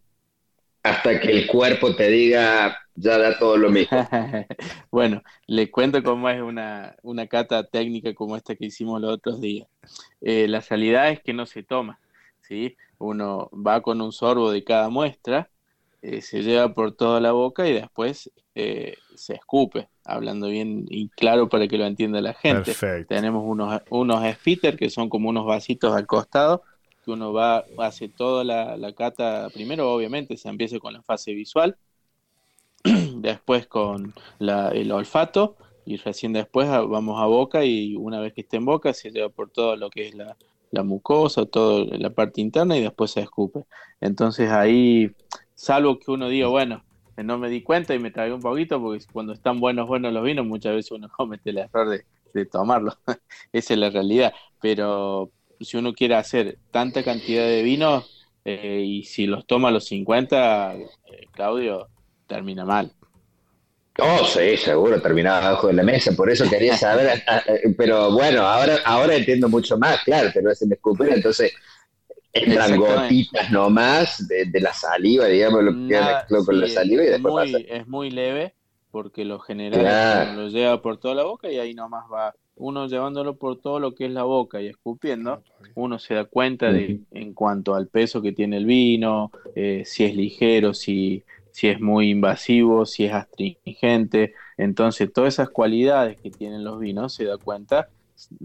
hasta 0.83 1.19
que 1.19 1.31
el 1.31 1.47
cuerpo 1.47 1.95
te 1.97 2.07
diga 2.09 2.77
ya 2.95 3.17
da 3.17 3.37
todo 3.37 3.57
lo 3.57 3.69
mismo. 3.69 4.07
Bueno, 4.91 5.21
le 5.45 5.69
cuento 5.69 6.01
cómo 6.01 6.29
es 6.29 6.41
una, 6.41 6.95
una 7.03 7.27
cata 7.27 7.63
técnica 7.65 8.13
como 8.13 8.35
esta 8.37 8.55
que 8.55 8.65
hicimos 8.65 8.99
los 9.01 9.13
otros 9.13 9.39
días. 9.41 9.67
Eh, 10.21 10.47
la 10.47 10.61
realidad 10.61 11.09
es 11.11 11.19
que 11.19 11.33
no 11.33 11.45
se 11.45 11.61
toma, 11.63 11.99
¿sí? 12.47 12.75
Uno 12.99 13.49
va 13.53 13.81
con 13.81 14.01
un 14.01 14.11
sorbo 14.11 14.51
de 14.51 14.63
cada 14.63 14.89
muestra, 14.89 15.49
eh, 16.01 16.21
se 16.21 16.41
lleva 16.43 16.73
por 16.73 16.93
toda 16.93 17.19
la 17.19 17.31
boca 17.31 17.67
y 17.67 17.73
después 17.73 18.31
eh, 18.55 18.95
se 19.15 19.33
escupe, 19.35 19.89
hablando 20.03 20.47
bien 20.47 20.85
y 20.89 21.09
claro 21.09 21.49
para 21.49 21.67
que 21.67 21.77
lo 21.77 21.85
entienda 21.85 22.21
la 22.21 22.33
gente. 22.33 22.65
Perfecto. 22.65 23.07
Tenemos 23.13 23.43
unos, 23.45 23.81
unos 23.89 24.23
spitters 24.35 24.77
que 24.77 24.89
son 24.89 25.09
como 25.09 25.29
unos 25.29 25.45
vasitos 25.45 25.95
al 25.95 26.07
costado, 26.07 26.63
que 27.03 27.11
uno 27.11 27.33
va, 27.33 27.65
hace 27.77 28.09
toda 28.09 28.43
la, 28.43 28.77
la 28.77 28.93
cata, 28.93 29.49
primero 29.53 29.91
obviamente 29.93 30.37
se 30.37 30.49
empieza 30.49 30.79
con 30.79 30.93
la 30.93 31.01
fase 31.03 31.33
visual, 31.33 31.77
después 33.15 33.67
con 33.67 34.13
la- 34.39 34.69
el 34.69 34.91
olfato 34.91 35.55
y 35.85 35.97
recién 35.97 36.33
después 36.33 36.67
vamos 36.69 37.21
a 37.21 37.25
boca 37.25 37.63
y 37.65 37.95
una 37.95 38.19
vez 38.19 38.33
que 38.33 38.41
esté 38.41 38.57
en 38.57 38.65
boca 38.65 38.93
se 38.93 39.11
lleva 39.11 39.29
por 39.29 39.49
todo 39.49 39.75
lo 39.75 39.89
que 39.89 40.07
es 40.07 40.15
la, 40.15 40.35
la 40.71 40.83
mucosa, 40.83 41.45
toda 41.45 41.85
la 41.97 42.09
parte 42.09 42.41
interna 42.41 42.77
y 42.77 42.81
después 42.81 43.11
se 43.11 43.21
escupe. 43.21 43.65
Entonces 44.01 44.49
ahí, 44.51 45.11
salvo 45.55 45.99
que 45.99 46.11
uno 46.11 46.29
diga, 46.29 46.47
bueno, 46.47 46.83
no 47.17 47.37
me 47.37 47.49
di 47.49 47.63
cuenta 47.63 47.95
y 47.95 47.99
me 47.99 48.11
tragué 48.11 48.33
un 48.33 48.41
poquito 48.41 48.81
porque 48.81 49.03
cuando 49.11 49.33
están 49.33 49.59
buenos, 49.59 49.87
buenos 49.87 50.13
los 50.13 50.23
vinos, 50.23 50.45
muchas 50.45 50.75
veces 50.75 50.91
uno 50.91 51.09
comete 51.15 51.49
el 51.49 51.59
error 51.59 51.89
de, 51.89 52.05
de 52.33 52.45
tomarlo. 52.45 52.93
Esa 53.51 53.73
es 53.73 53.79
la 53.79 53.89
realidad. 53.89 54.33
Pero 54.61 55.31
si 55.59 55.77
uno 55.77 55.93
quiere 55.93 56.15
hacer 56.15 56.59
tanta 56.71 57.03
cantidad 57.03 57.45
de 57.45 57.63
vinos 57.63 58.29
eh, 58.45 58.83
y 58.85 59.03
si 59.03 59.27
los 59.27 59.45
toma 59.45 59.69
a 59.69 59.71
los 59.71 59.85
50, 59.85 60.75
eh, 60.75 60.89
Claudio, 61.31 61.89
termina 62.27 62.65
mal. 62.65 62.96
Oh, 63.99 64.23
sí, 64.25 64.57
seguro, 64.57 65.01
terminaba 65.01 65.47
abajo 65.47 65.67
de 65.67 65.73
la 65.73 65.83
mesa, 65.83 66.11
por 66.15 66.29
eso 66.29 66.47
quería 66.49 66.77
saber, 66.77 67.23
ah, 67.27 67.41
ah, 67.47 67.53
pero 67.77 68.11
bueno, 68.11 68.41
ahora, 68.41 68.77
ahora 68.85 69.15
entiendo 69.15 69.49
mucho 69.49 69.77
más, 69.77 70.03
claro, 70.03 70.31
te 70.31 70.41
lo 70.41 70.51
hacen 70.51 70.71
escupir, 70.71 71.09
entonces 71.09 71.51
entran 72.31 72.77
gotitas 72.77 73.49
nomás 73.51 74.27
de, 74.27 74.45
de 74.45 74.59
la 74.59 74.73
saliva, 74.73 75.25
digamos, 75.25 75.63
lo 75.63 75.71
que 75.73 75.87
queda 75.87 76.27
con 76.27 76.59
la 76.59 76.67
saliva 76.67 77.03
y 77.03 77.05
es 77.07 77.11
después 77.13 77.33
muy, 77.33 77.51
pasa. 77.53 77.75
es 77.75 77.87
muy 77.87 78.11
leve 78.11 78.53
porque 78.91 79.25
lo 79.25 79.39
general 79.39 79.81
Claro. 79.81 80.41
lo 80.41 80.47
lleva 80.49 80.81
por 80.81 80.97
toda 80.97 81.15
la 81.15 81.23
boca 81.23 81.51
y 81.51 81.57
ahí 81.57 81.73
nomás 81.73 82.05
va 82.11 82.35
uno 82.59 82.87
llevándolo 82.87 83.35
por 83.35 83.61
todo 83.61 83.79
lo 83.79 83.93
que 83.93 84.05
es 84.05 84.11
la 84.11 84.23
boca 84.23 84.59
y 84.61 84.67
escupiendo, 84.67 85.43
uno 85.75 85.99
se 85.99 86.15
da 86.15 86.25
cuenta 86.25 86.71
de 86.71 87.01
en 87.11 87.33
cuanto 87.33 87.75
al 87.75 87.87
peso 87.87 88.19
que 88.21 88.31
tiene 88.31 88.57
el 88.57 88.65
vino, 88.65 89.31
eh, 89.55 89.83
si 89.85 90.05
es 90.05 90.15
ligero, 90.15 90.73
si, 90.73 91.23
si 91.57 91.69
es 91.69 91.79
muy 91.81 92.09
invasivo, 92.11 92.85
si 92.85 93.05
es 93.05 93.13
astringente. 93.13 94.33
Entonces, 94.57 95.11
todas 95.11 95.33
esas 95.35 95.49
cualidades 95.49 96.17
que 96.21 96.31
tienen 96.31 96.63
los 96.63 96.79
vinos 96.79 97.15
se 97.15 97.25
da 97.25 97.37
cuenta 97.39 97.89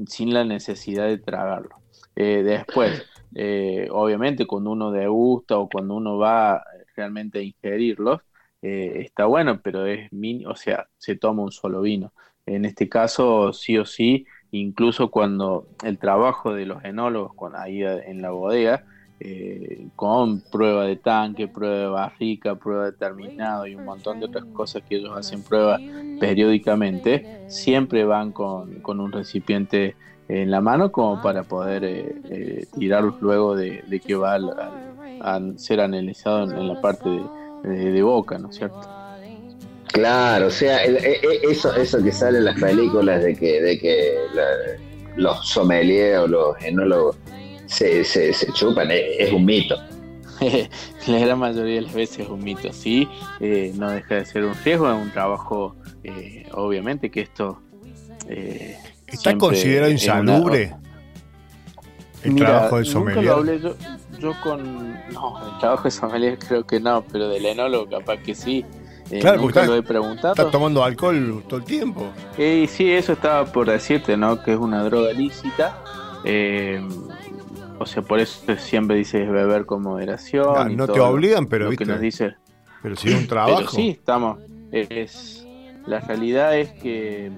sin 0.07 0.33
la 0.35 0.45
necesidad 0.45 1.07
de 1.09 1.19
tragarlo. 1.19 1.83
Eh, 2.17 2.43
después, 2.43 3.05
eh, 3.35 3.89
obviamente, 3.91 4.47
cuando 4.47 4.71
uno 4.73 4.91
degusta 4.91 5.59
o 5.59 5.69
cuando 5.69 5.95
uno 5.97 6.19
va 6.19 6.63
realmente 6.97 7.39
a 7.41 7.43
ingerirlos, 7.43 8.21
eh, 8.63 9.03
está 9.05 9.27
bueno, 9.27 9.61
pero 9.63 9.87
es 9.87 10.11
min- 10.13 10.47
o 10.47 10.55
sea, 10.57 10.89
se 10.99 11.17
toma 11.17 11.43
un 11.43 11.53
solo 11.53 11.81
vino. 11.83 12.13
En 12.47 12.65
este 12.65 12.89
caso, 12.89 13.53
sí 13.53 13.79
o 13.79 13.85
sí, 13.85 14.27
incluso 14.51 15.11
cuando 15.11 15.69
el 15.85 15.99
trabajo 15.99 16.55
de 16.55 16.67
los 16.67 16.85
enólogos 16.85 17.35
con, 17.35 17.57
ahí 17.57 17.83
en 17.83 18.23
la 18.23 18.31
bodega, 18.31 18.85
eh, 19.25 19.87
con 19.95 20.41
prueba 20.41 20.85
de 20.85 20.97
tanque, 20.97 21.47
prueba 21.47 21.77
de 21.77 21.87
barrica, 21.87 22.55
prueba 22.57 22.87
de 22.87 22.93
terminado 22.93 23.67
y 23.67 23.75
un 23.77 23.85
montón 23.85 24.19
de 24.19 24.27
otras 24.27 24.45
cosas 24.53 24.83
que 24.89 24.97
ellos 24.97 25.17
hacen 25.17 25.43
prueba 25.43 25.81
periódicamente, 26.19 27.25
siempre 27.47 28.05
van 28.05 28.33
con, 28.33 28.81
con 28.81 28.99
un 29.01 29.13
recipiente 29.13 29.95
en 30.29 30.51
la 30.51 30.61
mano 30.61 30.91
como 30.91 31.21
para 31.21 31.43
poder 31.45 31.85
eh, 31.85 32.15
eh, 32.31 32.67
tirarlos 32.75 33.15
luego 33.21 33.55
de, 33.55 33.83
que 34.05 34.15
va 34.15 34.39
a 35.21 35.41
ser 35.57 35.81
analizado 35.81 36.51
en, 36.51 36.67
la 36.69 36.75
parte 36.81 37.09
de, 37.63 38.03
boca, 38.03 38.39
¿no 38.39 38.49
es 38.49 38.57
cierto? 38.57 38.89
Claro, 39.93 40.47
o 40.47 40.51
sea, 40.51 40.79
el- 40.85 40.97
e- 40.97 41.21
e- 41.23 41.51
eso, 41.51 41.73
eso 41.77 42.03
que 42.03 42.13
sale 42.13 42.39
en 42.39 42.47
las 42.47 42.59
películas 42.59 43.23
de 43.23 43.37
que, 43.37 43.61
de 43.61 43.79
que 43.79 44.15
la- 44.35 44.81
los 45.17 45.47
sommeliers 45.49 46.21
o 46.21 46.27
los 46.27 46.57
enólogos 46.65 47.17
se, 47.67 48.05
se, 48.05 48.33
se 48.33 48.53
chupan, 48.53 48.91
es, 48.91 49.03
es 49.19 49.33
un 49.33 49.45
mito. 49.45 49.77
la 51.07 51.19
gran 51.19 51.39
mayoría 51.39 51.77
de 51.77 51.81
las 51.83 51.95
veces 51.95 52.21
es 52.21 52.29
un 52.29 52.43
mito, 52.43 52.73
sí, 52.73 53.09
eh, 53.41 53.73
no 53.77 53.91
deja 53.91 54.17
de 54.17 54.25
ser 54.27 54.45
un 54.45 54.55
riesgo, 54.65 54.91
es 54.91 54.97
un 55.01 55.11
trabajo, 55.13 55.77
eh, 56.05 56.47
obviamente 56.53 57.11
que 57.11 57.21
esto... 57.21 57.61
eh, 58.29 58.77
¿Está 59.07 59.37
considerado 59.37 59.91
es 59.93 60.05
una- 60.09 60.19
insalubre? 60.21 60.75
El 62.25 62.33
Mira, 62.33 62.47
trabajo 62.47 62.77
nunca 62.79 62.91
sommelier. 62.93 63.25
lo 63.25 63.33
hablé 63.35 63.61
yo, 63.61 63.75
yo 64.19 64.33
con... 64.43 64.93
No, 65.13 65.53
el 65.53 65.59
trabajo 65.59 65.85
de 65.85 65.91
sommelier 65.91 66.39
creo 66.39 66.65
que 66.65 66.79
no, 66.81 67.05
pero 67.11 67.29
del 67.29 67.45
enólogo 67.47 67.89
capaz 67.91 68.19
que 68.19 68.35
sí. 68.35 68.65
Eh, 69.11 69.19
Claro, 69.19 69.39
nunca 69.39 69.43
porque 69.43 69.59
está- 69.61 69.67
lo 69.73 69.77
he 69.77 69.83
preguntado. 69.83 70.35
Estás 70.35 70.51
tomando 70.53 70.85
alcohol 70.85 71.43
todo 71.49 71.59
el 71.59 71.65
tiempo. 71.67 72.07
Eh, 72.39 72.67
sí, 72.71 72.91
eso 72.93 73.13
estaba 73.15 73.45
por 73.45 73.69
decirte, 73.69 74.17
¿no? 74.17 74.41
Que 74.43 74.53
es 74.53 74.59
una 74.59 74.85
droga 74.85 75.13
lícita. 75.13 75.83
Eh, 76.25 76.81
o 77.83 77.87
sea, 77.87 78.03
por 78.03 78.19
eso 78.21 78.57
siempre 78.59 78.97
dices 78.97 79.31
beber 79.31 79.67
con 79.67 79.83
moderación. 79.83 80.55
Ah, 80.57 80.69
y 80.71 80.77
no 80.77 80.87
te 80.87 80.99
obligan, 81.01 81.47
pero 81.47 81.65
lo 81.65 81.71
viste. 81.71 81.85
que 81.85 81.91
nos 81.93 82.01
dice. 82.01 82.35
Pero 82.83 82.97
si 82.97 83.09
es 83.11 83.15
un 83.15 83.27
trabajo. 83.27 83.57
Pero 83.59 83.71
sí, 83.71 83.89
estamos. 83.91 84.39
Es, 84.73 85.47
la 85.87 86.01
realidad 86.01 86.57
es 86.59 86.71
que 86.73 87.31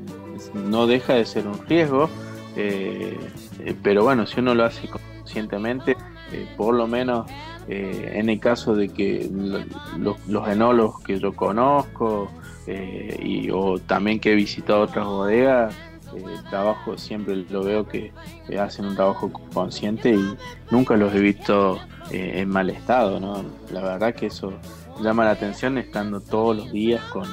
no 0.55 0.87
deja 0.87 1.15
de 1.15 1.25
ser 1.25 1.47
un 1.47 1.59
riesgo. 1.67 2.09
eh, 2.57 3.19
eh, 3.61 3.75
pero 3.83 4.05
bueno, 4.05 4.27
si 4.27 4.39
uno 4.41 4.55
lo 4.55 4.65
hace 4.65 4.89
conscientemente, 4.89 5.97
eh, 6.33 6.47
por 6.57 6.75
lo 6.75 6.87
menos 6.87 7.29
eh, 7.69 8.13
en 8.15 8.29
el 8.29 8.39
caso 8.39 8.75
de 8.77 8.89
que 8.91 9.29
lo- 9.33 9.65
lo- 9.99 10.17
los 10.29 10.49
enólogos 10.49 11.01
que 11.03 11.19
yo 11.19 11.33
conozco 11.35 12.31
y, 12.67 13.51
o 13.51 13.79
también 13.79 14.19
que 14.21 14.33
he 14.33 14.35
visitado 14.35 14.83
otras 14.83 15.05
bodegas, 15.07 15.75
eh, 16.17 16.25
el 16.39 16.45
trabajo 16.51 16.97
siempre 16.99 17.37
lo 17.49 17.63
veo 17.65 17.87
que, 17.87 18.13
que 18.47 18.59
hacen 18.59 18.87
un 18.87 18.95
trabajo 18.95 19.31
consciente 19.53 20.11
y 20.15 20.37
nunca 20.71 20.97
los 20.97 21.15
he 21.15 21.21
visto 21.21 21.79
eh, 22.11 22.33
en 22.37 22.49
mal 22.49 22.71
estado, 22.71 23.21
¿no? 23.21 23.45
La 23.73 23.81
verdad 23.83 24.15
que 24.15 24.27
eso 24.27 24.53
llama 25.01 25.25
la 25.25 25.33
atención 25.33 25.77
estando 25.79 26.21
todos 26.21 26.57
los 26.57 26.73
días 26.73 27.03
con 27.07 27.25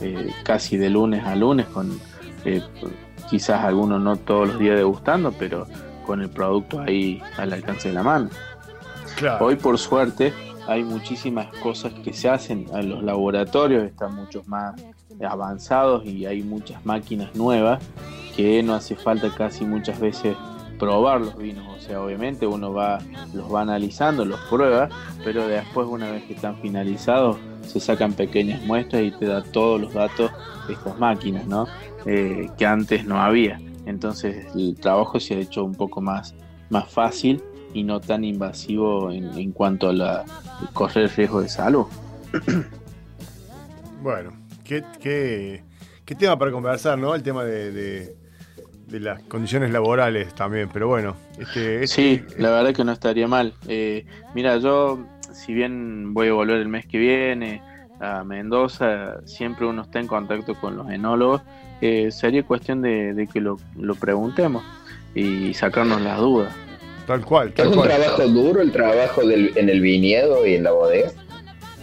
eh, 0.00 0.32
casi 0.44 0.76
de 0.76 0.90
lunes 0.90 1.24
a 1.24 1.36
lunes 1.36 1.66
con 1.66 2.00
eh, 2.44 2.62
quizás 3.30 3.62
algunos 3.62 4.00
no 4.00 4.16
todos 4.16 4.48
los 4.48 4.58
días 4.58 4.76
degustando 4.76 5.32
pero 5.38 5.66
con 6.06 6.20
el 6.22 6.30
producto 6.30 6.80
ahí 6.80 7.22
al 7.36 7.52
alcance 7.52 7.88
de 7.88 7.94
la 7.94 8.02
mano 8.02 8.30
Claro. 9.16 9.44
hoy 9.46 9.56
por 9.56 9.78
suerte 9.78 10.32
hay 10.66 10.82
muchísimas 10.82 11.46
cosas 11.58 11.92
que 12.04 12.12
se 12.12 12.28
hacen 12.28 12.66
en 12.72 12.88
los 12.88 13.02
laboratorios 13.02 13.84
están 13.84 14.14
muchos 14.14 14.46
más 14.48 14.74
avanzados 15.28 16.04
y 16.06 16.26
hay 16.26 16.42
muchas 16.42 16.84
máquinas 16.84 17.34
nuevas 17.34 17.82
que 18.36 18.62
no 18.62 18.74
hace 18.74 18.96
falta 18.96 19.32
casi 19.34 19.64
muchas 19.64 20.00
veces 20.00 20.36
probar 20.78 21.20
los 21.20 21.36
vinos. 21.36 21.64
O 21.76 21.80
sea 21.80 22.00
obviamente 22.00 22.46
uno 22.46 22.72
va 22.72 22.98
los 23.32 23.52
va 23.52 23.60
analizando 23.60 24.24
los 24.24 24.40
prueba 24.48 24.88
pero 25.22 25.46
después 25.46 25.86
una 25.86 26.10
vez 26.10 26.24
que 26.24 26.34
están 26.34 26.56
finalizados 26.56 27.36
se 27.62 27.80
sacan 27.80 28.12
pequeñas 28.12 28.62
muestras 28.62 29.02
y 29.02 29.10
te 29.10 29.26
da 29.26 29.42
todos 29.42 29.80
los 29.80 29.92
datos 29.92 30.30
de 30.66 30.74
estas 30.74 30.98
máquinas 30.98 31.46
no 31.46 31.66
Eh, 32.06 32.50
que 32.58 32.66
antes 32.66 33.06
no 33.06 33.18
había. 33.18 33.58
Entonces 33.86 34.46
el 34.54 34.76
trabajo 34.76 35.18
se 35.18 35.36
ha 35.36 35.38
hecho 35.38 35.64
un 35.64 35.74
poco 35.74 36.02
más 36.02 36.34
más 36.68 36.90
fácil 36.90 37.42
y 37.74 37.82
no 37.82 38.00
tan 38.00 38.24
invasivo 38.24 39.10
en, 39.12 39.36
en 39.36 39.52
cuanto 39.52 39.90
a 39.90 39.92
la 39.92 40.24
correr 40.72 41.10
riesgo 41.14 41.42
de 41.42 41.48
salud 41.50 41.84
Bueno, 44.02 44.32
qué, 44.64 44.82
qué, 45.00 45.62
qué 46.04 46.14
tema 46.14 46.38
para 46.38 46.50
conversar, 46.52 46.98
¿no? 46.98 47.14
El 47.14 47.22
tema 47.22 47.44
de, 47.44 47.70
de- 47.72 48.16
de 48.86 49.00
las 49.00 49.22
condiciones 49.22 49.70
laborales 49.72 50.34
también, 50.34 50.68
pero 50.72 50.88
bueno. 50.88 51.16
Este, 51.38 51.86
Sí, 51.86 52.22
este- 52.26 52.40
la 52.42 52.50
verdad 52.50 52.74
que 52.74 52.84
no 52.84 52.92
estaría 52.92 53.26
mal. 53.26 53.54
Eh, 53.66 54.04
mira, 54.34 54.58
yo, 54.58 55.02
si 55.32 55.54
bien 55.54 56.12
voy 56.12 56.28
a 56.28 56.34
volver 56.34 56.56
el 56.58 56.68
mes 56.68 56.84
que 56.86 56.98
viene 56.98 57.62
a 57.98 58.22
Mendoza, 58.24 59.26
siempre 59.26 59.66
uno 59.66 59.82
está 59.82 60.00
en 60.00 60.06
contacto 60.06 60.54
con 60.54 60.76
los 60.76 60.90
enólogos. 60.90 61.40
eh, 61.80 62.10
sería 62.12 62.42
cuestión 62.44 62.82
de, 62.82 63.14
de 63.14 63.26
que 63.26 63.40
lo, 63.40 63.56
lo 63.76 63.94
preguntemos 63.94 64.62
y 65.14 65.54
sacarnos 65.54 66.00
las 66.02 66.18
dudas. 66.18 66.54
Tal 67.06 67.24
cual, 67.24 67.52
¿Es 67.56 67.66
un 67.66 67.74
cual. 67.74 67.88
trabajo 67.88 68.22
duro 68.28 68.60
el 68.62 68.72
trabajo 68.72 69.26
del- 69.26 69.52
en 69.56 69.68
el 69.68 69.80
viñedo 69.80 70.46
y 70.46 70.54
en 70.54 70.64
la 70.64 70.72
bodega? 70.72 71.10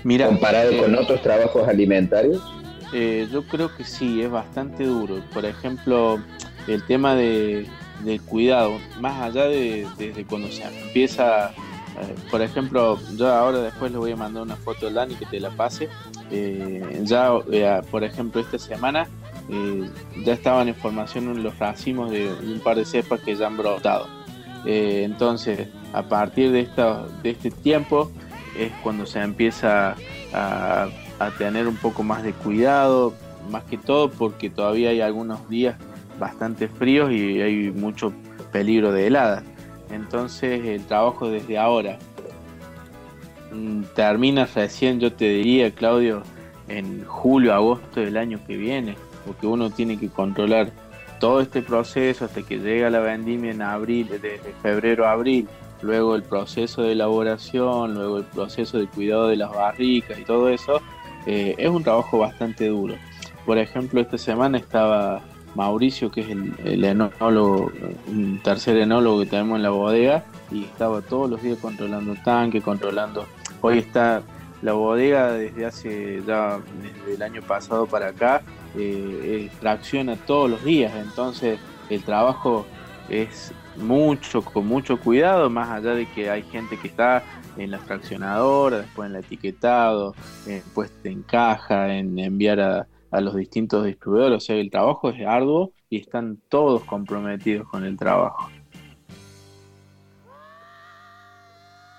Mira, 0.03 0.25
Comparado 0.27 0.71
eh, 0.71 0.77
con 0.77 0.95
otros 0.95 1.21
trabajos 1.21 1.67
alimentarios. 1.67 2.41
Eh, 2.93 3.27
yo 3.31 3.43
creo 3.43 3.73
que 3.75 3.83
sí, 3.83 4.21
es 4.21 4.31
bastante 4.31 4.83
duro. 4.83 5.21
Por 5.33 5.45
ejemplo, 5.45 6.19
el 6.67 6.83
tema 6.87 7.15
de, 7.15 7.67
del 8.03 8.21
cuidado, 8.21 8.79
más 8.99 9.21
allá 9.21 9.45
de 9.45 9.87
desde 9.97 10.25
cuando 10.25 10.49
se 10.51 10.63
empieza, 10.63 11.49
eh, 11.51 12.15
por 12.31 12.41
ejemplo, 12.41 12.99
yo 13.15 13.27
ahora 13.27 13.59
después 13.59 13.91
le 13.91 13.99
voy 13.99 14.11
a 14.11 14.15
mandar 14.15 14.41
una 14.43 14.55
foto 14.55 14.87
a 14.87 14.89
Dani 14.91 15.13
que 15.15 15.25
te 15.27 15.39
la 15.39 15.51
pase. 15.51 15.87
Eh, 16.31 16.99
ya, 17.03 17.31
eh, 17.51 17.81
por 17.91 18.03
ejemplo, 18.03 18.41
esta 18.41 18.57
semana 18.57 19.07
eh, 19.49 19.87
ya 20.25 20.33
estaban 20.33 20.67
en 20.67 20.75
formación 20.75 21.43
los 21.43 21.57
racimos 21.59 22.09
de, 22.09 22.33
de 22.35 22.53
un 22.53 22.59
par 22.59 22.75
de 22.77 22.85
cepas 22.85 23.19
que 23.21 23.35
ya 23.35 23.47
han 23.47 23.57
brotado. 23.57 24.07
Eh, 24.65 25.03
entonces, 25.03 25.67
a 25.93 26.03
partir 26.03 26.51
de, 26.51 26.61
esta, 26.61 27.05
de 27.23 27.31
este 27.31 27.51
tiempo 27.51 28.11
es 28.57 28.71
cuando 28.83 29.05
se 29.05 29.19
empieza 29.19 29.95
a, 30.33 30.87
a 31.19 31.31
tener 31.37 31.67
un 31.67 31.75
poco 31.75 32.03
más 32.03 32.23
de 32.23 32.33
cuidado, 32.33 33.13
más 33.49 33.63
que 33.63 33.77
todo 33.77 34.09
porque 34.09 34.49
todavía 34.49 34.89
hay 34.89 35.01
algunos 35.01 35.47
días 35.49 35.75
bastante 36.19 36.67
fríos 36.67 37.11
y 37.11 37.41
hay 37.41 37.71
mucho 37.71 38.13
peligro 38.51 38.91
de 38.91 39.07
heladas. 39.07 39.43
Entonces 39.91 40.65
el 40.65 40.85
trabajo 40.85 41.29
desde 41.29 41.57
ahora 41.57 41.97
mm, 43.51 43.83
termina 43.95 44.45
recién, 44.45 44.99
yo 44.99 45.11
te 45.11 45.25
diría, 45.29 45.71
Claudio, 45.71 46.23
en 46.67 47.03
julio, 47.05 47.53
agosto 47.53 47.99
del 47.99 48.17
año 48.17 48.39
que 48.47 48.55
viene, 48.55 48.95
porque 49.25 49.47
uno 49.47 49.69
tiene 49.69 49.97
que 49.97 50.09
controlar 50.09 50.71
todo 51.21 51.39
este 51.39 51.61
proceso 51.61 52.25
hasta 52.25 52.41
que 52.41 52.57
llega 52.57 52.89
la 52.89 52.99
vendimia 52.99 53.51
en 53.51 53.61
abril, 53.61 54.09
desde 54.09 54.39
febrero 54.63 55.05
a 55.05 55.11
abril, 55.11 55.47
luego 55.83 56.15
el 56.15 56.23
proceso 56.23 56.81
de 56.81 56.93
elaboración, 56.93 57.93
luego 57.93 58.17
el 58.17 58.23
proceso 58.25 58.79
de 58.79 58.87
cuidado 58.87 59.27
de 59.27 59.35
las 59.37 59.51
barricas 59.51 60.17
y 60.17 60.25
todo 60.25 60.49
eso, 60.49 60.81
eh, 61.27 61.53
es 61.59 61.69
un 61.69 61.83
trabajo 61.83 62.17
bastante 62.17 62.67
duro. 62.67 62.95
Por 63.45 63.59
ejemplo, 63.59 64.01
esta 64.01 64.17
semana 64.17 64.57
estaba 64.57 65.21
Mauricio, 65.53 66.09
que 66.09 66.21
es 66.21 66.29
el, 66.29 66.55
el 66.65 66.83
enólogo, 66.83 67.71
un 68.07 68.39
tercer 68.43 68.77
enólogo 68.77 69.19
que 69.19 69.27
tenemos 69.27 69.57
en 69.57 69.63
la 69.63 69.69
bodega, 69.69 70.23
y 70.49 70.63
estaba 70.63 71.01
todos 71.01 71.29
los 71.29 71.41
días 71.43 71.59
controlando 71.59 72.15
tanque, 72.25 72.61
controlando. 72.61 73.27
Hoy 73.61 73.77
está 73.77 74.23
la 74.63 74.73
bodega 74.73 75.33
desde 75.33 75.65
hace 75.67 76.23
ya, 76.25 76.59
desde 76.81 77.13
el 77.13 77.21
año 77.21 77.43
pasado 77.43 77.85
para 77.85 78.07
acá, 78.07 78.41
eh, 78.77 79.47
eh, 79.47 79.49
tracciona 79.59 80.15
todos 80.15 80.49
los 80.49 80.63
días, 80.63 80.93
entonces 80.95 81.59
el 81.89 82.03
trabajo 82.03 82.65
es 83.09 83.53
mucho, 83.75 84.41
con 84.41 84.65
mucho 84.67 84.99
cuidado, 84.99 85.49
más 85.49 85.69
allá 85.69 85.93
de 85.95 86.05
que 86.07 86.29
hay 86.29 86.43
gente 86.43 86.77
que 86.77 86.87
está 86.87 87.23
en 87.57 87.71
la 87.71 87.79
fraccionadora, 87.79 88.79
después 88.79 89.09
en 89.09 89.15
el 89.15 89.23
etiquetado, 89.23 90.15
eh, 90.47 90.61
puesta 90.73 91.09
en 91.09 91.21
caja, 91.23 91.93
en 91.93 92.17
enviar 92.19 92.59
a, 92.59 92.87
a 93.11 93.21
los 93.21 93.35
distintos 93.35 93.85
distribuidores, 93.85 94.37
o 94.37 94.39
sea, 94.39 94.55
el 94.55 94.69
trabajo 94.71 95.09
es 95.09 95.25
arduo 95.25 95.73
y 95.89 95.99
están 95.99 96.37
todos 96.47 96.83
comprometidos 96.85 97.67
con 97.67 97.83
el 97.85 97.97
trabajo. 97.97 98.49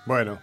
Bueno, 0.05 0.37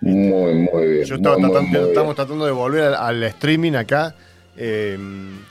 Muy, 0.00 0.68
muy 0.72 0.86
bien. 0.88 1.04
yo 1.04 1.14
estaba 1.16 1.38
muy, 1.38 1.50
tratando, 1.50 1.86
estamos 1.86 2.14
tratando 2.14 2.46
de 2.46 2.52
volver 2.52 2.82
al, 2.84 2.94
al 2.94 3.22
streaming 3.24 3.72
acá. 3.72 4.14
Eh, 4.56 4.98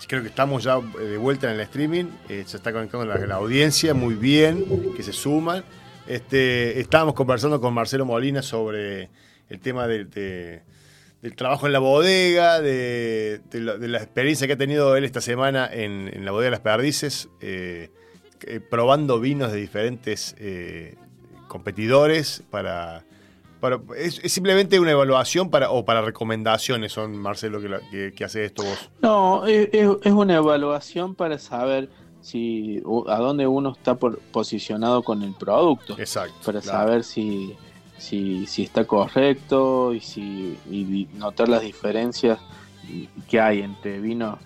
creo 0.08 0.22
que 0.22 0.30
estamos 0.30 0.64
ya 0.64 0.78
eh, 1.00 1.04
de 1.04 1.18
vuelta 1.18 1.48
en 1.48 1.56
el 1.56 1.62
streaming. 1.62 2.06
eh, 2.30 2.44
se 2.46 2.58
está 2.58 2.72
conectando 2.72 3.06
la, 3.06 3.36
audiencia 3.36 3.94
muy 3.94 4.16
bien, 4.16 4.66
que 4.96 5.04
se 5.04 5.14
suman. 5.14 5.64
Este, 6.08 6.80
estábamos 6.80 7.14
conversando 7.16 7.60
con 7.60 7.74
Marcelo 7.74 8.06
Molina 8.06 8.42
sobre 8.42 9.10
el 9.50 9.60
tema 9.60 9.88
de- 9.88 10.06
de- 10.06 10.62
del 11.22 11.36
trabajo 11.36 11.66
en 11.66 11.74
la 11.74 11.80
bodega, 11.80 12.62
de, 12.62 13.42
la, 13.54 13.98
experiencia 13.98 14.46
que 14.46 14.54
ha 14.54 14.58
tenido 14.58 14.96
él 14.96 15.04
esta 15.06 15.22
semana 15.22 15.68
en, 15.72 16.24
la 16.24 16.32
bodega 16.32 16.46
de 16.46 16.52
las 16.52 16.60
Perdices, 16.60 17.30
eh, 17.42 17.90
eh, 18.46 18.60
probando 18.60 19.20
vinos 19.20 19.52
de 19.52 19.58
diferentes 19.60 20.36
competidores 21.48 22.44
para, 22.52 23.04
para- 23.70 24.00
es, 24.00 24.20
es 24.24 24.32
simplemente 24.32 24.80
una 24.80 24.92
evaluación 24.92 25.50
para 25.50 25.70
o 25.72 25.84
para 25.86 26.02
recomendaciones, 26.02 26.92
son 26.94 27.18
Marcelo 27.18 27.60
que, 27.62 27.70
la- 27.70 27.80
que- 27.90 28.14
que 28.14 28.24
hace 28.24 28.46
esto 28.46 28.64
vos. 28.64 28.90
No, 29.02 29.46
es, 29.46 29.70
es- 29.74 30.12
una 30.12 30.36
evaluación 30.36 31.16
para 31.16 31.38
saber 31.40 31.90
si 32.22 32.82
a 33.08 33.18
dónde 33.18 33.46
uno 33.48 33.74
está 33.74 33.96
por- 33.96 34.20
posicionado 34.32 35.04
con 35.04 35.22
el 35.22 35.34
producto. 35.34 35.96
Exacto. 36.00 36.34
para 36.46 36.62
claro. 36.62 36.78
saber 36.80 37.04
si, 37.04 37.56
si, 37.98 38.46
si 38.48 38.64
está 38.64 38.86
correcto 38.86 39.94
y, 39.94 40.00
si, 40.00 40.58
y 40.72 41.08
notar 41.14 41.50
las 41.50 41.62
diferencias 41.62 42.40
que 43.30 43.40
hay 43.40 43.62
entre 43.62 44.00
vinos 44.00 44.38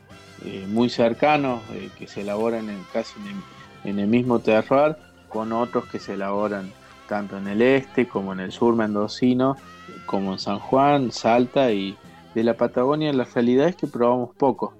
eh, 0.46 0.66
muy 0.68 0.90
cercanos 0.90 1.62
eh, 1.74 1.90
que 1.98 2.08
se 2.08 2.22
elaboran 2.22 2.70
en, 2.70 2.84
casi 2.94 3.14
en 3.20 3.28
el, 3.28 3.90
en 3.92 4.00
el 4.00 4.08
mismo 4.08 4.40
terroir 4.40 4.96
con 5.28 5.52
otros 5.52 5.86
que 5.88 6.00
se 6.00 6.14
elaboran 6.14 6.72
tanto 7.10 7.38
en 7.38 7.48
el 7.48 7.62
este 7.62 8.08
como 8.08 8.32
en 8.34 8.40
el 8.40 8.52
sur 8.52 8.76
mendocino 8.76 9.58
como 10.06 10.34
en 10.34 10.40
San 10.40 10.60
Juan, 10.60 11.12
Salta 11.12 11.72
y 11.72 11.98
de 12.36 12.44
la 12.44 12.54
Patagonia 12.54 13.12
la 13.12 13.26
realidad 13.26 13.68
es 13.68 13.76
que 13.76 13.88
probamos 13.88 14.36
poco 14.38 14.74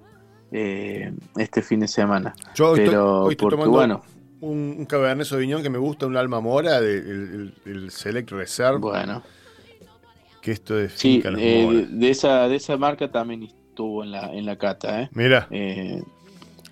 eh, 0.52 1.12
este 1.36 1.60
fin 1.62 1.80
de 1.80 1.88
semana. 1.88 2.34
Yo 2.54 2.70
hoy 2.70 2.78
estoy- 2.80 2.88
pero 2.94 3.22
hoy 3.24 3.32
estoy 3.32 3.50
tomando- 3.50 3.70
bueno. 3.72 4.02
un, 4.40 4.76
un 4.78 4.86
Cabernet 4.86 5.26
Sauvignon 5.26 5.62
que 5.62 5.70
me 5.70 5.78
gusta, 5.78 6.06
un 6.06 6.16
Alma 6.16 6.40
Mora, 6.40 6.80
de- 6.80 6.98
el, 6.98 7.52
el- 7.66 7.72
el 7.72 7.90
Select 7.90 8.30
Reserve, 8.30 8.78
Bueno, 8.78 9.22
que 10.40 10.52
esto 10.52 10.74
de 10.76 10.88
sí, 10.88 11.22
eh, 11.36 11.86
de 11.90 12.10
esa 12.10 12.48
de 12.48 12.56
esa 12.56 12.76
marca 12.76 13.10
también 13.10 13.42
estuvo 13.44 14.02
en 14.02 14.10
la 14.12 14.32
en 14.32 14.46
la 14.46 14.56
cata, 14.56 15.02
¿eh? 15.02 15.10
Mira, 15.12 15.46
Eh, 15.50 16.02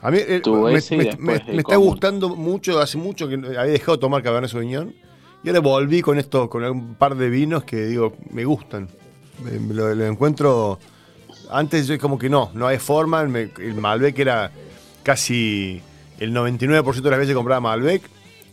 a 0.00 0.10
mí 0.10 0.18
me, 0.28 0.78
está 0.78 1.62
común. 1.62 1.88
gustando 1.88 2.28
mucho, 2.36 2.80
hace 2.80 2.96
mucho 2.98 3.28
que 3.28 3.34
había 3.34 3.64
dejado 3.64 3.96
de 3.96 4.00
tomar 4.00 4.22
Cabernet 4.22 4.50
Sauvignon 4.50 4.94
y 5.42 5.48
ahora 5.48 5.60
volví 5.60 6.02
con 6.02 6.18
esto, 6.18 6.50
con 6.50 6.64
un 6.64 6.94
par 6.94 7.14
de 7.14 7.30
vinos 7.30 7.64
que 7.64 7.86
digo, 7.86 8.16
me 8.30 8.44
gustan. 8.44 8.88
Me- 9.42 9.74
lo, 9.74 10.04
encuentro. 10.04 10.78
Antes 11.50 11.86
yo 11.86 11.98
como 11.98 12.18
que 12.18 12.28
no, 12.28 12.50
no 12.54 12.66
hay 12.66 12.78
forma. 12.78 13.22
el 13.22 13.74
Malbec 13.74 14.18
era 14.18 14.50
casi 15.02 15.80
el 16.18 16.34
99% 16.34 17.00
de 17.00 17.10
las 17.10 17.18
veces 17.18 17.34
compraba 17.34 17.60
Malbec. 17.60 18.02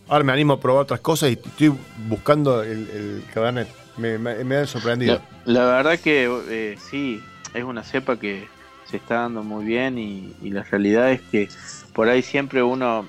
Ahora 0.07 0.23
me 0.23 0.33
animo 0.33 0.53
a 0.53 0.59
probar 0.59 0.83
otras 0.83 0.99
cosas 0.99 1.31
y 1.31 1.33
estoy 1.33 1.73
buscando 2.07 2.61
el, 2.61 3.23
Cabernet. 3.33 3.67
Me, 3.97 4.17
me, 4.17 4.57
han 4.57 4.67
sorprendido. 4.67 5.21
La, 5.45 5.65
verdad 5.65 5.97
que 5.99 6.29
eh, 6.49 6.77
sí, 6.77 7.19
es 7.53 7.63
una 7.63 7.81
cepa 7.81 8.19
que 8.19 8.47
se 8.85 8.97
está 8.97 9.21
dando 9.21 9.41
muy 9.41 9.65
bien 9.65 9.97
y 9.97 10.49
la 10.51 10.63
realidad 10.63 11.11
es 11.11 11.21
que 11.21 11.49
por 11.93 12.09
ahí 12.09 12.21
siempre 12.21 12.61
uno, 12.61 13.07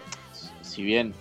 si 0.63 0.83
bien 0.83 1.13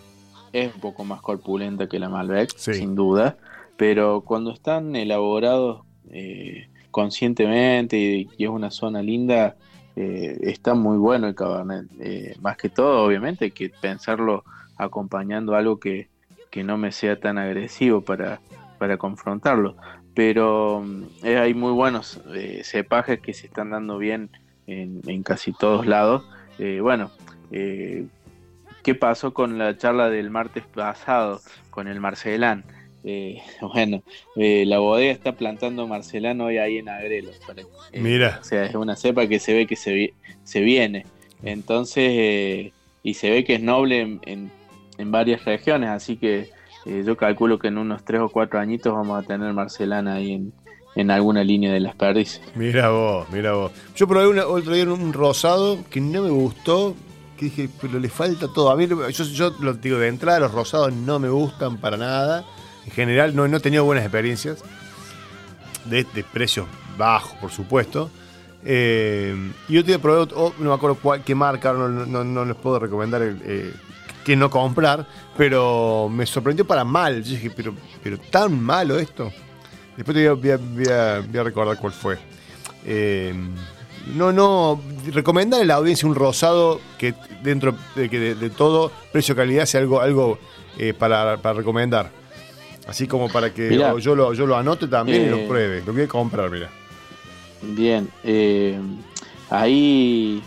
es 0.56 0.74
un 0.74 0.82
poco 0.82 1.04
más 1.04 1.22
corpulenta 1.22 1.88
que 1.88 2.00
la 2.00 2.10
Malbec, 2.10 2.50
Sí. 2.56 2.74
sin 2.76 2.96
duda, 2.96 3.38
pero 3.78 4.22
cuando 4.22 4.52
están 4.52 4.96
elaborados 4.96 5.82
eh, 6.12 6.70
conscientemente 6.92 7.98
y, 7.98 8.30
y 8.38 8.44
es 8.46 8.50
una 8.50 8.72
zona 8.72 9.02
linda, 9.02 9.56
eh, 9.96 10.38
está 10.42 10.74
muy 10.74 10.98
bueno 10.98 11.28
el 11.28 11.36
Cabernet. 11.36 11.88
Eh, 12.00 12.36
más 12.42 12.58
que 12.58 12.70
todo, 12.70 13.06
obviamente, 13.06 13.46
hay 13.46 13.52
que 13.52 13.70
pensarlo 13.70 14.44
acompañando 14.78 15.56
algo 15.56 15.80
que, 15.80 16.10
que 16.52 16.64
no 16.64 16.78
me 16.78 16.92
sea 16.92 17.20
tan 17.20 17.38
agresivo 17.38 18.02
para, 18.02 18.40
para 18.78 18.98
confrontarlo 18.98 19.76
pero 20.14 20.82
mm, 20.86 21.04
eh, 21.26 21.38
hay 21.38 21.54
muy 21.54 21.74
buenos 21.74 22.22
cepajes 22.64 23.20
que 23.20 23.34
se 23.34 23.48
están 23.48 23.72
dando 23.72 23.98
bien 23.98 24.30
en, 24.66 25.02
en 25.08 25.24
casi 25.24 25.52
todos 25.52 25.86
lados. 25.86 26.24
Bueno, 26.58 27.12
eh, 27.52 28.06
¿qué 28.86 28.96
pasó 28.96 29.34
con 29.34 29.58
la 29.58 29.76
charla 29.78 30.10
del 30.10 30.30
martes 30.30 30.64
pasado 30.74 31.42
con 31.72 31.88
el 31.88 32.00
Marcelán? 32.00 32.64
Eh, 33.04 33.42
bueno, 33.74 34.04
eh, 34.36 34.64
la 34.66 34.80
bodega 34.80 35.12
está 35.12 35.34
plantando 35.34 35.88
Marcelán 35.88 36.40
hoy 36.42 36.58
ahí 36.60 36.78
en 36.78 36.88
Agrelo. 36.90 37.32
eh, 37.92 38.00
Mira. 38.00 38.38
O 38.42 38.44
sea, 38.44 38.64
es 38.66 38.76
una 38.76 38.96
cepa 38.96 39.28
que 39.28 39.40
se 39.40 39.54
ve 39.54 39.66
que 39.68 39.76
se, 39.76 39.92
vi- 39.94 40.14
se 40.44 40.62
viene. 40.62 41.06
Entonces, 41.44 42.10
eh, 42.16 42.74
y 43.04 43.16
se 43.16 43.30
ve 43.32 43.44
que 43.44 43.56
es 43.56 43.62
noble 43.62 44.02
en, 44.02 44.20
en- 44.26 44.52
en 44.98 45.12
varias 45.12 45.44
regiones, 45.46 45.90
así 45.90 46.16
que 46.16 46.50
yo 46.86 47.18
calculo 47.18 47.58
que 47.60 47.68
en 47.68 47.78
unos 47.80 48.06
3 48.06 48.22
o 48.22 48.30
4 48.30 48.60
añitos 48.60 48.94
vamos 48.94 49.22
a 49.24 49.28
tener 49.28 49.52
Marcelana 49.54 50.14
ahí 50.16 50.34
en, 50.34 50.54
en 50.96 51.10
alguna 51.12 51.44
línea 51.44 51.74
de 51.74 51.80
las 51.80 51.96
perdices. 51.96 52.42
Mira 52.56 52.90
vos, 52.92 53.28
mira 53.32 53.54
vos. 53.54 53.72
Yo 53.96 54.08
probé 54.08 54.28
una- 54.28 54.46
otro 54.48 54.74
día 54.74 54.86
un 54.86 55.12
rosado 55.12 55.80
que 55.90 56.00
no 56.00 56.22
me 56.24 56.30
gustó, 56.30 56.96
que 57.38 57.46
dije, 57.46 57.70
pero 57.82 58.00
le 58.00 58.10
falta 58.10 58.48
todo. 58.54 58.70
A 58.72 58.76
mí, 58.76 58.88
yo, 58.88 59.10
yo 59.10 59.56
lo 59.60 59.74
digo 59.74 59.98
de 60.00 60.08
entrada, 60.08 60.40
los 60.40 60.52
rosados 60.54 60.94
no 60.94 61.20
me 61.20 61.30
gustan 61.30 61.78
para 61.78 61.98
nada. 61.98 62.46
En 62.86 62.92
general, 62.92 63.36
no, 63.36 63.48
no 63.48 63.58
he 63.58 63.60
tenido 63.60 63.84
buenas 63.84 64.04
experiencias. 64.06 64.64
De, 65.86 66.04
de 66.16 66.24
precios 66.24 66.66
bajos, 66.98 67.34
por 67.40 67.52
supuesto. 67.52 68.10
Eh, 68.64 69.36
y 69.70 69.74
yo 69.74 69.86
te 69.86 70.00
probé, 70.00 70.32
oh, 70.36 70.54
no 70.58 70.70
me 70.70 70.76
acuerdo 70.76 70.98
cuál, 71.00 71.24
qué 71.24 71.36
marca, 71.36 71.74
no, 71.74 71.88
no, 71.88 72.24
no- 72.24 72.46
les 72.46 72.56
puedo 72.56 72.80
recomendar 72.80 73.22
eh, 73.24 73.72
qué 74.24 74.36
no 74.36 74.50
comprar, 74.50 75.06
pero 75.38 76.10
me 76.12 76.26
sorprendió 76.26 76.66
para 76.66 76.84
mal. 76.84 77.24
Yo 77.24 77.32
dije, 77.32 77.52
pero, 77.56 77.76
pero 78.04 78.18
tan 78.18 78.60
malo 78.60 78.98
esto. 78.98 79.32
Después 79.96 80.16
te 80.16 80.28
voy 80.30 80.88
a 80.90 81.44
recordar 81.44 81.78
cuál 81.78 81.94
fue. 81.94 82.18
Eh, 82.86 83.34
no, 84.14 84.32
no, 84.32 84.80
recomendar 85.12 85.62
a 85.62 85.66
la 85.66 85.76
audiencia 85.76 86.08
un 86.08 86.16
rosado 86.16 86.80
que 86.98 87.14
dentro 87.44 87.76
de, 87.96 88.10
que 88.10 88.20
de, 88.20 88.36
de 88.36 88.50
todo, 88.50 88.92
precio-calidad 89.12 89.66
sea 89.66 89.82
algo, 89.82 90.02
algo 90.02 90.38
eh, 90.78 90.94
para, 90.94 91.38
para 91.38 91.54
recomendar. 91.56 92.12
Así 92.88 93.08
como 93.08 93.30
para 93.30 93.52
que 93.54 93.70
Mirá. 93.70 93.94
o 93.96 94.00
yo, 94.00 94.14
lo, 94.16 94.34
yo 94.34 94.46
lo 94.46 94.56
anote 94.56 94.88
también 94.88 95.24
y 95.24 95.26
Eh. 95.26 95.32
lo 95.32 95.48
pruebe. 95.48 95.82
Lo 95.86 95.92
voy 95.94 96.04
a 96.04 96.08
comprar, 96.08 96.52
mira. 96.52 96.70
Bien, 97.64 98.08
eh, 98.24 98.80
ahí 99.50 100.42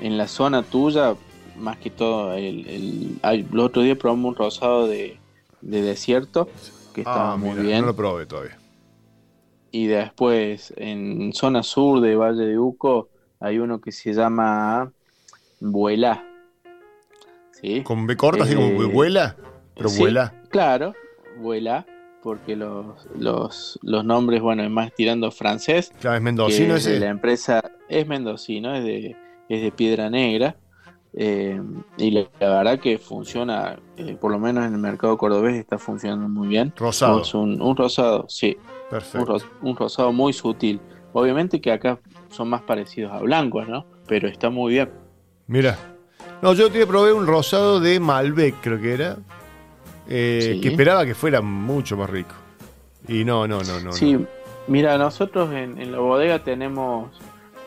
en 0.00 0.18
la 0.18 0.26
zona 0.26 0.62
tuya, 0.62 1.14
más 1.56 1.76
que 1.76 1.90
todo, 1.90 2.34
el, 2.34 2.66
el, 2.68 3.18
ay, 3.22 3.46
el 3.52 3.58
otro 3.60 3.82
día 3.82 3.94
probamos 3.96 4.30
un 4.30 4.34
rosado 4.34 4.88
de, 4.88 5.18
de 5.60 5.82
desierto 5.82 6.48
que 6.92 7.02
estaba 7.02 7.34
Ah, 7.34 7.36
muy 7.36 7.50
mira, 7.50 7.62
bien. 7.62 7.80
no 7.82 7.86
lo 7.88 7.96
probé 7.96 8.26
todavía. 8.26 8.58
Y 9.76 9.88
después 9.88 10.72
en 10.76 11.32
zona 11.32 11.64
sur 11.64 12.00
de 12.00 12.14
Valle 12.14 12.46
de 12.46 12.56
Uco 12.60 13.08
hay 13.40 13.58
uno 13.58 13.80
que 13.80 13.90
se 13.90 14.12
llama 14.12 14.92
Vuela. 15.58 16.24
¿Sí? 17.50 17.82
Con 17.82 18.06
B 18.06 18.16
corta, 18.16 18.44
así 18.44 18.54
como 18.54 18.68
Eh, 18.68 18.86
vuela, 18.86 19.36
pero 19.74 19.88
Sí, 19.88 19.98
vuela. 19.98 20.32
Claro, 20.48 20.94
Vuela, 21.40 21.84
porque 22.22 22.54
los, 22.54 23.04
los, 23.18 23.78
los 23.82 24.04
nombres, 24.04 24.40
bueno, 24.42 24.62
es 24.62 24.70
más 24.70 24.94
tirando 24.94 25.32
francés. 25.32 25.92
Claro, 26.00 26.18
es 26.18 26.22
mendocino 26.22 26.76
ese. 26.76 27.00
La 27.00 27.08
empresa 27.08 27.60
es 27.88 28.06
mendocino, 28.06 28.72
es 28.76 28.84
de, 28.84 29.16
es 29.48 29.60
de 29.62 29.72
Piedra 29.72 30.08
Negra. 30.08 30.56
eh, 31.14 31.60
y 31.96 32.10
la, 32.12 32.28
la 32.38 32.48
verdad 32.58 32.78
que 32.78 32.98
funciona, 32.98 33.76
eh, 33.96 34.16
por 34.20 34.30
lo 34.30 34.38
menos 34.38 34.64
en 34.66 34.74
el 34.74 34.78
mercado 34.80 35.18
cordobés 35.18 35.56
está 35.56 35.78
funcionando 35.78 36.28
muy 36.28 36.46
bien. 36.46 36.72
Rosado. 36.76 37.22
Es 37.22 37.34
un, 37.34 37.60
un 37.60 37.76
rosado, 37.76 38.26
sí, 38.28 38.56
un, 38.96 39.00
Perfecto. 39.00 39.26
ros- 39.26 39.46
un 39.62 39.76
rosado 39.76 40.12
muy 40.12 40.32
sutil. 40.32 40.80
Obviamente 41.12 41.60
que 41.60 41.70
acá 41.72 41.98
son 42.30 42.48
más 42.48 42.62
parecidos 42.62 43.12
a 43.12 43.18
blancos, 43.20 43.68
¿no? 43.68 43.86
Pero 44.06 44.28
está 44.28 44.50
muy 44.50 44.72
bien. 44.74 44.90
Mira. 45.46 45.78
No, 46.42 46.52
yo 46.52 46.70
te 46.70 46.86
probé 46.86 47.12
un 47.12 47.26
rosado 47.26 47.80
de 47.80 48.00
Malbec, 48.00 48.56
creo 48.60 48.80
que 48.80 48.92
era. 48.94 49.16
eh, 50.08 50.50
Sí. 50.54 50.60
Que 50.60 50.68
esperaba 50.68 51.04
que 51.06 51.14
fuera 51.14 51.40
mucho 51.40 51.96
más 51.96 52.10
rico. 52.10 52.34
Y 53.08 53.24
no, 53.24 53.46
no, 53.46 53.62
no, 53.62 53.80
no. 53.80 53.92
sí, 53.92 54.14
no. 54.14 54.26
mira, 54.66 54.96
nosotros 54.98 55.52
en, 55.52 55.80
en 55.80 55.92
la 55.92 55.98
bodega 55.98 56.42
tenemos 56.42 57.10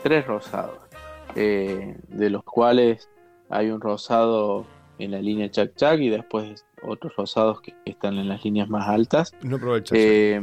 tres 0.02 0.26
rosados, 0.26 0.78
eh, 1.36 1.96
de 2.08 2.30
los 2.30 2.42
cuales 2.44 3.08
hay 3.48 3.70
un 3.70 3.80
rosado 3.80 4.66
en 4.98 5.12
la 5.12 5.20
línea 5.20 5.50
Chac 5.50 5.74
Chac 5.76 5.98
y 6.00 6.08
después 6.10 6.64
otros 6.82 7.14
rosados 7.16 7.60
que 7.60 7.74
están 7.84 8.18
en 8.18 8.28
las 8.28 8.44
líneas 8.44 8.68
más 8.68 8.88
altas, 8.88 9.32
No 9.42 9.58
probé 9.58 9.78
el 9.78 9.84
eh, 9.92 10.40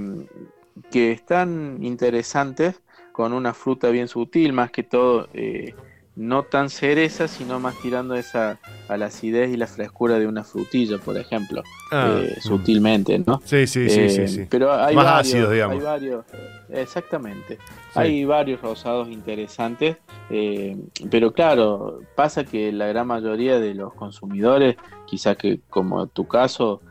que 0.91 1.11
están 1.11 1.79
interesantes 1.81 2.81
con 3.11 3.33
una 3.33 3.53
fruta 3.53 3.89
bien 3.89 4.07
sutil, 4.07 4.51
más 4.53 4.71
que 4.71 4.83
todo 4.83 5.29
eh, 5.33 5.73
no 6.17 6.43
tan 6.43 6.69
cereza, 6.69 7.27
sino 7.27 7.59
más 7.59 7.75
tirando 7.81 8.15
esa 8.15 8.59
a 8.87 8.97
la 8.97 9.05
acidez 9.07 9.51
y 9.51 9.57
la 9.57 9.67
frescura 9.67 10.19
de 10.19 10.27
una 10.27 10.43
frutilla, 10.43 10.97
por 10.97 11.17
ejemplo, 11.17 11.63
Ah, 11.91 12.19
eh, 12.21 12.35
mm. 12.37 12.41
sutilmente, 12.41 13.19
¿no? 13.25 13.41
Sí, 13.45 13.67
sí, 13.67 13.89
sí, 13.89 13.99
Eh, 14.01 14.09
sí, 14.09 14.27
sí. 14.27 14.47
Pero 14.49 14.73
hay 14.73 14.95
Más 14.95 15.05
varios, 15.05 15.27
ácidos, 15.33 15.51
digamos. 15.53 15.77
hay 15.77 15.81
varios, 15.83 16.25
exactamente. 16.69 17.57
Hay 17.95 18.25
varios 18.25 18.61
rosados 18.61 19.07
interesantes, 19.09 19.97
pero 21.09 21.31
claro, 21.31 22.01
pasa 22.15 22.43
que 22.43 22.71
la 22.73 22.87
gran 22.87 23.07
mayoría 23.07 23.59
de 23.59 23.73
los 23.73 23.93
consumidores, 23.93 24.75
quizás 25.05 25.37
que 25.37 25.59
como 25.69 26.07
tu 26.07 26.27
caso, 26.27 26.81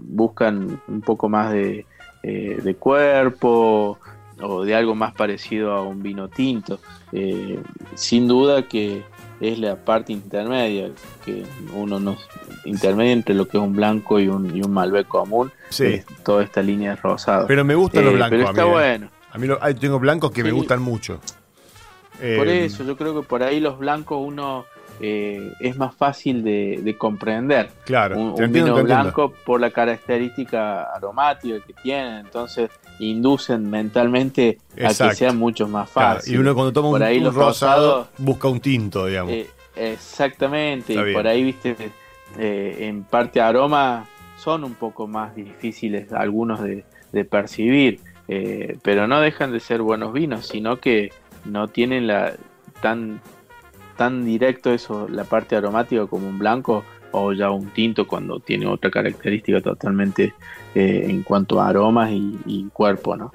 buscan 0.00 0.80
un 0.86 1.00
poco 1.00 1.28
más 1.28 1.52
de, 1.52 1.84
eh, 2.22 2.58
de 2.62 2.74
cuerpo 2.76 3.98
o 4.40 4.64
de 4.64 4.74
algo 4.74 4.94
más 4.94 5.14
parecido 5.14 5.72
a 5.72 5.82
un 5.82 6.02
vino 6.02 6.28
tinto. 6.28 6.78
Eh, 7.12 7.58
sin 7.94 8.28
duda 8.28 8.62
que 8.68 9.02
es 9.40 9.58
la 9.58 9.76
parte 9.76 10.12
intermedia, 10.12 10.90
que 11.24 11.44
uno 11.74 11.98
nos 12.00 12.18
intermedia 12.64 13.12
entre 13.12 13.34
lo 13.34 13.46
que 13.48 13.56
es 13.56 13.62
un 13.62 13.74
blanco 13.74 14.18
y 14.20 14.28
un, 14.28 14.54
y 14.56 14.62
un 14.62 14.72
Malbec 14.72 15.06
común, 15.06 15.50
Sí. 15.70 15.84
es 15.84 16.06
toda 16.24 16.42
esta 16.42 16.60
línea 16.62 16.90
de 16.90 16.96
rosado. 16.96 17.46
Pero 17.46 17.64
me 17.64 17.74
gustan 17.74 18.04
los 18.04 18.12
Eh, 18.14 18.16
blancos. 18.16 18.36
pero 18.36 18.46
a 18.48 18.50
está 18.50 18.64
mí, 18.64 18.68
eh. 18.68 18.72
bueno. 18.72 19.10
A 19.30 19.38
mí 19.38 19.46
lo- 19.46 19.58
tengo 19.78 19.98
blancos 20.00 20.30
que 20.32 20.42
me 20.42 20.50
gustan 20.52 20.82
mucho. 20.82 21.20
Por 22.18 22.48
Eh, 22.48 22.64
eso, 22.64 22.82
yo 22.84 22.96
creo 22.96 23.20
que 23.20 23.26
por 23.26 23.42
ahí 23.44 23.60
los 23.60 23.78
blancos 23.78 24.18
uno 24.20 24.64
eh, 25.00 25.52
es 25.60 25.76
más 25.76 25.94
fácil 25.94 26.42
de, 26.42 26.80
de 26.82 26.96
comprender. 26.96 27.70
Claro, 27.84 28.18
Un, 28.18 28.34
te 28.34 28.38
un 28.40 28.44
entiendo, 28.46 28.74
vino 28.74 28.84
blanco 28.84 29.32
por 29.44 29.60
la 29.60 29.70
característica 29.70 30.82
aromática 30.94 31.56
que 31.66 31.72
tienen, 31.74 32.18
entonces 32.26 32.70
inducen 32.98 33.70
mentalmente 33.70 34.58
a 34.84 34.88
que 34.88 35.14
sea 35.14 35.32
mucho 35.32 35.68
más 35.68 35.90
Claro, 35.90 36.16
fácil. 36.16 36.34
y 36.34 36.38
uno 36.38 36.54
cuando 36.54 36.72
toma 36.72 36.88
Por 36.90 37.00
un, 37.00 37.06
ahí 37.06 37.18
un 37.18 37.24
los 37.24 37.34
rosado 37.34 37.98
rosados- 38.02 38.08
busca 38.18 38.48
un 38.48 38.60
tinto, 38.60 39.06
digamos. 39.06 39.32
Eh, 39.32 39.48
exactamente, 39.76 40.92
Está 40.94 41.02
y 41.02 41.04
bien. 41.04 41.16
por 41.16 41.26
ahí, 41.26 41.44
viste, 41.44 41.76
eh, 42.38 42.76
en 42.80 43.04
parte 43.04 43.40
aroma 43.40 44.06
son 44.36 44.64
un 44.64 44.74
poco 44.74 45.06
más 45.06 45.34
difíciles 45.34 46.12
algunos 46.12 46.60
de, 46.62 46.84
de 47.12 47.24
percibir, 47.24 48.00
pero 48.82 49.06
no 49.06 49.20
dejan 49.20 49.52
de 49.52 49.60
ser 49.60 49.80
buenos 49.80 50.12
vinos, 50.12 50.46
sino 50.46 50.78
que 50.78 51.10
no 51.44 51.68
tienen 51.68 52.06
la 52.06 52.34
tan 52.82 53.20
tan 53.98 54.24
directo 54.24 54.72
eso, 54.72 55.06
la 55.10 55.24
parte 55.24 55.56
aromática 55.56 56.06
como 56.06 56.26
un 56.26 56.38
blanco, 56.38 56.84
o 57.12 57.32
ya 57.34 57.50
un 57.50 57.68
tinto 57.74 58.06
cuando 58.06 58.40
tiene 58.40 58.66
otra 58.66 58.90
característica 58.90 59.60
totalmente 59.60 60.32
eh, 60.74 61.04
en 61.08 61.22
cuanto 61.22 61.60
a 61.60 61.68
aromas 61.68 62.10
y, 62.10 62.38
y 62.46 62.64
cuerpo, 62.72 63.16
¿no? 63.16 63.32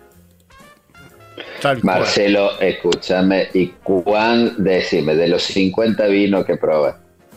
Tal 1.62 1.82
cual. 1.82 2.00
Marcelo, 2.00 2.60
escúchame, 2.60 3.48
y 3.54 3.68
cuán, 3.84 4.56
decime, 4.64 5.16
de 5.16 5.28
los 5.28 5.44
50 5.44 6.08
vinos 6.08 6.46
que 6.46 6.58
probas, 6.58 6.96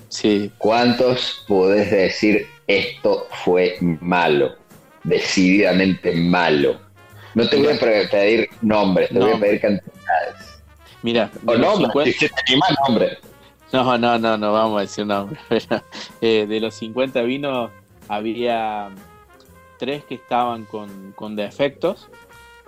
Sí, 0.09 0.53
¿cuántos 0.59 1.44
podés 1.48 1.90
decir 1.90 2.47
esto 2.69 3.27
fue 3.44 3.77
malo? 3.81 4.55
Decididamente 5.05 6.12
malo. 6.15 6.78
No 7.35 7.48
te 7.48 7.57
voy 7.57 7.69
a 7.69 7.78
pedir 7.78 8.48
nombres, 8.62 9.09
te 9.09 9.15
voy 9.19 9.24
a 9.24 9.31
Nombre. 9.32 9.48
pedir 9.48 9.61
cantidades. 9.61 9.95
Mira, 11.07 11.31
O 11.47 11.53
de 11.53 11.59
los 11.59 11.81
nombres, 11.81 12.16
50 12.16 12.19
si 12.19 12.28
te 12.28 12.53
animás, 12.53 12.74
nombres. 12.89 13.19
No, 13.73 13.97
no, 13.97 14.19
no, 14.19 14.37
no 14.37 14.53
vamos 14.53 14.78
a 14.78 14.81
decir 14.81 15.07
nombres. 15.07 15.41
Pero, 15.49 15.83
eh, 16.20 16.47
de 16.49 16.61
los 16.61 16.74
50 16.74 17.23
vinos 17.23 17.70
había 18.09 18.91
tres 19.78 20.05
que 20.05 20.16
estaban 20.16 20.65
con, 20.65 21.12
con 21.12 21.37
defectos, 21.37 22.09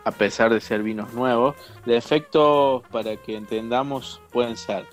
a 0.05 0.12
pesar 0.12 0.52
de 0.52 0.60
ser 0.60 0.85
vinos 0.85 1.12
nuevos. 1.15 1.56
Defectos, 1.85 2.82
para 2.93 3.16
que 3.16 3.36
entendamos, 3.36 4.20
pueden 4.31 4.56
ser 4.56 4.86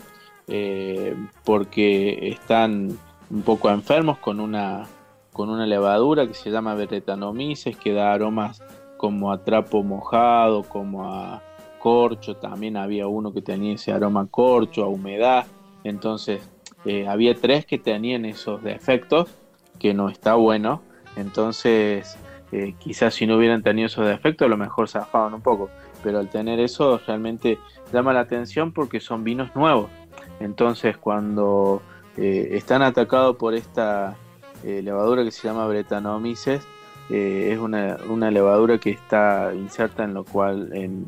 eh, 0.47 1.15
porque 1.43 2.29
están 2.29 2.97
un 3.29 3.41
poco 3.43 3.69
enfermos 3.69 4.17
con 4.17 4.39
una, 4.39 4.87
con 5.33 5.49
una 5.49 5.67
levadura 5.67 6.25
que 6.25 6.33
se 6.33 6.49
llama 6.49 6.73
Beretanomices, 6.73 7.77
que 7.77 7.93
da 7.93 8.11
aromas 8.11 8.63
como 8.97 9.31
a 9.31 9.43
trapo 9.43 9.83
mojado, 9.83 10.63
como 10.63 11.13
a 11.13 11.43
corcho. 11.85 12.35
También 12.35 12.77
había 12.77 13.05
uno 13.05 13.31
que 13.31 13.43
tenía 13.43 13.75
ese 13.75 13.91
aroma 13.91 14.21
a 14.21 14.25
corcho, 14.25 14.83
a 14.83 14.87
humedad. 14.87 15.45
Entonces, 15.83 16.41
eh, 16.83 17.07
había 17.07 17.35
tres 17.35 17.67
que 17.67 17.77
tenían 17.77 18.25
esos 18.25 18.63
defectos, 18.63 19.29
que 19.77 19.93
no 19.93 20.09
está 20.09 20.33
bueno. 20.33 20.81
Entonces, 21.15 22.17
eh, 22.51 22.73
quizás 22.79 23.13
si 23.13 23.27
no 23.27 23.37
hubieran 23.37 23.61
tenido 23.61 23.85
esos 23.85 24.07
defectos, 24.07 24.47
a 24.47 24.49
lo 24.49 24.57
mejor 24.57 24.89
zafaban 24.89 25.35
un 25.35 25.41
poco. 25.41 25.69
Pero 26.01 26.17
al 26.17 26.31
tener 26.31 26.59
eso, 26.59 26.99
realmente 27.05 27.59
llama 27.93 28.13
la 28.13 28.21
atención 28.21 28.71
porque 28.71 28.99
son 28.99 29.23
vinos 29.23 29.55
nuevos. 29.55 29.91
Entonces, 30.39 30.97
cuando 30.97 31.83
eh, 32.17 32.49
están 32.53 32.81
atacados 32.81 33.35
por 33.35 33.53
esta 33.53 34.17
levadura 34.63 35.23
que 35.23 35.29
se 35.29 35.47
llama 35.47 35.67
Brettanomyces, 35.67 36.65
eh, 37.09 37.49
es 37.51 37.59
una, 37.59 37.97
una 38.09 38.31
levadura 38.31 38.79
que 38.79 38.89
está 38.89 39.51
inserta 39.53 40.03
en 40.03 40.15
lo 40.15 40.23
cual, 40.23 40.71
en, 40.73 41.05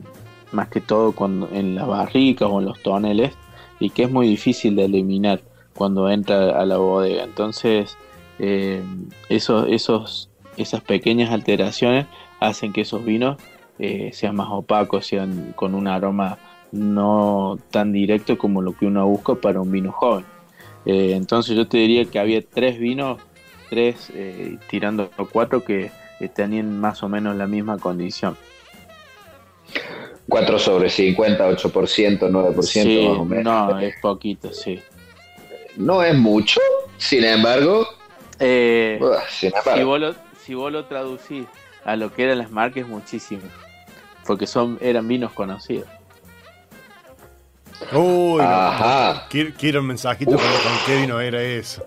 más 0.51 0.69
que 0.69 0.81
todo 0.81 1.11
cuando, 1.11 1.49
en 1.51 1.75
las 1.75 1.87
barricas 1.87 2.47
o 2.51 2.59
en 2.59 2.65
los 2.65 2.81
toneles, 2.81 3.33
y 3.79 3.89
que 3.89 4.03
es 4.03 4.11
muy 4.11 4.27
difícil 4.27 4.75
de 4.75 4.85
eliminar 4.85 5.41
cuando 5.73 6.09
entra 6.09 6.59
a 6.59 6.65
la 6.65 6.77
bodega. 6.77 7.23
Entonces, 7.23 7.97
eh, 8.39 8.83
esos, 9.29 9.67
esos, 9.69 10.29
esas 10.57 10.81
pequeñas 10.81 11.31
alteraciones 11.31 12.07
hacen 12.39 12.73
que 12.73 12.81
esos 12.81 13.05
vinos 13.05 13.37
eh, 13.79 14.11
sean 14.13 14.35
más 14.35 14.47
opacos, 14.49 15.05
sean 15.05 15.53
con 15.55 15.75
un 15.75 15.87
aroma 15.87 16.37
no 16.71 17.57
tan 17.71 17.93
directo 17.93 18.37
como 18.37 18.61
lo 18.61 18.73
que 18.73 18.87
uno 18.87 19.07
busca 19.07 19.35
para 19.35 19.61
un 19.61 19.71
vino 19.71 19.91
joven. 19.91 20.25
Eh, 20.85 21.13
entonces 21.15 21.55
yo 21.55 21.67
te 21.67 21.77
diría 21.77 22.05
que 22.05 22.19
había 22.19 22.41
tres 22.41 22.79
vinos, 22.79 23.19
tres 23.69 24.11
tirando 24.69 25.09
cuatro 25.31 25.63
que 25.63 25.91
tenían 26.33 26.79
más 26.79 27.03
o 27.03 27.09
menos 27.09 27.35
la 27.35 27.47
misma 27.47 27.77
condición. 27.77 28.37
4 30.29 30.59
sobre 30.59 30.89
50, 30.89 31.49
8%, 31.49 32.19
9% 32.19 32.61
Sí, 32.63 33.07
más 33.07 33.17
o 33.19 33.25
menos. 33.25 33.43
no, 33.69 33.79
es 33.79 33.95
poquito, 34.01 34.51
sí. 34.51 34.79
No 35.77 36.03
es 36.03 36.15
mucho, 36.15 36.59
sin 36.97 37.23
embargo, 37.23 37.87
Eh, 38.39 38.99
uh, 39.01 39.13
sin 39.29 39.51
si, 39.51 39.55
embargo. 39.57 39.85
vos 39.85 39.99
lo, 39.99 40.15
si 40.43 40.53
vos 40.53 40.71
lo 40.71 40.85
traducís 40.85 41.45
a 41.85 41.95
lo 41.95 42.13
que 42.13 42.23
eran 42.23 42.39
las 42.39 42.51
marcas, 42.51 42.83
es 42.83 42.87
muchísimo. 42.87 43.41
Porque 44.25 44.45
son, 44.47 44.77
eran 44.81 45.07
vinos 45.07 45.31
conocidos. 45.31 45.87
Uy, 47.93 48.41
no. 48.41 48.43
Ajá. 48.43 49.27
Quiero, 49.29 49.51
quiero 49.57 49.79
un 49.81 49.87
mensajito 49.87 50.31
con, 50.31 50.39
con 50.39 50.73
qué 50.85 50.95
vino 51.01 51.19
era 51.21 51.41
eso. 51.41 51.83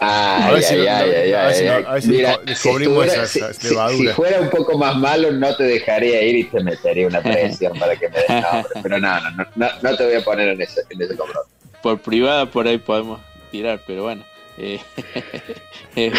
Ay, 0.00 0.42
A 0.42 0.50
ver 0.52 0.62
si 0.62 0.74
ay, 0.86 2.02
si 2.02 2.08
Mira, 2.08 2.38
descubrimos 2.44 3.04
si- 3.06 3.10
esas 3.10 3.56
si- 3.56 3.68
levaduras. 3.68 3.98
Si 3.98 4.08
fuera 4.08 4.40
un 4.40 4.50
poco 4.50 4.78
más 4.78 4.96
malo, 4.96 5.32
no 5.32 5.56
te 5.56 5.64
dejaría 5.64 6.22
ir 6.22 6.36
y 6.36 6.44
te 6.44 6.62
metería 6.62 7.06
una 7.08 7.20
presión 7.22 7.76
para 7.78 7.96
que 7.96 8.08
me 8.08 8.18
des 8.18 8.28
nombre. 8.28 8.72
Pero 8.82 8.98
no, 9.00 9.20
no, 9.20 9.30
no, 9.32 9.44
no, 9.56 9.68
no 9.82 9.96
te 9.96 10.04
voy 10.04 10.14
a 10.14 10.20
poner 10.22 10.48
en 10.50 10.62
ese, 10.62 10.82
en 10.90 11.02
ese 11.02 11.16
compromiso. 11.16 11.48
Por 11.82 11.98
privada 12.00 12.46
por 12.46 12.66
ahí 12.68 12.78
podemos 12.78 13.20
tirar, 13.50 13.80
pero 13.86 14.04
bueno. 14.04 14.24
eh, 14.56 14.80
eh, 15.96 16.12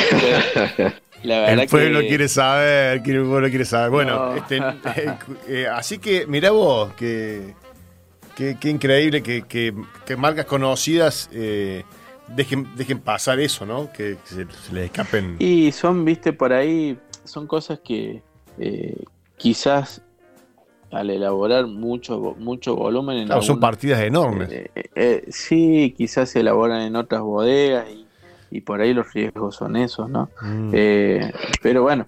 la 1.23 1.39
verdad 1.41 1.59
El 1.63 1.67
pueblo 1.69 1.99
que- 2.01 2.07
quiere 2.07 2.27
saber, 2.27 3.01
quiere- 3.01 3.19
el 3.19 3.25
pueblo 3.27 3.49
quiere 3.49 3.65
saber. 3.65 3.89
Bueno, 3.91 4.31
No. 4.31 4.35
este, 4.35 4.57
eh, 4.95 5.13
eh, 5.47 5.67
así 5.71 5.99
que 5.99 6.25
mirá 6.27 6.51
vos, 6.51 6.93
que, 6.93 7.53
que, 8.35 8.57
que 8.59 8.69
increíble 8.69 9.21
que, 9.23 9.43
que- 9.43 9.73
que 10.05 10.15
marcas 10.15 10.45
conocidas 10.45 11.29
eh, 11.33 11.83
dejen, 12.35 12.67
dejen 12.75 12.99
pasar 12.99 13.39
eso, 13.39 13.65
¿no? 13.65 13.91
Que 13.91 14.17
se, 14.23 14.45
se 14.49 14.73
les 14.73 14.85
escapen. 14.85 15.35
Y 15.39 15.71
son, 15.71 16.05
viste, 16.05 16.33
por 16.33 16.53
ahí, 16.53 16.97
son 17.23 17.47
cosas 17.47 17.79
que 17.83 18.21
eh, 18.57 18.95
quizás 19.37 20.01
al 20.91 21.09
elaborar 21.11 21.67
mucho, 21.67 22.35
mucho 22.39 22.75
volumen 22.75 23.17
en 23.19 23.25
Claro, 23.27 23.41
son 23.41 23.51
algún- 23.53 23.61
partidas 23.61 24.01
enormes. 24.01 24.51
Eh, 24.51 24.71
eh, 24.75 24.83
eh, 24.95 25.25
sí, 25.29 25.93
quizás 25.95 26.29
se 26.29 26.39
elaboran 26.39 26.81
en 26.81 26.95
otras 26.95 27.21
bodegas 27.21 27.85
y, 27.91 28.07
y 28.49 28.61
por 28.61 28.81
ahí 28.81 28.93
los 28.93 29.13
riesgos 29.13 29.55
son 29.55 29.75
esos, 29.75 30.09
¿no? 30.09 30.29
Mm. 30.41 30.71
Eh, 30.73 31.31
pero 31.61 31.83
bueno, 31.83 32.07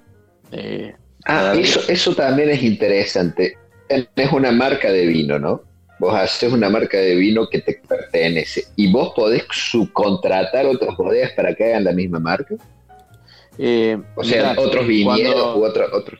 eh, 0.51 0.95
Ah, 1.25 1.53
eso, 1.55 1.79
eso 1.87 2.15
también 2.15 2.49
es 2.49 2.63
interesante. 2.63 3.55
Es 3.87 4.31
una 4.31 4.51
marca 4.51 4.91
de 4.91 5.05
vino, 5.05 5.37
¿no? 5.37 5.61
Vos 6.01 6.15
haces 6.15 6.51
una 6.51 6.67
marca 6.67 6.97
de 6.97 7.13
vino 7.15 7.47
que 7.47 7.61
te 7.61 7.79
pertenece 7.87 8.63
y 8.75 8.91
vos 8.91 9.13
podés 9.15 9.45
subcontratar 9.51 10.65
otras 10.65 10.97
bodegas 10.97 11.31
para 11.33 11.53
que 11.53 11.65
hagan 11.65 11.83
la 11.83 11.91
misma 11.91 12.19
marca. 12.19 12.55
eh, 13.59 14.01
O 14.15 14.23
sea, 14.23 14.55
otros 14.57 14.87
viñedos 14.87 15.35
cuando- 15.35 15.59
u 15.59 15.63
otro, 15.65 15.85
otros. 15.93 16.19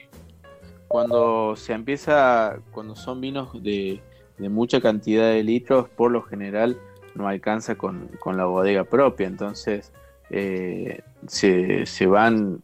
cuando 0.88 1.56
se 1.56 1.74
empieza, 1.74 2.60
cuando 2.72 2.96
son 2.96 3.22
vinos 3.22 3.50
de, 3.64 4.00
de 4.38 4.50
mucha 4.50 4.82
cantidad 4.82 5.32
de 5.32 5.42
litros, 5.44 5.90
por 5.90 6.12
lo 6.12 6.22
general 6.22 6.78
no 7.16 7.28
alcanza 7.28 7.74
con, 7.76 8.08
con 8.20 8.38
la 8.38 8.46
bodega 8.46 8.84
propia, 8.84 9.26
entonces 9.26 9.92
eh, 10.30 11.02
se, 11.26 11.88
se 11.88 12.06
van 12.06 12.62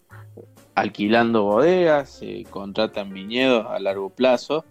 alquilando 0.75 1.43
bodegas, 1.45 2.09
se 2.19 2.43
contratan 2.51 3.11
viñedos 3.11 3.65
a 3.67 3.79
largo 3.79 4.09
plazo 4.11 4.63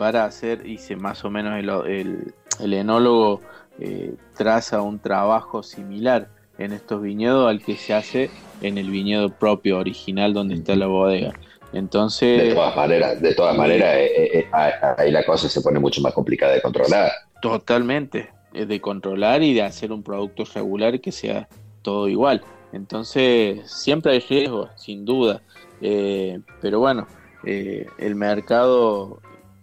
para 0.00 0.24
hacer, 0.24 0.66
y 0.66 0.78
se 0.78 0.96
más 0.96 1.22
o 1.26 1.30
menos 1.30 1.58
el, 1.58 1.68
el- 1.92 2.34
el 2.58 2.72
enólogo 2.72 3.42
eh, 3.78 4.14
traza 4.34 4.80
un 4.80 4.98
trabajo 4.98 5.62
similar 5.62 6.28
en 6.56 6.72
estos 6.72 7.02
viñedos 7.02 7.46
al 7.50 7.62
que 7.62 7.76
se 7.76 7.92
hace 7.92 8.30
en 8.62 8.78
el 8.78 8.90
viñedo 8.90 9.28
propio, 9.28 9.78
original, 9.78 10.32
donde 10.32 10.54
está 10.54 10.74
la 10.74 10.86
bodega. 10.86 11.34
Entonces, 11.74 12.48
De 12.48 12.54
todas 12.54 12.74
maneras, 12.76 13.20
de 13.20 13.34
todas 13.34 13.54
maneras, 13.54 13.94
eh, 13.94 14.06
eh, 14.06 14.38
eh, 14.38 14.48
ahí- 14.52 14.72
ahí 14.96 15.10
la 15.10 15.22
cosa 15.24 15.50
se 15.50 15.60
pone 15.60 15.78
mucho 15.78 16.00
más 16.00 16.14
complicada 16.14 16.54
de 16.54 16.62
controlar. 16.62 17.12
Totalmente, 17.42 18.30
es 18.54 18.68
de 18.68 18.80
controlar 18.80 19.42
y 19.42 19.52
de 19.52 19.62
hacer 19.62 19.92
un 19.92 20.02
producto 20.02 20.44
regular 20.54 20.98
que 21.00 21.12
sea 21.12 21.46
todo 21.82 22.08
igual. 22.08 22.42
Entonces, 22.72 23.70
siempre 23.70 24.12
hay 24.12 24.20
riesgos, 24.20 24.70
sin 24.76 25.04
duda. 25.04 25.42
Pero 25.80 26.78
bueno, 26.80 27.06
el 27.42 28.14
mercado 28.14 29.20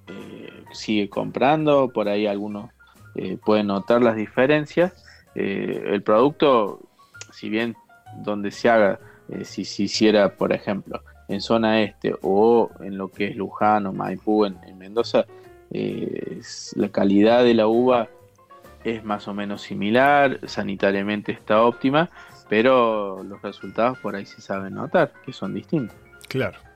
eh, 0.08 0.64
sigue 0.72 1.10
comprando, 1.10 1.90
por 1.90 2.08
ahí 2.10 2.28
algunos 2.28 2.72
eh, 3.16 3.38
pueden 3.44 3.68
notar 3.68 4.02
las 4.02 4.16
diferencias. 4.16 4.94
Eh, 5.36 5.84
el 5.88 6.04
producto, 6.04 6.80
si 7.32 7.50
bien 7.50 7.76
donde 8.18 8.52
se 8.52 8.70
haga, 8.70 9.00
eh, 9.30 9.44
si 9.44 9.66
se 9.66 9.84
hiciera, 9.84 10.36
por 10.36 10.54
ejemplo, 10.54 11.02
en 11.28 11.42
zona 11.42 11.82
este 11.82 12.16
o 12.22 12.70
en 12.80 12.98
lo 12.98 13.10
que 13.10 13.28
es 13.28 13.36
Luján 13.36 13.86
o 13.88 13.94
Maipú, 13.94 14.46
en, 14.46 14.58
en 14.66 14.78
Mendoza, 14.78 15.26
la 15.70 16.90
calidad 16.90 17.44
de 17.44 17.54
la 17.54 17.68
uva 17.68 18.08
es 18.86 19.04
más 19.04 19.28
o 19.28 19.34
menos 19.34 19.62
similar, 19.62 20.40
sanitariamente 20.48 21.34
está 21.34 21.62
óptima, 21.62 22.10
pero 22.48 23.22
los 23.24 23.42
resultados 23.42 23.98
por 24.00 24.16
ahí 24.16 24.26
se 24.26 24.40
saben 24.40 24.76
notar, 24.76 25.12
que 25.26 25.34
son 25.34 25.54
distintos. 25.54 25.98
Claro. 26.30 26.67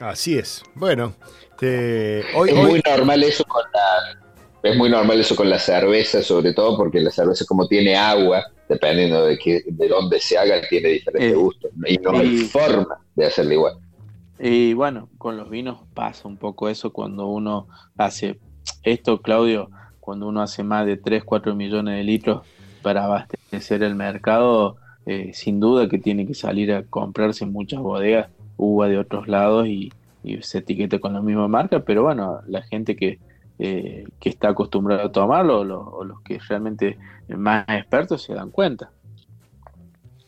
Así 0.00 0.38
es. 0.38 0.62
Bueno, 0.74 1.14
hoy, 1.62 1.68
Es 1.70 2.34
hoy- 2.34 2.52
muy 2.52 2.82
normal 2.86 3.22
eso 3.24 3.44
con 3.44 3.62
la, 3.72 4.70
es 4.70 4.76
muy 4.76 4.90
normal 4.90 5.20
eso 5.20 5.34
con 5.36 5.48
la 5.48 5.58
cerveza, 5.58 6.22
sobre 6.22 6.52
todo 6.52 6.76
porque 6.76 7.00
la 7.00 7.10
cerveza 7.10 7.44
como 7.46 7.66
tiene 7.66 7.96
agua, 7.96 8.44
dependiendo 8.68 9.24
de 9.24 9.38
qué, 9.38 9.62
de 9.66 9.88
dónde 9.88 10.20
se 10.20 10.36
haga, 10.36 10.60
tiene 10.68 10.88
diferentes 10.90 11.32
Eh, 11.32 11.34
gustos 11.34 11.70
y 11.86 11.96
no 11.98 12.10
hay 12.18 12.38
forma 12.38 12.98
de 13.14 13.26
hacerla 13.26 13.54
igual. 13.54 13.74
Y 14.38 14.74
bueno, 14.74 15.08
con 15.16 15.36
los 15.38 15.48
vinos 15.48 15.78
pasa 15.94 16.28
un 16.28 16.36
poco 16.36 16.68
eso 16.68 16.92
cuando 16.92 17.26
uno 17.26 17.68
hace 17.96 18.38
esto, 18.82 19.22
Claudio, 19.22 19.70
cuando 20.00 20.28
uno 20.28 20.42
hace 20.42 20.62
más 20.62 20.84
de 20.84 20.98
3, 20.98 21.24
4 21.24 21.54
millones 21.54 21.96
de 21.96 22.04
litros, 22.04 22.42
para 22.82 23.04
abastecer 23.04 23.82
el 23.82 23.94
mercado, 23.94 24.76
eh, 25.06 25.30
sin 25.32 25.58
duda 25.58 25.88
que 25.88 25.98
tiene 25.98 26.26
que 26.26 26.34
salir 26.34 26.70
a 26.72 26.84
comprarse 26.84 27.46
muchas 27.46 27.80
bodegas 27.80 28.28
uva 28.56 28.88
de 28.88 28.98
otros 28.98 29.28
lados 29.28 29.66
y, 29.66 29.90
y 30.22 30.42
se 30.42 30.58
etiquete 30.58 31.00
con 31.00 31.12
la 31.12 31.22
misma 31.22 31.48
marca, 31.48 31.80
pero 31.80 32.02
bueno, 32.02 32.40
la 32.46 32.62
gente 32.62 32.96
que, 32.96 33.18
eh, 33.58 34.04
que 34.20 34.28
está 34.28 34.48
acostumbrada 34.50 35.04
a 35.04 35.12
tomarlo 35.12 35.60
o, 35.60 35.98
o 35.98 36.04
los 36.04 36.20
que 36.22 36.38
realmente 36.48 36.96
más 37.28 37.64
expertos 37.68 38.22
se 38.22 38.34
dan 38.34 38.50
cuenta. 38.50 38.90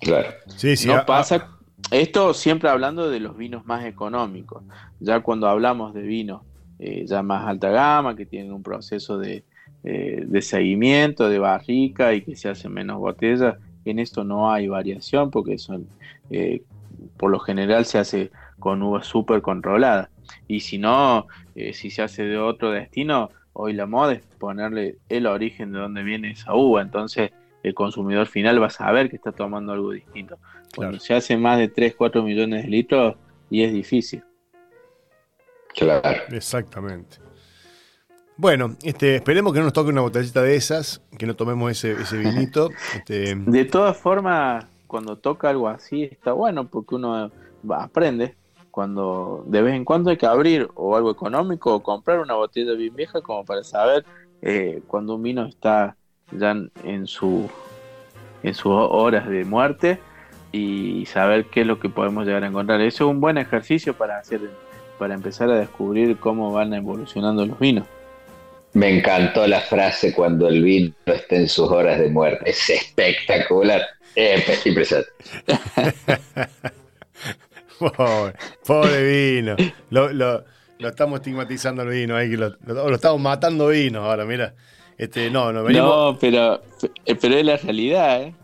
Claro. 0.01 0.29
Sí, 0.47 0.77
sí. 0.77 0.89
no 0.89 0.95
a- 0.95 1.07
pasa, 1.07 1.49
esto 1.91 2.35
siempre 2.35 2.69
hablando 2.69 3.09
de 3.11 3.21
los 3.21 3.37
vinos 3.37 3.65
más 3.67 3.85
económicos. 3.85 4.63
Ya 5.01 5.21
cuando 5.21 5.49
hablamos 5.49 5.95
de 5.95 6.03
vinos 6.03 6.43
eh, 6.79 7.05
ya 7.07 7.23
más 7.23 7.47
alta 7.47 7.71
gama, 7.71 8.15
que 8.15 8.27
tienen 8.27 8.53
un 8.53 8.63
proceso 8.63 9.19
de, 9.19 9.45
eh, 9.85 10.25
de 10.27 10.43
seguimiento, 10.43 11.29
de 11.29 11.39
barrica 11.39 12.15
y 12.15 12.23
que 12.23 12.37
se 12.37 12.49
hacen 12.49 12.73
menos 12.73 12.99
botellas, 12.99 13.57
en 13.85 13.99
esto 13.99 14.23
no 14.23 14.53
hay 14.53 14.69
variación 14.69 15.31
porque 15.31 15.59
son, 15.59 15.89
eh, 16.31 16.63
por 17.17 17.31
lo 17.31 17.39
general 17.39 17.85
se 17.85 17.99
hace 17.99 18.31
con 18.59 18.83
uvas 18.83 19.07
súper 19.07 19.43
controladas. 19.43 20.09
Y 20.47 20.61
si 20.61 20.79
no, 20.79 21.27
eh, 21.55 21.73
si 21.73 21.91
se 21.91 22.03
hace 22.03 22.25
de 22.25 22.39
otro 22.39 22.71
destino, 22.71 23.31
hoy 23.53 23.73
la 23.73 23.87
moda 23.87 24.13
es 24.15 24.23
ponerle 24.39 24.99
el 25.09 25.27
origen 25.27 25.73
de 25.73 25.79
dónde 25.79 26.03
viene 26.03 26.31
esa 26.31 26.55
uva. 26.55 26.83
Entonces 26.83 27.31
el 27.63 27.75
consumidor 27.75 28.27
final 28.27 28.63
va 28.63 28.67
a 28.67 28.71
saber 28.71 29.11
que 29.11 29.17
está 29.17 29.33
tomando 29.33 29.73
algo 29.73 29.93
distinto. 29.93 30.39
Cuando 30.75 30.99
Claro. 30.99 31.01
se 31.01 31.15
hace 31.15 31.37
más 31.37 31.59
de 31.59 31.69
3, 31.69 31.95
4 31.97 32.23
millones 32.23 32.63
de 32.65 32.69
litros 32.69 33.17
y 33.51 33.63
es 33.63 33.73
difícil. 33.73 34.23
Claro. 35.75 36.03
Exactamente. 36.31 37.19
Bueno, 38.37 38.77
este, 38.83 39.17
esperemos 39.17 39.53
que 39.53 39.59
no 39.59 39.65
nos 39.65 39.73
toque 39.73 39.91
una 39.91 40.01
botellita 40.01 40.43
de 40.43 40.55
esas, 40.55 41.03
que 41.19 41.27
no 41.27 41.35
tomemos 41.35 41.71
ese, 41.73 41.93
ese 42.01 42.19
vinito. 42.19 42.71
Este, 42.97 43.35
De 43.35 43.65
todas 43.65 43.97
formas, 43.97 44.65
cuando 44.89 45.17
toca 45.17 45.51
algo 45.51 45.69
así 45.69 46.05
está 46.05 46.33
bueno 46.33 46.67
porque 46.67 46.97
uno 46.97 47.31
aprende. 47.71 48.35
Cuando 48.73 49.45
de 49.47 49.63
vez 49.63 49.75
en 49.75 49.85
cuando 49.85 50.11
hay 50.11 50.17
que 50.17 50.27
abrir 50.27 50.69
o 50.75 50.97
algo 50.97 51.11
económico 51.11 51.75
o 51.75 51.83
comprar 51.83 52.21
una 52.21 52.35
botella 52.35 52.75
bien 52.75 52.95
vieja 52.95 53.21
como 53.21 53.45
para 53.45 53.65
saber 53.65 54.05
eh, 54.43 54.83
cuando 54.87 55.17
un 55.17 55.23
vino 55.23 55.47
está 55.47 55.97
ya 56.31 56.57
en 56.85 57.07
su 57.07 57.49
en 58.43 58.55
sus 58.55 58.73
horas 58.73 59.29
de 59.29 59.45
muerte 59.45 59.99
y 60.53 61.07
saber 61.07 61.47
qué 61.47 61.63
es 61.63 61.67
lo 61.67 61.81
que 61.81 61.89
podemos 61.89 62.27
llegar 62.27 62.45
a 62.45 62.49
encontrar. 62.49 62.81
Eso 62.81 63.05
es 63.05 63.11
un 63.11 63.21
buen 63.21 63.39
ejercicio 63.39 63.95
para 63.95 64.19
hacer 64.19 64.41
para 64.99 65.15
empezar 65.15 65.51
a 65.51 65.59
descubrir 65.59 66.19
cómo 66.19 66.53
van 66.53 66.75
evolucionando 66.75 67.47
los 67.47 67.59
vinos. 67.59 67.87
Me 68.75 68.99
encantó 68.99 69.47
la 69.47 69.61
frase 69.61 70.13
cuando 70.13 70.49
el 70.49 70.63
vino 70.63 70.95
está 71.07 71.37
en 71.37 71.49
sus 71.49 71.71
horas 71.71 71.99
de 71.99 72.11
muerte. 72.11 72.51
Es 72.51 72.69
espectacular. 72.69 73.83
Eh, 74.21 74.43
impresionante. 74.65 75.13
pobre, 77.79 78.35
pobre 78.67 79.03
vino. 79.37 79.57
Lo, 79.91 80.13
lo- 80.13 80.45
lo 80.81 80.89
estamos 80.89 81.21
estigmatizando 81.21 81.83
el 81.83 81.89
vino 81.91 82.17
ahí, 82.17 82.31
que 82.31 82.37
lo, 82.37 82.57
lo- 82.67 82.95
estamos 82.95 83.21
matando 83.21 83.69
vino 83.69 84.05
ahora, 84.05 84.25
mira. 84.25 84.55
Este, 84.97 85.31
no, 85.31 85.53
no 85.53 85.63
venimos. 85.63 85.89
No, 86.15 86.19
pero, 86.19 86.61
pero 87.21 87.35
es 87.37 87.45
la 87.45 87.57
realidad, 87.57 88.23
¿eh? 88.23 88.35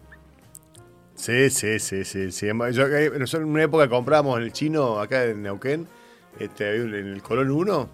Sí, 1.17 1.51
sí, 1.51 1.79
sí, 1.81 2.05
sí. 2.05 2.31
sí. 2.31 2.47
Yo, 2.73 2.87
eh, 2.87 3.11
nosotros 3.19 3.47
en 3.47 3.53
una 3.53 3.65
época 3.65 3.89
comprábamos 3.89 4.39
en 4.39 4.45
el 4.45 4.53
chino, 4.53 5.01
acá 5.01 5.25
en 5.25 5.43
Neuquén, 5.43 5.89
este, 6.39 6.77
en 6.77 6.95
el 6.95 7.23
Colón 7.23 7.51
1, 7.51 7.89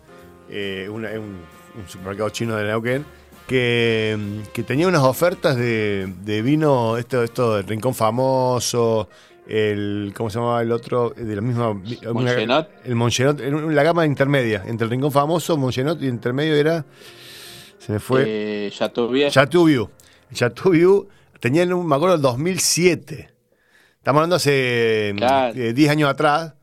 eh, 0.51 0.87
una- 0.91 1.11
un, 1.13 1.39
un 1.79 1.89
supermercado 1.89 2.29
chino 2.31 2.57
de 2.57 2.65
Neuquén, 2.65 3.05
que, 3.51 4.17
que 4.53 4.63
tenía 4.63 4.87
unas 4.87 5.03
ofertas 5.03 5.57
de, 5.57 6.13
de 6.23 6.41
vino, 6.41 6.97
esto, 6.97 7.25
esto 7.25 7.57
del 7.57 7.67
Rincón 7.67 7.97
Famoso, 7.97 9.09
el, 9.49 10.13
¿cómo 10.17 10.31
se 10.31 10.39
llamaba 10.39 10.63
el 10.63 10.71
otro? 10.71 11.11
De 11.11 11.35
la 11.35 11.43
misma... 11.43 11.77
El 12.85 12.95
Mongenot, 12.95 13.41
en 13.41 13.55
un- 13.57 13.75
la 13.75 13.83
gama 13.83 14.07
intermedia, 14.07 14.63
entre 14.69 14.85
el 14.85 14.91
Rincón 14.93 15.11
Famoso, 15.11 15.57
Mongenot 15.57 16.01
y 16.01 16.07
intermedio 16.07 16.55
era... 16.55 16.85
Se 17.79 17.91
me 17.93 17.99
fue... 17.99 18.25
Eh. 18.69 18.71
Chateauvieux. 18.73 19.89
Chateauvieux 20.33 21.07
tenía, 21.41 21.65
en 21.65 21.73
un- 21.73 21.89
me 21.89 21.97
acuerdo, 21.97 22.15
el 22.15 22.23
2007. 22.23 23.31
Estamos 23.99 24.21
hablando 24.21 24.37
hace 24.37 25.13
Claro. 25.17 25.55
eh, 25.59 25.73
10 25.73 25.91
años 25.91 26.09
atrás, 26.09 26.55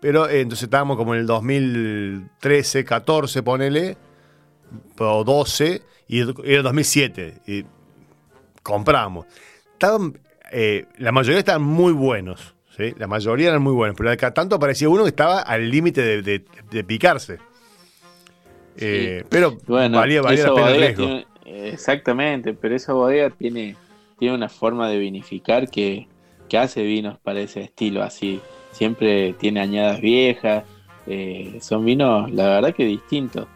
pero 0.00 0.28
eh, 0.28 0.42
entonces 0.42 0.62
estábamos 0.62 0.96
como 0.96 1.12
en 1.14 1.22
el 1.22 1.26
2013, 1.26 2.84
14, 2.84 3.42
ponele, 3.42 3.96
o 4.98 5.24
12, 5.24 5.82
y 6.08 6.20
era 6.20 6.32
el 6.44 6.62
2007. 6.62 7.34
Y 7.46 7.64
compramos. 8.62 9.26
Estaban, 9.72 10.18
eh, 10.52 10.86
la 10.98 11.12
mayoría 11.12 11.38
estaban 11.38 11.62
muy 11.62 11.92
buenos. 11.92 12.54
¿sí? 12.76 12.94
La 12.98 13.06
mayoría 13.06 13.48
eran 13.48 13.62
muy 13.62 13.72
buenos, 13.72 13.96
pero 13.96 14.10
acá 14.10 14.32
tanto 14.34 14.56
aparecía 14.56 14.88
uno 14.88 15.02
que 15.04 15.10
estaba 15.10 15.40
al 15.40 15.70
límite 15.70 16.02
de, 16.02 16.22
de- 16.22 16.44
de 16.70 16.84
picarse. 16.84 17.38
Eh, 18.78 19.24
pero 19.30 19.56
Bueno, 19.66 19.98
valía, 19.98 20.20
valía 20.20 20.48
la 20.48 20.54
pena 20.54 20.70
el 20.70 20.78
riesgo. 20.78 21.06
tiene- 21.06 21.26
exactamente, 21.68 22.52
pero 22.54 22.74
esa 22.74 22.92
bodega 22.92 23.30
tiene, 23.30 23.76
tiene 24.18 24.34
una 24.34 24.48
forma 24.48 24.88
de 24.90 24.98
vinificar 24.98 25.70
que, 25.70 26.06
que 26.48 26.58
hace 26.58 26.82
vinos 26.82 27.18
para 27.22 27.40
ese 27.40 27.60
estilo, 27.62 28.02
así. 28.02 28.40
Siempre 28.72 29.32
tiene 29.34 29.60
añadas 29.60 30.00
viejas, 30.02 30.64
eh, 31.06 31.56
son 31.62 31.84
vinos, 31.84 32.30
la 32.32 32.48
verdad 32.48 32.74
que 32.74 32.84
distintos. 32.84 33.46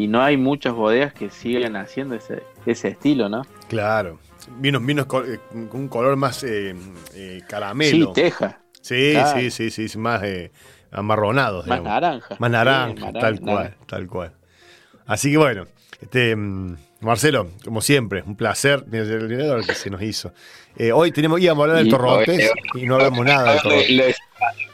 Y 0.00 0.06
no 0.08 0.22
hay 0.22 0.38
muchas 0.38 0.72
bodegas 0.72 1.12
que 1.12 1.28
sigan 1.28 1.76
haciendo 1.76 2.14
ese, 2.14 2.42
ese 2.64 2.88
estilo, 2.88 3.28
¿no? 3.28 3.44
Claro. 3.68 4.18
Vinos, 4.56 4.84
vinos 4.84 5.04
co- 5.04 5.24
eh, 5.24 5.38
con 5.70 5.82
un 5.82 5.88
color 5.88 6.16
más 6.16 6.42
eh, 6.42 6.74
eh, 7.14 7.38
Sí, 7.40 7.44
caramelo. 7.46 8.12
teja, 8.12 8.60
Sí, 8.80 9.10
claro. 9.12 9.38
sí, 9.38 9.50
sí, 9.50 9.70
sí, 9.70 9.88
sí, 9.90 9.98
más 9.98 10.22
eh, 10.22 10.50
amarronados. 10.90 11.66
más 11.66 11.80
digamos. 11.80 12.00
naranja. 12.00 12.36
Más 12.38 12.48
Sí, 12.48 12.52
naranja, 12.52 12.94
naranja, 13.12 13.20
tal 13.20 13.40
cual, 13.40 13.76
tal 13.86 14.06
cual. 14.06 14.32
Así 15.06 15.30
que 15.30 15.36
bueno, 15.36 15.66
este 16.00 16.34
mm, 16.34 16.76
Marcelo, 17.00 17.48
como 17.62 17.82
siempre, 17.82 18.22
un 18.22 18.36
placer. 18.36 18.84
Mira 18.86 19.04
el 19.04 19.28
dinero 19.28 19.60
que 19.60 19.74
se 19.74 19.90
nos 19.90 20.00
hizo. 20.00 20.32
Eh, 20.76 20.92
hoy 20.92 21.12
tenemos, 21.12 21.38
íbamos 21.40 21.60
a 21.60 21.64
hablar 21.64 21.76
del 21.84 21.90
torrontés 21.90 22.50
y 22.72 22.86
no 22.86 22.94
hablamos 22.94 23.26
nada 23.26 23.52
del 23.52 23.60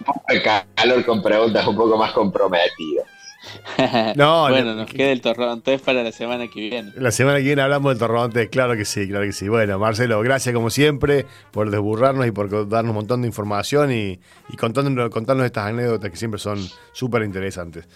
poco 0.04 0.20
de 0.28 0.42
calor 0.76 1.04
con 1.04 1.20
preguntas 1.20 1.66
un 1.66 1.74
poco 1.76 1.96
más 1.98 2.12
comprometidas. 2.12 3.06
No, 4.16 4.48
bueno, 4.48 4.74
no, 4.74 4.82
nos 4.82 4.90
queda 4.90 5.10
el 5.10 5.20
torrontés 5.20 5.80
para 5.80 6.02
la 6.02 6.12
semana 6.12 6.48
que 6.48 6.60
viene. 6.60 6.92
La 6.96 7.10
semana 7.10 7.38
que 7.38 7.44
viene 7.44 7.62
hablamos 7.62 7.90
del 7.92 7.98
torrontés, 7.98 8.48
claro 8.48 8.76
que 8.76 8.84
sí, 8.84 9.06
claro 9.08 9.24
que 9.24 9.32
sí. 9.32 9.48
Bueno, 9.48 9.78
Marcelo, 9.78 10.20
gracias 10.22 10.54
como 10.54 10.70
siempre 10.70 11.26
por 11.50 11.70
desburrarnos 11.70 12.26
y 12.26 12.30
por 12.30 12.68
darnos 12.68 12.90
un 12.90 12.96
montón 12.96 13.22
de 13.22 13.28
información 13.28 13.92
y, 13.92 14.18
y 14.48 14.56
contándonos, 14.56 15.10
contarnos 15.10 15.46
estas 15.46 15.66
anécdotas 15.66 16.10
que 16.10 16.16
siempre 16.16 16.38
son 16.40 16.58
súper 16.92 17.22
interesantes. 17.22 17.86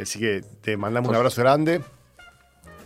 Así 0.00 0.18
que 0.18 0.42
te 0.62 0.76
mandamos 0.76 1.10
un 1.10 1.16
abrazo 1.16 1.40
grande 1.42 1.80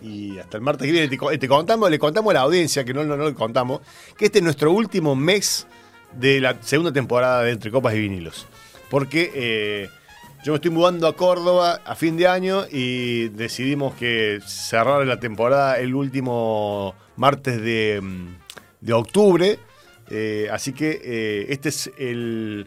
y 0.03 0.39
hasta 0.39 0.57
el 0.57 0.63
martes 0.63 0.87
que 0.87 0.93
viene. 0.93 1.09
Te, 1.09 1.17
co- 1.17 1.37
te 1.39 1.49
contamos, 1.49 1.91
le 1.91 1.99
contamos 1.99 2.31
a 2.31 2.35
la 2.35 2.41
audiencia, 2.41 2.85
que 2.85 2.93
no, 2.95 3.05
no, 3.05 3.17
no 3.17 3.27
le 3.29 3.35
contamos, 3.35 3.81
que 4.17 4.27
este 4.27 4.39
es 4.39 4.45
nuestro 4.45 4.73
último 4.73 5.15
mes 5.15 5.67
de 6.13 6.41
la 6.41 6.57
segunda 6.63 6.93
temporada 6.93 7.43
de 7.43 7.53
Entre 7.53 7.71
Copas 7.71 7.95
y 7.95 8.01
Vinilos. 8.01 8.47
Porque 8.91 9.31
eh, 9.35 9.89
yo 10.45 10.53
me 10.53 10.57
estoy 10.57 10.71
mudando 10.71 11.09
a 11.09 11.17
Córdoba 11.17 11.81
a 11.85 11.95
fin 11.95 12.17
de 12.17 12.29
año 12.29 12.65
y 12.71 13.29
decidimos 13.31 13.95
que 13.95 14.41
cerrar 14.47 15.05
la 15.07 15.19
temporada 15.19 15.79
el 15.79 15.95
último 15.95 16.95
martes 17.17 17.61
de, 17.63 18.01
mm, 18.03 18.27
de 18.83 18.93
octubre. 18.93 19.59
Eh, 20.11 20.49
así 20.53 20.75
que 20.75 21.01
eh, 21.03 21.47
este 21.49 21.71
es 21.71 21.91
el... 21.97 22.67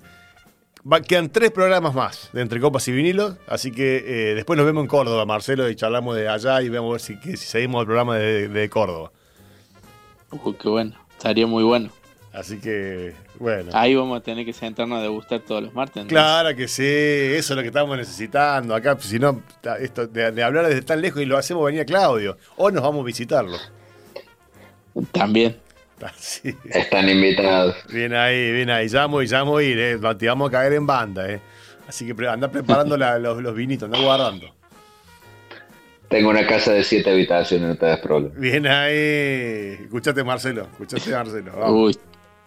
va- 0.92 1.02
quedan 1.02 1.30
tres 1.30 1.52
programas 1.52 1.94
más 1.94 2.30
de 2.34 2.42
Entre 2.42 2.60
Copas 2.60 2.88
y 2.88 2.92
Vinilos, 2.94 3.36
así 3.48 3.72
que 3.72 3.98
eh, 4.32 4.34
después 4.36 4.58
nos 4.58 4.66
vemos 4.66 4.82
en 4.82 4.88
Córdoba, 4.88 5.26
Marcelo, 5.28 5.70
y 5.70 5.76
charlamos 5.76 6.16
de 6.16 6.28
allá 6.28 6.64
y 6.64 6.70
vemos 6.70 6.90
a 6.90 6.92
ver 6.94 7.02
si, 7.02 7.20
que- 7.20 7.38
si 7.38 7.46
seguimos 7.46 7.82
el 7.82 7.86
programa 7.86 8.18
de, 8.18 8.48
de 8.48 8.70
Córdoba. 8.70 9.12
Qué 10.60 10.68
bueno, 10.68 10.96
estaría 11.12 11.46
muy 11.46 11.64
bueno. 11.64 11.90
Así 12.34 12.58
que, 12.60 13.14
bueno. 13.40 13.72
Ahí 13.74 13.96
vamos 13.96 14.20
a 14.20 14.24
tener 14.24 14.46
que 14.46 14.54
sentarnos 14.54 15.00
a 15.00 15.02
degustar 15.02 15.40
todos 15.42 15.64
los 15.64 15.74
martes. 15.74 16.04
¿no? 16.04 16.10
Claro 16.10 16.56
que 16.56 16.68
sí, 16.68 16.84
eso 16.86 17.54
es 17.54 17.56
lo 17.56 17.62
que 17.62 17.68
estamos 17.68 17.98
necesitando 17.98 18.74
acá. 18.76 18.98
Si 19.00 19.20
no, 19.20 19.42
esto 19.80 20.08
de, 20.08 20.32
de 20.32 20.44
hablar 20.44 20.68
desde 20.68 20.82
tan 20.82 21.02
lejos 21.02 21.22
y 21.22 21.26
lo 21.26 21.38
hacemos 21.38 21.66
venir 21.66 21.82
a 21.82 21.86
Claudio. 21.86 22.38
O 22.56 22.70
nos 22.72 22.82
vamos 22.84 23.02
a 23.02 23.06
visitarlo. 23.06 23.58
También. 25.12 25.58
Están 26.66 27.10
invitados. 27.10 27.76
Bien 27.92 28.14
ahí, 28.14 28.52
bien 28.52 28.70
ahí. 28.70 28.88
Ya 28.88 29.00
vamos, 29.02 29.28
ya 29.30 29.40
vamos 29.40 29.60
a 29.60 29.64
ir, 29.64 29.80
eh. 29.80 29.98
Te 30.18 30.28
vamos 30.28 30.50
a 30.50 30.52
caer 30.52 30.74
en 30.74 30.86
banda, 30.86 31.30
eh. 31.32 31.40
Así 31.88 32.06
que 32.06 32.28
anda 32.28 32.50
preparando 32.52 32.98
la- 32.98 33.18
los, 33.18 33.42
los 33.42 33.56
vinitos, 33.56 33.86
anda 33.88 34.00
guardando. 34.00 34.54
Tengo 36.10 36.30
una 36.30 36.46
casa 36.48 36.72
de 36.72 36.84
siete 36.84 37.10
habitaciones, 37.12 37.68
no 37.68 37.76
te 37.76 37.86
das 37.86 38.00
problema. 38.00 38.34
Bien 38.38 38.66
ahí. 38.68 39.78
Escuchate, 39.84 40.24
Marcelo. 40.24 40.68
Escuchate, 40.72 41.12
Marcelo. 41.12 41.52
Vamos. 41.58 41.96
Uy, 41.96 41.98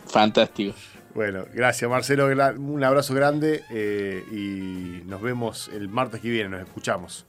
fantástico. 0.06 0.74
Bueno, 1.14 1.44
gracias, 1.52 1.90
Marcelo. 1.90 2.26
Un 2.56 2.84
abrazo 2.84 3.14
grande 3.14 3.64
eh, 3.70 4.24
y 4.30 5.02
nos 5.08 5.20
vemos 5.20 5.68
el 5.74 5.88
martes 5.88 6.20
que 6.20 6.30
viene. 6.30 6.48
Nos 6.50 6.60
escuchamos. 6.62 7.26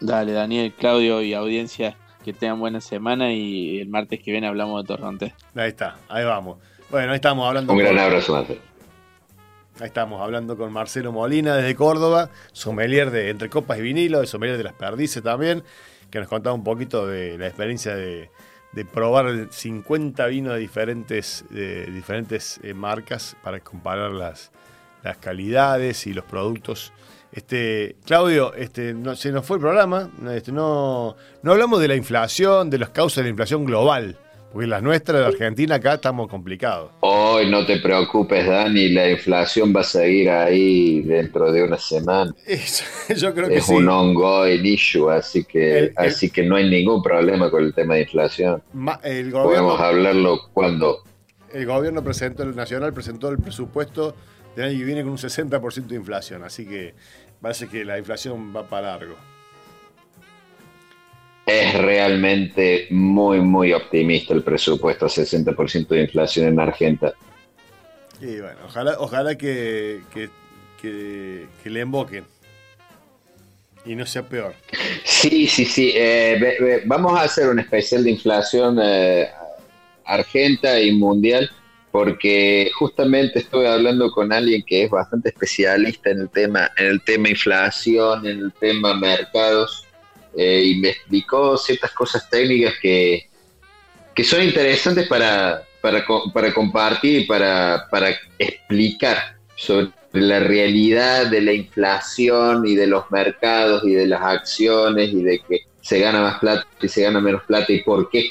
Dale, 0.00 0.32
Daniel, 0.32 0.72
Claudio 0.76 1.22
y 1.22 1.32
audiencia, 1.32 1.96
que 2.24 2.32
tengan 2.32 2.58
buena 2.58 2.80
semana 2.80 3.32
y 3.32 3.78
el 3.78 3.88
martes 3.88 4.20
que 4.20 4.32
viene 4.32 4.48
hablamos 4.48 4.82
de 4.82 4.88
Torrontés. 4.88 5.32
Ahí 5.54 5.68
está, 5.68 5.96
ahí 6.08 6.24
vamos. 6.24 6.58
Bueno, 6.90 7.12
ahí 7.12 7.16
estamos 7.16 7.46
hablando. 7.46 7.72
Un 7.72 7.78
gran 7.78 7.94
con- 7.94 8.04
abrazo, 8.04 8.32
Marcelo. 8.34 8.60
Ahí 9.80 9.86
estamos 9.86 10.20
hablando 10.20 10.56
con 10.56 10.72
Marcelo 10.72 11.12
Molina 11.12 11.56
desde 11.56 11.74
Córdoba, 11.76 12.30
sommelier 12.52 13.10
de 13.10 13.30
Entre 13.30 13.48
Copas 13.48 13.78
y 13.78 13.82
Vinilo, 13.82 14.20
de 14.20 14.26
sommelier 14.26 14.58
de 14.58 14.64
las 14.64 14.74
Perdices 14.74 15.22
también, 15.22 15.62
que 16.10 16.18
nos 16.18 16.28
contaba 16.28 16.54
un 16.54 16.62
poquito 16.64 17.06
de 17.06 17.38
la 17.38 17.46
experiencia 17.46 17.94
de, 17.94 18.28
de 18.72 18.84
probar 18.84 19.48
50 19.50 20.26
vinos 20.26 20.54
de 20.54 20.60
diferentes, 20.60 21.44
de 21.50 21.86
diferentes 21.86 22.58
eh, 22.62 22.74
marcas 22.74 23.36
para 23.42 23.60
comparar 23.60 24.12
las, 24.12 24.50
las 25.02 25.18
calidades 25.18 26.06
y 26.06 26.14
los 26.14 26.24
productos. 26.24 26.92
Este, 27.32 27.96
Claudio, 28.04 28.54
este, 28.54 28.92
no, 28.94 29.16
se 29.16 29.32
nos 29.32 29.46
fue 29.46 29.56
el 29.56 29.62
programa, 29.62 30.10
este, 30.30 30.52
no, 30.52 31.16
no 31.42 31.52
hablamos 31.52 31.80
de 31.80 31.88
la 31.88 31.96
inflación, 31.96 32.68
de 32.68 32.78
las 32.78 32.90
causas 32.90 33.16
de 33.16 33.22
la 33.24 33.30
inflación 33.30 33.64
global, 33.64 34.18
porque 34.52 34.66
las 34.66 34.82
nuestras 34.82 35.20
de 35.20 35.26
Argentina 35.26 35.76
acá 35.76 35.94
estamos 35.94 36.28
complicados. 36.28 36.90
Hoy 37.00 37.50
no 37.50 37.64
te 37.64 37.78
preocupes, 37.80 38.46
Dani, 38.46 38.88
la 38.90 39.10
inflación 39.10 39.72
va 39.74 39.80
a 39.80 39.84
seguir 39.84 40.28
ahí 40.30 41.00
dentro 41.02 41.50
de 41.50 41.62
una 41.62 41.78
semana. 41.78 42.34
Es- 42.46 42.84
yo 43.16 43.32
creo 43.34 43.48
que 43.48 43.56
Es 43.56 43.66
sí. 43.66 43.74
un 43.74 43.88
ongoing 43.88 44.64
issue, 44.64 45.08
así 45.10 45.44
que, 45.44 45.78
El- 45.78 45.84
el- 45.84 45.92
así 45.96 46.30
que 46.30 46.42
no 46.42 46.56
hay 46.56 46.68
ningún 46.68 47.02
problema 47.02 47.50
con 47.50 47.64
el 47.64 47.72
tema 47.74 47.94
de 47.94 48.02
inflación. 48.02 48.62
Ma- 48.72 49.00
el 49.02 49.30
Podemos 49.30 49.44
gobierno, 49.76 49.76
hablarlo 49.78 50.40
cuando. 50.52 51.02
el 51.52 51.66
gobierno 51.66 52.02
presentó, 52.04 52.42
el 52.42 52.54
nacional 52.54 52.92
presentó 52.92 53.28
el 53.30 53.38
presupuesto 53.38 54.14
del 54.56 54.66
año 54.66 54.78
que 54.78 54.84
viene 54.84 55.02
con 55.02 55.12
un 55.12 55.18
60% 55.18 55.86
de 55.86 55.96
inflación, 55.96 56.44
así 56.44 56.66
que 56.66 56.94
parece 57.40 57.68
que 57.68 57.84
la 57.84 57.98
inflación 57.98 58.54
va 58.54 58.64
para 58.68 58.88
largo. 58.98 59.14
Es 61.46 61.74
realmente 61.74 62.86
muy, 62.90 63.40
muy 63.40 63.72
optimista 63.72 64.32
el 64.32 64.42
presupuesto, 64.42 65.06
60% 65.06 65.88
de 65.88 66.02
inflación 66.02 66.46
en 66.46 66.60
Argentina. 66.60 67.12
Y 68.20 68.38
bueno, 68.40 68.58
ojalá, 68.66 68.96
ojalá 69.00 69.36
que, 69.36 70.02
que, 70.14 70.30
que- 70.80 71.46
que 71.62 71.70
le 71.70 71.80
emboquen 71.80 72.24
y 73.84 73.96
no 73.96 74.06
sea 74.06 74.22
peor. 74.22 74.54
Sí, 75.04 75.46
sí, 75.48 75.64
sí. 75.64 75.92
eh, 75.94 76.82
vamos 76.86 77.18
a 77.18 77.22
hacer 77.22 77.48
un 77.48 77.58
especial 77.58 78.04
de 78.04 78.10
inflación 78.12 78.78
eh, 78.80 79.28
argenta 80.04 80.80
y 80.80 80.92
mundial 80.92 81.50
porque 81.90 82.70
justamente 82.78 83.40
estuve 83.40 83.68
hablando 83.68 84.10
con 84.12 84.32
alguien 84.32 84.62
que 84.64 84.84
es 84.84 84.90
bastante 84.90 85.28
especialista 85.30 86.10
en 86.10 86.20
el 86.20 86.28
tema, 86.30 86.70
en 86.78 86.86
el 86.86 87.02
tema 87.02 87.28
inflación, 87.28 88.24
en 88.26 88.38
el 88.40 88.52
tema 88.52 88.94
mercados 88.94 89.84
eh, 90.36 90.62
y 90.64 90.74
me 90.80 90.88
explicó 90.90 91.56
ciertas 91.56 91.92
cosas 91.92 92.28
técnicas 92.30 92.74
que, 92.80 93.28
que 94.14 94.24
son 94.24 94.42
interesantes 94.42 95.06
para, 95.08 95.62
para, 95.80 96.04
para 96.32 96.52
compartir 96.54 97.20
y 97.22 97.24
para, 97.26 97.86
para 97.90 98.10
explicar 98.38 99.36
sobre 99.56 99.88
la 100.12 100.40
realidad 100.40 101.26
de 101.26 101.40
la 101.40 101.52
inflación 101.52 102.66
y 102.66 102.74
de 102.74 102.86
los 102.86 103.10
mercados 103.10 103.82
y 103.84 103.92
de 103.94 104.06
las 104.06 104.20
acciones 104.22 105.10
y 105.12 105.22
de 105.22 105.38
que 105.40 105.60
se 105.80 105.98
gana 105.98 106.20
más 106.20 106.38
plata 106.38 106.66
y 106.80 106.88
se 106.88 107.02
gana 107.02 107.20
menos 107.20 107.42
plata 107.44 107.72
y 107.72 107.82
por 107.82 108.08
qué 108.10 108.30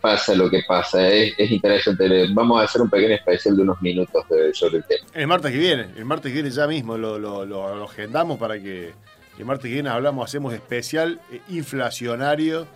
pasa 0.00 0.34
lo 0.34 0.48
que 0.50 0.62
pasa. 0.66 1.08
Es, 1.08 1.34
es 1.38 1.50
interesante. 1.50 2.26
Vamos 2.32 2.60
a 2.60 2.64
hacer 2.64 2.82
un 2.82 2.90
pequeño 2.90 3.14
especial 3.14 3.56
de 3.56 3.62
unos 3.62 3.80
minutos 3.82 4.24
sobre 4.54 4.78
el 4.78 4.84
tema. 4.84 5.06
El 5.14 5.26
martes 5.26 5.52
que 5.52 5.58
viene, 5.58 5.88
el 5.96 6.04
martes 6.04 6.30
que 6.30 6.34
viene 6.34 6.50
ya 6.50 6.66
mismo 6.66 6.96
lo, 6.96 7.18
lo, 7.18 7.44
lo- 7.44 7.74
lo 7.76 7.84
agendamos 7.84 8.38
para 8.38 8.60
que 8.60 8.92
el 9.38 9.46
martes 9.46 9.68
que 9.68 9.74
viene 9.74 9.88
hablamos, 9.90 10.28
hacemos 10.28 10.52
especial 10.54 11.20
eh, 11.30 11.40
inflacionario 11.48 12.66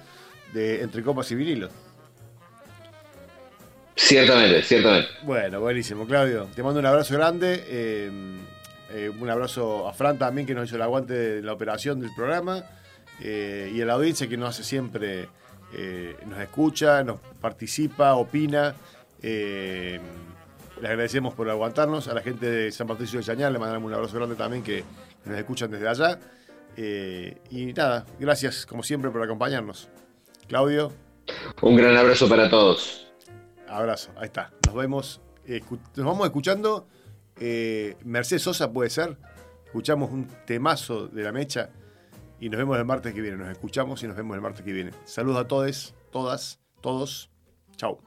de 0.53 0.83
entre 0.83 1.03
copas 1.03 1.31
y 1.31 1.35
vinilos. 1.35 1.71
Ciertamente, 3.95 4.63
ciertamente. 4.63 5.09
Bueno, 5.23 5.61
buenísimo, 5.61 6.07
Claudio. 6.07 6.49
Te 6.55 6.63
mando 6.63 6.81
un 6.81 6.87
abrazo 6.87 7.15
grande. 7.15 7.63
eh, 7.67 8.11
eh, 8.91 9.11
un 9.11 9.31
abrazo 9.31 9.89
a 9.89 9.93
Fran 9.93 10.19
también, 10.19 10.47
que 10.47 10.55
nos 10.55 10.67
hizo 10.69 10.77
el 10.77 10.83
aguante 10.83 11.13
de 11.15 11.43
la 11.43 11.53
operación 11.53 12.01
del 12.01 12.11
programa. 12.15 12.65
y 13.21 13.81
a 13.81 13.85
la 13.87 13.93
audiencia 13.95 14.29
que 14.29 14.37
nos 14.37 14.51
hace 14.51 14.65
siempre, 14.65 15.29
nos 16.27 16.39
escucha, 16.41 17.03
nos 17.05 17.21
participa, 17.41 18.15
opina. 18.15 18.75
eh, 19.23 20.01
le 20.81 20.89
agradecemos 20.89 21.33
por 21.35 21.49
aguantarnos. 21.49 22.09
A 22.09 22.15
la 22.15 22.23
gente 22.23 22.51
de 22.51 22.73
San 22.73 22.89
Patricio 22.89 23.21
de 23.21 23.25
Chañar 23.25 23.53
le 23.53 23.59
mandamos 23.61 23.87
un 23.87 23.95
abrazo 23.95 24.17
grande 24.17 24.35
también, 24.35 24.65
que 24.65 24.83
nos 25.25 25.39
escuchan 25.39 25.71
desde 25.71 25.87
allá. 25.89 26.19
Eh, 26.77 27.39
y 27.51 27.73
nada, 27.73 28.07
gracias 28.19 28.67
como 28.67 28.83
siempre 28.83 29.11
por 29.11 29.23
acompañarnos. 29.23 29.89
Claudio. 30.49 30.93
Un 31.61 31.77
gran 31.77 31.97
abrazo 31.97 32.29
para 32.29 32.49
todos. 32.49 33.13
Abrazo, 33.69 34.11
ahí 34.17 34.27
está. 34.27 34.53
Nos 34.67 34.75
vemos, 34.75 35.21
nos 35.97 36.07
vamos 36.07 36.27
escuchando. 36.27 36.87
Eh, 37.39 37.97
Mercedes 38.05 38.43
Sosa 38.43 38.73
puede 38.73 38.91
ser. 38.91 39.17
Escuchamos 39.65 40.11
un 40.11 40.29
temazo 40.47 41.09
de 41.09 41.23
la 41.23 41.33
mecha 41.33 41.71
y 42.41 42.49
nos 42.49 42.59
vemos 42.59 42.77
el 42.77 42.85
martes 42.85 43.15
que 43.15 43.21
viene. 43.21 43.37
Nos 43.37 43.51
escuchamos 43.51 44.03
y 44.03 44.07
nos 44.07 44.17
vemos 44.17 44.35
el 44.35 44.43
martes 44.43 44.63
que 44.63 44.73
viene. 44.73 44.91
Saludos 45.05 45.39
a 45.45 45.49
todos, 45.49 45.95
todas, 46.11 46.61
todos. 46.81 47.31
Chao. 47.77 48.01